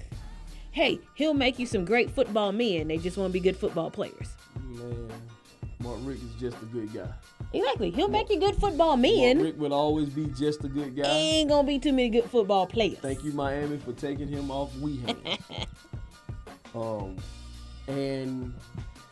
hey, 0.70 1.00
he'll 1.14 1.34
make 1.34 1.58
you 1.58 1.66
some 1.66 1.84
great 1.84 2.08
football 2.10 2.52
men. 2.52 2.86
They 2.86 2.98
just 2.98 3.16
want 3.16 3.30
to 3.30 3.32
be 3.32 3.40
good 3.40 3.56
football 3.56 3.90
players. 3.90 4.28
Man, 4.60 5.08
Mark 5.80 5.98
Richt 6.02 6.22
is 6.22 6.32
just 6.40 6.56
a 6.62 6.66
good 6.66 6.92
guy. 6.94 7.08
Exactly. 7.52 7.90
He'll 7.90 8.08
make 8.08 8.30
you 8.30 8.40
good 8.40 8.56
football 8.56 8.96
men. 8.96 9.42
Richt 9.42 9.58
will 9.58 9.74
always 9.74 10.08
be 10.08 10.26
just 10.26 10.64
a 10.64 10.68
good 10.68 10.96
guy. 10.96 11.04
Ain't 11.04 11.48
gonna 11.48 11.66
be 11.66 11.78
too 11.78 11.92
many 11.92 12.08
good 12.08 12.24
football 12.24 12.66
players. 12.66 12.98
Thank 12.98 13.24
you, 13.24 13.32
Miami, 13.32 13.78
for 13.78 13.92
taking 13.92 14.28
him 14.28 14.50
off 14.50 14.74
we 14.78 14.98
hands. 14.98 15.38
um, 16.74 17.16
and 17.88 18.54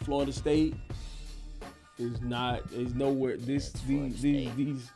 Florida 0.05 0.33
State 0.33 0.75
is 1.99 2.21
not 2.23 2.61
is 2.73 2.95
nowhere. 2.95 3.37
This 3.37 3.71
these 3.87 4.23
these, 4.23 4.55
these 4.55 4.91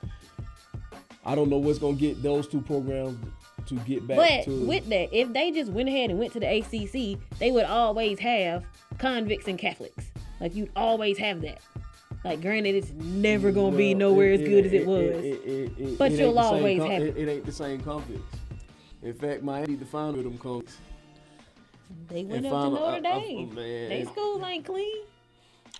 I 1.24 1.34
don't 1.34 1.50
know 1.50 1.58
what's 1.58 1.78
gonna 1.78 1.94
get 1.94 2.22
those 2.22 2.48
two 2.48 2.60
programs 2.62 3.18
to 3.66 3.74
get 3.80 4.06
back 4.06 4.16
But 4.16 4.44
to. 4.44 4.66
with 4.66 4.88
that, 4.88 5.16
if 5.16 5.32
they 5.32 5.50
just 5.50 5.70
went 5.70 5.88
ahead 5.88 6.10
and 6.10 6.18
went 6.18 6.32
to 6.34 6.40
the 6.40 6.58
ACC, 6.58 7.18
they 7.38 7.50
would 7.50 7.64
always 7.64 8.18
have 8.18 8.64
convicts 8.98 9.48
and 9.48 9.58
Catholics. 9.58 10.04
Like 10.40 10.54
you'd 10.54 10.70
always 10.76 11.18
have 11.18 11.40
that. 11.42 11.60
Like 12.24 12.40
granted, 12.40 12.74
it's 12.74 12.90
never 12.92 13.52
gonna 13.52 13.76
be 13.76 13.90
Well, 13.94 13.98
nowhere 14.10 14.32
as 14.32 14.40
good 14.40 14.64
as 14.64 14.72
it, 14.72 14.80
it- 14.82 14.86
was. 14.86 15.02
it- 15.02 15.24
it- 15.44 15.72
it- 15.78 15.98
but 15.98 16.10
it 16.10 16.18
you'll 16.18 16.28
ain't 16.30 16.38
always 16.38 16.80
com- 16.80 16.90
have 16.90 17.02
it. 17.02 17.16
It 17.18 17.28
ain't 17.28 17.44
the 17.44 17.52
same 17.52 17.80
convicts. 17.80 18.36
In 19.02 19.12
fact, 19.12 19.42
Miami 19.42 19.76
the 19.76 19.84
to 19.84 19.84
find 19.84 20.16
them 20.24 20.38
convicts. 20.38 20.78
They 22.08 22.24
went 22.24 22.46
and 22.46 22.46
up 22.46 22.64
to 22.64 22.70
Notre 22.70 22.94
a- 22.94 22.96
a- 22.96 23.02
Dame. 23.02 23.48
Oh, 23.52 23.54
man. 23.54 23.88
They 23.90 24.04
school 24.06 24.44
ain't 24.46 24.64
clean. 24.64 25.04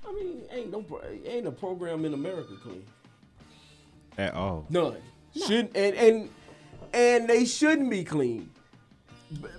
I 0.07 0.13
mean, 0.13 0.43
ain't 0.53 0.71
no 0.71 0.85
ain't 1.25 1.47
a 1.47 1.51
program 1.51 2.05
in 2.05 2.13
America 2.13 2.53
clean. 2.63 2.85
At 4.19 4.35
all. 4.35 4.67
None. 4.69 4.97
Shouldn't 5.35 5.75
and 5.75 5.97
and 5.97 6.29
and 6.93 7.29
they 7.29 7.47
shouldn't 7.47 7.91
be 7.91 8.05
clean 8.05 8.43
B- 8.43 8.54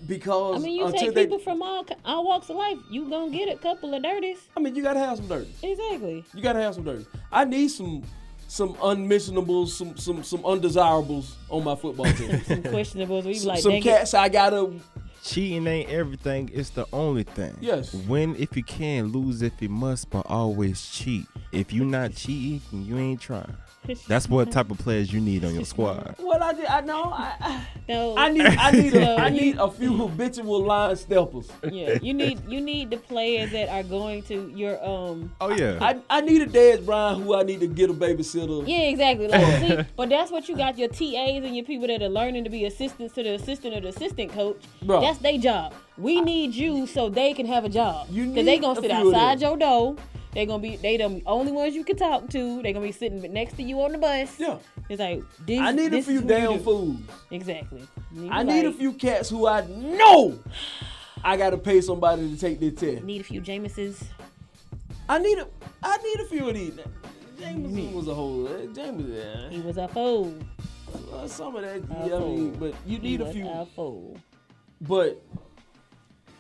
because 0.08 0.62
I 0.62 0.64
mean, 0.64 0.78
you 0.78 0.86
until 0.86 1.00
take 1.00 1.16
they, 1.16 1.24
people 1.26 1.40
from 1.40 1.62
all 1.62 1.86
all 2.04 2.26
walks 2.26 2.50
of 2.50 2.56
life, 2.56 2.78
you 2.90 3.10
gonna 3.10 3.32
get 3.32 3.54
a 3.54 3.58
couple 3.58 3.94
of 3.94 4.04
dirties. 4.04 4.38
I 4.56 4.60
mean, 4.60 4.76
you 4.76 4.84
gotta 4.84 5.00
have 5.00 5.18
some 5.18 5.28
dirties. 5.28 5.58
Exactly. 5.62 6.24
You 6.34 6.42
gotta 6.42 6.62
have 6.62 6.76
some 6.76 6.84
dirties. 6.84 7.08
I 7.32 7.46
need 7.46 7.70
some 7.70 8.04
some 8.48 8.76
unmentionables, 8.82 9.76
some 9.76 9.98
some 9.98 10.24
some 10.24 10.46
undesirables 10.46 11.36
on 11.50 11.64
my 11.64 11.76
football 11.76 12.06
team. 12.06 12.42
Some 12.46 12.64
questionables. 12.64 13.24
We 13.26 13.40
like, 13.40 13.60
some 13.60 13.72
dang 13.72 13.82
it. 13.82 13.84
cats 13.84 14.14
I 14.14 14.30
gotta. 14.30 14.72
Cheating 15.24 15.66
ain't 15.66 15.90
everything. 15.90 16.52
It's 16.54 16.70
the 16.70 16.86
only 16.94 17.24
thing. 17.24 17.58
Yes. 17.60 17.92
Win 17.94 18.36
if 18.38 18.56
you 18.56 18.64
can, 18.64 19.08
lose 19.08 19.42
if 19.42 19.60
you 19.60 19.70
must, 19.70 20.12
but 20.12 20.24
always 20.28 20.88
cheat. 20.88 21.26
If 21.52 21.74
you 21.74 21.84
not 21.84 22.14
cheating, 22.14 22.62
you 22.72 22.98
ain't 23.00 23.22
trying. 23.22 23.58
That's 24.08 24.28
what 24.30 24.52
type 24.52 24.72
of 24.72 24.78
players 24.80 25.12
you 25.12 25.20
need 25.22 25.44
on 25.46 25.54
your 25.56 25.66
squad. 25.66 26.16
Well, 26.26 26.42
I 26.42 26.54
did. 26.54 26.66
I 26.66 26.82
know. 26.82 27.04
I, 27.04 27.34
I 27.40 27.68
No, 27.88 28.18
I 28.18 28.30
need. 28.30 28.46
I 28.46 28.72
need. 28.72 28.94
A, 28.96 29.16
I 29.16 29.30
need 29.42 29.58
a 29.58 29.70
few 29.70 29.96
habitual 29.96 30.64
line 30.64 30.96
steppers. 30.96 31.50
Yeah, 31.64 31.98
you 32.02 32.14
need 32.14 32.42
you 32.50 32.60
need 32.62 32.90
the 32.90 32.98
players 32.98 33.52
that 33.52 33.70
are 33.70 33.84
going 33.84 34.24
to 34.24 34.52
your 34.56 34.84
um. 34.84 35.32
Oh 35.40 35.52
yeah. 35.52 35.78
I, 35.82 36.00
I 36.10 36.22
need 36.22 36.42
a 36.42 36.48
Dez 36.48 36.84
Bryant 36.86 37.24
who 37.24 37.36
I 37.36 37.44
need 37.44 37.60
to 37.62 37.68
get 37.68 37.90
a 37.90 37.94
babysitter. 37.94 38.68
Yeah, 38.68 38.90
exactly. 38.90 39.28
Like, 39.28 39.60
see, 39.60 39.90
but 39.96 40.10
that's 40.10 40.32
what 40.32 40.50
you 40.50 40.58
got 40.58 40.78
your 40.78 40.90
TAs 40.90 41.44
and 41.46 41.56
your 41.56 41.66
people 41.66 41.88
that 41.88 42.02
are 42.02 42.10
learning 42.10 42.44
to 42.46 42.50
be 42.50 42.66
assistants 42.66 43.14
to 43.16 43.24
the 43.24 43.36
assistant 43.36 43.76
or 43.76 43.82
the 43.82 43.90
assistant 43.90 44.32
coach. 44.32 44.62
Bro. 44.82 45.02
That's 45.02 45.20
their 45.20 45.38
job. 45.38 45.74
We 45.98 46.22
need 46.22 46.54
you 46.56 46.88
so 46.88 47.08
they 47.10 47.34
can 47.34 47.46
have 47.46 47.64
a 47.66 47.70
job. 47.70 48.08
You 48.10 48.26
Because 48.28 48.46
they 48.46 48.56
need 48.56 48.62
gonna 48.62 48.80
a 48.80 48.82
sit 48.82 48.92
few 48.92 49.10
of 49.10 49.16
outside 49.16 49.42
your 49.42 49.58
door. 49.58 49.96
They 50.36 50.46
gonna 50.46 50.62
be 50.62 50.76
they 50.76 50.98
the 50.98 51.22
only 51.26 51.54
ones 51.54 51.76
you 51.76 51.86
can 51.86 51.96
talk 51.96 52.30
to. 52.32 52.62
They're 52.62 52.74
gonna 52.74 52.86
be 52.86 52.92
sitting 52.92 53.22
next 53.32 53.54
to 53.54 53.64
you 53.64 53.82
on 53.82 53.94
the 53.94 53.98
bus. 53.98 54.38
Yeah. 54.38 54.58
It's 54.90 55.00
like 55.00 55.24
this. 55.46 55.62
I 55.62 55.72
need 55.72 55.94
a 55.94 56.02
few 56.02 56.18
is 56.18 56.24
what 56.24 56.30
you 56.42 56.48
damn 56.48 56.60
fools. 56.60 56.98
Exactly. 57.32 57.88
I 58.30 58.44
need 58.44 58.66
a 58.66 58.74
few 58.74 58.92
cats 58.92 59.30
who 59.30 59.48
I 59.48 59.66
know 59.66 60.38
I 61.24 61.38
gotta 61.38 61.58
pay 61.58 61.80
somebody 61.80 62.30
to 62.30 62.38
take 62.38 62.60
their 62.60 62.72
test. 62.72 63.06
Need 63.06 63.22
a 63.22 63.24
few 63.24 63.40
Jameses. 63.40 64.04
I 65.08 65.20
need 65.20 65.38
a 65.38 65.48
I 65.82 65.98
need 65.98 66.20
a 66.20 66.26
few 66.26 66.50
of 66.50 66.54
these. 66.54 66.78
Jameson 67.40 67.94
was 67.94 68.10
a 68.10 68.14
whole 68.14 68.46
uh, 68.46 68.66
Jameson. 68.74 69.52
He 69.52 69.62
was 69.62 69.78
a 69.78 69.88
fool. 69.88 70.36
Uh, 71.14 71.28
some 71.28 71.56
of 71.56 71.62
that, 71.62 71.78
A 71.78 72.10
yeah, 72.10 72.16
I 72.16 72.20
mean, 72.20 72.52
but 72.56 72.76
you 72.86 73.00
He 73.00 73.10
need 73.10 73.22
a 73.22 73.32
few. 73.32 73.48
A 73.48 73.66
fool. 73.66 74.18
But 74.82 75.22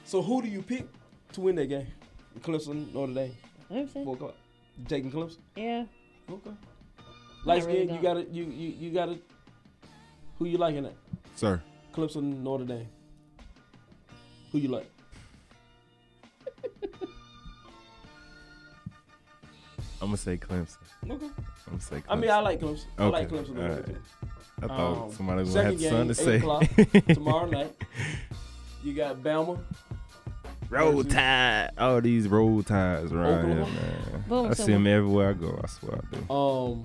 so 0.03 0.21
who 0.21 0.41
do 0.41 0.49
you 0.49 0.61
pick 0.61 0.85
to 1.31 1.41
win 1.41 1.55
that 1.55 1.67
game? 1.67 1.87
Clemson, 2.41 2.93
Notre 2.93 3.13
Dame. 3.13 3.37
I'm 3.69 3.87
saying. 3.89 4.05
Four 4.05 4.15
o'clock. 4.15 4.35
Taking 4.87 5.11
Clemson? 5.11 5.37
Yeah. 5.55 5.85
Okay. 6.29 6.51
Light 7.45 7.65
really 7.65 7.91
you 7.91 8.01
got 8.01 8.17
it. 8.17 8.29
you 8.29 8.43
you 8.45 8.69
you 8.79 8.91
got 8.91 9.09
it. 9.09 9.21
who 10.39 10.45
you 10.45 10.57
liking 10.57 10.83
that? 10.83 10.95
Sir. 11.35 11.61
Clemson, 11.93 12.41
Notre 12.43 12.65
Dame. 12.65 12.87
Who 14.51 14.57
you 14.59 14.67
like? 14.69 14.89
I'm 20.01 20.07
gonna 20.09 20.17
say 20.17 20.37
Clemson. 20.37 20.77
Okay. 21.09 21.25
I'm 21.25 21.31
gonna 21.67 21.81
say 21.81 21.95
Clemson. 21.97 22.03
I 22.09 22.15
mean, 22.15 22.29
I 22.29 22.39
like 22.39 22.59
Clemson. 22.59 22.85
I 22.97 23.05
like 23.07 23.31
Okay, 23.31 23.35
Clemson. 23.43 23.49
a 23.49 23.53
little 23.53 23.61
all 23.63 23.77
bit, 23.77 23.87
right. 23.87 23.95
too. 23.95 24.01
I 24.61 24.67
thought 24.67 25.03
Um, 25.05 25.11
somebody 25.11 25.39
was 25.41 25.53
gonna 25.53 25.63
have 25.71 25.79
second 25.79 26.15
something 26.15 26.85
to 26.85 26.95
say. 27.05 27.13
tomorrow 27.13 27.45
night. 27.49 27.75
You 28.83 28.93
got 28.93 29.17
Bama. 29.23 29.59
Roll 30.69 31.03
Tide. 31.03 31.71
All 31.77 32.01
these 32.01 32.27
roll 32.27 32.63
tides 32.63 33.11
around 33.13 33.47
here, 33.47 33.55
man. 33.65 34.23
Boom, 34.27 34.47
I 34.47 34.53
see 34.53 34.71
them 34.73 34.87
everywhere 34.87 35.29
I 35.29 35.33
go. 35.33 35.59
I 35.63 35.67
swear 35.67 35.99
I 36.01 36.15
do. 36.15 36.33
Um, 36.33 36.83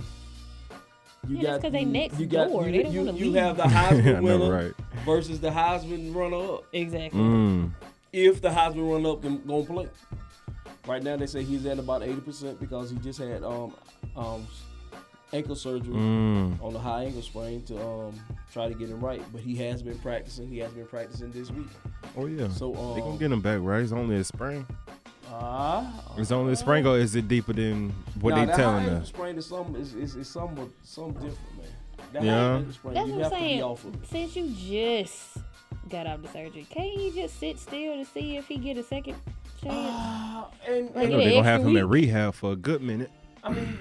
you 1.29 1.37
Yeah, 1.37 1.43
that's 1.43 1.63
got 1.63 1.63
'cause 1.63 1.73
they 1.73 1.81
you- 1.81 1.87
next 1.87 2.19
you 2.21 2.27
got, 2.27 2.49
door. 2.49 2.67
You, 2.67 2.73
They 2.73 2.83
don't 2.85 2.93
you, 2.93 3.01
wanna 3.05 3.13
you 3.19 3.25
leave. 3.27 3.35
have 3.43 3.57
the 3.57 3.65
I 3.67 3.69
Heisman 3.69 4.15
know, 4.17 4.23
winner 4.23 4.53
right. 4.53 4.73
versus 5.05 5.41
the 5.41 5.51
Heisman 5.51 6.15
runner 6.15 6.55
up. 6.55 6.65
Exactly. 6.73 7.21
Mm. 7.21 7.71
If 8.13 8.41
the 8.43 8.49
Heisman 8.49 8.91
runner 8.93 9.11
up 9.11 9.23
can 9.23 9.43
gonna 9.47 9.65
play. 9.65 9.89
Right 10.87 11.03
now 11.03 11.17
they 11.17 11.27
say 11.27 11.43
he's 11.43 11.67
at 11.67 11.79
about 11.79 12.03
eighty 12.03 12.21
percent 12.21 12.59
because 12.59 12.91
he 12.91 12.97
just 12.99 13.19
had 13.19 13.45
um 13.45 13.75
um 14.17 14.47
ankle 15.33 15.55
surgery 15.55 15.95
Mm. 15.95 16.63
on 16.63 16.73
the 16.73 16.79
high 16.79 17.05
ankle 17.05 17.23
sprain 17.23 17.63
to 17.65 17.81
um 17.81 18.15
try 18.53 18.69
to 18.69 18.75
get 18.75 18.89
him 18.89 19.01
right. 19.01 19.23
But 19.33 19.41
he 19.43 19.57
has 19.57 19.83
been 19.83 19.99
practicing. 19.99 20.49
He 20.49 20.59
has 20.59 20.73
been 20.73 20.87
practicing 20.87 21.31
this 21.31 21.51
week. 21.51 21.69
Oh 22.17 22.27
yeah. 22.27 22.49
So 22.49 22.75
um, 22.75 22.95
they 22.95 23.01
gonna 23.01 23.19
get 23.19 23.33
him 23.33 23.41
back, 23.41 23.59
right? 23.63 23.83
It's 23.83 23.93
only 23.93 24.17
a 24.17 24.25
spring. 24.25 24.67
Ah, 25.33 26.13
It's 26.19 26.33
only 26.33 26.53
a 26.55 26.57
spring, 26.57 26.85
or 26.87 26.99
is 26.99 27.15
it 27.15 27.29
deeper 27.29 27.53
than 27.53 27.91
what 28.21 28.31
nah, 28.31 28.41
they 28.41 28.47
that 28.47 28.57
telling 28.57 28.89
us? 28.89 29.09
sprain 29.09 29.37
is 29.39 29.47
some 29.47 29.77
is 29.77 29.95
is, 29.95 30.17
is 30.17 30.29
some 30.29 30.73
some 30.83 31.13
different, 31.13 31.39
man. 31.57 31.67
That 32.13 32.23
Yeah. 32.25 32.33
high 32.51 32.57
ankle 32.57 32.73
sprain, 32.73 32.95
That's 32.95 33.07
you 33.09 33.15
what 33.15 33.23
have 33.25 33.33
I'm 33.33 33.39
to 33.39 33.45
be 33.45 33.49
saying. 33.51 33.63
off 33.63 33.85
of. 33.85 34.07
Since 34.11 34.37
you 34.37 34.49
just 34.49 35.37
got 35.89 36.07
out 36.09 36.23
the 36.23 36.29
surgery, 36.29 36.67
can't 36.69 36.95
you 36.95 37.13
just 37.15 37.39
sit 37.39 37.59
still 37.61 37.95
to 37.97 38.05
see 38.05 38.37
if 38.39 38.49
he 38.49 38.57
get 38.57 38.77
a 38.77 38.83
second 38.83 39.15
chance? 39.63 40.47
and, 40.69 40.91
I 40.97 41.01
Like, 41.01 41.11
know 41.11 41.19
they 41.19 41.25
an 41.27 41.31
gonna 41.31 41.45
have 41.45 41.61
extra 41.61 41.71
him 41.71 41.77
in 41.77 41.89
week. 41.89 42.07
rehab 42.07 42.35
for 42.35 42.53
a 42.53 42.57
good 42.57 42.83
minute. 42.83 43.11
I 43.45 43.53
mean, 43.53 43.79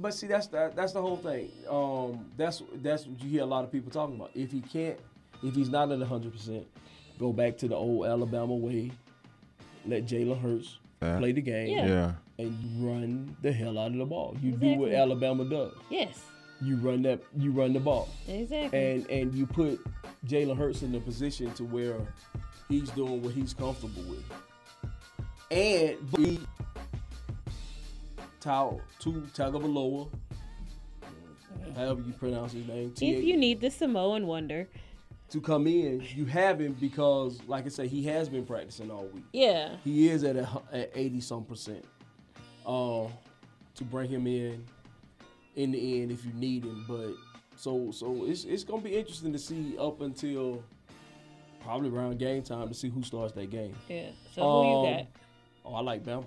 but 0.00 0.14
see, 0.14 0.26
that's 0.26 0.46
that, 0.48 0.74
that's 0.76 0.92
the 0.92 1.00
whole 1.02 1.16
thing. 1.16 1.50
Um, 1.68 2.26
that's 2.36 2.62
that's 2.76 3.06
what 3.06 3.22
you 3.22 3.28
hear 3.30 3.42
a 3.42 3.46
lot 3.46 3.64
of 3.64 3.72
people 3.72 3.90
talking 3.90 4.16
about. 4.16 4.30
If 4.34 4.50
he 4.52 4.60
can't, 4.60 4.98
if 5.42 5.54
he's 5.54 5.68
not 5.68 5.90
at 5.92 6.00
hundred 6.02 6.32
percent, 6.32 6.66
go 7.18 7.32
back 7.32 7.56
to 7.58 7.68
the 7.68 7.74
old 7.76 8.06
Alabama 8.06 8.54
way. 8.54 8.90
Let 9.86 10.06
Jalen 10.06 10.40
Hurts 10.40 10.78
Yeah. 11.02 11.18
play 11.18 11.32
the 11.32 11.40
game. 11.40 11.68
Yeah. 11.76 11.86
Yeah. 11.86 12.12
And 12.38 12.56
run 12.84 13.36
the 13.42 13.50
hell 13.52 13.78
out 13.78 13.92
of 13.92 13.96
the 13.98 14.04
ball. 14.04 14.36
You 14.42 14.52
do 14.52 14.74
what 14.76 14.92
Alabama 14.92 15.44
does. 15.44 15.72
Yes, 15.90 16.20
You 16.60 16.76
run 16.76 17.02
that. 17.02 17.20
You 17.36 17.50
run 17.52 17.72
the 17.72 17.80
ball. 17.80 18.08
exactly. 18.28 18.78
And 18.92 19.10
and 19.10 19.34
you 19.34 19.46
put 19.46 19.80
Jalen 20.26 20.56
Hurts 20.56 20.82
in 20.82 20.94
a 20.94 21.00
position 21.00 21.52
to 21.54 21.64
where 21.64 21.96
he's 22.68 22.90
doing 22.90 23.22
what 23.22 23.32
he's 23.34 23.54
comfortable 23.54 24.02
with. 24.08 24.24
And 25.50 25.96
be 26.12 26.38
Tau 28.40 28.80
Tu 28.98 29.12
Tagovailoa, 29.34 30.08
however 31.74 32.02
you 32.06 32.12
pronounce 32.12 32.52
his 32.52 32.66
name, 32.66 32.92
if 33.00 33.24
you 33.24 33.36
need 33.36 33.60
the 33.60 33.70
Samoan 33.70 34.26
wonder, 34.26 34.68
to 35.30 35.40
come 35.40 35.66
in, 35.66 36.02
you 36.14 36.24
have 36.24 36.60
him 36.60 36.74
because, 36.80 37.38
like 37.46 37.66
I 37.66 37.68
said, 37.68 37.88
he 37.88 38.02
has 38.04 38.28
been 38.28 38.46
practicing 38.46 38.90
all 38.90 39.06
week. 39.06 39.24
yeah, 39.32 39.76
He 39.84 40.08
is 40.08 40.24
at 40.24 40.36
a, 40.36 40.48
at 40.72 40.90
eighty 40.94 41.20
some 41.20 41.44
percent. 41.44 41.84
Uh, 42.66 43.06
to 43.74 43.84
bring 43.84 44.10
him 44.10 44.26
in 44.26 44.64
in 45.56 45.70
the 45.70 46.02
end 46.02 46.10
if 46.12 46.24
you 46.24 46.32
need 46.34 46.64
him, 46.64 46.84
but 46.88 47.12
so 47.56 47.90
so 47.90 48.24
it's 48.26 48.44
it's 48.44 48.64
gonna 48.64 48.82
be 48.82 48.96
interesting 48.96 49.32
to 49.32 49.38
see 49.38 49.76
up 49.78 50.00
until 50.00 50.62
probably 51.60 51.88
around 51.90 52.18
game 52.18 52.42
time 52.42 52.68
to 52.68 52.74
see 52.74 52.88
who 52.88 53.02
starts 53.02 53.32
that 53.32 53.50
game. 53.50 53.74
yeah. 53.88 54.10
So 54.34 54.42
who 54.42 54.68
you 54.68 54.76
Um, 54.76 54.96
got? 54.96 55.06
Oh, 55.64 55.74
I 55.74 55.80
like 55.80 56.04
Bama. 56.04 56.24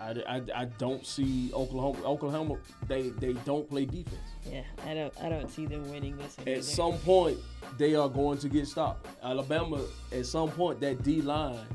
I, 0.00 0.10
I, 0.28 0.42
I 0.54 0.64
don't 0.78 1.04
see 1.04 1.50
Oklahoma. 1.52 1.98
Oklahoma, 2.04 2.56
they 2.86 3.10
they 3.10 3.32
don't 3.44 3.68
play 3.68 3.84
defense. 3.84 4.16
Yeah, 4.50 4.62
I 4.86 4.94
don't 4.94 5.12
I 5.22 5.28
don't 5.28 5.50
see 5.50 5.66
them 5.66 5.90
winning 5.90 6.16
this. 6.16 6.36
At 6.38 6.48
either. 6.48 6.62
some 6.62 6.98
point, 6.98 7.38
they 7.78 7.94
are 7.94 8.08
going 8.08 8.38
to 8.38 8.48
get 8.48 8.66
stopped. 8.68 9.06
Alabama, 9.22 9.80
at 10.12 10.26
some 10.26 10.50
point, 10.50 10.80
that 10.80 11.02
D 11.02 11.20
line, 11.20 11.66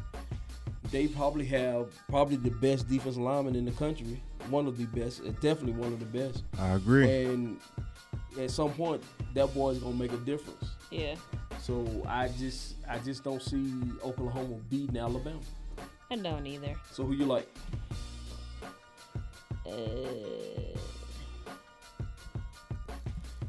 they 0.91 1.08
probably 1.08 1.45
have 1.45 1.90
probably 2.10 2.38
the 2.38 2.52
best 2.52 2.88
defensive 2.88 3.22
lineman 3.22 3.56
in 3.56 3.66
the 3.66 3.72
country. 3.72 4.22
One 4.50 4.68
of 4.68 4.78
the 4.78 4.86
best, 4.86 5.22
uh, 5.22 5.32
definitely 5.41 5.74
one 5.74 5.91
of 5.94 6.00
the 6.00 6.06
best. 6.06 6.44
I 6.60 6.74
agree. 6.76 7.26
And 7.26 7.60
at 8.40 8.52
some 8.52 8.72
point, 8.72 9.04
that 9.34 9.54
boy 9.54 9.72
is 9.72 9.80
gonna 9.80 9.95
make 9.95 10.14
a 10.14 10.18
difference. 10.18 10.76
Yeah. 10.91 11.16
So 11.60 11.86
I 12.08 12.30
just 12.30 12.76
I 12.90 13.00
just 13.00 13.24
don't 13.24 13.41
see 13.41 13.74
Oklahoma 14.04 14.56
beating 14.70 14.98
Alabama. 14.98 15.40
I 16.12 16.16
don't 16.16 16.45
either. 16.45 16.76
So 16.91 17.04
who 17.04 17.14
you 17.14 17.26
like? 17.26 17.48
Uh, 19.65 19.72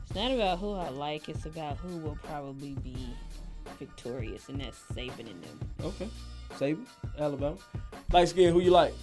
it's 0.03 0.15
not 0.15 0.31
about 0.31 0.59
who 0.59 0.73
I 0.73 0.89
like. 0.91 1.29
It's 1.29 1.47
about 1.47 1.77
who 1.79 1.99
will 1.99 2.19
probably 2.23 2.75
be 2.85 2.97
victorious, 3.79 4.49
and 4.49 4.61
that's 4.61 4.79
Saban 4.93 5.31
and 5.31 5.43
them. 5.43 5.59
Okay, 5.83 6.09
Saban, 6.57 6.87
Alabama. 7.19 7.57
Light 8.13 8.29
skin, 8.29 8.53
who 8.53 8.61
you 8.61 8.71
like? 8.71 8.95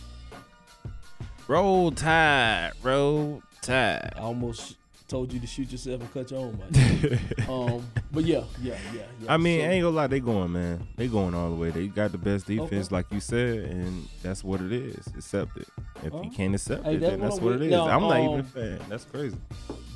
Roll 1.48 1.92
Tide, 1.92 2.72
roll 2.82 3.44
Tide. 3.62 4.14
I 4.16 4.20
almost 4.20 4.78
told 5.12 5.34
you 5.34 5.42
to 5.42 5.46
shoot 5.48 5.70
yourself 5.70 6.00
and 6.00 6.14
cut 6.14 6.32
your 6.32 6.40
own 6.40 6.56
body. 6.56 7.20
um, 7.50 7.86
but 8.14 8.24
yeah, 8.24 8.44
yeah, 8.62 8.78
yeah, 8.94 9.02
yeah. 9.22 9.34
I 9.34 9.36
mean, 9.36 9.60
So- 9.60 9.66
I 9.66 9.70
ain't 9.72 9.84
gonna 9.84 9.96
lie, 9.96 10.08
they 10.08 10.22
going, 10.22 10.52
man. 10.54 10.88
They 10.96 11.08
going 11.10 11.36
all 11.36 11.50
the 11.50 11.56
way. 11.56 11.70
They 11.70 11.88
got 11.88 12.14
the 12.14 12.18
best 12.18 12.48
defense, 12.48 12.88
Okay. 12.88 12.96
like 12.96 13.06
you 13.12 13.20
said, 13.20 13.66
and 13.66 14.08
that's 14.24 14.42
what 14.42 14.62
it 14.62 14.72
is. 14.72 15.06
Accept 15.08 15.58
it. 15.58 15.68
If 16.04 16.14
Oh. 16.14 16.24
you 16.24 16.32
can't 16.32 16.56
accept 16.56 16.86
Hey, 16.86 16.96
it, 16.96 17.00
that's 17.02 17.12
then 17.12 17.20
that's 17.20 17.38
I'm 17.40 17.44
what 17.44 17.56
it 17.56 17.62
is. 17.64 17.72
Now, 17.72 17.88
I'm 17.90 18.02
not 18.04 18.20
even 18.20 18.32
a 18.32 18.36
um, 18.36 18.44
fan. 18.44 18.80
That's 18.88 19.04
crazy. 19.04 19.38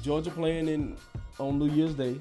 Georgia 0.03 0.31
playing 0.31 0.67
in 0.67 0.97
on 1.39 1.57
New 1.59 1.69
Year's 1.69 1.93
Day. 1.93 2.19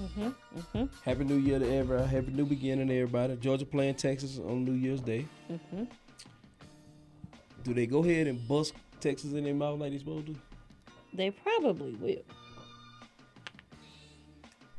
Mm-hmm. 0.00 0.28
Mm-hmm. 0.58 0.84
Happy 1.04 1.24
New 1.24 1.36
Year 1.38 1.60
to 1.60 1.64
everybody. 1.76 2.08
Happy 2.08 2.32
New 2.32 2.44
Beginning 2.44 2.88
to 2.88 2.94
everybody. 2.94 3.36
Georgia 3.36 3.64
playing 3.64 3.94
Texas 3.94 4.38
on 4.38 4.64
New 4.64 4.72
Year's 4.72 5.00
Day. 5.00 5.26
Mm-hmm. 5.50 5.84
Do 7.62 7.72
they 7.72 7.86
go 7.86 8.02
ahead 8.04 8.26
and 8.26 8.46
bust 8.48 8.74
Texas 9.00 9.32
in 9.32 9.44
their 9.44 9.54
mouth 9.54 9.78
like 9.78 9.92
they 9.92 9.98
supposed 9.98 10.26
to? 10.26 10.36
They 11.16 11.30
probably 11.30 11.92
will. 11.94 12.22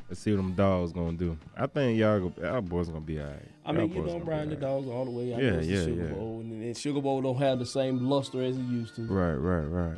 Let's 0.08 0.22
see 0.22 0.32
what 0.32 0.38
them 0.38 0.54
dogs 0.54 0.94
gonna 0.94 1.18
do. 1.18 1.38
I 1.58 1.68
think 1.68 1.98
y'all, 2.00 2.30
go, 2.30 2.48
our 2.48 2.62
boys 2.62 2.88
gonna 2.88 3.02
be 3.02 3.20
alright. 3.20 3.42
I 3.66 3.74
mean, 3.74 3.94
you 3.94 4.04
know, 4.04 4.20
Brian 4.20 4.50
the 4.50 4.56
dogs 4.56 4.88
all 4.88 5.04
the 5.04 5.12
way 5.12 5.34
out 5.34 5.42
Yeah, 5.42 5.50
there 5.52 5.60
to 5.62 5.66
yeah, 5.66 5.84
Sugar 5.84 6.04
yeah. 6.04 6.14
Bowl, 6.14 6.40
and, 6.40 6.64
and 6.64 6.78
Sugar 6.78 7.02
Bowl 7.02 7.22
don't 7.22 7.38
have 7.40 7.60
the 7.60 7.66
same 7.66 8.00
luster 8.08 8.42
as 8.42 8.56
it 8.56 8.62
used 8.62 8.96
to. 8.96 9.02
Right, 9.02 9.34
right, 9.34 9.66
right. 9.66 9.98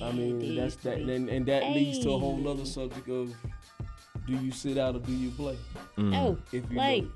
I 0.00 0.12
mean, 0.12 0.56
that's 0.56 0.76
that, 0.76 0.98
and, 0.98 1.28
and 1.28 1.44
that 1.46 1.64
leads 1.72 1.98
to 2.00 2.12
a 2.12 2.18
whole 2.18 2.48
other 2.48 2.64
subject 2.64 3.08
of 3.10 3.34
do 4.26 4.32
you 4.34 4.50
sit 4.50 4.78
out 4.78 4.96
or 4.96 5.00
do 5.00 5.12
you 5.12 5.30
play? 5.30 5.58
Mm. 5.98 6.16
Oh, 6.16 6.38
If 6.46 6.54
you 6.54 6.62
play, 6.62 7.00
know. 7.02 7.08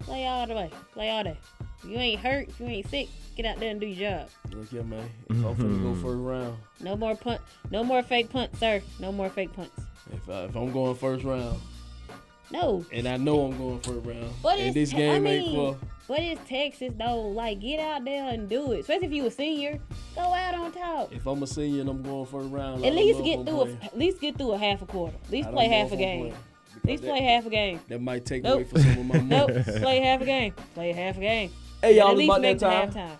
play 0.00 0.26
all 0.26 0.46
the 0.46 0.54
way, 0.54 0.70
play 0.92 1.10
all 1.10 1.22
day. 1.22 1.38
If 1.84 1.90
you 1.90 1.96
ain't 1.96 2.20
hurt, 2.20 2.48
if 2.48 2.58
you 2.58 2.66
ain't 2.66 2.88
sick, 2.90 3.08
get 3.36 3.46
out 3.46 3.60
there 3.60 3.70
and 3.70 3.80
do 3.80 3.86
your 3.86 4.10
job. 4.18 4.28
Look 4.56 4.68
here, 4.70 4.82
man. 4.84 5.08
If 5.28 5.36
I'm 5.44 5.54
finna 5.56 5.82
go 5.82 5.92
first 5.94 6.04
mm-hmm. 6.06 6.24
round, 6.24 6.56
No 6.80 6.96
more 6.96 7.14
punt, 7.14 7.40
no 7.70 7.84
more 7.84 8.02
fake 8.02 8.30
punts, 8.30 8.58
sir. 8.58 8.80
No 8.98 9.12
more 9.12 9.28
fake 9.28 9.52
punts. 9.52 9.78
if, 10.12 10.28
I, 10.30 10.44
if 10.44 10.56
I'm 10.56 10.72
going 10.72 10.94
first 10.94 11.24
round, 11.24 11.58
No. 12.50 12.84
and 12.92 13.06
I 13.06 13.16
know 13.18 13.44
I'm 13.46 13.58
going 13.58 13.80
first 13.80 14.06
round, 14.06 14.30
What 14.42 14.58
and 14.58 14.68
is 14.68 14.74
this 14.74 14.92
game 14.92 15.26
I 15.26 15.30
ain't 15.30 15.46
mean, 15.46 15.54
for 15.54 15.76
What 16.06 16.20
is 16.20 16.38
Texas 16.48 16.92
though? 16.96 17.20
Like, 17.20 17.60
get 17.60 17.80
out 17.80 18.04
there 18.04 18.28
and 18.30 18.48
do 18.48 18.72
it. 18.72 18.80
Especially 18.80 19.06
if 19.08 19.12
you 19.12 19.26
a 19.26 19.30
senior, 19.30 19.78
go 20.14 20.22
out 20.22 20.54
on 20.54 20.72
top. 20.72 21.12
if 21.12 21.26
I'm 21.26 21.42
a 21.42 21.46
senior 21.46 21.82
and 21.82 21.90
I'm 21.90 22.02
going 22.02 22.24
first 22.26 22.50
round, 22.50 22.84
At 22.84 22.94
least 22.94 23.22
get 23.24 23.44
through 23.44 23.60
a, 23.60 23.64
playing. 23.66 23.78
at 23.82 23.98
least 23.98 24.20
get 24.20 24.38
through 24.38 24.52
a 24.52 24.58
half 24.58 24.80
a 24.82 24.86
quarter. 24.86 25.16
At 25.24 25.30
least 25.30 25.48
I 25.48 25.52
play 25.52 25.68
half 25.68 25.92
a 25.92 25.96
game. 25.96 26.26
At 26.26 26.84
least 26.84 27.02
because 27.02 27.18
play 27.18 27.22
half 27.22 27.44
a 27.46 27.50
game. 27.50 27.80
That 27.88 28.00
might 28.00 28.24
take 28.24 28.42
Nope. 28.44 28.54
away 28.54 28.64
from 28.64 28.80
some 28.80 28.90
of 28.98 29.06
my 29.06 29.14
money. 29.20 29.24
Nope. 29.64 29.64
play 29.82 30.00
half 30.00 30.20
a 30.22 30.24
game. 30.24 30.54
Play 30.74 30.92
half 30.92 31.16
a 31.16 31.20
game. 31.20 31.50
Hey, 31.82 31.96
y'all, 31.98 32.06
at 32.08 32.12
it's 32.12 32.18
least 32.18 32.30
about 32.30 32.40
make 32.42 32.58
that 32.60 32.86
the 32.92 32.94
time. 32.94 33.18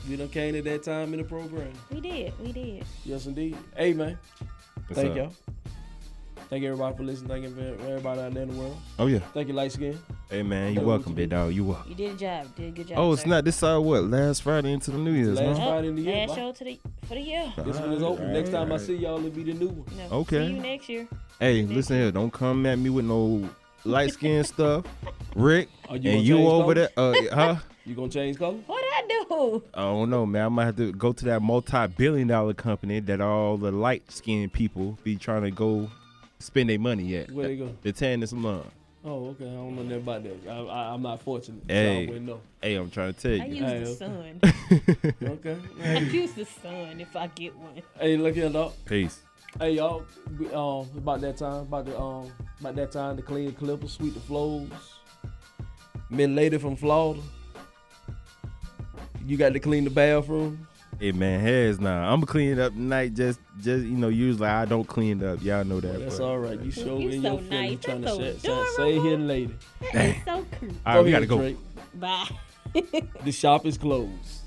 Halftime. 0.00 0.08
We 0.08 0.16
done 0.16 0.28
came 0.28 0.56
at 0.56 0.64
that 0.64 0.82
time 0.82 1.12
in 1.12 1.18
the 1.18 1.24
program. 1.24 1.72
We 1.90 2.00
did. 2.00 2.32
We 2.40 2.52
did. 2.52 2.84
Yes, 3.04 3.26
indeed. 3.26 3.56
Hey, 3.76 3.92
man. 3.92 4.18
What's 4.86 5.00
Thank 5.00 5.12
up? 5.12 5.16
y'all. 5.16 5.32
Thank 6.48 6.64
you 6.64 6.72
everybody 6.72 6.96
for 6.96 7.04
listening. 7.04 7.28
Thank 7.28 7.44
you 7.44 7.54
for 7.54 7.86
everybody 7.86 8.20
out 8.22 8.34
there 8.34 8.42
in 8.42 8.48
the 8.48 8.56
world. 8.60 8.76
Oh 8.98 9.06
yeah. 9.06 9.20
Thank 9.32 9.46
you, 9.46 9.54
light 9.54 9.70
skin. 9.70 9.96
Hey 10.28 10.42
man, 10.42 10.74
you 10.74 10.80
Hey, 10.80 10.84
welcome, 10.84 11.14
big 11.14 11.30
dog. 11.30 11.52
You 11.52 11.62
welcome. 11.64 11.88
You 11.90 11.94
did 11.94 12.10
a 12.10 12.16
job. 12.16 12.56
Did 12.56 12.66
a 12.66 12.70
good 12.72 12.88
job. 12.88 12.98
Oh, 12.98 13.12
it's 13.12 13.22
sir. 13.22 13.28
not 13.28 13.44
this 13.44 13.62
uh 13.62 13.78
what 13.78 14.02
last 14.02 14.42
Friday 14.42 14.72
into 14.72 14.90
the 14.90 14.98
New 14.98 15.12
Year's, 15.12 15.38
Last 15.38 15.58
huh? 15.58 15.68
Friday 15.68 15.88
in 15.88 15.94
the 15.94 16.02
year. 16.02 16.16
Last 16.16 16.28
bye. 16.30 16.34
show 16.34 16.50
to 16.50 16.64
the 16.64 16.80
for 17.06 17.14
the 17.14 17.20
year. 17.20 17.52
This 17.58 17.78
one 17.78 17.92
is 17.92 18.02
open. 18.02 18.32
Next 18.32 18.50
time 18.50 18.72
I 18.72 18.78
see 18.78 18.96
y'all, 18.96 19.18
it'll 19.18 19.30
be 19.30 19.44
the 19.44 19.54
new 19.54 19.68
one. 19.68 19.96
No, 19.96 20.16
Okay. 20.22 20.48
See 20.48 20.52
you 20.54 20.60
next 20.60 20.88
year. 20.88 21.08
Hey, 21.38 21.62
listen 21.62 22.00
here, 22.00 22.10
don't 22.10 22.32
come 22.32 22.66
at 22.66 22.80
me 22.80 22.90
with 22.90 23.04
no 23.04 23.48
light 23.84 24.10
skin 24.10 24.42
stuff, 24.54 24.84
Rick. 25.36 25.68
Are 25.88 25.98
you 25.98 26.10
and 26.10 26.22
you 26.24 26.34
change 26.38 26.48
over 26.48 26.74
there, 26.74 26.90
uh, 26.96 27.14
huh? 27.32 27.56
You 27.86 27.94
gonna 27.94 28.08
change 28.10 28.38
color? 28.38 28.58
What 28.66 28.82
I 28.84 29.06
do? 29.08 29.62
I 29.74 29.80
don't 29.82 30.10
know, 30.10 30.26
man. 30.26 30.44
I 30.44 30.48
might 30.48 30.64
have 30.66 30.76
to 30.76 30.92
go 30.92 31.12
to 31.12 31.24
that 31.26 31.40
multi-billion-dollar 31.42 32.54
company 32.54 33.00
that 33.00 33.20
all 33.20 33.56
the 33.56 33.72
light-skinned 33.72 34.52
people 34.52 34.98
be 35.02 35.16
trying 35.16 35.42
to 35.42 35.50
go 35.50 35.90
spend 36.38 36.68
their 36.70 36.78
money 36.78 37.16
at. 37.16 37.30
Where 37.30 37.48
they 37.48 37.56
go? 37.56 37.74
The 37.82 37.92
tan 37.92 38.20
and 38.20 38.28
salon. 38.28 38.70
Oh, 39.02 39.28
okay. 39.28 39.46
I 39.48 39.52
don't 39.54 39.76
know 39.76 39.82
nothing 39.82 39.96
about 40.02 40.22
that. 40.24 40.36
I, 40.46 40.56
I, 40.58 40.92
I'm 40.94 41.00
not 41.00 41.22
fortunate. 41.22 41.62
so 41.66 41.72
I 41.72 41.74
Hey, 41.74 42.06
wouldn't 42.06 42.26
know. 42.26 42.40
hey, 42.60 42.74
I'm 42.74 42.90
trying 42.90 43.14
to 43.14 43.20
tell 43.20 43.32
you. 43.32 43.42
I 43.42 43.46
you. 43.46 43.54
use 43.54 43.70
Hey, 43.70 43.78
the 43.78 43.90
okay. 43.90 45.12
sun. 45.14 45.14
Okay. 45.30 45.56
I 45.80 45.82
Hey, 45.82 46.04
use 46.04 46.32
the 46.32 46.44
sun 46.44 47.00
if 47.00 47.16
I 47.16 47.26
get 47.28 47.56
one. 47.56 47.80
hey, 47.98 48.16
look 48.18 48.34
here, 48.34 48.50
dog. 48.50 48.74
Peace. 48.84 49.20
Hey, 49.58 49.72
y'all. 49.72 50.04
We, 50.38 50.46
um, 50.52 50.86
about 50.98 51.22
that 51.22 51.38
time. 51.38 51.62
About 51.62 51.86
the 51.86 51.98
um, 51.98 52.30
about 52.60 52.76
that 52.76 52.92
time 52.92 53.16
to 53.16 53.22
clean 53.22 53.46
the 53.46 53.52
clippers, 53.52 53.92
sweep 53.92 54.12
the 54.12 54.20
floors. 54.20 54.68
Men 56.10 56.34
lady 56.34 56.58
from 56.58 56.76
Florida. 56.76 57.20
You 59.26 59.36
got 59.36 59.52
to 59.52 59.60
clean 59.60 59.84
the 59.84 59.90
bathroom. 59.90 60.66
Hey 60.98 61.12
man, 61.12 61.40
heads 61.40 61.80
now. 61.80 62.02
I'm 62.12 62.16
gonna 62.20 62.26
clean 62.26 62.50
it 62.50 62.58
up 62.58 62.72
tonight. 62.74 63.14
Just, 63.14 63.40
just 63.62 63.84
you 63.84 63.96
know, 63.96 64.08
usually 64.08 64.48
I 64.48 64.64
don't 64.66 64.84
clean 64.86 65.22
it 65.22 65.26
up. 65.26 65.42
Y'all 65.42 65.64
know 65.64 65.80
that. 65.80 65.98
That's 65.98 66.18
but- 66.18 66.24
all 66.24 66.38
right. 66.38 66.60
You 66.60 66.70
show 66.70 66.98
You 66.98 67.08
in 67.10 67.22
so 67.22 67.28
your 67.32 67.38
feelings 67.42 67.50
nice. 67.50 67.78
trying 67.84 68.00
That's 68.02 68.16
to 68.18 68.38
so 68.40 68.64
say, 68.64 68.66
say, 68.66 68.76
say 68.76 69.00
here 69.00 69.16
lady. 69.18 69.54
That 69.92 70.04
is 70.04 70.16
so 70.24 70.44
cute. 70.58 70.72
All 70.84 70.96
right, 70.96 71.04
we 71.04 71.10
gotta 71.10 71.26
go. 71.26 71.38
Drake. 71.38 71.56
Bye. 71.94 72.28
The 73.24 73.32
shop 73.32 73.66
is 73.66 73.76
closed. 73.78 74.40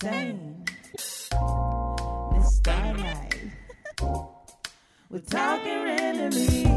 King. 0.00 0.47
We're 5.10 5.20
talking 5.20 5.84
randomly. 5.84 6.67